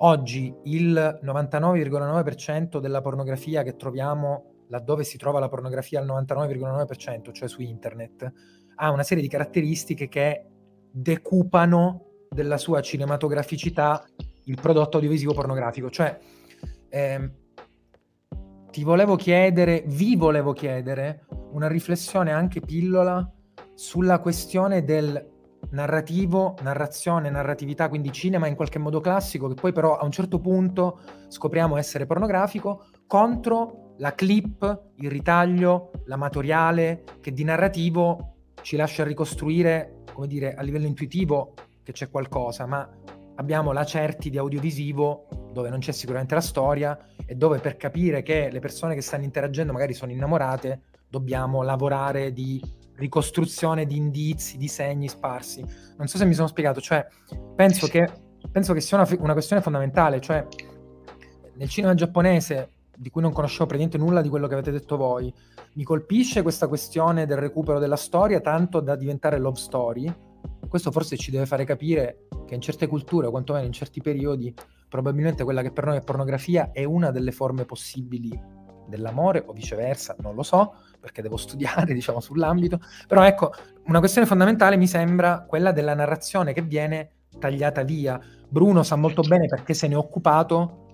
Oggi 0.00 0.54
il 0.64 1.20
99,9% 1.22 2.80
della 2.80 3.00
pornografia 3.00 3.62
che 3.62 3.76
troviamo 3.76 4.64
laddove 4.68 5.04
si 5.04 5.16
trova 5.16 5.38
la 5.38 5.48
pornografia 5.48 6.00
al 6.00 6.06
99,9%, 6.06 7.32
cioè 7.32 7.48
su 7.48 7.62
internet, 7.62 8.32
ha 8.74 8.90
una 8.90 9.04
serie 9.04 9.22
di 9.22 9.28
caratteristiche 9.28 10.08
che 10.08 10.44
decupano 10.90 12.26
della 12.28 12.58
sua 12.58 12.82
cinematograficità 12.82 14.04
il 14.44 14.58
prodotto 14.60 14.96
audiovisivo 14.96 15.32
pornografico. 15.32 15.88
Cioè, 15.88 16.18
ehm, 16.90 17.32
ti 18.76 18.84
volevo 18.84 19.16
chiedere, 19.16 19.84
vi 19.86 20.16
volevo 20.16 20.52
chiedere 20.52 21.24
una 21.52 21.66
riflessione 21.66 22.30
anche 22.30 22.60
pillola 22.60 23.26
sulla 23.72 24.18
questione 24.18 24.84
del 24.84 25.30
narrativo, 25.70 26.56
narrazione, 26.60 27.30
narratività, 27.30 27.88
quindi 27.88 28.12
cinema 28.12 28.48
in 28.48 28.54
qualche 28.54 28.78
modo 28.78 29.00
classico, 29.00 29.48
che 29.48 29.54
poi 29.54 29.72
però 29.72 29.96
a 29.96 30.04
un 30.04 30.10
certo 30.10 30.40
punto 30.40 30.98
scopriamo 31.28 31.78
essere 31.78 32.04
pornografico, 32.04 32.88
contro 33.06 33.94
la 33.96 34.14
clip, 34.14 34.88
il 34.96 35.08
ritaglio, 35.08 35.92
l'amatoriale, 36.04 37.04
che 37.22 37.32
di 37.32 37.44
narrativo 37.44 38.34
ci 38.60 38.76
lascia 38.76 39.04
ricostruire, 39.04 40.02
come 40.12 40.26
dire, 40.26 40.54
a 40.54 40.60
livello 40.60 40.84
intuitivo 40.84 41.54
che 41.82 41.92
c'è 41.92 42.10
qualcosa, 42.10 42.66
ma 42.66 42.86
abbiamo 43.36 43.72
la 43.72 43.84
certi 43.84 44.28
di 44.28 44.36
audiovisivo 44.36 45.28
dove 45.50 45.70
non 45.70 45.78
c'è 45.78 45.92
sicuramente 45.92 46.34
la 46.34 46.42
storia 46.42 46.98
e 47.26 47.34
dove 47.34 47.58
per 47.58 47.76
capire 47.76 48.22
che 48.22 48.48
le 48.50 48.60
persone 48.60 48.94
che 48.94 49.02
stanno 49.02 49.24
interagendo 49.24 49.72
magari 49.72 49.92
sono 49.92 50.12
innamorate 50.12 50.80
dobbiamo 51.08 51.62
lavorare 51.62 52.32
di 52.32 52.62
ricostruzione 52.96 53.84
di 53.84 53.96
indizi, 53.96 54.56
di 54.56 54.68
segni 54.68 55.08
sparsi. 55.08 55.64
Non 55.98 56.06
so 56.06 56.16
se 56.16 56.24
mi 56.24 56.34
sono 56.34 56.46
spiegato, 56.46 56.80
cioè 56.80 57.06
penso 57.54 57.86
che, 57.86 58.10
penso 58.50 58.72
che 58.72 58.80
sia 58.80 58.96
una, 58.96 59.08
una 59.18 59.32
questione 59.32 59.60
fondamentale, 59.60 60.20
cioè 60.20 60.46
nel 61.54 61.68
cinema 61.68 61.94
giapponese, 61.94 62.70
di 62.96 63.10
cui 63.10 63.20
non 63.20 63.32
conoscevo 63.32 63.66
praticamente 63.66 63.98
nulla 63.98 64.22
di 64.22 64.28
quello 64.28 64.46
che 64.46 64.54
avete 64.54 64.70
detto 64.70 64.96
voi, 64.96 65.32
mi 65.74 65.84
colpisce 65.84 66.42
questa 66.42 66.68
questione 66.68 67.26
del 67.26 67.36
recupero 67.36 67.78
della 67.78 67.96
storia 67.96 68.40
tanto 68.40 68.80
da 68.80 68.96
diventare 68.96 69.38
love 69.38 69.58
story. 69.58 70.12
Questo 70.68 70.90
forse 70.90 71.16
ci 71.16 71.30
deve 71.30 71.46
fare 71.46 71.64
capire 71.64 72.26
che 72.46 72.54
in 72.54 72.60
certe 72.60 72.86
culture, 72.86 73.26
o 73.26 73.30
quantomeno 73.30 73.66
in 73.66 73.72
certi 73.72 74.00
periodi, 74.00 74.54
probabilmente 74.88 75.44
quella 75.44 75.62
che 75.62 75.72
per 75.72 75.86
noi 75.86 75.96
è 75.96 76.02
pornografia 76.02 76.70
è 76.72 76.84
una 76.84 77.10
delle 77.10 77.32
forme 77.32 77.64
possibili 77.64 78.38
dell'amore 78.88 79.42
o 79.44 79.52
viceversa, 79.52 80.14
non 80.20 80.34
lo 80.34 80.42
so, 80.42 80.74
perché 81.00 81.22
devo 81.22 81.36
studiare, 81.38 81.92
diciamo, 81.92 82.20
sull'ambito, 82.20 82.80
però 83.06 83.24
ecco, 83.24 83.52
una 83.86 83.98
questione 83.98 84.26
fondamentale 84.26 84.76
mi 84.76 84.86
sembra 84.86 85.44
quella 85.46 85.72
della 85.72 85.94
narrazione 85.94 86.52
che 86.52 86.62
viene 86.62 87.10
tagliata 87.38 87.82
via. 87.82 88.18
Bruno 88.48 88.82
sa 88.82 88.96
molto 88.96 89.22
bene 89.22 89.46
perché 89.46 89.74
se 89.74 89.88
ne 89.88 89.94
è 89.94 89.96
occupato 89.96 90.84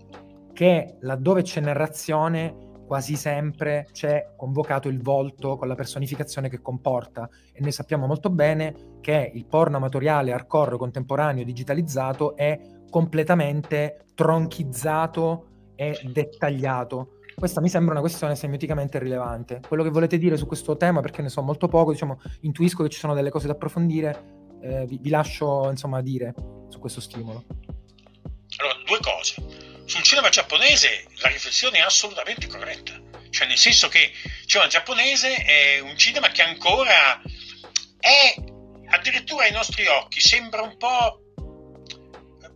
che 0.53 0.97
laddove 1.01 1.43
c'è 1.43 1.61
narrazione 1.61 2.71
quasi 2.93 3.17
sempre 3.17 3.89
c'è 3.91 4.35
convocato 4.37 4.89
il 4.89 5.01
volto 5.01 5.57
con 5.57 5.67
la 5.67 5.75
personificazione 5.75 6.51
che 6.51 6.61
comporta 6.61 7.27
e 7.51 7.63
noi 7.63 7.73
sappiamo 7.73 8.07
molto 8.07 8.29
bene 8.29 8.99
che 9.01 9.31
il 9.33 9.47
porno 9.47 9.79
amatoriale 9.79 10.31
hardcore 10.31 10.77
contemporaneo 10.77 11.43
digitalizzato 11.43 12.37
è 12.37 12.61
completamente 12.93 14.05
tronchizzato 14.15 15.47
e 15.75 15.99
dettagliato 16.05 17.17
questa 17.35 17.61
mi 17.61 17.69
sembra 17.69 17.93
una 17.93 18.01
questione 18.01 18.37
semioticamente 18.37 18.99
rilevante. 18.99 19.61
Quello 19.67 19.83
che 19.83 19.91
volete 19.91 20.19
dire 20.19 20.37
su 20.37 20.47
questo 20.47 20.77
tema, 20.77 21.01
perché 21.01 21.23
ne 21.23 21.29
so 21.29 21.43
molto 21.43 21.67
poco, 21.67 21.91
diciamo, 21.91 22.21
intuisco 22.43 22.83
che 22.83 22.89
ci 22.89 22.99
sono 22.99 23.15
delle 23.15 23.31
cose 23.31 23.47
da 23.47 23.55
approfondire, 23.55 24.25
eh, 24.63 24.87
vi, 24.87 24.99
vi, 25.01 25.11
lascio 25.11 25.69
insomma 25.69 26.01
dire 26.03 26.35
su 26.69 26.79
questo 26.79 27.01
stimolo. 27.01 27.45
Allora, 28.59 28.79
due 28.87 28.99
cose. 29.01 29.35
Sul 29.87 30.03
cinema 30.03 30.29
giapponese 30.29 31.07
la 31.21 31.29
riflessione 31.29 31.79
è 31.79 31.81
assolutamente 31.81 32.47
corretta, 32.47 32.93
cioè 33.31 33.49
nel 33.49 33.57
senso 33.57 33.89
che 33.89 33.99
il 33.99 34.47
cinema 34.47 34.69
giapponese 34.69 35.35
è 35.35 35.81
un 35.81 35.97
cinema 35.97 36.29
che 36.29 36.43
ancora 36.43 37.21
è 37.99 38.35
addirittura 38.89 39.45
ai 39.45 39.53
nostri 39.53 39.85
occhi, 39.87 40.21
sembra 40.21 40.63
un 40.63 40.77
po' 40.77 41.32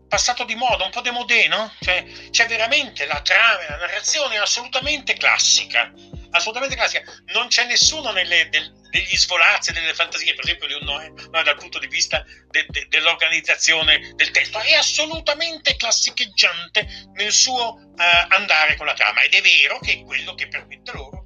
passato 0.09 0.45
di 0.45 0.55
moda, 0.55 0.85
un 0.85 0.91
po' 0.91 1.01
demodé, 1.01 1.49
no? 1.49 1.73
Cioè, 1.81 2.05
c'è 2.31 2.47
veramente 2.47 3.07
la 3.07 3.21
trama, 3.21 3.69
la 3.69 3.77
narrazione 3.77 4.39
assolutamente 4.39 5.15
classica, 5.15 5.93
assolutamente 6.31 6.77
classica. 6.77 7.03
Non 7.33 7.49
c'è 7.49 7.65
nessuno 7.67 8.13
nelle, 8.13 8.49
del, 8.49 8.73
degli 8.91 9.17
svolazzi, 9.17 9.73
delle 9.73 9.95
fantasie, 9.95 10.35
per 10.35 10.45
esempio 10.45 10.67
di 10.69 10.75
un 10.75 10.85
Noè, 10.85 11.09
no, 11.09 11.43
dal 11.43 11.57
punto 11.57 11.79
di 11.79 11.89
vista 11.89 12.25
de, 12.49 12.67
de, 12.69 12.87
dell'organizzazione 12.89 14.13
del 14.15 14.31
testo. 14.31 14.59
È 14.61 14.75
assolutamente 14.75 15.77
classicheggiante 15.77 16.87
nel 17.15 17.33
suo 17.33 17.75
uh, 17.75 17.93
andare 18.29 18.77
con 18.77 18.87
la 18.87 18.95
trama 18.95 19.23
ed 19.23 19.35
è 19.35 19.41
vero 19.41 19.79
che 19.81 19.93
è 19.93 20.03
quello 20.05 20.35
che 20.35 20.49
permette 20.49 20.93
loro 20.93 21.25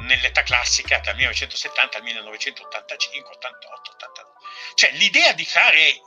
nell'età 0.00 0.42
classica 0.42 0.98
dal 0.98 1.16
1970 1.16 1.96
al 1.96 2.02
1985, 2.02 3.34
88, 3.34 3.90
89. 3.92 4.30
Cioè 4.74 4.90
l'idea 4.90 5.32
di 5.32 5.46
fare 5.46 6.02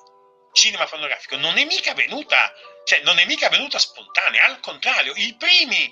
cinema 0.53 0.85
pornografico 0.85 1.37
non 1.37 1.57
è 1.57 1.65
mica 1.65 1.95
venuta, 1.95 2.53
cioè 2.83 3.01
non 3.01 3.17
è 3.17 3.25
mica 3.25 3.49
venuta 3.49 3.79
spontanea, 3.79 4.45
al 4.45 4.59
contrario, 4.59 5.13
primi, 5.39 5.91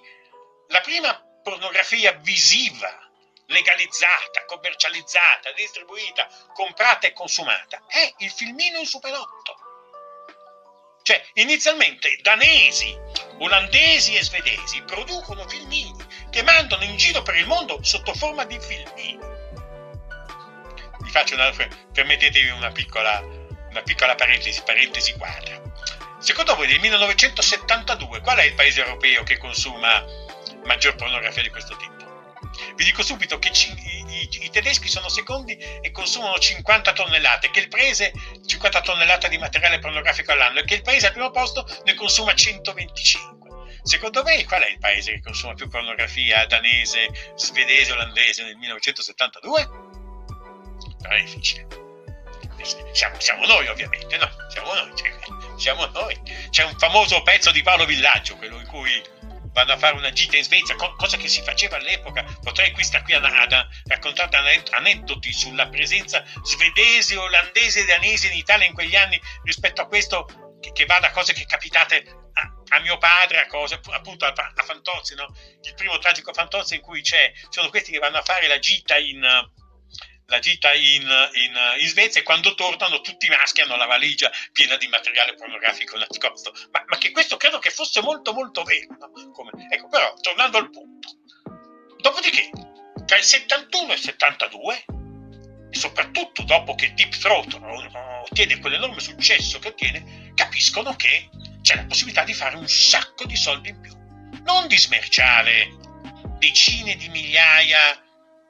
la 0.68 0.82
prima 0.82 1.24
pornografia 1.42 2.14
visiva 2.14 3.10
legalizzata, 3.50 4.46
commercializzata, 4.46 5.52
distribuita, 5.56 6.28
comprata 6.54 7.08
e 7.08 7.14
consumata 7.14 7.84
è 7.88 8.14
il 8.20 8.32
filmino 8.32 8.78
in 8.78 8.86
Super 8.86 9.14
8. 9.14 9.68
Cioè, 11.02 11.26
inizialmente 11.34 12.20
danesi, 12.22 12.96
olandesi 13.40 14.16
e 14.16 14.24
svedesi 14.24 14.82
producono 14.84 15.48
filmini 15.48 15.96
che 16.30 16.44
mandano 16.44 16.84
in 16.84 16.96
giro 16.98 17.24
per 17.24 17.36
il 17.36 17.48
mondo 17.48 17.80
sotto 17.82 18.14
forma 18.14 18.46
di 18.46 18.60
filmini. 18.60 19.18
Vi 21.00 21.10
faccio 21.10 21.34
una, 21.34 21.52
permettetevi 21.92 22.50
una 22.50 22.72
piccola, 22.72 23.20
una 23.22 23.82
piccola 23.82 24.14
parentesi, 24.14 24.62
parentesi 24.62 25.14
quadra. 25.14 25.60
Secondo 26.20 26.54
voi 26.56 26.68
nel 26.68 26.80
1972 26.80 28.20
qual 28.22 28.38
è 28.38 28.44
il 28.44 28.54
paese 28.54 28.82
europeo 28.82 29.24
che 29.24 29.38
consuma 29.38 30.04
maggior 30.66 30.96
pornografia 30.96 31.42
di 31.42 31.50
questo 31.50 31.76
tipo? 31.76 32.00
Vi 32.76 32.84
dico 32.84 33.04
subito 33.04 33.38
che 33.38 33.52
ci, 33.52 33.72
i, 33.72 34.28
i, 34.44 34.50
tedeschi 34.50 34.88
sono 34.88 35.10
secondi 35.10 35.56
e 35.56 35.92
consumano 35.92 36.38
50 36.38 36.94
tonnellate, 36.94 37.52
che 37.52 37.60
il 37.60 37.68
paese 37.68 38.12
50 38.46 38.82
tonnellate 38.82 39.30
di 39.30 39.38
materiale 39.38 39.80
pornografico 39.80 40.32
all'anno 40.32 40.60
e 40.60 40.64
che 40.66 40.76
il 40.76 40.82
paese 40.82 41.08
al 41.08 41.14
primo 41.14 41.32
posto 41.32 41.66
ne 41.86 41.94
consuma 41.94 42.34
125. 42.34 43.40
Secondo 43.84 44.24
voi 44.24 44.44
qual 44.44 44.64
è 44.64 44.70
il 44.70 44.80
paese 44.80 45.14
che 45.14 45.22
consuma 45.22 45.54
più 45.54 45.68
pornografia 45.70 46.46
danese, 46.46 47.08
svedese, 47.36 47.92
olandese 47.92 48.44
nel 48.44 48.56
1972? 48.58 49.66
Non 51.02 51.12
è 51.12 51.22
difficile. 51.22 51.68
Siamo, 52.92 53.18
siamo 53.20 53.46
noi 53.46 53.68
ovviamente, 53.68 54.18
no? 54.18 54.30
Siamo 54.50 54.74
noi, 54.74 54.92
cioè, 54.96 55.12
siamo 55.56 55.86
noi. 55.88 56.20
C'è 56.50 56.66
un 56.66 56.78
famoso 56.78 57.22
pezzo 57.22 57.52
di 57.52 57.62
Paolo 57.62 57.86
Villaggio, 57.86 58.36
quello 58.36 58.60
in 58.60 58.68
cui 58.68 59.02
vanno 59.60 59.74
a 59.74 59.78
fare 59.78 59.96
una 59.96 60.12
gita 60.12 60.38
in 60.38 60.44
Svezia, 60.44 60.76
cosa 60.76 61.18
che 61.18 61.28
si 61.28 61.42
faceva 61.42 61.76
all'epoca. 61.76 62.24
Potrei 62.42 62.72
qui 62.72 62.84
stare 62.84 63.04
qui 63.04 63.14
a, 63.14 63.20
a, 63.20 63.44
a 63.44 63.68
raccontare 63.86 64.64
aneddoti 64.72 65.34
sulla 65.34 65.68
presenza 65.68 66.24
svedese, 66.44 67.18
olandese 67.18 67.82
e 67.82 67.86
danese 67.86 68.28
in 68.28 68.38
Italia 68.38 68.66
in 68.66 68.74
quegli 68.74 68.96
anni 68.96 69.20
rispetto 69.44 69.82
a 69.82 69.88
questo 69.88 70.58
che, 70.62 70.72
che 70.72 70.86
va 70.86 71.00
da 71.00 71.12
cose 71.12 71.34
che 71.34 71.46
capitate 71.46 72.06
a, 72.34 72.76
a 72.76 72.80
mio 72.80 72.98
padre, 72.98 73.42
a 73.42 73.48
cose 73.48 73.80
appunto 73.92 74.26
a, 74.26 74.34
a 74.34 74.64
Fantozzi, 74.64 75.16
no? 75.16 75.28
il 75.62 75.74
primo 75.74 75.98
tragico 75.98 76.34
Fantozzi 76.34 76.76
in 76.76 76.82
cui 76.82 77.02
c'è, 77.02 77.32
sono 77.50 77.70
questi 77.70 77.92
che 77.92 78.00
vanno 78.00 78.18
a 78.18 78.24
fare 78.24 78.48
la 78.48 78.60
gita 78.60 78.98
in 78.98 79.26
la 80.30 80.40
gita 80.40 80.74
in, 80.74 81.02
in, 81.02 81.58
in, 81.80 81.88
Svezia 81.88 82.22
e 82.22 82.24
quando 82.24 82.56
tornano 82.56 83.02
tutti 83.02 83.26
i 83.26 83.30
maschi 83.30 83.62
hanno 83.62 83.76
la 83.76 83.86
valigia 83.86 84.32
piena 84.52 84.78
di 84.78 84.88
materiale 84.88 85.34
pornografico 85.34 85.98
nascosto. 85.98 86.54
Ma, 86.72 86.84
ma 86.88 86.98
che 86.98 87.12
questo 87.12 87.38
credo 87.38 87.60
che 87.60 87.72
fosse 87.72 88.02
molto 88.02 88.34
molto 88.34 88.64
vero. 88.64 88.96
No? 88.98 89.32
Come, 89.32 89.52
ecco, 89.70 89.88
però, 89.88 90.14
tornando 90.22 90.58
al 90.58 90.70
punto. 90.70 91.18
Dopodiché, 91.98 92.50
tra 93.06 93.18
il 93.18 93.24
71 93.24 93.92
e 93.92 93.94
il 93.96 94.00
72, 94.00 94.86
e 95.72 95.78
soprattutto 95.78 96.44
dopo 96.44 96.76
che 96.76 96.94
Deep 96.94 97.18
Throat 97.18 97.60
ottiene 98.30 98.60
quell'enorme 98.60 99.00
successo 99.00 99.60
che 99.60 99.70
ottiene, 99.70 100.32
capiscono 100.36 100.96
che 100.96 101.30
c'è 101.62 101.76
la 101.76 101.86
possibilità 101.86 102.24
di 102.24 102.34
fare 102.34 102.56
un 102.56 102.68
sacco 102.68 103.26
di 103.26 103.36
soldi 103.36 103.70
in 103.70 103.82
più. 103.82 103.98
Non 104.44 104.68
di 104.68 104.78
smerciare 104.78 105.70
decine 106.38 106.96
di 106.96 107.10
migliaia 107.10 108.02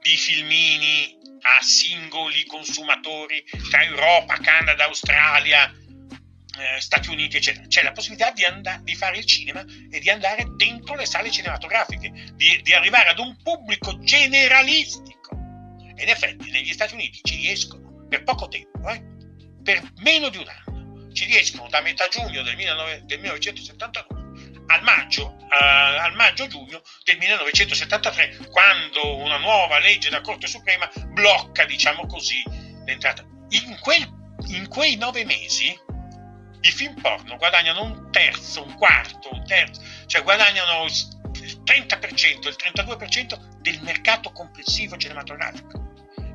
di 0.01 0.15
filmini 0.15 1.17
a 1.41 1.61
singoli 1.61 2.45
consumatori 2.45 3.43
tra 3.69 3.83
Europa, 3.83 4.37
Canada, 4.37 4.85
Australia, 4.85 5.71
eh, 6.59 6.81
Stati 6.81 7.09
Uniti, 7.09 7.37
eccetera. 7.37 7.65
C'è 7.67 7.83
la 7.83 7.91
possibilità 7.91 8.31
di, 8.31 8.43
and- 8.43 8.81
di, 8.81 8.95
fare 8.95 9.17
il 9.17 9.25
cinema 9.25 9.63
e 9.89 9.99
di 9.99 10.09
andare 10.09 10.45
dentro 10.55 10.95
le 10.95 11.05
sale 11.05 11.31
cinematografiche, 11.31 12.11
di, 12.33 12.61
di 12.61 12.73
arrivare 12.73 13.09
ad 13.09 13.19
un 13.19 13.37
pubblico 13.41 13.97
generalistico. 13.99 15.35
E 15.95 16.03
in 16.03 16.09
effetti 16.09 16.49
negli 16.51 16.73
Stati 16.73 16.93
Uniti 16.93 17.19
ci 17.23 17.35
riescono 17.37 18.05
per 18.07 18.23
poco 18.23 18.47
tempo, 18.47 18.89
eh? 18.89 19.01
per 19.63 19.81
meno 19.97 20.29
di 20.29 20.37
un 20.37 20.47
anno. 20.47 21.11
Ci 21.13 21.25
riescono 21.25 21.69
da 21.69 21.81
metà 21.81 22.07
giugno 22.07 22.41
del, 22.41 22.55
19- 22.55 22.99
del 23.01 23.19
1972 23.19 24.18
al 24.69 24.83
maggio, 24.83 25.35
uh, 25.39 25.47
al 25.49 26.13
maggio-giugno 26.13 26.81
del 27.03 27.17
1973, 27.17 28.49
quando 28.51 29.17
una 29.17 29.37
nuova 29.37 29.79
legge 29.79 30.09
della 30.09 30.21
Corte 30.21 30.47
Suprema 30.47 30.89
blocca, 31.07 31.65
diciamo 31.65 32.05
così, 32.05 32.43
l'entrata. 32.85 33.23
In, 33.49 33.77
quel, 33.79 34.07
in 34.47 34.67
quei 34.67 34.95
nove 34.95 35.25
mesi 35.25 35.77
i 36.61 36.71
film 36.71 36.99
porno 37.01 37.37
guadagnano 37.37 37.83
un 37.83 38.11
terzo, 38.11 38.63
un 38.63 38.75
quarto, 38.75 39.29
un 39.31 39.43
terzo, 39.45 39.81
cioè 40.05 40.23
guadagnano 40.23 40.85
il 40.85 41.61
30%, 41.63 42.47
il 42.47 42.55
32% 42.57 43.59
del 43.61 43.81
mercato 43.81 44.31
complessivo 44.31 44.97
cinematografico. 44.97 45.87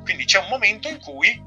Quindi 0.02 0.24
c'è 0.24 0.38
un 0.38 0.48
momento 0.48 0.88
in 0.88 0.98
cui 0.98 1.40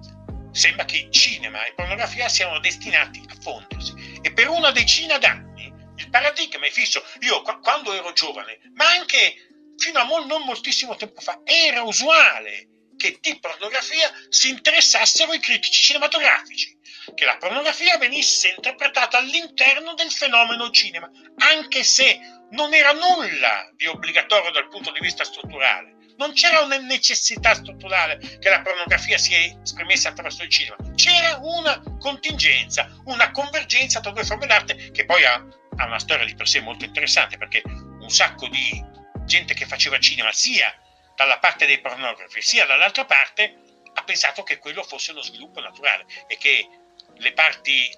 sembra 0.51 0.85
che 0.85 1.07
cinema 1.11 1.65
e 1.65 1.73
pornografia 1.75 2.29
siano 2.29 2.59
destinati 2.59 3.21
a 3.27 3.35
fondersi 3.41 4.19
e 4.21 4.31
per 4.31 4.47
una 4.47 4.71
decina 4.71 5.17
d'anni 5.17 5.56
il 5.97 6.09
paradigma 6.09 6.65
è 6.65 6.71
fisso. 6.71 7.03
Io 7.21 7.41
quando 7.41 7.93
ero 7.93 8.13
giovane, 8.13 8.59
ma 8.73 8.87
anche 8.89 9.47
fino 9.77 9.99
a 9.99 10.03
non 10.25 10.43
moltissimo 10.43 10.95
tempo 10.95 11.21
fa, 11.21 11.41
era 11.43 11.81
usuale 11.83 12.69
che 12.97 13.19
di 13.21 13.39
pornografia 13.39 14.11
si 14.29 14.49
interessassero 14.49 15.33
i 15.33 15.39
critici 15.39 15.83
cinematografici, 15.83 16.75
che 17.13 17.25
la 17.25 17.37
pornografia 17.37 17.97
venisse 17.97 18.53
interpretata 18.55 19.17
all'interno 19.17 19.93
del 19.93 20.11
fenomeno 20.11 20.69
cinema, 20.71 21.09
anche 21.37 21.83
se 21.83 22.19
non 22.51 22.73
era 22.73 22.91
nulla 22.93 23.69
di 23.75 23.85
obbligatorio 23.85 24.51
dal 24.51 24.67
punto 24.67 24.91
di 24.91 24.99
vista 24.99 25.23
strutturale. 25.23 25.95
Non 26.17 26.33
c'era 26.33 26.61
una 26.61 26.77
necessità 26.77 27.53
strutturale 27.53 28.17
che 28.39 28.49
la 28.49 28.61
pornografia 28.61 29.19
si 29.19 29.35
esprimesse 29.61 30.07
attraverso 30.07 30.41
il 30.41 30.49
cinema, 30.49 30.75
c'era 30.95 31.37
una 31.39 31.79
contingenza, 31.99 32.89
una 33.05 33.29
convergenza 33.29 33.99
tra 33.99 34.09
due 34.09 34.23
forme 34.23 34.47
d'arte 34.47 34.89
che 34.89 35.05
poi 35.05 35.23
ha 35.23 35.45
ha 35.77 35.85
una 35.85 35.99
storia 35.99 36.25
di 36.25 36.35
per 36.35 36.47
sé 36.47 36.59
molto 36.59 36.85
interessante 36.85 37.37
perché 37.37 37.61
un 37.65 38.09
sacco 38.09 38.47
di 38.47 38.83
gente 39.25 39.53
che 39.53 39.65
faceva 39.65 39.99
cinema 39.99 40.31
sia 40.31 40.73
dalla 41.15 41.39
parte 41.39 41.65
dei 41.65 41.79
pornografi 41.79 42.41
sia 42.41 42.65
dall'altra 42.65 43.05
parte 43.05 43.65
ha 43.93 44.03
pensato 44.03 44.43
che 44.43 44.59
quello 44.59 44.83
fosse 44.83 45.11
uno 45.11 45.21
sviluppo 45.21 45.59
naturale 45.59 46.05
e 46.27 46.37
che 46.37 46.67
le 47.15 47.33
parti 47.33 47.91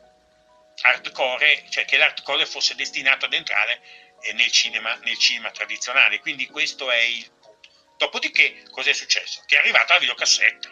hardcore, 0.81 1.65
cioè 1.69 1.85
che 1.85 1.97
l'hardcore 1.97 2.45
fosse 2.45 2.75
destinato 2.75 3.25
ad 3.25 3.33
entrare 3.33 3.81
nel 4.33 4.51
cinema, 4.51 4.95
nel 5.03 5.17
cinema 5.17 5.51
tradizionale. 5.51 6.19
Quindi 6.19 6.47
questo 6.47 6.89
è 6.89 7.01
il 7.01 7.29
punto. 7.29 7.69
Dopodiché, 7.97 8.63
cos'è 8.71 8.93
successo? 8.93 9.43
Che 9.45 9.55
è 9.55 9.59
arrivata 9.59 9.93
la 9.93 9.99
videocassetta. 9.99 10.69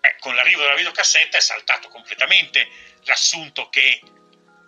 Eh, 0.00 0.16
con 0.18 0.34
l'arrivo 0.34 0.62
della 0.62 0.74
videocassetta 0.74 1.36
è 1.36 1.40
saltato 1.40 1.88
completamente 1.88 2.68
l'assunto 3.04 3.68
che 3.68 4.00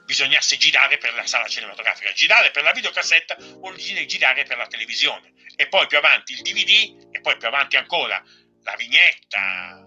bisognasse 0.08 0.56
girare 0.56 0.96
per 0.96 1.12
la 1.12 1.26
sala 1.26 1.46
cinematografica. 1.48 2.10
Girare 2.12 2.50
per 2.50 2.62
la 2.62 2.72
videocassetta 2.72 3.36
dire 3.76 4.06
girare 4.06 4.44
per 4.44 4.56
la 4.56 4.66
televisione. 4.66 5.34
E 5.54 5.68
poi 5.68 5.86
più 5.86 5.98
avanti 5.98 6.32
il 6.32 6.40
DVD, 6.40 7.08
e 7.10 7.20
poi 7.20 7.36
più 7.36 7.46
avanti 7.46 7.76
ancora 7.76 8.24
la 8.62 8.74
vignetta, 8.76 9.86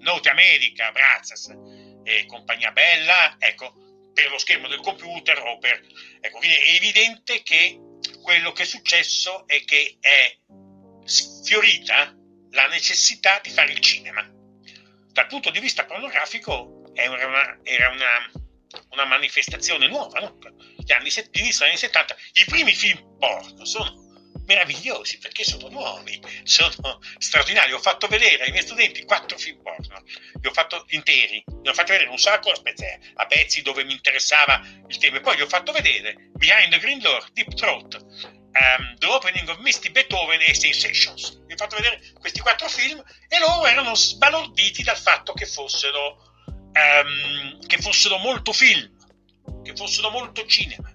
Note 0.00 0.28
America, 0.28 0.90
Brazos 0.90 1.54
e 2.02 2.26
compagnia 2.26 2.72
bella, 2.72 3.36
ecco, 3.38 4.10
per 4.12 4.28
lo 4.28 4.38
schermo 4.38 4.66
del 4.66 4.80
computer 4.80 5.38
o 5.38 5.58
per... 5.58 5.80
Ecco, 6.20 6.38
quindi 6.38 6.56
è 6.56 6.74
evidente 6.74 7.44
che 7.44 7.78
quello 8.22 8.50
che 8.50 8.64
è 8.64 8.66
successo 8.66 9.46
è 9.46 9.62
che 9.64 9.98
è 10.00 10.36
sfiorita 11.04 12.12
la 12.50 12.66
necessità 12.66 13.38
di 13.38 13.50
fare 13.50 13.70
il 13.70 13.78
cinema. 13.78 14.28
Dal 15.12 15.28
punto 15.28 15.50
di 15.50 15.60
vista 15.60 15.84
pornografico 15.84 16.90
era 16.94 17.24
una, 17.24 17.60
era 17.62 17.88
una 17.90 18.42
una 18.90 19.04
manifestazione 19.04 19.88
nuova, 19.88 20.20
no? 20.20 20.38
Gli 20.76 20.92
anni, 20.92 21.10
inizio 21.32 21.64
anni 21.64 21.76
70, 21.76 22.16
i 22.32 22.44
primi 22.46 22.72
film 22.74 23.16
porno 23.18 23.64
sono 23.64 24.02
meravigliosi 24.46 25.18
perché 25.18 25.44
sono 25.44 25.68
nuovi, 25.68 26.20
sono 26.44 27.00
straordinari. 27.18 27.72
Ho 27.72 27.78
fatto 27.78 28.06
vedere 28.06 28.44
ai 28.44 28.50
miei 28.50 28.62
studenti 28.62 29.04
quattro 29.04 29.38
film 29.38 29.62
porno, 29.62 30.02
li 30.40 30.46
ho 30.46 30.52
fatto 30.52 30.84
interi, 30.88 31.42
li 31.62 31.68
ho 31.68 31.74
fatto 31.74 31.92
vedere 31.92 32.10
un 32.10 32.18
sacco 32.18 32.50
a 32.50 33.26
pezzi 33.26 33.62
dove 33.62 33.84
mi 33.84 33.92
interessava 33.92 34.60
il 34.88 34.98
tema, 34.98 35.18
e 35.18 35.20
poi 35.20 35.36
li 35.36 35.42
ho 35.42 35.48
fatto 35.48 35.72
vedere 35.72 36.30
Behind 36.32 36.70
the 36.70 36.78
Green 36.78 36.98
Door, 36.98 37.30
Deep 37.32 37.54
Throat, 37.54 37.94
um, 37.94 38.96
The 38.98 39.06
Opening 39.06 39.48
of 39.48 39.58
Misty 39.58 39.90
Beethoven 39.90 40.40
e 40.40 40.54
Sensations. 40.54 41.40
Vi 41.46 41.52
ho 41.52 41.56
fatto 41.56 41.76
vedere 41.76 42.00
questi 42.18 42.40
quattro 42.40 42.68
film 42.68 43.02
e 43.28 43.38
loro 43.38 43.66
erano 43.66 43.94
sbalorditi 43.94 44.82
dal 44.82 44.98
fatto 44.98 45.32
che 45.32 45.46
fossero 45.46 46.31
ehm, 46.72 47.66
che 47.66 47.78
fossero 47.78 48.18
molto 48.18 48.52
film, 48.52 48.90
che 49.62 49.74
fossero 49.76 50.10
molto 50.10 50.46
cinema, 50.46 50.92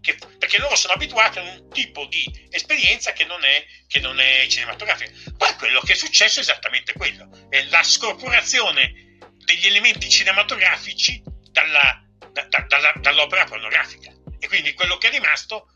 che, 0.00 0.16
perché 0.38 0.58
loro 0.58 0.76
sono 0.76 0.94
abituati 0.94 1.38
a 1.38 1.42
un 1.42 1.68
tipo 1.70 2.06
di 2.06 2.48
esperienza 2.50 3.12
che 3.12 3.24
non, 3.24 3.44
è, 3.44 3.64
che 3.86 4.00
non 4.00 4.18
è 4.18 4.46
cinematografica. 4.48 5.10
Poi 5.36 5.54
quello 5.56 5.80
che 5.80 5.92
è 5.92 5.96
successo 5.96 6.40
è 6.40 6.42
esattamente 6.42 6.92
quello, 6.92 7.28
è 7.48 7.62
la 7.64 7.82
scorporazione 7.82 9.18
degli 9.44 9.66
elementi 9.66 10.08
cinematografici 10.08 11.22
dalla, 11.50 12.02
da, 12.32 12.46
da, 12.48 12.64
dalla, 12.68 12.92
dall'opera 13.00 13.44
pornografica. 13.44 14.12
E 14.38 14.48
quindi 14.48 14.72
quello 14.72 14.96
che 14.96 15.08
è 15.08 15.10
rimasto 15.10 15.68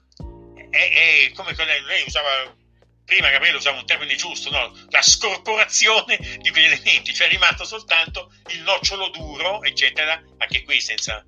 è, 0.71 1.27
è 1.27 1.33
come 1.35 1.55
lei 1.55 2.05
usava 2.07 2.63
prima 3.05 3.31
Gabriele 3.31 3.59
usava 3.59 3.79
un 3.79 3.87
termine 3.87 4.15
giusto, 4.17 4.51
no? 4.51 4.73
la 4.91 5.03
scorporazione 5.03 6.17
di 6.41 6.51
quegli 6.51 6.65
elementi, 6.67 7.13
cioè 7.13 7.27
è 7.27 7.31
rimasto 7.31 7.65
soltanto 7.65 8.33
il 8.49 8.63
nocciolo 8.63 9.09
duro, 9.09 9.63
eccetera, 9.63 10.21
anche 10.39 10.63
qui 10.65 10.81
senza, 10.81 11.25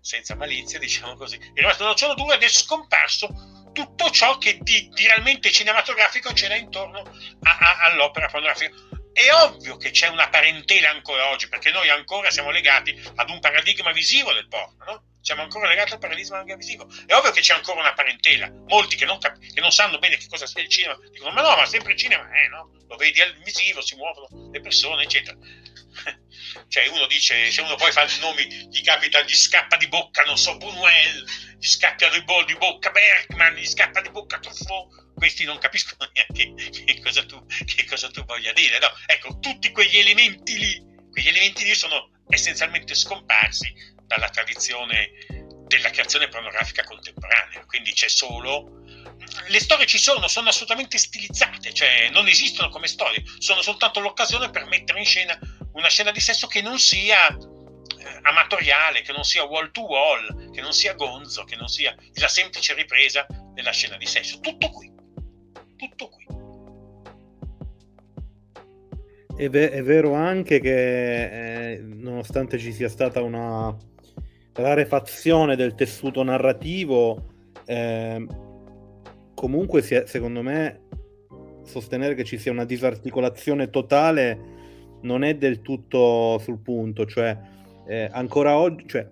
senza 0.00 0.34
malizia, 0.34 0.78
diciamo 0.78 1.16
così, 1.16 1.36
è 1.36 1.60
rimasto 1.60 1.82
il 1.82 1.88
nocciolo 1.90 2.14
duro 2.14 2.34
ed 2.34 2.42
è 2.42 2.48
scomparso 2.48 3.54
tutto 3.72 4.10
ciò 4.10 4.38
che 4.38 4.58
di, 4.60 4.88
di 4.92 5.06
realmente 5.06 5.50
cinematografico 5.50 6.32
c'era 6.32 6.54
intorno 6.54 7.00
a, 7.42 7.58
a, 7.58 7.78
all'opera 7.84 8.28
pornografica. 8.28 8.74
È 9.14 9.32
ovvio 9.32 9.76
che 9.76 9.92
c'è 9.92 10.08
una 10.08 10.28
parentela 10.28 10.90
ancora 10.90 11.30
oggi, 11.30 11.48
perché 11.48 11.70
noi 11.70 11.88
ancora 11.88 12.32
siamo 12.32 12.50
legati 12.50 13.00
ad 13.14 13.30
un 13.30 13.38
paradigma 13.38 13.92
visivo 13.92 14.32
del 14.32 14.48
porno, 14.48 14.84
no? 14.84 15.04
Siamo 15.20 15.42
ancora 15.42 15.68
legati 15.68 15.92
al 15.92 16.00
paradigma 16.00 16.42
visivo. 16.56 16.88
È 17.06 17.14
ovvio 17.14 17.30
che 17.30 17.40
c'è 17.40 17.54
ancora 17.54 17.78
una 17.78 17.94
parentela. 17.94 18.50
Molti 18.66 18.96
che 18.96 19.04
non, 19.04 19.20
cap- 19.20 19.38
che 19.38 19.60
non 19.60 19.70
sanno 19.70 20.00
bene 20.00 20.16
che 20.16 20.26
cosa 20.26 20.46
sia 20.46 20.62
il 20.62 20.68
cinema 20.68 20.98
dicono: 21.12 21.30
Ma 21.30 21.42
no, 21.42 21.54
ma 21.54 21.64
sempre 21.64 21.92
il 21.92 21.98
cinema, 21.98 22.28
eh, 22.28 22.48
no? 22.48 22.72
Lo 22.88 22.96
vedi 22.96 23.20
al 23.20 23.32
visivo, 23.36 23.80
si 23.80 23.94
muovono 23.94 24.50
le 24.50 24.60
persone, 24.60 25.04
eccetera. 25.04 25.36
cioè, 26.66 26.88
uno 26.88 27.06
dice: 27.06 27.52
Se 27.52 27.60
uno 27.60 27.76
poi 27.76 27.92
fa 27.92 28.02
i 28.02 28.18
nomi, 28.18 28.46
gli 28.68 28.82
capita, 28.82 29.20
gli 29.22 29.36
scappa 29.36 29.76
di 29.76 29.86
bocca, 29.86 30.24
non 30.24 30.36
so, 30.36 30.56
Buñuel, 30.56 31.56
gli 31.56 31.66
scappa 31.68 32.08
di, 32.08 32.22
bo- 32.24 32.42
di 32.42 32.56
bocca 32.56 32.90
Bergman, 32.90 33.54
gli 33.54 33.64
scappa 33.64 34.00
di 34.00 34.10
bocca 34.10 34.40
Truffaut 34.40 35.03
questi 35.14 35.44
non 35.44 35.58
capiscono 35.58 36.10
neanche 36.14 36.70
che 36.84 37.00
cosa 37.00 37.24
tu, 37.24 37.44
che 37.46 37.84
cosa 37.84 38.10
tu 38.10 38.24
voglia 38.24 38.52
dire. 38.52 38.78
No? 38.78 38.90
Ecco, 39.06 39.38
tutti 39.38 39.70
quegli 39.70 39.98
elementi 39.98 40.58
lì, 40.58 40.84
quegli 41.10 41.28
elementi 41.28 41.64
lì 41.64 41.74
sono 41.74 42.10
essenzialmente 42.28 42.94
scomparsi 42.94 43.72
dalla 44.06 44.28
tradizione 44.28 45.10
della 45.66 45.90
creazione 45.90 46.28
pornografica 46.28 46.84
contemporanea. 46.84 47.64
Quindi 47.66 47.92
c'è 47.92 48.08
solo. 48.08 48.82
Le 49.46 49.60
storie 49.60 49.86
ci 49.86 49.98
sono, 49.98 50.28
sono 50.28 50.48
assolutamente 50.48 50.98
stilizzate, 50.98 51.72
cioè 51.72 52.10
non 52.10 52.28
esistono 52.28 52.68
come 52.68 52.86
storie, 52.86 53.22
sono 53.38 53.62
soltanto 53.62 54.00
l'occasione 54.00 54.50
per 54.50 54.66
mettere 54.66 54.98
in 54.98 55.06
scena 55.06 55.38
una 55.72 55.88
scena 55.88 56.10
di 56.10 56.20
sesso 56.20 56.46
che 56.46 56.60
non 56.60 56.78
sia 56.78 57.28
eh, 57.28 58.18
amatoriale, 58.22 59.02
che 59.02 59.12
non 59.12 59.24
sia 59.24 59.44
wall 59.44 59.70
to 59.70 59.82
wall, 59.82 60.52
che 60.52 60.60
non 60.60 60.72
sia 60.72 60.94
gonzo, 60.94 61.44
che 61.44 61.56
non 61.56 61.68
sia 61.68 61.94
la 62.14 62.28
semplice 62.28 62.74
ripresa 62.74 63.26
della 63.54 63.72
scena 63.72 63.96
di 63.96 64.06
sesso. 64.06 64.38
Tutto 64.40 64.70
qui 64.70 64.93
tutto 65.88 66.08
qui. 66.08 66.26
È, 69.36 69.48
ve- 69.48 69.70
è 69.70 69.82
vero 69.82 70.12
anche 70.12 70.60
che 70.60 71.72
eh, 71.72 71.78
nonostante 71.80 72.58
ci 72.58 72.72
sia 72.72 72.88
stata 72.88 73.20
una 73.20 73.76
rarefazione 74.52 75.56
del 75.56 75.74
tessuto 75.74 76.22
narrativo, 76.22 77.32
eh, 77.64 78.26
comunque 79.34 79.82
è, 79.82 80.04
secondo 80.06 80.42
me 80.42 80.82
sostenere 81.64 82.14
che 82.14 82.24
ci 82.24 82.38
sia 82.38 82.52
una 82.52 82.64
disarticolazione 82.64 83.70
totale 83.70 84.52
non 85.02 85.24
è 85.24 85.34
del 85.34 85.60
tutto 85.60 86.38
sul 86.38 86.58
punto, 86.58 87.04
cioè 87.04 87.36
eh, 87.86 88.08
ancora 88.12 88.56
oggi, 88.56 88.86
cioè, 88.86 89.08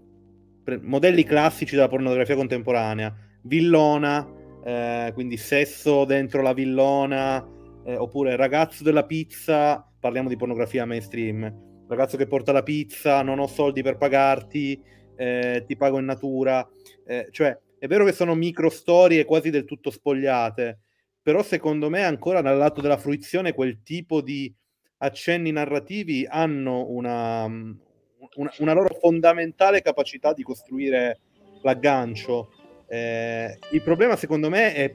modelli 0.80 1.24
classici 1.24 1.74
della 1.74 1.88
pornografia 1.88 2.34
contemporanea, 2.34 3.14
villona, 3.42 4.26
eh, 4.64 5.10
quindi 5.14 5.36
sesso 5.36 6.04
dentro 6.04 6.42
la 6.42 6.52
villona, 6.52 7.44
eh, 7.84 7.96
oppure 7.96 8.36
ragazzo 8.36 8.82
della 8.82 9.04
pizza, 9.04 9.86
parliamo 9.98 10.28
di 10.28 10.36
pornografia 10.36 10.84
mainstream, 10.84 11.84
ragazzo 11.88 12.16
che 12.16 12.26
porta 12.26 12.52
la 12.52 12.62
pizza, 12.62 13.22
non 13.22 13.38
ho 13.38 13.46
soldi 13.46 13.82
per 13.82 13.96
pagarti, 13.96 14.80
eh, 15.16 15.64
ti 15.66 15.76
pago 15.76 15.98
in 15.98 16.04
natura, 16.04 16.66
eh, 17.06 17.28
cioè 17.30 17.58
è 17.78 17.86
vero 17.86 18.04
che 18.04 18.12
sono 18.12 18.34
micro 18.34 18.70
storie 18.70 19.24
quasi 19.24 19.50
del 19.50 19.64
tutto 19.64 19.90
spogliate, 19.90 20.78
però 21.20 21.42
secondo 21.42 21.90
me 21.90 22.04
ancora 22.04 22.40
dal 22.40 22.56
lato 22.56 22.80
della 22.80 22.96
fruizione 22.96 23.52
quel 23.52 23.82
tipo 23.82 24.20
di 24.20 24.52
accenni 24.98 25.50
narrativi 25.50 26.24
hanno 26.28 26.86
una, 26.88 27.44
una, 27.44 28.52
una 28.58 28.72
loro 28.72 28.94
fondamentale 29.00 29.82
capacità 29.82 30.32
di 30.32 30.44
costruire 30.44 31.20
l'aggancio 31.62 32.50
eh, 32.92 33.58
il 33.70 33.80
problema 33.80 34.16
secondo 34.16 34.50
me 34.50 34.74
è, 34.74 34.94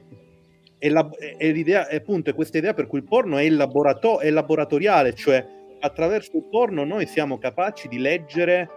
è, 0.78 0.88
la, 0.88 1.08
è 1.18 1.50
l'idea, 1.50 1.88
è 1.88 1.96
appunto 1.96 2.32
questa 2.32 2.56
idea 2.56 2.72
per 2.72 2.86
cui 2.86 3.00
il 3.00 3.04
porno 3.04 3.38
è, 3.38 3.48
laborato- 3.50 4.20
è 4.20 4.30
laboratoriale, 4.30 5.14
cioè 5.14 5.44
attraverso 5.80 6.36
il 6.36 6.44
porno 6.48 6.84
noi 6.84 7.06
siamo 7.06 7.38
capaci 7.38 7.88
di 7.88 7.98
leggere 7.98 8.68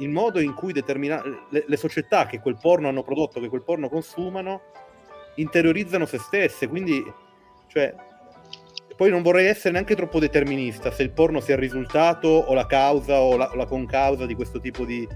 il 0.00 0.10
modo 0.10 0.38
in 0.38 0.52
cui 0.52 0.74
determina- 0.74 1.22
le, 1.48 1.64
le, 1.66 1.76
società 1.78 2.26
che 2.26 2.40
quel 2.40 2.58
porno 2.60 2.88
hanno 2.88 3.02
prodotto, 3.02 3.40
che 3.40 3.48
quel 3.48 3.64
porno 3.64 3.88
consumano, 3.88 4.60
interiorizzano 5.36 6.04
se 6.04 6.18
stesse. 6.18 6.68
Quindi, 6.68 7.02
cioè, 7.68 7.94
poi 8.96 9.08
non 9.08 9.22
vorrei 9.22 9.46
essere 9.46 9.72
neanche 9.72 9.96
troppo 9.96 10.18
determinista 10.18 10.90
se 10.90 11.02
il 11.02 11.10
porno 11.10 11.40
sia 11.40 11.54
il 11.54 11.60
risultato 11.60 12.28
o 12.28 12.52
la 12.52 12.66
causa 12.66 13.20
o 13.20 13.36
la, 13.36 13.50
o 13.50 13.56
la 13.56 13.66
concausa 13.66 14.26
di 14.26 14.34
questo 14.34 14.60
tipo 14.60 14.84
di, 14.84 15.08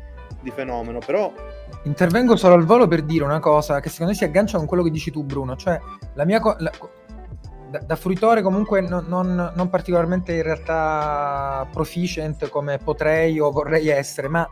di 0.43 0.51
fenomeno, 0.51 0.99
però 0.99 1.33
Intervengo 1.85 2.37
solo 2.37 2.55
al 2.55 2.65
volo 2.65 2.87
per 2.87 3.03
dire 3.03 3.25
una 3.25 3.41
cosa 3.41 3.81
che 3.81 3.89
secondo 3.89 4.13
me 4.13 4.19
si 4.19 4.25
aggancia 4.25 4.57
con 4.57 4.67
quello 4.67 4.85
che 4.85 4.91
dici 4.91 5.11
tu, 5.11 5.25
Bruno. 5.25 5.57
Cioè, 5.57 5.81
la 6.15 6.25
mia 6.25 6.39
co- 6.39 6.55
la, 6.59 6.71
da, 7.71 7.81
da, 7.81 7.97
fruitore, 7.97 8.41
comunque, 8.41 8.81
non, 8.81 9.07
non, 9.09 9.53
non, 9.53 9.69
particolarmente 9.69 10.33
in 10.33 10.43
realtà 10.43 11.67
proficient 11.73 12.49
come 12.51 12.79
potrei 12.79 13.41
o 13.41 13.51
vorrei 13.51 13.89
essere, 13.89 14.29
ma 14.29 14.49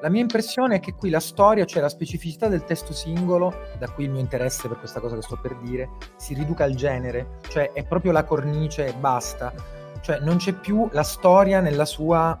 la 0.00 0.08
mia 0.08 0.22
impressione 0.22 0.76
è 0.76 0.80
che 0.80 0.94
qui 0.94 1.08
la 1.08 1.20
storia, 1.20 1.64
cioè 1.64 1.80
la 1.80 1.88
specificità 1.88 2.48
del 2.48 2.64
testo 2.64 2.92
singolo, 2.92 3.54
da 3.78 3.88
qui 3.88 4.04
il 4.04 4.10
mio 4.10 4.20
interesse 4.20 4.66
per 4.66 4.78
questa 4.78 4.98
cosa 4.98 5.14
che 5.14 5.22
sto 5.22 5.38
per 5.40 5.54
dire, 5.58 5.90
si 6.16 6.34
riduca 6.34 6.64
al 6.64 6.74
genere, 6.74 7.38
cioè 7.46 7.70
è 7.72 7.84
proprio 7.84 8.10
la 8.10 8.24
cornice 8.24 8.86
e 8.86 8.94
basta. 8.94 9.52
Cioè 10.00 10.18
non 10.18 10.38
c'è 10.38 10.54
più 10.54 10.88
la 10.90 11.04
storia 11.04 11.60
nella 11.60 11.84
sua 11.84 12.36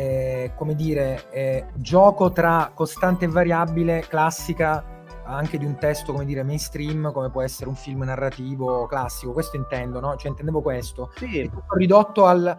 eh, 0.00 0.52
come 0.56 0.74
dire, 0.74 1.24
eh, 1.30 1.66
gioco 1.74 2.30
tra 2.32 2.70
costante 2.74 3.26
e 3.26 3.28
variabile 3.28 4.04
classica 4.08 4.98
anche 5.24 5.58
di 5.58 5.64
un 5.64 5.76
testo, 5.78 6.12
come 6.12 6.24
dire, 6.24 6.42
mainstream, 6.42 7.12
come 7.12 7.30
può 7.30 7.42
essere 7.42 7.68
un 7.68 7.76
film 7.76 8.02
narrativo 8.02 8.86
classico, 8.86 9.32
questo 9.32 9.56
intendo, 9.56 10.00
no? 10.00 10.16
Cioè 10.16 10.30
intendevo 10.30 10.62
questo. 10.62 11.12
Sì. 11.16 11.48
ridotto 11.76 12.24
al, 12.26 12.58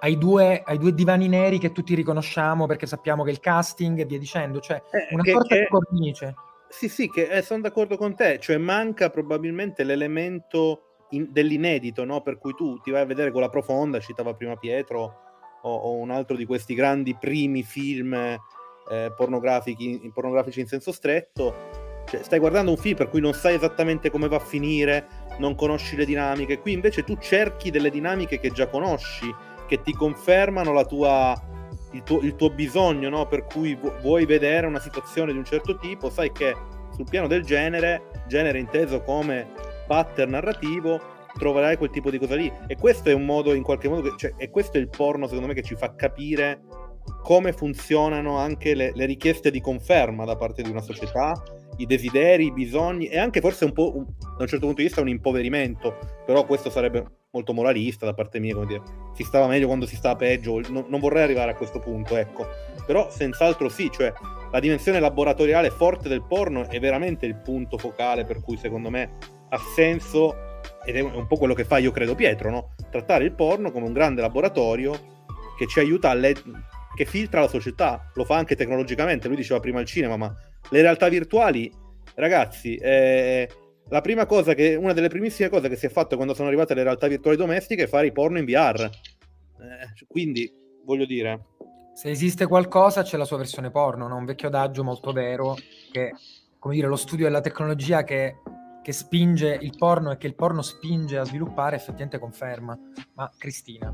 ai, 0.00 0.16
due, 0.16 0.62
ai, 0.64 0.78
due, 0.78 0.94
divani 0.94 1.28
neri 1.28 1.58
che 1.58 1.72
tutti 1.72 1.94
riconosciamo 1.94 2.66
perché 2.66 2.86
sappiamo 2.86 3.24
che 3.24 3.30
il 3.30 3.40
casting 3.40 3.98
e 3.98 4.06
via 4.06 4.18
dicendo, 4.18 4.60
cioè 4.60 4.80
eh, 4.90 5.14
una 5.14 5.24
sorta 5.24 5.56
di 5.56 5.66
cornice. 5.68 6.34
Sì, 6.68 6.88
sì, 6.88 7.10
che 7.10 7.24
eh, 7.24 7.42
sono 7.42 7.60
d'accordo 7.60 7.98
con 7.98 8.14
te, 8.14 8.38
cioè 8.38 8.56
manca 8.56 9.10
probabilmente 9.10 9.84
l'elemento 9.84 11.06
in, 11.10 11.26
dell'inedito, 11.30 12.04
no? 12.04 12.22
Per 12.22 12.38
cui 12.38 12.54
tu 12.54 12.80
ti 12.80 12.90
vai 12.90 13.02
a 13.02 13.06
vedere 13.06 13.32
con 13.32 13.42
la 13.42 13.50
profonda, 13.50 13.98
citava 13.98 14.32
prima 14.32 14.56
Pietro, 14.56 15.31
o, 15.62 15.74
o 15.74 15.94
un 15.96 16.10
altro 16.10 16.36
di 16.36 16.46
questi 16.46 16.74
grandi 16.74 17.16
primi 17.18 17.62
film 17.62 18.14
eh, 18.14 19.12
pornografici, 19.16 20.10
pornografici 20.12 20.60
in 20.60 20.66
senso 20.66 20.92
stretto, 20.92 22.02
cioè, 22.08 22.22
stai 22.22 22.38
guardando 22.38 22.70
un 22.70 22.76
film 22.76 22.96
per 22.96 23.08
cui 23.08 23.20
non 23.20 23.32
sai 23.32 23.54
esattamente 23.54 24.10
come 24.10 24.28
va 24.28 24.36
a 24.36 24.40
finire, 24.40 25.06
non 25.38 25.54
conosci 25.54 25.96
le 25.96 26.04
dinamiche, 26.04 26.58
qui 26.58 26.72
invece 26.72 27.04
tu 27.04 27.16
cerchi 27.18 27.70
delle 27.70 27.90
dinamiche 27.90 28.38
che 28.38 28.50
già 28.50 28.66
conosci, 28.66 29.32
che 29.66 29.80
ti 29.82 29.92
confermano 29.92 30.72
la 30.72 30.84
tua, 30.84 31.40
il, 31.92 32.02
tuo, 32.02 32.20
il 32.20 32.36
tuo 32.36 32.50
bisogno, 32.50 33.08
no? 33.08 33.26
per 33.26 33.44
cui 33.44 33.74
vu- 33.74 33.98
vuoi 34.00 34.26
vedere 34.26 34.66
una 34.66 34.80
situazione 34.80 35.32
di 35.32 35.38
un 35.38 35.44
certo 35.44 35.78
tipo, 35.78 36.10
sai 36.10 36.32
che 36.32 36.54
sul 36.94 37.06
piano 37.08 37.26
del 37.26 37.44
genere, 37.44 38.10
genere 38.26 38.58
inteso 38.58 39.00
come 39.00 39.48
pattern 39.86 40.30
narrativo, 40.30 41.00
troverai 41.38 41.76
quel 41.76 41.90
tipo 41.90 42.10
di 42.10 42.18
cosa 42.18 42.34
lì. 42.34 42.52
E 42.66 42.76
questo 42.76 43.08
è 43.08 43.12
un 43.12 43.24
modo, 43.24 43.54
in 43.54 43.62
qualche 43.62 43.88
modo, 43.88 44.02
che, 44.02 44.14
cioè, 44.16 44.34
e 44.36 44.50
questo 44.50 44.76
è 44.76 44.80
il 44.80 44.88
porno, 44.88 45.26
secondo 45.26 45.48
me, 45.48 45.54
che 45.54 45.62
ci 45.62 45.74
fa 45.74 45.94
capire 45.94 46.62
come 47.22 47.52
funzionano 47.52 48.36
anche 48.38 48.74
le, 48.74 48.92
le, 48.94 49.06
richieste 49.06 49.50
di 49.50 49.60
conferma 49.60 50.24
da 50.24 50.36
parte 50.36 50.62
di 50.62 50.70
una 50.70 50.80
società, 50.80 51.32
i 51.76 51.86
desideri, 51.86 52.46
i 52.46 52.52
bisogni 52.52 53.06
e 53.06 53.18
anche 53.18 53.40
forse 53.40 53.64
un 53.64 53.72
po', 53.72 53.96
un, 53.96 54.04
da 54.04 54.42
un 54.42 54.46
certo 54.46 54.66
punto 54.66 54.80
di 54.80 54.84
vista, 54.84 55.00
un 55.00 55.08
impoverimento. 55.08 55.98
Però 56.24 56.44
questo 56.44 56.70
sarebbe 56.70 57.04
molto 57.30 57.54
moralista 57.54 58.04
da 58.04 58.14
parte 58.14 58.38
mia, 58.38 58.54
come 58.54 58.66
dire, 58.66 58.82
si 59.14 59.24
stava 59.24 59.46
meglio 59.46 59.66
quando 59.66 59.86
si 59.86 59.96
stava 59.96 60.16
peggio, 60.16 60.60
no, 60.68 60.84
non 60.88 61.00
vorrei 61.00 61.22
arrivare 61.22 61.52
a 61.52 61.54
questo 61.54 61.78
punto, 61.78 62.16
ecco. 62.16 62.46
Però 62.86 63.10
senz'altro 63.10 63.68
sì, 63.68 63.90
cioè 63.90 64.12
la 64.50 64.60
dimensione 64.60 65.00
laboratoriale 65.00 65.70
forte 65.70 66.08
del 66.08 66.22
porno 66.22 66.68
è 66.68 66.78
veramente 66.78 67.24
il 67.24 67.36
punto 67.36 67.78
focale 67.78 68.24
per 68.24 68.42
cui 68.42 68.56
secondo 68.56 68.90
me 68.90 69.16
ha 69.48 69.58
senso 69.74 70.51
ed 70.84 70.96
è 70.96 71.00
un 71.00 71.26
po' 71.26 71.36
quello 71.36 71.54
che 71.54 71.64
fa, 71.64 71.78
io 71.78 71.90
credo, 71.90 72.14
Pietro, 72.14 72.50
no? 72.50 72.74
Trattare 72.90 73.24
il 73.24 73.32
porno 73.32 73.70
come 73.70 73.86
un 73.86 73.92
grande 73.92 74.20
laboratorio 74.20 74.92
che 75.56 75.66
ci 75.66 75.78
aiuta 75.78 76.10
a 76.10 76.14
le- 76.14 76.34
che 76.94 77.04
filtra 77.04 77.40
la 77.40 77.48
società, 77.48 78.10
lo 78.14 78.24
fa 78.24 78.36
anche 78.36 78.56
tecnologicamente, 78.56 79.28
lui 79.28 79.36
diceva 79.36 79.60
prima 79.60 79.80
il 79.80 79.86
cinema, 79.86 80.16
ma 80.16 80.34
le 80.70 80.80
realtà 80.80 81.08
virtuali, 81.08 81.70
ragazzi, 82.14 82.76
eh, 82.76 83.48
la 83.88 84.00
prima 84.00 84.26
cosa 84.26 84.54
che, 84.54 84.74
una 84.74 84.92
delle 84.92 85.08
primissime 85.08 85.48
cose 85.48 85.68
che 85.68 85.76
si 85.76 85.86
è 85.86 85.88
fatto 85.88 86.16
quando 86.16 86.34
sono 86.34 86.48
arrivate 86.48 86.74
le 86.74 86.82
realtà 86.82 87.06
virtuali 87.08 87.36
domestiche 87.36 87.84
è 87.84 87.86
fare 87.86 88.06
i 88.06 88.12
porno 88.12 88.38
in 88.38 88.44
VR. 88.44 88.82
Eh, 88.82 90.06
quindi, 90.06 90.50
voglio 90.84 91.04
dire, 91.04 91.46
Se 91.94 92.08
esiste 92.08 92.46
qualcosa 92.46 93.02
c'è 93.02 93.16
la 93.16 93.24
sua 93.24 93.36
versione 93.36 93.70
porno, 93.70 94.08
no? 94.08 94.16
un 94.16 94.24
vecchio 94.24 94.48
adagio 94.48 94.82
molto 94.82 95.12
vero 95.12 95.56
che, 95.90 96.12
come 96.58 96.74
dire, 96.74 96.86
lo 96.86 96.96
studio 96.96 97.26
della 97.26 97.40
tecnologia 97.40 98.02
che, 98.02 98.36
che 98.82 98.92
spinge 98.92 99.56
il 99.60 99.74
porno 99.78 100.10
e 100.10 100.16
che 100.16 100.26
il 100.26 100.34
porno 100.34 100.60
spinge 100.60 101.16
a 101.16 101.24
sviluppare 101.24 101.76
effettivamente 101.76 102.18
conferma. 102.18 102.78
Ma 103.14 103.30
Cristina. 103.38 103.92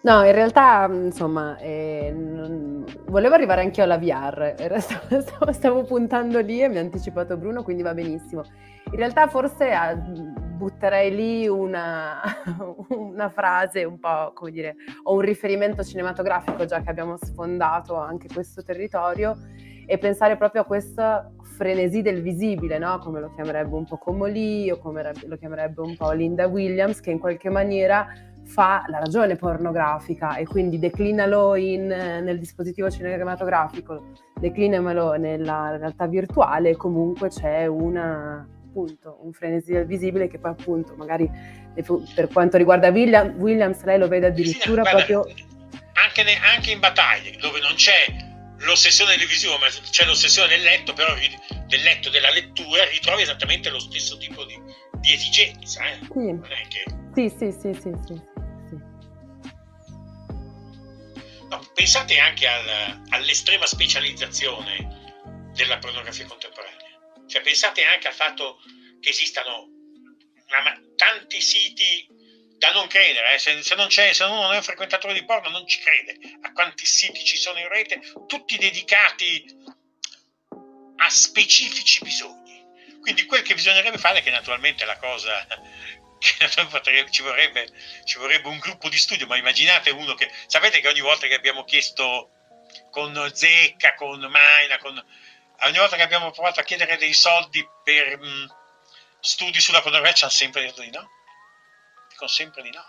No, 0.00 0.24
in 0.24 0.32
realtà, 0.32 0.88
insomma, 0.90 1.58
eh, 1.58 2.12
non... 2.14 2.84
volevo 3.08 3.34
arrivare 3.34 3.62
anche 3.62 3.80
io 3.80 3.84
alla 3.84 3.98
VR, 3.98 4.54
stavo, 5.20 5.52
stavo, 5.52 5.84
puntando 5.84 6.38
lì 6.40 6.62
e 6.62 6.68
mi 6.68 6.78
ha 6.78 6.80
anticipato 6.80 7.36
Bruno, 7.36 7.64
quindi 7.64 7.82
va 7.82 7.94
benissimo. 7.94 8.44
In 8.90 8.96
realtà 8.96 9.26
forse 9.26 9.72
a, 9.72 9.94
butterei 9.94 11.14
lì 11.14 11.48
una, 11.48 12.20
una, 12.90 13.28
frase 13.28 13.84
un 13.84 13.98
po', 13.98 14.32
come 14.34 14.52
dire, 14.52 14.76
o 15.02 15.14
un 15.14 15.20
riferimento 15.20 15.82
cinematografico, 15.82 16.64
già 16.64 16.80
che 16.80 16.90
abbiamo 16.90 17.16
sfondato 17.20 17.96
anche 17.96 18.28
questo 18.32 18.62
territorio, 18.62 19.36
e 19.84 19.98
pensare 19.98 20.36
proprio 20.36 20.62
a 20.62 20.64
questa 20.64 21.32
frenesì 21.58 22.02
del 22.02 22.22
visibile, 22.22 22.78
no? 22.78 23.00
come 23.00 23.18
lo 23.18 23.32
chiamerebbe 23.34 23.74
un 23.74 23.84
po' 23.84 23.98
Comolì 23.98 24.70
o 24.70 24.78
come 24.78 25.12
lo 25.26 25.36
chiamerebbe 25.36 25.80
un 25.80 25.96
po' 25.96 26.12
Linda 26.12 26.46
Williams, 26.46 27.00
che 27.00 27.10
in 27.10 27.18
qualche 27.18 27.50
maniera 27.50 28.06
fa 28.46 28.84
la 28.86 29.00
ragione 29.00 29.34
pornografica 29.34 30.36
e 30.36 30.46
quindi 30.46 30.78
declinalo 30.78 31.56
in, 31.56 31.86
nel 31.86 32.38
dispositivo 32.38 32.88
cinematografico, 32.88 34.12
declinamelo 34.38 35.14
nella 35.14 35.76
realtà 35.76 36.06
virtuale, 36.06 36.76
comunque 36.76 37.28
c'è 37.28 37.66
una, 37.66 38.46
appunto, 38.68 39.18
un 39.22 39.32
frenesi 39.32 39.72
del 39.72 39.84
visibile 39.84 40.28
che 40.28 40.38
poi 40.38 40.52
appunto 40.52 40.94
magari 40.94 41.28
per 42.14 42.28
quanto 42.32 42.56
riguarda 42.56 42.88
William, 42.90 43.34
Williams 43.36 43.82
lei 43.82 43.98
lo 43.98 44.06
vede 44.06 44.26
addirittura 44.26 44.84
sì, 44.84 44.90
proprio... 44.90 45.24
Anche, 46.06 46.22
ne, 46.22 46.38
anche, 46.54 46.70
in 46.70 46.78
battaglie 46.78 47.36
dove 47.40 47.58
non 47.60 47.74
c'è 47.74 48.27
l'ossessione 48.58 49.16
del 49.16 49.26
visivo 49.26 49.56
ma 49.58 49.68
c'è 49.68 50.04
l'ossessione 50.04 50.48
del 50.48 50.62
letto, 50.62 50.92
però 50.92 51.14
del 51.14 51.82
letto 51.82 52.10
della 52.10 52.30
lettura 52.30 52.84
ritrovi 52.86 53.22
esattamente 53.22 53.70
lo 53.70 53.78
stesso 53.78 54.16
tipo 54.18 54.44
di, 54.44 54.58
di 55.00 55.12
esigenza. 55.12 55.84
Eh? 55.86 55.98
Sì. 56.00 56.40
Che... 56.68 56.84
sì, 57.14 57.28
sì, 57.28 57.52
sì, 57.52 57.72
sì, 57.74 57.92
sì. 58.04 58.36
No, 61.48 61.66
pensate 61.74 62.18
anche 62.18 62.46
al, 62.46 63.02
all'estrema 63.08 63.64
specializzazione 63.64 65.50
della 65.54 65.78
pornografia 65.78 66.26
contemporanea. 66.26 66.76
Cioè, 67.26 67.42
pensate 67.42 67.84
anche 67.84 68.08
al 68.08 68.14
fatto 68.14 68.60
che 69.00 69.10
esistano 69.10 69.68
una, 70.48 70.80
tanti 70.96 71.40
siti 71.40 72.06
da 72.58 72.72
non 72.72 72.88
credere, 72.88 73.34
eh? 73.34 73.38
se, 73.38 73.62
se, 73.62 73.74
non 73.76 73.90
se 73.90 74.12
uno 74.24 74.42
non 74.42 74.52
è 74.52 74.56
un 74.56 74.62
frequentatore 74.62 75.14
di 75.14 75.24
porno 75.24 75.48
non 75.48 75.66
ci 75.66 75.80
crede 75.80 76.18
a 76.42 76.52
quanti 76.52 76.84
siti 76.84 77.24
ci 77.24 77.36
sono 77.36 77.58
in 77.60 77.68
rete, 77.68 78.00
tutti 78.26 78.58
dedicati 78.58 79.44
a 80.96 81.08
specifici 81.08 82.02
bisogni. 82.02 82.66
Quindi 83.00 83.26
quel 83.26 83.42
che 83.42 83.54
bisognerebbe 83.54 83.96
fare, 83.96 84.22
che 84.22 84.30
naturalmente 84.30 84.82
è 84.82 84.86
la 84.86 84.98
cosa 84.98 85.46
ci 87.10 87.22
vorrebbe, 87.22 87.68
ci 88.04 88.18
vorrebbe 88.18 88.48
un 88.48 88.58
gruppo 88.58 88.88
di 88.88 88.98
studio, 88.98 89.26
ma 89.26 89.36
immaginate 89.36 89.90
uno 89.90 90.14
che... 90.14 90.28
Sapete 90.46 90.80
che 90.80 90.88
ogni 90.88 91.00
volta 91.00 91.28
che 91.28 91.34
abbiamo 91.34 91.62
chiesto 91.62 92.30
con 92.90 93.30
Zecca, 93.32 93.94
con 93.94 94.18
Maina, 94.20 94.78
con, 94.78 95.00
ogni 95.66 95.78
volta 95.78 95.94
che 95.94 96.02
abbiamo 96.02 96.32
provato 96.32 96.58
a 96.58 96.64
chiedere 96.64 96.96
dei 96.96 97.12
soldi 97.12 97.64
per 97.84 98.18
mh, 98.18 98.26
mm, 98.26 98.44
studi 99.20 99.60
sulla 99.60 99.80
pornografia 99.80 100.16
ci 100.16 100.24
hanno 100.24 100.32
sempre 100.32 100.62
detto 100.62 100.82
di 100.82 100.90
no. 100.90 101.08
Dicono 102.18 102.30
sempre 102.30 102.62
di 102.62 102.70
no. 102.70 102.84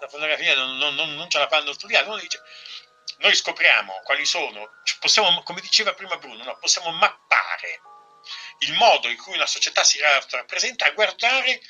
La 0.00 0.08
fotografia 0.08 0.54
non, 0.54 0.76
non, 0.76 0.94
non, 0.94 1.30
ce 1.30 1.38
la 1.38 1.48
fanno 1.48 1.72
studiare. 1.72 2.06
Uno 2.06 2.18
dice, 2.18 2.42
noi 3.20 3.34
scopriamo 3.34 4.00
quali 4.04 4.26
sono, 4.26 4.68
possiamo, 4.98 5.42
come 5.42 5.62
diceva 5.62 5.94
prima 5.94 6.18
Bruno, 6.18 6.44
no? 6.44 6.58
possiamo 6.58 6.90
mappare 6.90 7.80
il 8.58 8.74
modo 8.74 9.08
in 9.08 9.16
cui 9.16 9.32
una 9.32 9.46
società 9.46 9.82
si 9.82 9.98
rappresenta 9.98 10.84
a 10.84 10.90
guardare 10.90 11.62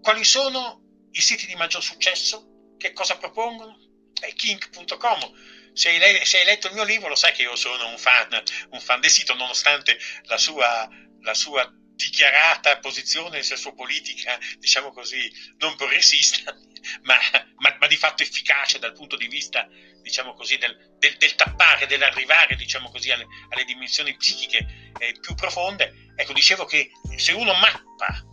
quali 0.00 0.22
sono 0.22 1.08
i 1.10 1.20
siti 1.20 1.46
di 1.46 1.56
maggior 1.56 1.82
successo? 1.82 2.74
Che 2.78 2.92
cosa 2.92 3.16
propongono? 3.16 3.76
È 4.20 4.32
King.com. 4.32 5.72
Se 5.72 5.88
hai, 5.88 6.24
se 6.24 6.38
hai, 6.38 6.44
letto 6.44 6.68
il 6.68 6.74
mio 6.74 6.84
libro 6.84 7.08
lo 7.08 7.16
sai 7.16 7.32
che 7.32 7.42
io 7.42 7.56
sono 7.56 7.88
un 7.88 7.98
fan, 7.98 8.40
un 8.70 8.80
fan 8.80 9.00
del 9.00 9.10
sito, 9.10 9.34
nonostante 9.34 9.98
la 10.26 10.38
sua, 10.38 10.88
la 11.22 11.34
sua 11.34 11.68
dichiarata 12.00 12.78
posizione 12.78 13.42
sessuopolitica, 13.42 14.38
diciamo 14.58 14.90
così, 14.90 15.30
non 15.58 15.76
progressista, 15.76 16.54
ma, 17.04 17.16
ma, 17.56 17.76
ma, 17.78 17.86
di 17.86 17.96
fatto 17.96 18.22
efficace 18.22 18.78
dal 18.78 18.94
punto 18.94 19.16
di 19.16 19.28
vista, 19.28 19.68
diciamo 20.02 20.32
così, 20.34 20.56
del, 20.56 20.96
del, 20.98 21.16
del 21.18 21.34
tappare, 21.34 21.86
dell'arrivare, 21.86 22.56
diciamo 22.56 22.90
così, 22.90 23.10
alle, 23.10 23.26
alle 23.50 23.64
dimensioni 23.64 24.16
psichiche 24.16 24.92
eh, 24.98 25.14
più 25.20 25.34
profonde. 25.34 26.12
Ecco, 26.16 26.32
dicevo 26.32 26.64
che 26.64 26.90
se 27.16 27.32
uno 27.32 27.52
mappa 27.54 28.24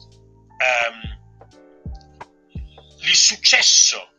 um, 0.90 1.16
il 3.02 3.16
successo 3.16 4.14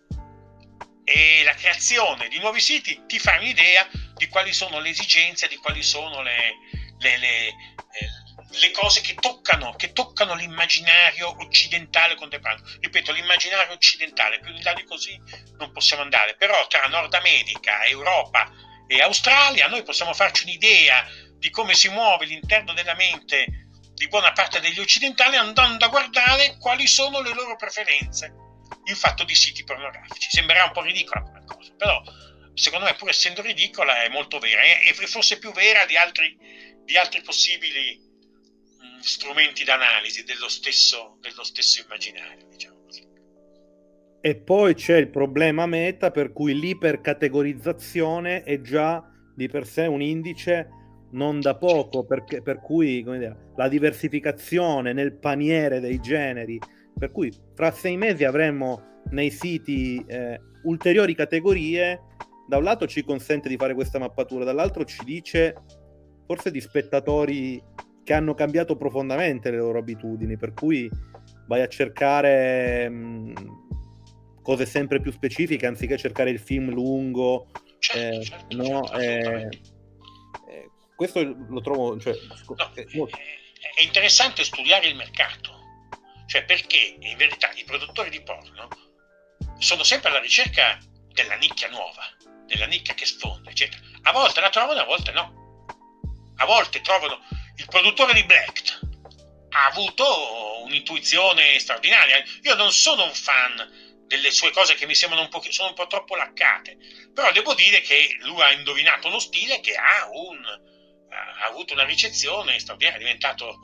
e 1.04 1.42
la 1.42 1.54
creazione 1.54 2.28
di 2.28 2.38
nuovi 2.38 2.60
siti 2.60 3.04
ti 3.06 3.18
fa 3.18 3.38
un'idea 3.38 3.88
di 4.14 4.28
quali 4.28 4.52
sono 4.52 4.78
le 4.78 4.90
esigenze, 4.90 5.48
di 5.48 5.56
quali 5.56 5.82
sono 5.82 6.20
le, 6.20 6.58
le, 6.98 7.16
le, 7.16 7.46
eh, 7.46 8.27
le 8.50 8.70
cose 8.70 9.00
che 9.00 9.14
toccano, 9.14 9.74
che 9.76 9.92
toccano, 9.92 10.34
l'immaginario 10.34 11.34
occidentale 11.40 12.14
contemporaneo. 12.14 12.64
Ripeto, 12.80 13.12
l'immaginario 13.12 13.74
occidentale, 13.74 14.40
più 14.40 14.54
in 14.54 14.62
là 14.62 14.72
di 14.72 14.84
così 14.84 15.20
non 15.58 15.72
possiamo 15.72 16.02
andare, 16.02 16.34
però 16.36 16.66
tra 16.66 16.84
Nord 16.86 17.12
America, 17.14 17.84
Europa 17.84 18.50
e 18.86 19.00
Australia 19.00 19.66
noi 19.68 19.82
possiamo 19.82 20.14
farci 20.14 20.44
un'idea 20.44 21.06
di 21.36 21.50
come 21.50 21.74
si 21.74 21.88
muove 21.88 22.24
l'interno 22.24 22.72
della 22.72 22.94
mente 22.94 23.66
di 23.92 24.08
buona 24.08 24.32
parte 24.32 24.60
degli 24.60 24.80
occidentali 24.80 25.36
andando 25.36 25.84
a 25.84 25.88
guardare 25.88 26.56
quali 26.58 26.86
sono 26.86 27.20
le 27.20 27.34
loro 27.34 27.56
preferenze 27.56 28.32
il 28.84 28.96
fatto 28.96 29.24
di 29.24 29.34
siti 29.34 29.64
pornografici. 29.64 30.30
Sembrerà 30.30 30.64
un 30.64 30.72
po' 30.72 30.82
ridicola 30.82 31.22
come 31.22 31.44
cosa, 31.44 31.72
però 31.76 32.02
secondo 32.54 32.86
me 32.86 32.94
pur 32.94 33.10
essendo 33.10 33.42
ridicola 33.42 34.02
è 34.02 34.08
molto 34.08 34.38
vera 34.38 34.62
e 34.62 34.94
forse 34.94 35.38
più 35.38 35.52
vera 35.52 35.84
di 35.84 35.96
altri, 35.96 36.36
di 36.84 36.96
altri 36.96 37.20
possibili 37.22 38.07
strumenti 39.00 39.64
d'analisi 39.64 40.24
dello 40.24 40.48
stesso, 40.48 41.18
dello 41.20 41.44
stesso 41.44 41.82
immaginario, 41.82 42.46
diciamo 42.48 42.80
così. 42.84 43.06
E 44.20 44.36
poi 44.36 44.74
c'è 44.74 44.96
il 44.96 45.08
problema 45.08 45.66
meta 45.66 46.10
per 46.10 46.32
cui 46.32 46.58
l'ipercategorizzazione 46.58 48.42
è 48.42 48.60
già 48.60 49.02
di 49.34 49.48
per 49.48 49.66
sé 49.66 49.86
un 49.86 50.02
indice 50.02 50.68
non 51.10 51.40
da 51.40 51.56
poco, 51.56 52.04
perché, 52.04 52.42
per 52.42 52.60
cui 52.60 53.02
dire, 53.02 53.52
la 53.56 53.68
diversificazione 53.68 54.92
nel 54.92 55.14
paniere 55.14 55.80
dei 55.80 56.00
generi 56.00 56.58
per 56.98 57.12
cui 57.12 57.32
tra 57.54 57.70
sei 57.70 57.96
mesi 57.96 58.24
avremo 58.24 59.02
nei 59.10 59.30
siti 59.30 60.04
eh, 60.06 60.38
ulteriori 60.64 61.14
categorie. 61.14 62.02
Da 62.46 62.56
un 62.56 62.64
lato 62.64 62.86
ci 62.86 63.04
consente 63.04 63.48
di 63.48 63.56
fare 63.56 63.74
questa 63.74 63.98
mappatura, 63.98 64.44
dall'altro 64.44 64.84
ci 64.84 65.04
dice 65.04 65.54
forse 66.26 66.50
di 66.50 66.60
spettatori 66.60 67.62
che 68.08 68.14
hanno 68.14 68.32
cambiato 68.32 68.74
profondamente 68.74 69.50
le 69.50 69.58
loro 69.58 69.78
abitudini, 69.78 70.38
per 70.38 70.54
cui 70.54 70.90
vai 71.46 71.60
a 71.60 71.68
cercare 71.68 72.88
mh, 72.88 74.40
cose 74.40 74.64
sempre 74.64 74.98
più 74.98 75.12
specifiche 75.12 75.66
anziché 75.66 75.98
cercare 75.98 76.30
il 76.30 76.38
film 76.38 76.70
lungo. 76.70 77.50
Certo, 77.78 78.16
eh, 78.16 78.24
certo, 78.24 78.56
no? 78.56 78.86
certo, 78.86 78.98
eh, 78.98 79.48
eh, 80.48 80.70
questo 80.96 81.20
lo 81.22 81.60
trovo... 81.60 82.00
Cioè, 82.00 82.14
no, 82.94 83.08
è 83.08 83.82
interessante 83.82 84.42
studiare 84.42 84.88
il 84.88 84.96
mercato 84.96 85.56
cioè 86.24 86.44
perché 86.44 86.96
in 86.98 87.16
verità 87.18 87.50
i 87.56 87.64
produttori 87.64 88.08
di 88.08 88.22
porno 88.22 88.68
sono 89.58 89.82
sempre 89.82 90.08
alla 90.08 90.20
ricerca 90.20 90.78
della 91.12 91.34
nicchia 91.34 91.68
nuova, 91.68 92.04
della 92.46 92.66
nicchia 92.66 92.94
che 92.94 93.04
sfonda, 93.04 93.50
eccetera. 93.50 93.82
A 94.02 94.12
volte 94.12 94.40
la 94.40 94.48
trovano, 94.48 94.80
a 94.80 94.84
volte 94.84 95.12
no. 95.12 95.66
A 96.36 96.46
volte 96.46 96.80
trovano 96.80 97.18
il 97.58 97.66
produttore 97.68 98.14
di 98.14 98.24
Black 98.24 98.78
ha 99.50 99.66
avuto 99.66 100.62
un'intuizione 100.62 101.58
straordinaria. 101.58 102.22
Io 102.42 102.54
non 102.54 102.72
sono 102.72 103.04
un 103.04 103.12
fan 103.12 104.04
delle 104.06 104.30
sue 104.30 104.50
cose 104.52 104.74
che 104.74 104.86
mi 104.86 104.94
sembrano 104.94 105.24
un 105.24 105.28
po', 105.28 105.42
sono 105.50 105.68
un 105.68 105.74
po' 105.74 105.86
troppo 105.86 106.14
laccate, 106.14 106.76
però 107.12 107.30
devo 107.32 107.54
dire 107.54 107.80
che 107.80 108.16
lui 108.20 108.40
ha 108.42 108.52
indovinato 108.52 109.08
uno 109.08 109.18
stile 109.18 109.60
che 109.60 109.74
ha, 109.74 110.08
un, 110.10 110.44
ha 111.10 111.44
avuto 111.44 111.74
una 111.74 111.84
ricezione 111.84 112.58
straordinaria, 112.58 112.98
è 112.98 113.02
diventato 113.02 113.58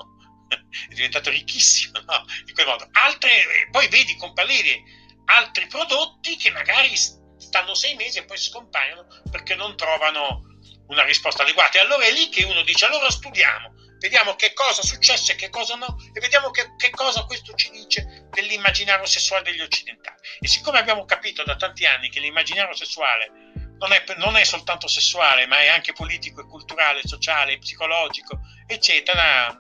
è 0.90 0.94
diventato 0.94 1.30
ricchissimo 1.30 2.00
no? 2.00 2.24
in 2.46 2.52
quel 2.52 2.66
modo. 2.66 2.88
Altre, 2.92 3.68
poi 3.70 3.88
vedi 3.88 4.16
comparire 4.16 4.82
altri 5.26 5.66
prodotti 5.66 6.36
che 6.36 6.50
magari 6.50 6.94
stanno 6.96 7.74
sei 7.74 7.94
mesi 7.94 8.18
e 8.18 8.24
poi 8.24 8.36
scompaiono 8.36 9.06
perché 9.30 9.54
non 9.54 9.76
trovano 9.76 10.40
una 10.88 11.04
risposta 11.04 11.42
adeguata. 11.42 11.78
E 11.78 11.82
allora 11.82 12.04
è 12.04 12.12
lì 12.12 12.28
che 12.28 12.44
uno 12.44 12.62
dice: 12.62 12.86
allora 12.86 13.10
studiamo, 13.10 13.72
vediamo 14.04 14.34
che 14.34 14.52
cosa 14.52 14.82
successe 14.82 15.32
e 15.32 15.34
che 15.34 15.48
cosa 15.48 15.76
no, 15.76 15.96
e 16.12 16.20
vediamo 16.20 16.50
che, 16.50 16.74
che 16.76 16.90
cosa 16.90 17.24
questo 17.24 17.54
ci 17.54 17.70
dice 17.70 18.26
dell'immaginario 18.28 19.06
sessuale 19.06 19.44
degli 19.44 19.62
occidentali. 19.62 20.18
E 20.40 20.46
siccome 20.46 20.78
abbiamo 20.78 21.06
capito 21.06 21.42
da 21.42 21.56
tanti 21.56 21.86
anni 21.86 22.10
che 22.10 22.20
l'immaginario 22.20 22.74
sessuale 22.74 23.32
non 23.78 23.92
è, 23.92 24.04
non 24.18 24.36
è 24.36 24.44
soltanto 24.44 24.88
sessuale, 24.88 25.46
ma 25.46 25.56
è 25.56 25.68
anche 25.68 25.94
politico 25.94 26.42
e 26.42 26.46
culturale, 26.46 27.00
sociale, 27.02 27.56
psicologico, 27.58 28.40
eccetera 28.66 29.58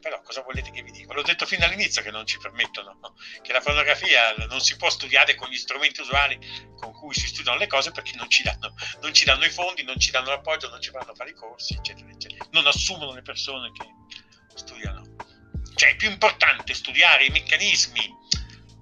però 0.00 0.20
cosa 0.22 0.40
volete 0.42 0.70
che 0.70 0.82
vi 0.82 0.90
dica? 0.90 1.12
L'ho 1.12 1.22
detto 1.22 1.46
fin 1.46 1.58
dall'inizio 1.58 2.02
che 2.02 2.10
non 2.10 2.26
ci 2.26 2.38
permettono, 2.38 2.98
no? 3.00 3.14
che 3.42 3.52
la 3.52 3.60
pornografia 3.60 4.34
non 4.48 4.60
si 4.60 4.76
può 4.76 4.88
studiare 4.88 5.34
con 5.34 5.48
gli 5.48 5.56
strumenti 5.56 6.00
usuali 6.00 6.38
con 6.76 6.89
cui 7.10 7.20
si 7.20 7.26
studiano 7.26 7.58
le 7.58 7.66
cose 7.66 7.90
perché 7.90 8.12
non 8.14 8.30
ci 8.30 8.44
danno, 8.44 8.72
non 9.00 9.12
ci 9.12 9.24
danno 9.24 9.44
i 9.44 9.50
fondi, 9.50 9.82
non 9.82 9.98
ci 9.98 10.12
danno 10.12 10.30
l'appoggio, 10.30 10.68
non 10.68 10.80
ci 10.80 10.90
fanno 10.90 11.12
fare 11.12 11.30
i 11.30 11.34
corsi, 11.34 11.74
eccetera, 11.74 12.08
eccetera. 12.08 12.46
Non 12.52 12.68
assumono 12.68 13.12
le 13.12 13.22
persone 13.22 13.72
che 13.72 13.84
studiano. 14.54 15.16
Cioè 15.74 15.90
è 15.90 15.96
più 15.96 16.08
importante 16.08 16.72
studiare 16.72 17.24
i 17.24 17.30
meccanismi 17.30 18.18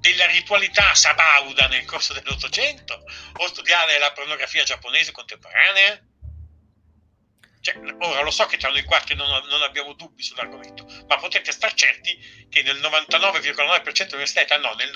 della 0.01 0.27
ritualità 0.27 0.95
sabauda 0.95 1.69
nel 1.69 1.87
corso 1.87 2.13
dell'Ottocento 2.13 3.03
o 3.37 3.47
studiare 3.47 3.99
la 3.99 4.13
pornografia 4.13 4.63
giapponese 4.63 5.13
contemporanea? 5.13 5.99
Cioè, 7.61 7.77
ora 8.01 8.21
lo 8.21 8.31
so 8.31 8.45
che 8.45 8.59
tra 8.59 8.69
noi 8.69 8.85
quattro 8.85 9.15
non, 9.17 9.29
non, 9.49 9.63
abbiamo 9.63 9.95
dubbi 9.95 10.23
sull'argomento, 10.23 10.85
ma 11.07 11.17
potete 11.17 11.51
star 11.51 11.73
certi 11.73 12.47
che 12.51 12.63
nel 12.63 12.79
99,9% 12.79 13.93
dell'università 14.05 14.43
italiana, 14.43 14.69
no, 14.69 14.75
nel 14.75 14.93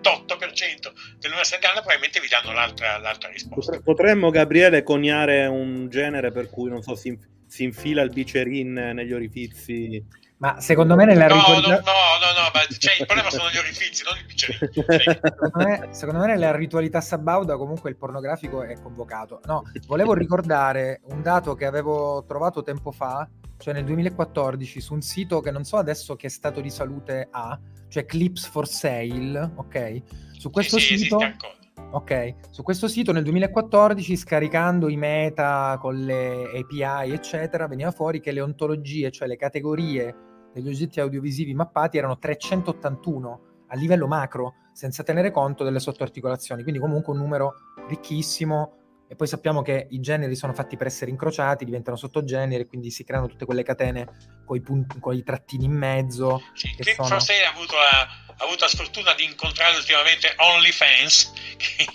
98% 0.00 1.18
dell'università 1.18 1.58
italiana 1.58 1.80
probabilmente 1.80 2.20
vi 2.20 2.28
danno 2.28 2.52
l'altra, 2.52 2.98
l'altra 2.98 3.28
risposta. 3.28 3.80
Potremmo, 3.80 4.30
Gabriele, 4.30 4.82
coniare 4.82 5.46
un 5.46 5.88
genere 5.88 6.32
per 6.32 6.50
cui, 6.50 6.70
non 6.70 6.82
so, 6.82 6.94
si, 6.94 7.16
si 7.46 7.64
infila 7.64 8.02
il 8.02 8.10
bicerin 8.10 8.72
negli 8.72 9.12
orifizi 9.12 10.18
ma 10.40 10.58
secondo 10.58 10.96
me 10.96 11.04
nella 11.04 11.26
no, 11.26 11.34
ritualità... 11.34 11.68
no, 11.68 11.74
no, 11.74 11.82
no, 11.82 12.40
no, 12.40 12.50
ma 12.54 12.60
cioè, 12.78 12.94
il 12.98 13.04
problema 13.04 13.28
sono 13.28 13.50
gli 13.50 13.58
orifizi, 13.58 14.04
non 14.04 14.16
il 14.16 14.24
bicchiere. 14.24 14.70
secondo, 14.72 15.68
me, 15.68 15.88
secondo 15.90 16.20
me 16.20 16.26
nella 16.28 16.56
ritualità 16.56 17.02
sabauda 17.02 17.58
comunque 17.58 17.90
il 17.90 17.96
pornografico 17.96 18.62
è 18.62 18.80
convocato. 18.80 19.42
No, 19.44 19.64
volevo 19.86 20.14
ricordare 20.14 21.02
un 21.08 21.20
dato 21.20 21.54
che 21.54 21.66
avevo 21.66 22.24
trovato 22.26 22.62
tempo 22.62 22.90
fa, 22.90 23.28
cioè 23.60 23.74
nel 23.74 23.84
2014, 23.84 24.80
su 24.80 24.94
un 24.94 25.02
sito 25.02 25.40
che 25.40 25.50
non 25.50 25.64
so 25.64 25.76
adesso 25.76 26.16
che 26.16 26.28
stato 26.28 26.60
di 26.60 26.70
salute 26.70 27.28
ha, 27.30 27.58
cioè 27.88 28.06
Clips 28.06 28.46
for 28.46 28.66
Sale, 28.66 29.52
ok? 29.54 30.02
Su 30.32 30.50
questo 30.50 30.78
sì, 30.78 30.98
sito... 30.98 31.18
Sì, 31.18 31.58
Ok, 31.92 32.34
su 32.50 32.62
questo 32.62 32.86
sito 32.86 33.10
nel 33.10 33.24
2014, 33.24 34.16
scaricando 34.16 34.88
i 34.88 34.96
meta 34.96 35.76
con 35.80 35.96
le 35.96 36.44
API, 36.54 37.10
eccetera, 37.12 37.66
veniva 37.66 37.90
fuori 37.90 38.20
che 38.20 38.30
le 38.30 38.40
ontologie, 38.40 39.10
cioè 39.10 39.26
le 39.26 39.34
categorie 39.34 40.14
degli 40.52 40.68
oggetti 40.68 41.00
audiovisivi 41.00 41.52
mappati 41.52 41.98
erano 41.98 42.16
381 42.16 43.40
a 43.68 43.74
livello 43.74 44.06
macro, 44.06 44.54
senza 44.72 45.02
tenere 45.02 45.32
conto 45.32 45.64
delle 45.64 45.80
sottoarticolazioni, 45.80 46.62
quindi 46.62 46.80
comunque 46.80 47.12
un 47.12 47.18
numero 47.18 47.54
ricchissimo 47.88 48.79
e 49.10 49.16
poi 49.16 49.26
sappiamo 49.26 49.60
che 49.60 49.88
i 49.90 49.98
generi 49.98 50.36
sono 50.36 50.54
fatti 50.54 50.76
per 50.76 50.86
essere 50.86 51.10
incrociati, 51.10 51.64
diventano 51.64 51.96
sottogeneri, 51.96 52.64
quindi 52.68 52.92
si 52.92 53.02
creano 53.02 53.26
tutte 53.26 53.44
quelle 53.44 53.64
catene 53.64 54.06
con 54.46 54.56
i, 54.56 54.60
punti, 54.60 55.00
con 55.00 55.16
i 55.16 55.24
trattini 55.24 55.64
in 55.64 55.72
mezzo. 55.72 56.40
Sì, 56.54 56.72
che 56.76 56.94
sono... 56.94 57.08
forse 57.08 57.42
ha 57.42 57.50
avuto, 57.50 57.74
la, 57.74 58.02
ha 58.02 58.44
avuto 58.44 58.66
la 58.66 58.70
sfortuna 58.70 59.12
di 59.14 59.24
incontrare 59.24 59.76
ultimamente 59.76 60.32
OnlyFans, 60.36 61.32
che, 61.58 61.86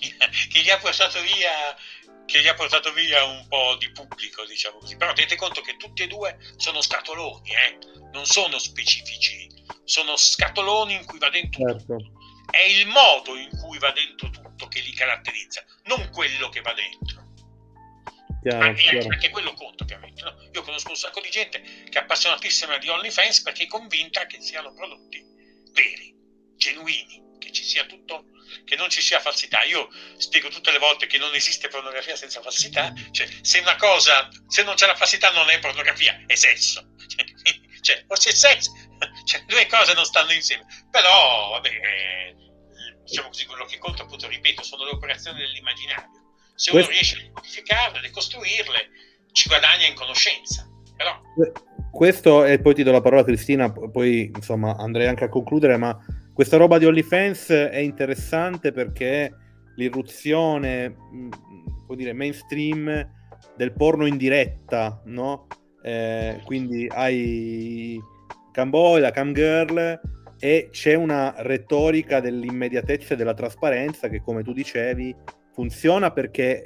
che 0.51 0.59
gli 0.59 0.69
ha 0.69 0.77
portato 0.77 1.21
via 1.21 1.73
che 2.25 2.41
gli 2.41 2.47
ha 2.47 2.53
portato 2.53 2.91
via 2.91 3.23
un 3.23 3.45
po' 3.47 3.77
di 3.79 3.89
pubblico, 3.91 4.43
diciamo 4.45 4.79
così. 4.79 4.97
Però 4.97 5.13
tenete 5.13 5.37
conto 5.37 5.61
che 5.61 5.77
tutti 5.77 6.03
e 6.03 6.07
due 6.07 6.37
sono 6.57 6.81
scatoloni, 6.81 7.49
eh? 7.51 7.77
non 8.11 8.25
sono 8.25 8.57
specifici, 8.57 9.47
sono 9.85 10.17
scatoloni 10.17 10.95
in 10.95 11.05
cui 11.05 11.19
va 11.19 11.29
dentro 11.29 11.63
certo. 11.65 11.95
tutto. 11.95 12.11
È 12.51 12.61
il 12.61 12.87
modo 12.87 13.37
in 13.37 13.49
cui 13.61 13.77
va 13.77 13.91
dentro 13.91 14.29
tutto 14.29 14.44
che 14.67 14.79
li 14.79 14.93
caratterizza, 14.93 15.63
non 15.83 16.09
quello 16.09 16.49
che 16.49 16.61
va 16.61 16.73
dentro. 16.73 17.33
Chiaro, 18.41 18.63
anche, 18.63 18.81
chiaro. 18.81 19.07
anche 19.09 19.29
quello 19.29 19.53
conta 19.53 19.83
ovviamente. 19.83 20.21
No? 20.23 20.49
Io 20.51 20.61
conosco 20.61 20.89
un 20.89 20.95
sacco 20.95 21.19
di 21.19 21.29
gente 21.29 21.61
che 21.61 21.97
è 21.97 22.01
appassionatissima 22.01 22.77
di 22.77 22.89
OnlyFans 22.89 23.41
perché 23.41 23.63
è 23.63 23.67
convinta 23.67 24.25
che 24.27 24.39
siano 24.39 24.73
prodotti 24.73 25.23
veri, 25.73 26.15
genuini, 26.55 27.37
che 27.39 27.51
ci 27.51 27.63
sia 27.63 27.85
tutto 27.85 28.25
che 28.63 28.75
non 28.75 28.89
ci 28.89 29.01
sia 29.01 29.19
falsità. 29.19 29.63
Io 29.63 29.89
spiego 30.17 30.49
tutte 30.49 30.71
le 30.71 30.77
volte 30.77 31.07
che 31.07 31.17
non 31.17 31.33
esiste 31.33 31.67
pornografia 31.67 32.15
senza 32.15 32.41
falsità, 32.41 32.93
cioè 33.11 33.27
se 33.41 33.59
una 33.59 33.75
cosa, 33.75 34.29
se 34.47 34.63
non 34.63 34.75
c'è 34.75 34.87
la 34.87 34.95
falsità 34.95 35.31
non 35.31 35.49
è 35.49 35.59
pornografia, 35.59 36.23
è 36.25 36.35
sesso. 36.35 36.93
Cioè, 37.85 38.03
o 38.07 38.15
c'è 38.15 38.31
sesso, 38.31 38.71
cioè, 39.29 39.43
due 39.45 39.67
cose 39.67 39.93
non 39.93 40.05
stanno 40.05 40.31
insieme. 40.31 40.65
Però, 40.89 41.51
vabbè, 41.51 42.33
diciamo 43.05 43.27
così, 43.29 43.45
quello 43.45 43.65
che 43.65 43.77
conta, 43.77 44.03
appunto, 44.03 44.27
ripeto, 44.27 44.63
sono 44.63 44.83
le 44.83 44.91
operazioni 44.91 45.39
dell'immaginario. 45.39 46.09
Se 46.55 46.71
uno 46.71 46.87
riesce 46.87 47.17
a 47.17 47.31
modificarle, 47.33 47.99
a 47.99 48.01
ricostruirle, 48.01 48.89
ci 49.31 49.47
guadagna 49.47 49.85
in 49.85 49.95
conoscenza. 49.95 50.67
Però... 50.95 51.21
Questo, 51.91 52.43
e 52.43 52.59
poi 52.59 52.73
ti 52.73 52.83
do 52.83 52.91
la 52.91 53.01
parola 53.01 53.21
a 53.21 53.25
Cristina, 53.25 53.71
poi 53.71 54.29
insomma 54.35 54.75
andrei 54.75 55.07
anche 55.07 55.23
a 55.23 55.29
concludere, 55.29 55.77
ma 55.77 55.97
questa 56.33 56.57
roba 56.57 56.77
di 56.77 56.85
OnlyFans 56.85 57.49
è 57.49 57.77
interessante 57.77 58.73
perché 58.73 59.33
l'irruzione, 59.75 60.89
mm, 60.89 61.29
può 61.85 61.95
dire, 61.95 62.11
mainstream 62.11 63.09
del 63.55 63.71
porno 63.73 64.05
in 64.05 64.17
diretta, 64.17 65.01
no? 65.05 65.47
Eh, 65.81 66.41
quindi 66.43 66.87
hai 66.89 67.97
Camboy, 68.51 68.99
la 68.99 69.11
Cam 69.11 69.33
Girl 69.33 69.99
e 70.39 70.69
c'è 70.71 70.93
una 70.93 71.33
retorica 71.37 72.19
dell'immediatezza 72.19 73.13
e 73.13 73.17
della 73.17 73.33
trasparenza 73.33 74.09
che, 74.09 74.21
come 74.21 74.43
tu 74.43 74.53
dicevi, 74.53 75.15
funziona 75.53 76.11
perché, 76.11 76.63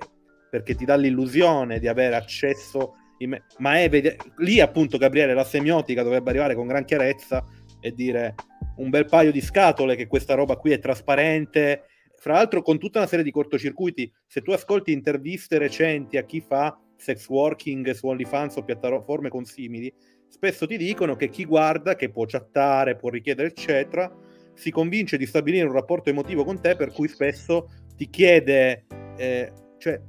perché 0.50 0.76
ti 0.76 0.86
dà 0.86 0.96
l'illusione 0.96 1.80
di 1.80 1.88
avere 1.88 2.16
accesso, 2.16 2.96
imme- 3.20 3.44
ma 3.58 3.80
è 3.80 3.90
vede- 3.90 4.18
lì 4.38 4.60
appunto 4.60 4.98
Gabriele 4.98 5.34
la 5.34 5.44
semiotica 5.44 6.04
dovrebbe 6.04 6.30
arrivare 6.30 6.56
con 6.56 6.68
gran 6.68 6.86
chiarezza 6.86 7.46
e 7.80 7.94
dire 7.94 8.36
un 8.78 8.90
bel 8.90 9.06
paio 9.06 9.32
di 9.32 9.42
scatole 9.42 9.96
che 9.96 10.08
questa 10.08 10.34
roba 10.34 10.58
qui 10.58 10.72
è 10.72 10.80
trasparente. 10.80 11.84
Fra 12.16 12.34
l'altro, 12.34 12.62
con 12.62 12.78
tutta 12.80 13.00
una 13.00 13.08
serie 13.08 13.24
di 13.24 13.32
cortocircuiti, 13.32 14.12
se 14.28 14.42
tu 14.42 14.52
ascolti 14.52 14.92
interviste 14.92 15.58
recenti 15.58 16.18
a 16.18 16.24
chi 16.24 16.42
fa 16.42 16.78
sex 16.98 17.28
working 17.30 17.90
su 17.92 18.08
OnlyFans 18.08 18.58
o 18.58 18.64
piattaforme 18.64 19.30
consimili, 19.30 19.94
spesso 20.30 20.66
ti 20.66 20.78
dicono 20.78 21.16
che 21.16 21.30
chi 21.30 21.46
guarda, 21.46 21.96
che 21.96 22.10
può 22.10 22.26
chattare, 22.26 22.96
può 22.96 23.10
richiedere, 23.10 23.50
eccetera, 23.50 24.12
si 24.54 24.72
convince 24.72 25.18
di 25.18 25.26
stabilire 25.26 25.66
un 25.66 25.74
rapporto 25.74 26.10
emotivo 26.10 26.44
con 26.44 26.62
te, 26.62 26.76
per 26.76 26.92
cui 26.92 27.08
spesso 27.08 27.70
ti 27.96 28.10
chiede, 28.10 28.86
eh, 29.18 29.52
cioè 29.78 30.00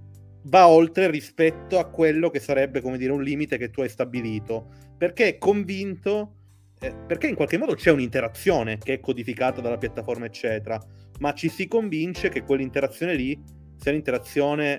va 0.44 0.68
oltre 0.68 1.10
rispetto 1.10 1.78
a 1.78 1.88
quello 1.90 2.30
che 2.30 2.40
sarebbe, 2.40 2.80
come 2.80 2.98
dire, 2.98 3.12
un 3.12 3.22
limite 3.22 3.58
che 3.58 3.70
tu 3.70 3.80
hai 3.80 3.88
stabilito, 3.88 4.68
perché 4.96 5.28
è 5.28 5.38
convinto 5.38 6.34
eh, 6.82 6.94
perché 6.94 7.26
in 7.26 7.34
qualche 7.34 7.58
modo 7.58 7.74
c'è 7.74 7.90
un'interazione 7.90 8.78
che 8.78 8.94
è 8.94 9.00
codificata 9.00 9.60
dalla 9.60 9.76
piattaforma, 9.76 10.24
eccetera, 10.24 10.80
ma 11.18 11.34
ci 11.34 11.50
si 11.50 11.68
convince 11.68 12.30
che 12.30 12.42
quell'interazione 12.42 13.14
lì 13.14 13.38
sia 13.76 13.90
un'interazione 13.90 14.78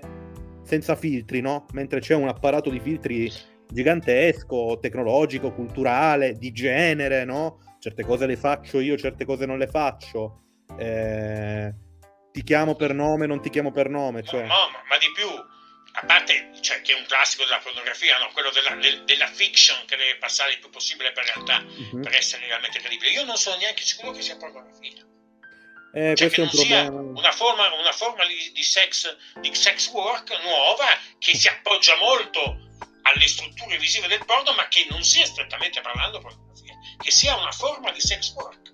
senza 0.64 0.96
filtri, 0.96 1.42
no? 1.42 1.66
Mentre 1.74 2.00
c'è 2.00 2.16
un 2.16 2.28
apparato 2.28 2.72
di 2.72 2.80
filtri 2.80 3.32
gigantesco, 3.72 4.80
tecnologico, 4.82 5.54
culturale, 5.54 6.34
di 6.34 6.52
genere, 6.52 7.26
no? 7.26 7.78
Certe 7.80 8.04
cose 8.04 8.26
le 8.26 8.38
faccio 8.38 8.80
io, 8.80 8.98
certe 8.98 9.26
cose 9.26 9.46
non 9.46 9.58
le 9.58 9.68
faccio. 9.68 10.42
Eh, 10.78 11.74
ti 12.32 12.44
chiamo 12.44 12.76
per 12.76 12.94
nome, 12.94 13.26
non 13.26 13.42
ti 13.42 13.50
chiamo 13.50 13.72
per 13.72 13.90
nome. 13.90 14.24
Cioè... 14.24 14.42
No, 14.42 14.48
no, 14.48 14.84
ma 14.88 14.98
di 14.98 15.12
più 15.16 15.28
a 15.94 16.06
parte 16.06 16.52
cioè, 16.62 16.82
che 16.82 16.94
è 16.94 16.98
un 16.98 17.06
classico 17.06 17.44
della 17.44 17.60
pornografia, 17.60 18.18
no? 18.18 18.30
quello 18.34 18.50
della, 18.52 18.76
del, 18.76 19.04
della, 19.04 19.28
fiction 19.28 19.78
che 19.86 19.98
deve 19.98 20.18
passare 20.18 20.54
il 20.54 20.60
più 20.60 20.70
possibile 20.70 21.12
per 21.12 21.26
realtà 21.26 21.66
uh-huh. 21.66 22.00
per 22.00 22.16
essere 22.16 22.46
realmente 22.46 22.80
credibile. 22.80 23.12
Io 23.12 23.26
non 23.26 23.36
sono 23.36 23.58
neanche 23.58 23.84
sicuro 23.84 24.12
che 24.12 24.22
sia 24.22 24.38
pornografia. 24.38 25.06
Eh, 25.94 26.16
cioè 26.16 26.30
che 26.30 26.42
non 26.42 26.50
sia 26.50 26.90
una 26.90 27.32
forma, 27.34 27.74
una 27.74 27.92
forma 27.92 28.26
di, 28.26 28.52
di, 28.54 28.64
sex, 28.64 29.14
di 29.42 29.54
sex 29.54 29.90
work 29.90 30.32
nuova 30.42 30.86
che 31.20 31.36
si 31.36 31.50
appoggia 31.50 31.98
molto 31.98 32.71
alle 33.04 33.28
strutture 33.28 33.78
visive 33.78 34.08
del 34.08 34.26
porno, 34.26 34.54
ma 34.54 34.68
che 34.68 34.86
non 34.90 35.04
sia 35.04 35.26
strettamente 35.26 35.82
parlando 35.82 36.20
pornografia, 36.20 36.76
che 36.98 37.12
sia 37.12 37.36
una 37.36 37.52
forma 37.52 37.92
di 37.92 38.00
sex 38.00 38.34
work. 38.34 38.70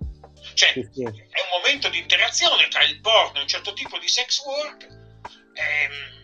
Cioè, 0.54 0.72
sì, 0.72 0.88
sì. 0.92 1.02
è 1.02 1.40
un 1.40 1.48
momento 1.52 1.88
di 1.88 1.98
interazione 1.98 2.68
tra 2.68 2.82
il 2.82 3.00
porno 3.00 3.38
e 3.38 3.42
un 3.42 3.48
certo 3.48 3.72
tipo 3.72 3.98
di 3.98 4.08
sex 4.08 4.42
work. 4.44 4.86
Ehm, 5.54 6.18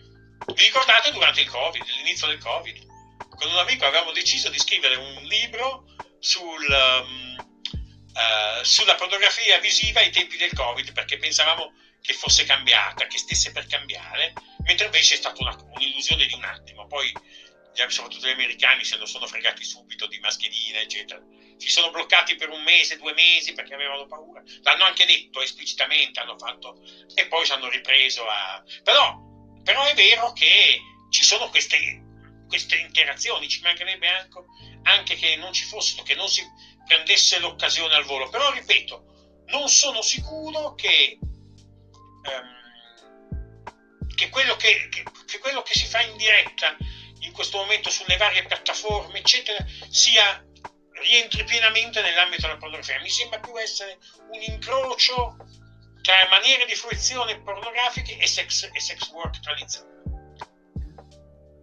vi 0.53 0.63
ricordate 0.63 1.11
durante 1.11 1.41
il 1.41 1.49
Covid, 1.49 1.83
l'inizio 1.97 2.27
del 2.27 2.39
Covid? 2.39 2.85
Con 3.17 3.51
un 3.51 3.57
amico 3.57 3.85
avevamo 3.85 4.11
deciso 4.11 4.49
di 4.49 4.59
scrivere 4.59 4.95
un 4.95 5.23
libro 5.23 5.85
sul, 6.19 6.65
um, 6.67 7.35
uh, 7.37 8.63
sulla 8.63 8.95
pornografia 8.95 9.59
visiva 9.59 9.99
ai 9.99 10.11
tempi 10.11 10.37
del 10.37 10.53
Covid 10.53 10.91
perché 10.93 11.17
pensavamo 11.17 11.73
che 12.01 12.13
fosse 12.13 12.45
cambiata, 12.45 13.07
che 13.07 13.17
stesse 13.17 13.51
per 13.51 13.65
cambiare, 13.65 14.33
mentre 14.65 14.85
invece 14.85 15.15
è 15.15 15.17
stata 15.17 15.41
una, 15.41 15.55
un'illusione 15.73 16.25
di 16.25 16.33
un 16.33 16.43
attimo. 16.43 16.85
Poi, 16.87 17.11
soprattutto 17.89 18.27
gli 18.27 18.31
americani, 18.31 18.83
se 18.83 18.97
non 18.97 19.07
sono 19.07 19.27
fregati 19.27 19.63
subito 19.63 20.07
di 20.07 20.19
mascherine, 20.19 20.81
eccetera. 20.81 21.21
Si 21.57 21.69
sono 21.69 21.89
bloccati 21.89 22.35
per 22.35 22.49
un 22.49 22.61
mese, 22.63 22.97
due 22.97 23.13
mesi 23.13 23.53
perché 23.53 23.73
avevano 23.73 24.05
paura. 24.05 24.41
L'hanno 24.61 24.83
anche 24.83 25.05
detto 25.05 25.41
esplicitamente, 25.41 26.19
hanno 26.19 26.37
fatto, 26.37 26.75
e 27.13 27.27
poi 27.27 27.45
ci 27.45 27.51
hanno 27.51 27.69
ripreso 27.69 28.25
a. 28.27 28.61
Però 28.83 29.25
però 29.65 29.83
è 29.83 29.95
vero 29.95 30.31
che 30.31 30.79
ci 31.09 31.23
sono 31.23 31.49
queste, 31.49 31.77
queste 32.47 32.75
interazioni, 32.75 33.49
ci 33.49 33.61
mancherebbe 33.61 34.07
anche, 34.07 34.43
anche 34.83 35.15
che 35.15 35.35
non 35.37 35.51
ci 35.53 35.65
fossero, 35.65 36.03
che 36.03 36.13
non 36.13 36.29
si 36.29 36.43
prendesse 36.85 37.39
l'occasione 37.39 37.95
al 37.95 38.03
volo, 38.03 38.29
però 38.29 38.51
ripeto, 38.51 39.43
non 39.47 39.67
sono 39.67 40.03
sicuro 40.03 40.75
che, 40.75 41.17
um, 41.19 42.53
che, 44.13 44.29
quello 44.29 44.55
che, 44.55 44.87
che, 44.89 45.03
che 45.25 45.39
quello 45.39 45.63
che 45.63 45.73
si 45.73 45.87
fa 45.87 46.01
in 46.01 46.15
diretta 46.15 46.77
in 47.19 47.31
questo 47.31 47.57
momento 47.57 47.89
sulle 47.89 48.17
varie 48.17 48.45
piattaforme, 48.45 49.19
eccetera, 49.19 49.63
sia 49.89 50.43
rientri 51.01 51.43
pienamente 51.43 52.01
nell'ambito 52.01 52.43
della 52.43 52.57
pornografia. 52.57 52.99
Mi 53.01 53.09
sembra 53.09 53.39
più 53.39 53.55
essere 53.57 53.97
un 54.31 54.41
incrocio 54.41 55.35
tra 56.01 56.15
maniere 56.29 56.65
di 56.65 56.75
fruizione 56.75 57.41
pornografiche 57.41 58.17
e 58.17 58.27
sex, 58.27 58.69
e 58.71 58.79
sex 58.79 59.11
work 59.11 59.39
tradizionale. 59.39 59.93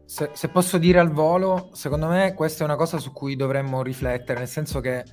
Se, 0.04 0.30
se, 0.34 0.48
posso 0.48 0.76
dire 0.78 0.98
al 0.98 1.10
volo, 1.10 1.70
secondo 1.72 2.06
me 2.06 2.34
questa 2.34 2.62
è 2.62 2.66
una 2.66 2.76
cosa 2.76 2.98
su 2.98 3.12
cui 3.12 3.34
dovremmo 3.34 3.82
riflettere, 3.82 4.40
nel 4.40 4.48
senso 4.48 4.80
che 4.80 5.04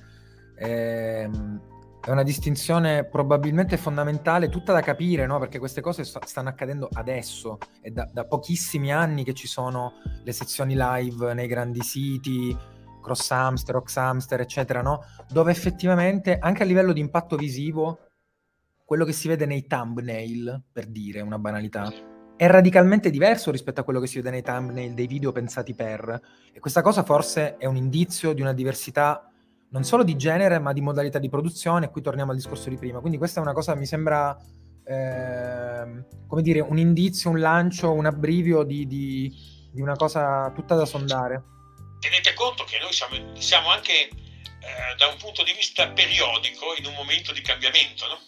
ehm, 0.58 1.49
è 2.02 2.10
una 2.10 2.22
distinzione 2.22 3.04
probabilmente 3.04 3.76
fondamentale, 3.76 4.48
tutta 4.48 4.72
da 4.72 4.80
capire, 4.80 5.26
no? 5.26 5.38
perché 5.38 5.58
queste 5.58 5.82
cose 5.82 6.04
st- 6.04 6.24
stanno 6.24 6.48
accadendo 6.48 6.88
adesso, 6.94 7.58
è 7.82 7.90
da, 7.90 8.08
da, 8.10 8.24
pochissimi 8.24 8.90
anni 8.90 9.22
che 9.22 9.34
ci 9.34 9.46
sono 9.46 9.94
le 10.22 10.32
sezioni 10.32 10.74
live 10.76 11.34
nei 11.34 11.46
grandi 11.46 11.82
siti, 11.82 12.56
Cross 13.02 13.30
Hamster, 13.30 13.76
Ox 13.76 13.96
Hamster, 13.96 14.40
eccetera, 14.40 14.80
no? 14.80 15.04
dove 15.28 15.50
effettivamente 15.50 16.38
anche 16.38 16.62
a 16.62 16.66
livello 16.66 16.92
di 16.92 17.00
impatto 17.00 17.36
visivo, 17.36 17.98
quello 18.84 19.04
che 19.04 19.12
si 19.12 19.28
vede 19.28 19.44
nei 19.44 19.66
thumbnail, 19.66 20.62
per 20.72 20.86
dire 20.86 21.20
una 21.20 21.38
banalità, 21.38 21.92
è 22.34 22.46
radicalmente 22.46 23.10
diverso 23.10 23.50
rispetto 23.50 23.82
a 23.82 23.84
quello 23.84 24.00
che 24.00 24.06
si 24.06 24.16
vede 24.16 24.30
nei 24.30 24.42
thumbnail 24.42 24.94
dei 24.94 25.06
video 25.06 25.32
pensati 25.32 25.74
per. 25.74 26.20
E 26.50 26.58
questa 26.60 26.80
cosa 26.80 27.02
forse 27.02 27.58
è 27.58 27.66
un 27.66 27.76
indizio 27.76 28.32
di 28.32 28.40
una 28.40 28.54
diversità 28.54 29.29
non 29.70 29.84
solo 29.84 30.02
di 30.02 30.16
genere, 30.16 30.58
ma 30.58 30.72
di 30.72 30.80
modalità 30.80 31.18
di 31.18 31.28
produzione. 31.28 31.90
Qui 31.90 32.02
torniamo 32.02 32.30
al 32.30 32.36
discorso 32.36 32.68
di 32.68 32.76
prima. 32.76 33.00
Quindi 33.00 33.18
questa 33.18 33.40
è 33.40 33.42
una 33.42 33.52
cosa, 33.52 33.74
mi 33.74 33.86
sembra, 33.86 34.36
eh, 34.84 36.04
come 36.26 36.42
dire, 36.42 36.60
un 36.60 36.78
indizio, 36.78 37.30
un 37.30 37.40
lancio, 37.40 37.92
un 37.92 38.06
abbrivio 38.06 38.62
di, 38.62 38.86
di, 38.86 39.32
di, 39.72 39.80
una 39.80 39.96
cosa 39.96 40.50
tutta 40.54 40.74
da 40.74 40.86
sondare. 40.86 41.42
Tenete 42.00 42.34
conto 42.34 42.64
che 42.64 42.78
noi 42.80 42.92
siamo, 42.92 43.36
siamo 43.36 43.70
anche 43.70 44.08
eh, 44.08 44.94
da 44.96 45.06
un 45.06 45.16
punto 45.18 45.42
di 45.44 45.52
vista 45.52 45.88
periodico 45.88 46.74
in 46.78 46.86
un 46.86 46.94
momento 46.94 47.32
di 47.32 47.40
cambiamento, 47.40 48.06
no? 48.06 48.18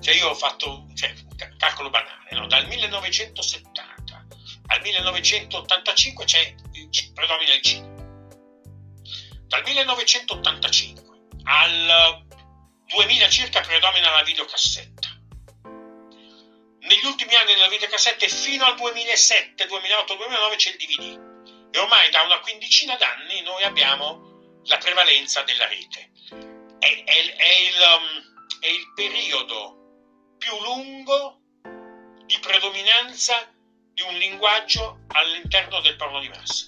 Cioè 0.00 0.14
io 0.14 0.28
ho 0.28 0.34
fatto, 0.34 0.86
cioè, 0.94 1.12
calcolo 1.58 1.90
banale, 1.90 2.30
no? 2.32 2.46
dal 2.46 2.66
1970 2.66 3.90
al 4.72 4.80
1985 4.82 6.24
c'è, 6.24 6.54
predomina 7.12 7.54
il 7.54 7.60
cinema 7.60 7.99
dal 9.50 9.64
1985 9.64 11.02
al 11.42 12.24
2000 12.86 13.28
circa 13.28 13.60
predomina 13.60 14.10
la 14.12 14.22
videocassetta. 14.22 15.08
Negli 16.82 17.04
ultimi 17.04 17.34
anni 17.34 17.54
della 17.54 17.68
videocassetta 17.68 18.28
fino 18.28 18.64
al 18.64 18.76
2007, 18.76 19.66
2008, 19.66 20.14
2009 20.14 20.56
c'è 20.56 20.70
il 20.70 20.76
DVD. 20.76 21.28
E 21.72 21.78
ormai 21.80 22.10
da 22.10 22.22
una 22.22 22.38
quindicina 22.38 22.94
d'anni 22.94 23.42
noi 23.42 23.64
abbiamo 23.64 24.60
la 24.66 24.78
prevalenza 24.78 25.42
della 25.42 25.66
rete. 25.66 26.12
È, 26.78 27.04
è, 27.04 27.34
è, 27.34 27.58
il, 27.58 27.80
um, 27.98 28.60
è 28.60 28.68
il 28.68 28.92
periodo 28.94 30.36
più 30.38 30.56
lungo 30.62 31.40
di 32.24 32.38
predominanza 32.38 33.52
di 33.92 34.02
un 34.02 34.14
linguaggio 34.14 35.00
all'interno 35.08 35.80
del 35.80 35.96
porno 35.96 36.20
di 36.20 36.28
massa. 36.28 36.66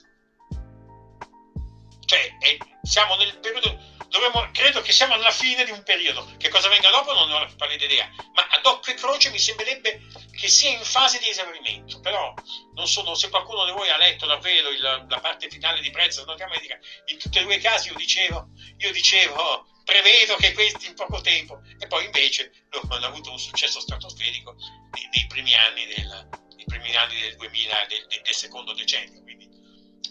Cioè, 2.05 2.37
è, 2.41 2.57
siamo 2.83 3.15
nel 3.17 3.39
periodo, 3.39 3.79
dovremmo, 4.09 4.49
credo 4.53 4.83
che 4.83 4.93
siamo 4.93 5.15
alla 5.15 5.31
fine 5.31 5.65
di 5.65 5.71
un 5.71 5.83
periodo. 5.83 6.29
Che 6.37 6.49
cosa 6.49 6.69
venga 6.69 6.91
dopo 6.91 7.15
non 7.15 7.31
ho 7.31 7.39
la 7.39 7.51
pallida 7.57 7.85
idea, 7.85 8.09
ma 8.35 8.47
ad 8.51 8.67
occhio 8.67 8.93
e 8.93 8.97
croce 8.97 9.31
mi 9.31 9.39
sembrerebbe 9.39 10.03
che 10.39 10.49
sia 10.49 10.71
in 10.71 10.85
fase 10.85 11.19
di 11.19 11.29
esaurimento. 11.29 12.01
Però 12.01 12.35
non 12.75 12.89
sono, 12.89 13.15
se 13.15 13.31
qualcuno 13.31 13.65
di 13.65 13.73
voi 13.73 13.89
ha 13.89 13.97
letto 13.97 14.27
davvero 14.27 14.69
il, 14.71 14.81
la 14.81 15.21
parte 15.21 15.49
finale 15.49 15.81
di 15.81 15.91
Prezzo 15.91 16.25
North 16.25 16.41
America, 16.41 16.79
in 17.07 17.19
tutti 17.19 17.39
e 17.39 17.43
due 17.43 17.57
i 17.57 17.61
casi 17.61 17.89
io 17.89 17.95
dicevo, 17.95 18.49
io 18.79 18.93
dicevo 18.93 19.67
prevedo 19.85 20.37
che 20.37 20.53
questi 20.53 20.87
in 20.87 20.95
poco 20.95 21.21
tempo, 21.21 21.61
e 21.79 21.87
poi 21.87 22.05
invece 22.05 22.53
hanno 22.89 23.07
avuto 23.07 23.31
un 23.31 23.39
successo 23.39 23.81
stratosferico 23.81 24.55
nei, 24.93 25.09
nei 25.13 25.27
primi 25.27 25.55
anni 25.55 25.87
del, 25.87 26.29
primi 26.67 26.95
anni 26.97 27.21
del 27.21 27.37
2000, 27.37 27.87
del, 27.89 28.23
del 28.23 28.35
secondo 28.35 28.73
decennio, 28.75 29.23
quindi 29.23 29.49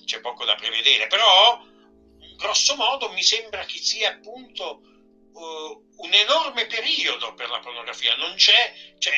c'è 0.06 0.20
poco 0.20 0.46
da 0.46 0.56
prevedere. 0.56 1.08
Però 1.08 1.64
grosso 2.42 2.76
modo 2.76 3.12
mi 3.12 3.24
sembra 3.24 3.64
che 3.66 3.78
sia 3.78 4.10
appunto 4.10 4.82
uh, 5.32 5.86
un 5.98 6.14
enorme 6.14 6.66
periodo 6.66 7.34
per 7.36 7.50
la 7.50 7.60
pornografia. 7.60 8.16
Non 8.16 8.34
c'è, 8.36 8.74
cioè, 8.98 9.14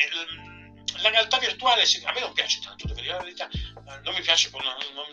la 1.00 1.08
realtà 1.08 1.38
virtuale, 1.38 1.82
a 1.82 2.12
me 2.12 2.20
non 2.20 2.32
piace 2.34 2.60
tanto, 2.60 2.86
devo 2.86 3.00
dire 3.00 3.14
la 3.14 3.22
verità, 3.22 3.48
non 4.02 4.14
mi 4.14 4.20
piace, 4.20 4.50
non, 4.52 4.62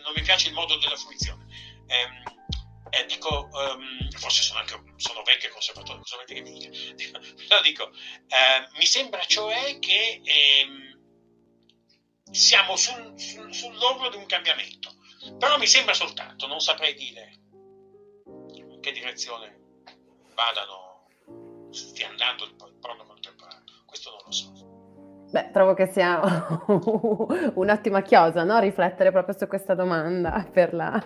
non 0.02 0.12
mi 0.14 0.22
piace 0.22 0.48
il 0.48 0.54
modo 0.54 0.76
della 0.76 0.96
fruizione. 0.96 1.46
Eh, 1.86 2.30
eh, 2.94 3.06
dico, 3.06 3.48
um, 3.50 4.10
forse 4.18 4.42
sono 4.42 4.60
anche 4.60 4.78
sono 4.96 5.22
vecchio 5.22 5.48
conservatore, 5.48 6.00
cosa 6.00 6.16
volete 6.16 6.34
che 6.34 6.42
mi 6.42 6.52
dica? 6.52 7.18
Però 7.48 7.62
dico, 7.62 7.90
eh, 7.90 8.68
mi 8.76 8.84
sembra 8.84 9.24
cioè 9.24 9.78
che 9.78 10.20
eh, 10.22 10.66
siamo 12.30 12.76
sul, 12.76 13.18
sul, 13.18 13.52
sull'orlo 13.52 14.10
di 14.10 14.16
un 14.16 14.26
cambiamento. 14.26 14.94
Però 15.38 15.56
mi 15.56 15.66
sembra 15.66 15.94
soltanto, 15.94 16.46
non 16.46 16.60
saprei 16.60 16.94
dire 16.94 17.41
che 18.82 18.90
direzione 18.90 19.60
vadano, 20.34 21.06
stia 21.70 22.08
andando 22.08 22.44
il 22.44 22.54
porno 22.54 23.04
contemporaneo. 23.04 23.84
Questo 23.86 24.10
non 24.10 24.20
lo 24.24 24.32
so. 24.32 24.51
Beh, 25.32 25.48
trovo 25.50 25.72
che 25.72 25.86
sia 25.86 26.20
un'ottima 27.54 28.02
chiosa, 28.02 28.44
no? 28.44 28.58
Riflettere 28.58 29.10
proprio 29.10 29.34
su 29.34 29.46
questa 29.46 29.72
domanda 29.72 30.46
per 30.52 30.74
la, 30.74 31.02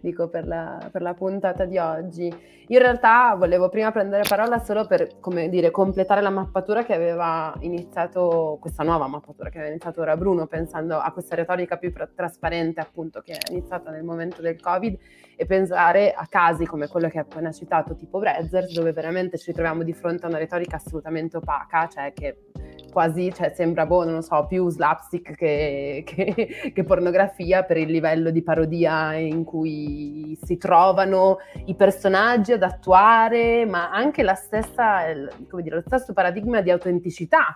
dico, 0.00 0.28
per, 0.28 0.48
la, 0.48 0.88
per 0.90 1.00
la, 1.00 1.14
puntata 1.14 1.64
di 1.64 1.78
oggi. 1.78 2.24
Io 2.24 2.76
in 2.76 2.82
realtà 2.82 3.36
volevo 3.36 3.68
prima 3.68 3.92
prendere 3.92 4.24
parola 4.28 4.58
solo 4.58 4.84
per, 4.88 5.20
come 5.20 5.48
dire, 5.48 5.70
completare 5.70 6.20
la 6.20 6.30
mappatura 6.30 6.84
che 6.84 6.92
aveva 6.92 7.54
iniziato, 7.60 8.58
questa 8.60 8.82
nuova 8.82 9.06
mappatura 9.06 9.48
che 9.48 9.58
aveva 9.58 9.70
iniziato 9.70 10.00
ora 10.00 10.16
Bruno, 10.16 10.48
pensando 10.48 10.98
a 10.98 11.12
questa 11.12 11.36
retorica 11.36 11.76
più 11.76 11.92
trasparente, 12.16 12.80
appunto, 12.80 13.20
che 13.20 13.34
è 13.34 13.52
iniziata 13.52 13.92
nel 13.92 14.02
momento 14.02 14.42
del 14.42 14.60
Covid, 14.60 14.98
e 15.36 15.46
pensare 15.46 16.12
a 16.12 16.26
casi 16.28 16.66
come 16.66 16.88
quello 16.88 17.08
che 17.08 17.18
hai 17.18 17.24
appena 17.30 17.52
citato, 17.52 17.94
tipo 17.94 18.18
Brezzers, 18.18 18.74
dove 18.74 18.90
veramente 18.90 19.38
ci 19.38 19.52
troviamo 19.52 19.84
di 19.84 19.92
fronte 19.92 20.26
a 20.26 20.30
una 20.30 20.38
retorica 20.38 20.74
assolutamente 20.74 21.36
opaca, 21.36 21.86
cioè 21.86 22.12
che 22.12 22.50
quasi 22.92 23.32
cioè, 23.32 23.52
sembra, 23.54 23.86
boh, 23.86 24.04
non 24.04 24.14
lo 24.14 24.20
so, 24.20 24.46
più 24.46 24.68
slapstick 24.68 25.34
che, 25.34 26.04
che, 26.06 26.72
che, 26.72 26.84
pornografia 26.84 27.64
per 27.64 27.78
il 27.78 27.90
livello 27.90 28.30
di 28.30 28.42
parodia 28.42 29.14
in 29.14 29.44
cui 29.44 30.38
si 30.42 30.56
trovano 30.58 31.38
i 31.64 31.74
personaggi 31.74 32.52
ad 32.52 32.62
attuare, 32.62 33.64
ma 33.64 33.90
anche 33.90 34.22
la 34.22 34.34
stessa, 34.34 35.00
come 35.48 35.62
dire, 35.62 35.76
lo 35.76 35.82
stesso 35.84 36.12
paradigma 36.12 36.60
di 36.60 36.70
autenticità 36.70 37.52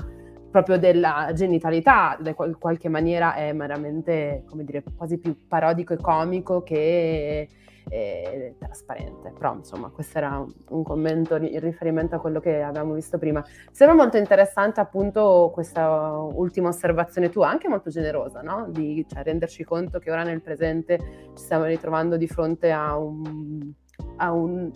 proprio 0.51 0.79
della 0.79 1.33
genitalità, 1.35 2.17
in 2.25 2.57
qualche 2.59 2.89
maniera 2.89 3.35
è 3.35 3.53
meramente, 3.53 4.45
come 4.49 4.65
dire, 4.65 4.83
quasi 4.97 5.19
più 5.19 5.47
parodico 5.47 5.93
e 5.93 5.99
comico 5.99 6.63
che 6.63 7.47
e 7.89 8.55
trasparente. 8.59 9.33
Però 9.37 9.55
insomma 9.55 9.91
questo 9.91 10.19
era 10.19 10.45
un 10.69 10.83
commento 10.83 11.37
in 11.37 11.61
riferimento 11.61 12.17
a 12.17 12.19
quello 12.19 12.41
che 12.41 12.63
avevamo 12.63 12.95
visto 12.95 13.19
prima. 13.19 13.45
Sembra 13.71 13.97
molto 13.97 14.17
interessante 14.17 14.81
appunto 14.81 15.51
questa 15.53 16.17
ultima 16.17 16.69
osservazione 16.69 17.31
tua, 17.31 17.49
anche 17.49 17.69
molto 17.69 17.91
generosa, 17.91 18.43
no? 18.43 18.67
Di 18.69 19.05
cioè, 19.09 19.23
renderci 19.23 19.65
conto 19.65 19.99
che 19.99 20.11
ora 20.11 20.23
nel 20.23 20.43
presente 20.43 20.99
ci 21.37 21.45
stiamo 21.45 21.65
ritrovando 21.65 22.17
di 22.17 22.27
fronte 22.27 22.71
a 22.71 22.97
un, 22.97 23.73
a 24.17 24.33
un 24.33 24.71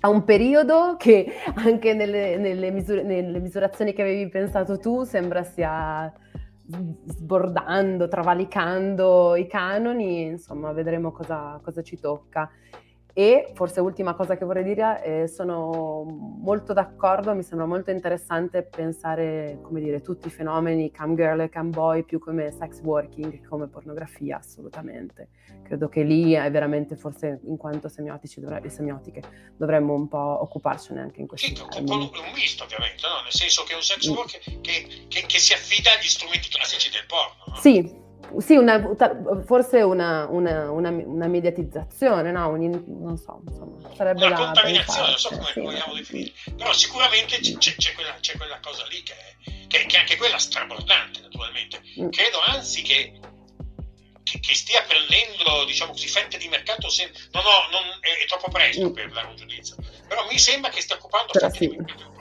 a 0.00 0.10
un 0.10 0.22
periodo 0.24 0.96
che 0.98 1.32
anche 1.54 1.94
nelle, 1.94 2.36
nelle, 2.36 2.70
misur- 2.70 3.02
nelle, 3.02 3.40
misurazioni 3.40 3.94
che 3.94 4.02
avevi 4.02 4.28
pensato 4.28 4.78
tu 4.78 5.02
sembra 5.04 5.44
sia 5.44 6.12
sbordando, 7.06 8.08
travalicando 8.08 9.36
i 9.36 9.46
canoni, 9.46 10.22
insomma 10.22 10.72
vedremo 10.72 11.12
cosa, 11.12 11.60
cosa 11.62 11.82
ci 11.82 11.98
tocca. 11.98 12.50
E 13.16 13.52
forse 13.54 13.78
ultima 13.78 14.14
cosa 14.14 14.36
che 14.36 14.44
vorrei 14.44 14.64
dire, 14.64 15.00
eh, 15.04 15.28
sono 15.28 16.02
molto 16.02 16.72
d'accordo, 16.72 17.32
mi 17.32 17.44
sembra 17.44 17.64
molto 17.64 17.92
interessante 17.92 18.64
pensare, 18.64 19.60
come 19.62 19.80
dire, 19.80 20.00
tutti 20.00 20.26
i 20.26 20.30
fenomeni 20.32 20.90
cam 20.90 21.14
girl 21.14 21.42
e 21.42 21.48
cam 21.48 21.70
boy 21.70 22.02
più 22.02 22.18
come 22.18 22.50
sex 22.50 22.80
working 22.82 23.30
che 23.30 23.46
come 23.46 23.68
pornografia, 23.68 24.38
assolutamente. 24.38 25.28
Credo 25.62 25.88
che 25.88 26.02
lì 26.02 26.32
è 26.32 26.50
veramente, 26.50 26.96
forse 26.96 27.38
in 27.44 27.56
quanto 27.56 27.88
semiotici 27.88 28.42
e 28.42 28.68
semiotiche, 28.68 29.22
dovremmo 29.56 29.94
un 29.94 30.08
po' 30.08 30.42
occuparcene 30.42 31.00
anche 31.00 31.20
in 31.20 31.28
questo 31.28 31.46
sì, 31.46 31.80
un, 31.82 31.88
un 31.88 32.10
misto 32.34 32.64
ovviamente, 32.64 33.06
no? 33.06 33.22
nel 33.22 33.32
senso 33.32 33.62
che 33.62 33.74
è 33.74 33.76
un 33.76 33.82
sex 33.82 34.10
mm. 34.10 34.12
work 34.12 34.60
che, 34.60 35.06
che, 35.06 35.24
che, 35.24 35.38
si 35.38 35.52
affida 35.52 35.92
agli 35.92 36.08
strumenti 36.08 36.48
classici 36.48 36.90
del 36.90 37.06
porno. 37.06 37.44
No? 37.46 37.54
Sì, 37.60 38.02
sì, 38.38 38.56
una, 38.56 38.82
forse 39.44 39.82
una, 39.82 40.26
una, 40.28 40.70
una, 40.70 40.90
una 40.90 41.26
mediatizzazione, 41.26 42.30
no? 42.30 42.48
Un, 42.48 42.84
non 42.86 43.16
so, 43.16 43.42
insomma, 43.46 43.94
sarebbe 43.94 44.26
una 44.26 44.36
contaminazione, 44.36 45.08
non 45.08 45.18
so 45.18 45.28
come 45.30 45.50
sì, 45.52 45.60
vogliamo 45.60 45.94
definire, 45.94 46.32
però 46.56 46.72
sicuramente 46.72 47.38
c'è, 47.38 47.74
c'è, 47.76 47.92
quella, 47.94 48.14
c'è, 48.20 48.36
quella, 48.36 48.58
cosa 48.60 48.84
lì 48.88 49.02
che 49.02 49.12
è, 49.12 49.66
che, 49.66 49.86
che 49.86 49.96
anche 49.96 50.16
quella 50.16 50.38
strabordante, 50.38 51.20
naturalmente. 51.20 51.80
Mm. 52.00 52.08
Credo 52.10 52.40
anzi 52.40 52.82
che, 52.82 53.18
che, 54.22 54.40
che, 54.40 54.54
stia 54.54 54.82
prendendo, 54.82 55.64
diciamo 55.66 55.92
così, 55.92 56.08
fette 56.08 56.38
di 56.38 56.48
mercato, 56.48 56.88
se, 56.88 57.10
no, 57.32 57.40
no, 57.40 57.68
non, 57.70 57.82
è, 58.00 58.22
è, 58.22 58.26
troppo 58.26 58.50
presto 58.50 58.88
mm. 58.88 58.92
per 58.92 59.10
dare 59.10 59.26
un 59.28 59.36
giudizio, 59.36 59.76
però 60.08 60.26
mi 60.28 60.38
sembra 60.38 60.70
che 60.70 60.80
stia 60.80 60.96
occupando 60.96 61.32
fette 61.32 61.50
sì. 61.56 61.68
di 61.68 61.76
mercato 61.76 62.13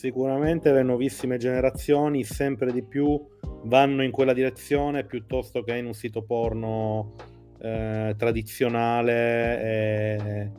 Sicuramente 0.00 0.72
le 0.72 0.82
nuovissime 0.82 1.36
generazioni 1.36 2.24
sempre 2.24 2.72
di 2.72 2.82
più 2.82 3.22
vanno 3.64 4.02
in 4.02 4.10
quella 4.10 4.32
direzione 4.32 5.04
piuttosto 5.04 5.62
che 5.62 5.76
in 5.76 5.84
un 5.84 5.92
sito 5.92 6.22
porno 6.22 7.16
eh, 7.60 8.14
tradizionale. 8.16 9.60
E, 9.60 10.50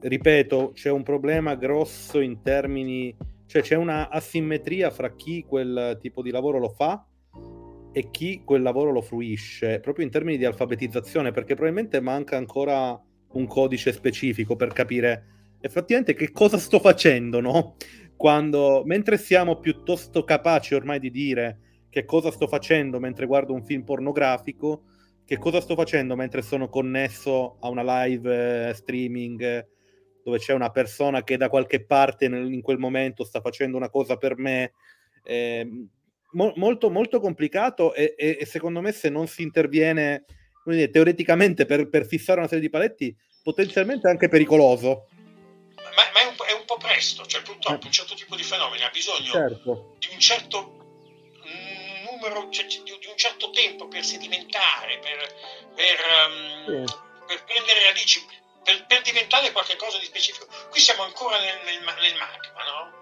ripeto, 0.00 0.72
c'è 0.74 0.90
un 0.90 1.04
problema 1.04 1.54
grosso 1.54 2.18
in 2.18 2.42
termini, 2.42 3.16
cioè 3.46 3.62
c'è 3.62 3.76
una 3.76 4.08
asimmetria 4.08 4.90
fra 4.90 5.14
chi 5.14 5.44
quel 5.44 5.96
tipo 6.00 6.20
di 6.20 6.32
lavoro 6.32 6.58
lo 6.58 6.70
fa 6.70 7.06
e 7.92 8.10
chi 8.10 8.42
quel 8.44 8.62
lavoro 8.62 8.90
lo 8.90 9.02
fruisce, 9.02 9.78
proprio 9.78 10.04
in 10.04 10.10
termini 10.10 10.36
di 10.36 10.46
alfabetizzazione, 10.46 11.30
perché 11.30 11.54
probabilmente 11.54 12.00
manca 12.00 12.36
ancora 12.36 13.00
un 13.34 13.46
codice 13.46 13.92
specifico 13.92 14.56
per 14.56 14.72
capire 14.72 15.38
effettivamente 15.60 16.14
che 16.14 16.32
cosa 16.32 16.58
sto 16.58 16.80
facendo, 16.80 17.40
no? 17.40 17.76
Quando, 18.20 18.82
mentre 18.84 19.16
siamo 19.16 19.60
piuttosto 19.60 20.24
capaci 20.24 20.74
ormai 20.74 21.00
di 21.00 21.10
dire 21.10 21.86
che 21.88 22.04
cosa 22.04 22.30
sto 22.30 22.46
facendo 22.48 23.00
mentre 23.00 23.24
guardo 23.24 23.54
un 23.54 23.64
film 23.64 23.82
pornografico, 23.82 24.82
che 25.24 25.38
cosa 25.38 25.62
sto 25.62 25.74
facendo 25.74 26.16
mentre 26.16 26.42
sono 26.42 26.68
connesso 26.68 27.56
a 27.60 27.70
una 27.70 28.04
live 28.04 28.68
eh, 28.68 28.74
streaming 28.74 29.66
dove 30.22 30.36
c'è 30.36 30.52
una 30.52 30.68
persona 30.68 31.24
che 31.24 31.38
da 31.38 31.48
qualche 31.48 31.86
parte 31.86 32.28
nel, 32.28 32.52
in 32.52 32.60
quel 32.60 32.76
momento 32.76 33.24
sta 33.24 33.40
facendo 33.40 33.78
una 33.78 33.88
cosa 33.88 34.18
per 34.18 34.36
me. 34.36 34.74
Eh, 35.24 35.66
mo- 36.32 36.52
molto, 36.56 36.90
molto 36.90 37.20
complicato 37.20 37.94
e, 37.94 38.14
e, 38.18 38.36
e, 38.38 38.44
secondo 38.44 38.82
me 38.82 38.92
se 38.92 39.08
non 39.08 39.28
si 39.28 39.40
interviene 39.40 40.26
dire, 40.66 40.90
teoreticamente 40.90 41.64
per, 41.64 41.88
per 41.88 42.04
fissare 42.04 42.40
una 42.40 42.48
serie 42.48 42.64
di 42.64 42.70
paletti, 42.70 43.16
potenzialmente 43.42 44.10
anche 44.10 44.28
pericoloso 44.28 45.06
ma, 46.04 46.10
ma 46.12 46.20
è, 46.20 46.24
un, 46.26 46.34
è, 46.46 46.52
un, 46.52 46.64
po' 46.64 46.76
presto, 46.76 47.26
cioè 47.26 47.42
purtroppo 47.42 47.86
un 47.86 47.92
certo 47.92 48.14
tipo 48.14 48.36
di 48.36 48.42
fenomeni 48.42 48.84
ha 48.84 48.90
bisogno 48.90 49.30
certo. 49.30 49.94
di 49.98 50.08
un 50.12 50.20
certo 50.20 50.78
numero, 52.10 52.50
cioè, 52.50 52.66
di, 52.66 52.82
di, 52.82 53.06
un 53.06 53.16
certo 53.16 53.50
tempo 53.50 53.88
per 53.88 54.04
sedimentare, 54.04 54.98
per, 54.98 55.34
per, 55.74 55.98
um, 56.28 56.86
sì. 56.86 56.94
per 57.26 57.44
prendere 57.44 57.84
radici, 57.84 58.24
per, 58.62 58.86
per, 58.86 59.02
diventare 59.02 59.50
qualcosa 59.52 59.98
di 59.98 60.04
specifico. 60.04 60.46
Qui 60.68 60.80
siamo 60.80 61.02
ancora 61.02 61.38
nel, 61.40 61.60
nel, 61.64 61.82
nel 61.82 62.16
magma, 62.16 62.64
no? 62.64 62.98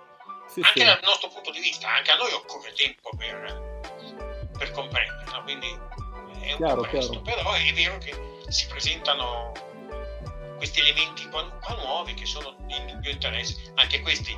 Sì, 0.49 0.61
anche 0.61 0.81
sì. 0.81 0.87
dal 0.87 1.01
nostro 1.03 1.29
punto 1.29 1.51
di 1.51 1.61
vista, 1.61 1.89
anche 1.89 2.13
a 2.13 2.17
noi 2.17 2.33
occorre 2.33 2.73
tempo 2.73 3.11
per, 3.17 3.81
per 4.57 4.71
comprendere, 4.71 5.31
no? 5.31 5.43
quindi 5.43 5.69
è 6.41 6.53
un 6.53 6.57
chiaro, 6.57 6.83
po' 6.83 6.89
presto, 6.89 7.21
chiaro. 7.23 7.41
però 7.41 7.53
è 7.53 7.73
vero 7.73 7.99
che 7.99 8.17
si 8.49 8.67
presentano 8.67 9.53
questi 10.59 10.81
elementi 10.81 11.27
qua, 11.29 11.49
qua 11.61 11.75
nuovi 11.77 12.13
che 12.15 12.27
sono 12.27 12.55
di 12.67 12.77
indubbio 12.77 13.11
interesse, 13.11 13.73
anche 13.77 14.01
questi, 14.03 14.37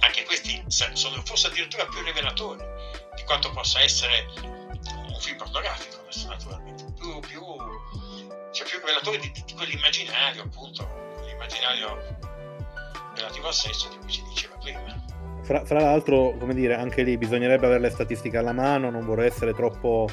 anche 0.00 0.24
questi 0.24 0.62
sono 0.68 1.20
forse 1.24 1.48
addirittura 1.48 1.86
più 1.86 2.02
rivelatori 2.02 2.62
di 3.16 3.22
quanto 3.24 3.50
possa 3.50 3.80
essere 3.80 4.26
un 5.08 5.18
film 5.18 5.38
pornografico, 5.38 5.96
naturalmente, 6.28 6.84
più, 6.96 7.20
più, 7.20 7.40
cioè 8.52 8.68
più 8.68 8.78
rivelatori 8.78 9.18
di, 9.18 9.32
di, 9.44 9.54
quell'immaginario, 9.54 10.42
appunto, 10.42 10.86
quell'immaginario 11.16 12.18
relativo 13.16 13.48
al 13.48 13.54
sesso 13.54 13.88
di 13.88 13.96
cui 13.98 14.12
si 14.12 14.22
diceva 14.28 14.56
prima. 14.56 15.04
Fra, 15.42 15.64
fra, 15.64 15.80
l'altro, 15.80 16.36
come 16.38 16.54
dire, 16.54 16.74
anche 16.74 17.02
lì 17.02 17.16
bisognerebbe 17.16 17.66
avere 17.66 17.80
le 17.80 17.90
statistiche 17.90 18.36
alla 18.36 18.52
mano, 18.52 18.90
non 18.90 19.04
vorrei 19.04 19.26
essere 19.26 19.54
troppo 19.54 20.08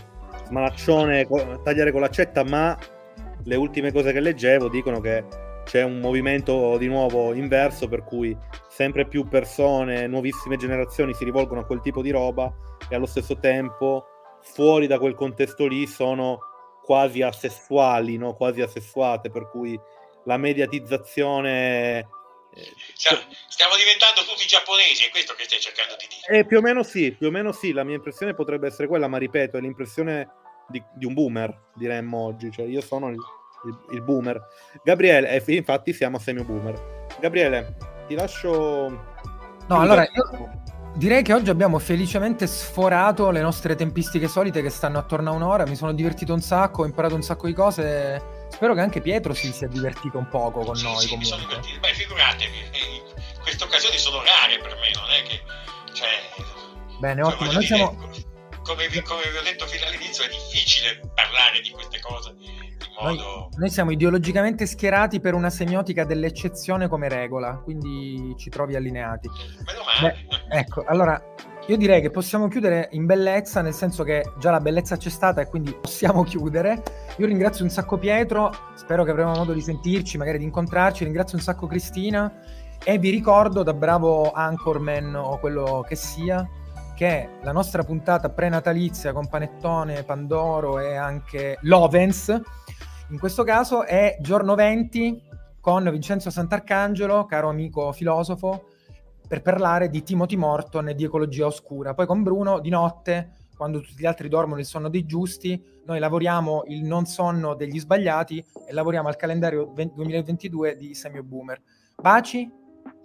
smalaccione, 0.46 1.28
tagliare 1.64 1.92
con 1.92 2.02
l'accetta, 2.02 2.44
ma 2.44 2.78
le 3.48 3.56
ultime 3.56 3.94
cose 3.94 4.12
che 4.12 4.20
leggevo 4.20 4.68
dicono 4.68 5.00
che 5.00 5.26
c'è 5.64 5.82
un 5.82 6.00
movimento 6.00 6.78
di 6.78 6.88
nuovo 6.88 7.34
inverso 7.34 7.88
per 7.88 8.04
cui 8.04 8.38
sempre 8.70 9.08
più 9.08 9.28
persone, 9.28 10.06
nuovissime 10.08 10.58
generazioni 10.58 11.14
si 11.14 11.24
rivolgono 11.24 11.62
a 11.62 11.66
quel 11.66 11.82
tipo 11.82 12.02
di 12.02 12.12
roba 12.12 12.54
e 12.90 12.96
allo 12.96 13.06
stesso 13.06 13.40
tempo 13.40 14.06
fuori 14.42 14.88
da 14.88 15.00
quel 15.00 15.16
contesto 15.16 15.66
lì 15.66 15.88
sono 15.88 16.40
quasi 16.84 17.22
asessuali, 17.22 18.18
no? 18.18 18.34
quasi 18.36 18.62
asessuate, 18.62 19.30
per 19.30 19.50
cui 19.50 19.80
la 20.26 20.38
mediatizzazione... 20.38 22.00
Eh, 22.54 22.74
stiamo 23.50 23.76
diventando 23.76 24.22
tutti 24.28 24.48
giapponesi, 24.48 25.06
è 25.06 25.10
questo 25.10 25.34
che 25.34 25.44
stai 25.44 25.60
cercando 25.60 25.96
di 25.98 26.08
dire? 26.08 26.40
Eh, 26.40 26.46
più 26.46 26.58
o 26.58 26.62
meno 26.62 26.84
sì, 26.84 27.14
più 27.14 27.28
o 27.28 27.32
meno 27.32 27.52
sì, 27.52 27.72
la 27.72 27.84
mia 27.84 27.96
impressione 27.96 28.34
potrebbe 28.34 28.68
essere 28.68 28.88
quella, 28.88 29.08
ma 29.08 29.18
ripeto, 29.18 29.58
è 29.58 29.62
l'impressione 29.62 30.30
di, 30.68 30.82
di 30.96 31.06
un 31.06 31.14
boomer, 31.14 31.72
diremmo 31.76 32.18
oggi, 32.18 32.52
cioè 32.52 32.66
io 32.66 32.82
sono 32.82 33.10
il 33.10 33.18
il, 33.66 33.78
il 33.92 34.02
boomer. 34.02 34.48
Gabriele, 34.84 35.30
eh, 35.30 35.56
infatti 35.56 35.94
siamo 35.94 36.20
semi 36.20 36.44
boomer. 36.44 37.08
Gabriele, 37.20 37.76
ti 38.08 38.16
lascio... 38.16 39.16
No, 39.68 39.80
allora 39.80 40.04
io 40.04 40.62
direi 40.96 41.22
che 41.22 41.34
oggi 41.34 41.50
abbiamo 41.50 41.78
felicemente 41.78 42.48
sforato 42.48 43.30
le 43.30 43.42
nostre 43.42 43.76
tempistiche 43.76 44.28
solite 44.28 44.62
che 44.62 44.70
stanno 44.70 44.98
attorno 44.98 45.32
a 45.32 45.34
un'ora. 45.34 45.66
Mi 45.66 45.76
sono 45.76 45.94
divertito 45.94 46.34
un 46.34 46.42
sacco, 46.42 46.84
ho 46.84 46.86
imparato 46.86 47.16
un 47.16 47.22
sacco 47.22 47.48
di 47.48 47.54
cose. 47.54 48.48
Spero 48.50 48.74
che 48.74 48.80
anche 48.80 49.02
Pietro 49.02 49.34
si 49.34 49.52
sia 49.52 49.68
divertito 49.68 50.18
un 50.18 50.30
poco 50.30 50.62
con 50.62 50.76
sì, 50.76 50.84
noi. 50.84 51.06
Sì, 51.06 51.18
mi 51.18 51.26
sono 51.26 51.42
divertito. 51.42 51.80
Beh, 51.82 51.94
figuratevi, 51.94 52.60
eh, 52.72 53.04
queste 53.42 53.64
occasioni 53.64 53.98
sono 53.98 54.18
rare 54.18 54.58
per 54.62 54.76
me, 54.76 54.92
non 54.96 55.10
è 55.10 55.28
che... 55.28 55.42
Cioè, 55.92 56.08
Bene, 57.00 57.24
cioè, 57.24 57.34
ottimo. 57.34 57.52
Noi 57.52 57.66
dire, 57.66 57.76
siamo... 57.76 58.10
come, 58.68 58.88
vi, 58.90 59.02
come 59.02 59.22
vi 59.32 59.38
ho 59.38 59.44
detto 59.44 59.66
fino 59.66 59.86
all'inizio, 59.88 60.26
è 60.26 60.28
difficile 60.28 61.00
parlare 61.16 61.62
di 61.64 61.70
queste 61.72 62.00
cose 62.02 62.36
Modo... 63.00 63.24
Noi, 63.24 63.50
noi, 63.58 63.70
siamo 63.70 63.92
ideologicamente 63.92 64.66
schierati 64.66 65.20
per 65.20 65.36
una 65.36 65.52
semiotica 65.52 66.04
dell'eccezione 66.04 66.88
come 66.88 67.08
regola, 67.08 67.62
quindi 67.64 68.34
ci 68.38 68.50
trovi 68.50 68.76
allineati. 68.76 69.30
Meno 69.66 69.82
male. 69.86 70.26
Beh, 70.50 70.58
ecco, 70.58 70.84
allora 70.88 71.22
io 71.68 71.78
direi 71.78 72.02
che 72.02 72.10
possiamo 72.10 72.48
chiudere 72.48 72.90
in 72.94 73.06
bellezza, 73.06 73.62
nel 73.62 73.74
senso 73.74 74.04
che 74.04 74.32
già 74.40 74.50
la 74.50 74.60
bellezza 74.60 74.98
c'è 74.98 75.10
stata 75.10 75.42
e 75.42 75.48
quindi 75.48 75.74
possiamo 75.74 76.24
chiudere. 76.24 76.82
Io 77.18 77.28
ringrazio 77.28 77.64
un 77.64 77.70
sacco 77.70 77.98
Pietro, 77.98 78.52
spero 78.76 79.04
che 79.04 79.12
avremo 79.12 79.34
modo 79.34 79.54
di 79.54 79.62
sentirci, 79.62 80.18
magari 80.18 80.40
di 80.40 80.46
incontrarci. 80.46 81.04
Ringrazio 81.04 81.38
un 81.38 81.44
sacco 81.44 81.68
Cristina 81.68 82.34
e 82.84 82.98
vi 82.98 83.12
ricordo 83.12 83.62
da 83.62 83.74
bravo 83.74 84.32
anchorman 84.32 85.14
o 85.14 85.38
quello 85.38 85.86
che 85.88 85.96
sia 85.96 86.48
che 86.98 87.30
la 87.44 87.52
nostra 87.52 87.84
puntata 87.84 88.30
prenatalizia 88.30 89.14
con 89.14 89.30
Panettone, 89.30 90.04
Pandoro 90.04 90.80
e 90.80 90.96
anche 90.96 91.60
Lovens 91.62 92.42
in 93.10 93.20
questo 93.20 93.44
caso 93.46 93.86
è 93.86 94.18
giorno 94.20 94.54
20 94.54 95.22
con 95.62 95.90
Vincenzo 95.90 96.30
Sant'Arcangelo, 96.30 97.26
caro 97.26 97.48
amico 97.48 97.94
filosofo, 97.94 98.66
per 99.26 99.42
parlare 99.42 99.90
di 99.90 100.04
Timothy 100.04 100.36
Morton 100.36 100.90
e 100.90 100.94
di 100.96 101.06
ecologia 101.06 101.46
oscura. 101.46 101.94
Poi 101.94 102.06
con 102.06 102.22
Bruno 102.22 102.60
di 102.60 102.70
notte, 102.70 103.48
quando 103.56 103.80
tutti 103.80 104.02
gli 104.02 104.06
altri 104.06 104.28
dormono 104.28 104.60
il 104.60 104.66
sonno 104.66 104.90
dei 104.90 105.06
giusti, 105.06 105.64
noi 105.86 106.00
lavoriamo 106.00 106.64
il 106.68 106.84
non 106.84 107.06
sonno 107.06 107.54
degli 107.54 107.80
sbagliati 107.80 108.44
e 108.68 108.74
lavoriamo 108.74 109.08
al 109.08 109.16
calendario 109.16 109.72
2022 109.74 110.76
di 110.76 110.94
Semio 110.94 111.24
Boomer. 111.24 111.62
Baci. 111.96 112.52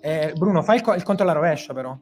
Eh, 0.00 0.32
Bruno, 0.34 0.62
fai 0.62 0.76
il, 0.76 0.82
co- 0.82 0.94
il 0.94 1.04
conto 1.04 1.22
alla 1.22 1.32
rovescia 1.32 1.72
però. 1.74 1.96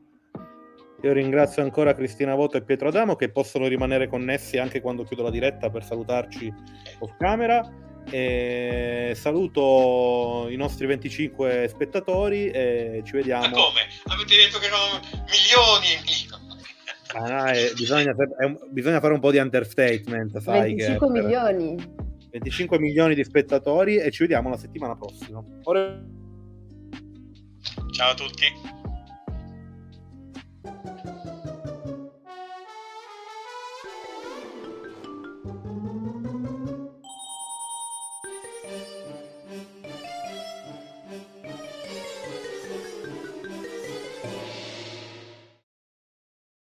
Io 1.02 1.12
ringrazio 1.12 1.62
ancora 1.62 1.94
Cristina 1.94 2.34
Voto 2.34 2.58
e 2.58 2.62
Pietro 2.62 2.88
Adamo 2.88 3.16
che 3.16 3.30
possono 3.30 3.66
rimanere 3.66 4.06
connessi 4.06 4.58
anche 4.58 4.80
quando 4.80 5.04
chiudo 5.04 5.22
la 5.22 5.30
diretta 5.30 5.70
per 5.70 5.82
salutarci 5.82 6.52
off 6.98 7.16
camera. 7.18 7.88
E 8.10 9.12
saluto 9.14 10.46
i 10.50 10.56
nostri 10.56 10.86
25 10.86 11.68
spettatori 11.68 12.50
e 12.50 13.02
ci 13.04 13.12
vediamo. 13.12 13.46
Ma 13.46 13.50
come? 13.50 13.80
Avete 14.04 14.34
detto 14.36 14.58
che 14.58 14.66
erano 14.66 15.00
milioni. 15.28 16.38
Ah, 17.12 17.28
no, 17.28 17.44
è, 17.44 17.72
bisogna, 17.74 18.14
è 18.38 18.44
un, 18.44 18.58
bisogna, 18.70 19.00
fare 19.00 19.14
un 19.14 19.20
po' 19.20 19.30
di 19.30 19.38
understatement. 19.38 20.38
Sai 20.38 20.74
25 20.74 21.12
che, 21.12 21.20
milioni. 21.20 21.76
25 22.30 22.78
milioni 22.78 23.14
di 23.14 23.24
spettatori 23.24 23.96
e 23.96 24.10
ci 24.10 24.22
vediamo 24.22 24.48
la 24.48 24.56
settimana 24.56 24.96
prossima. 24.96 25.42
Ora... 25.64 26.02
Ciao 27.92 28.10
a 28.10 28.14
tutti. 28.14 28.44
Thank 30.62 31.04
you. 31.04 31.09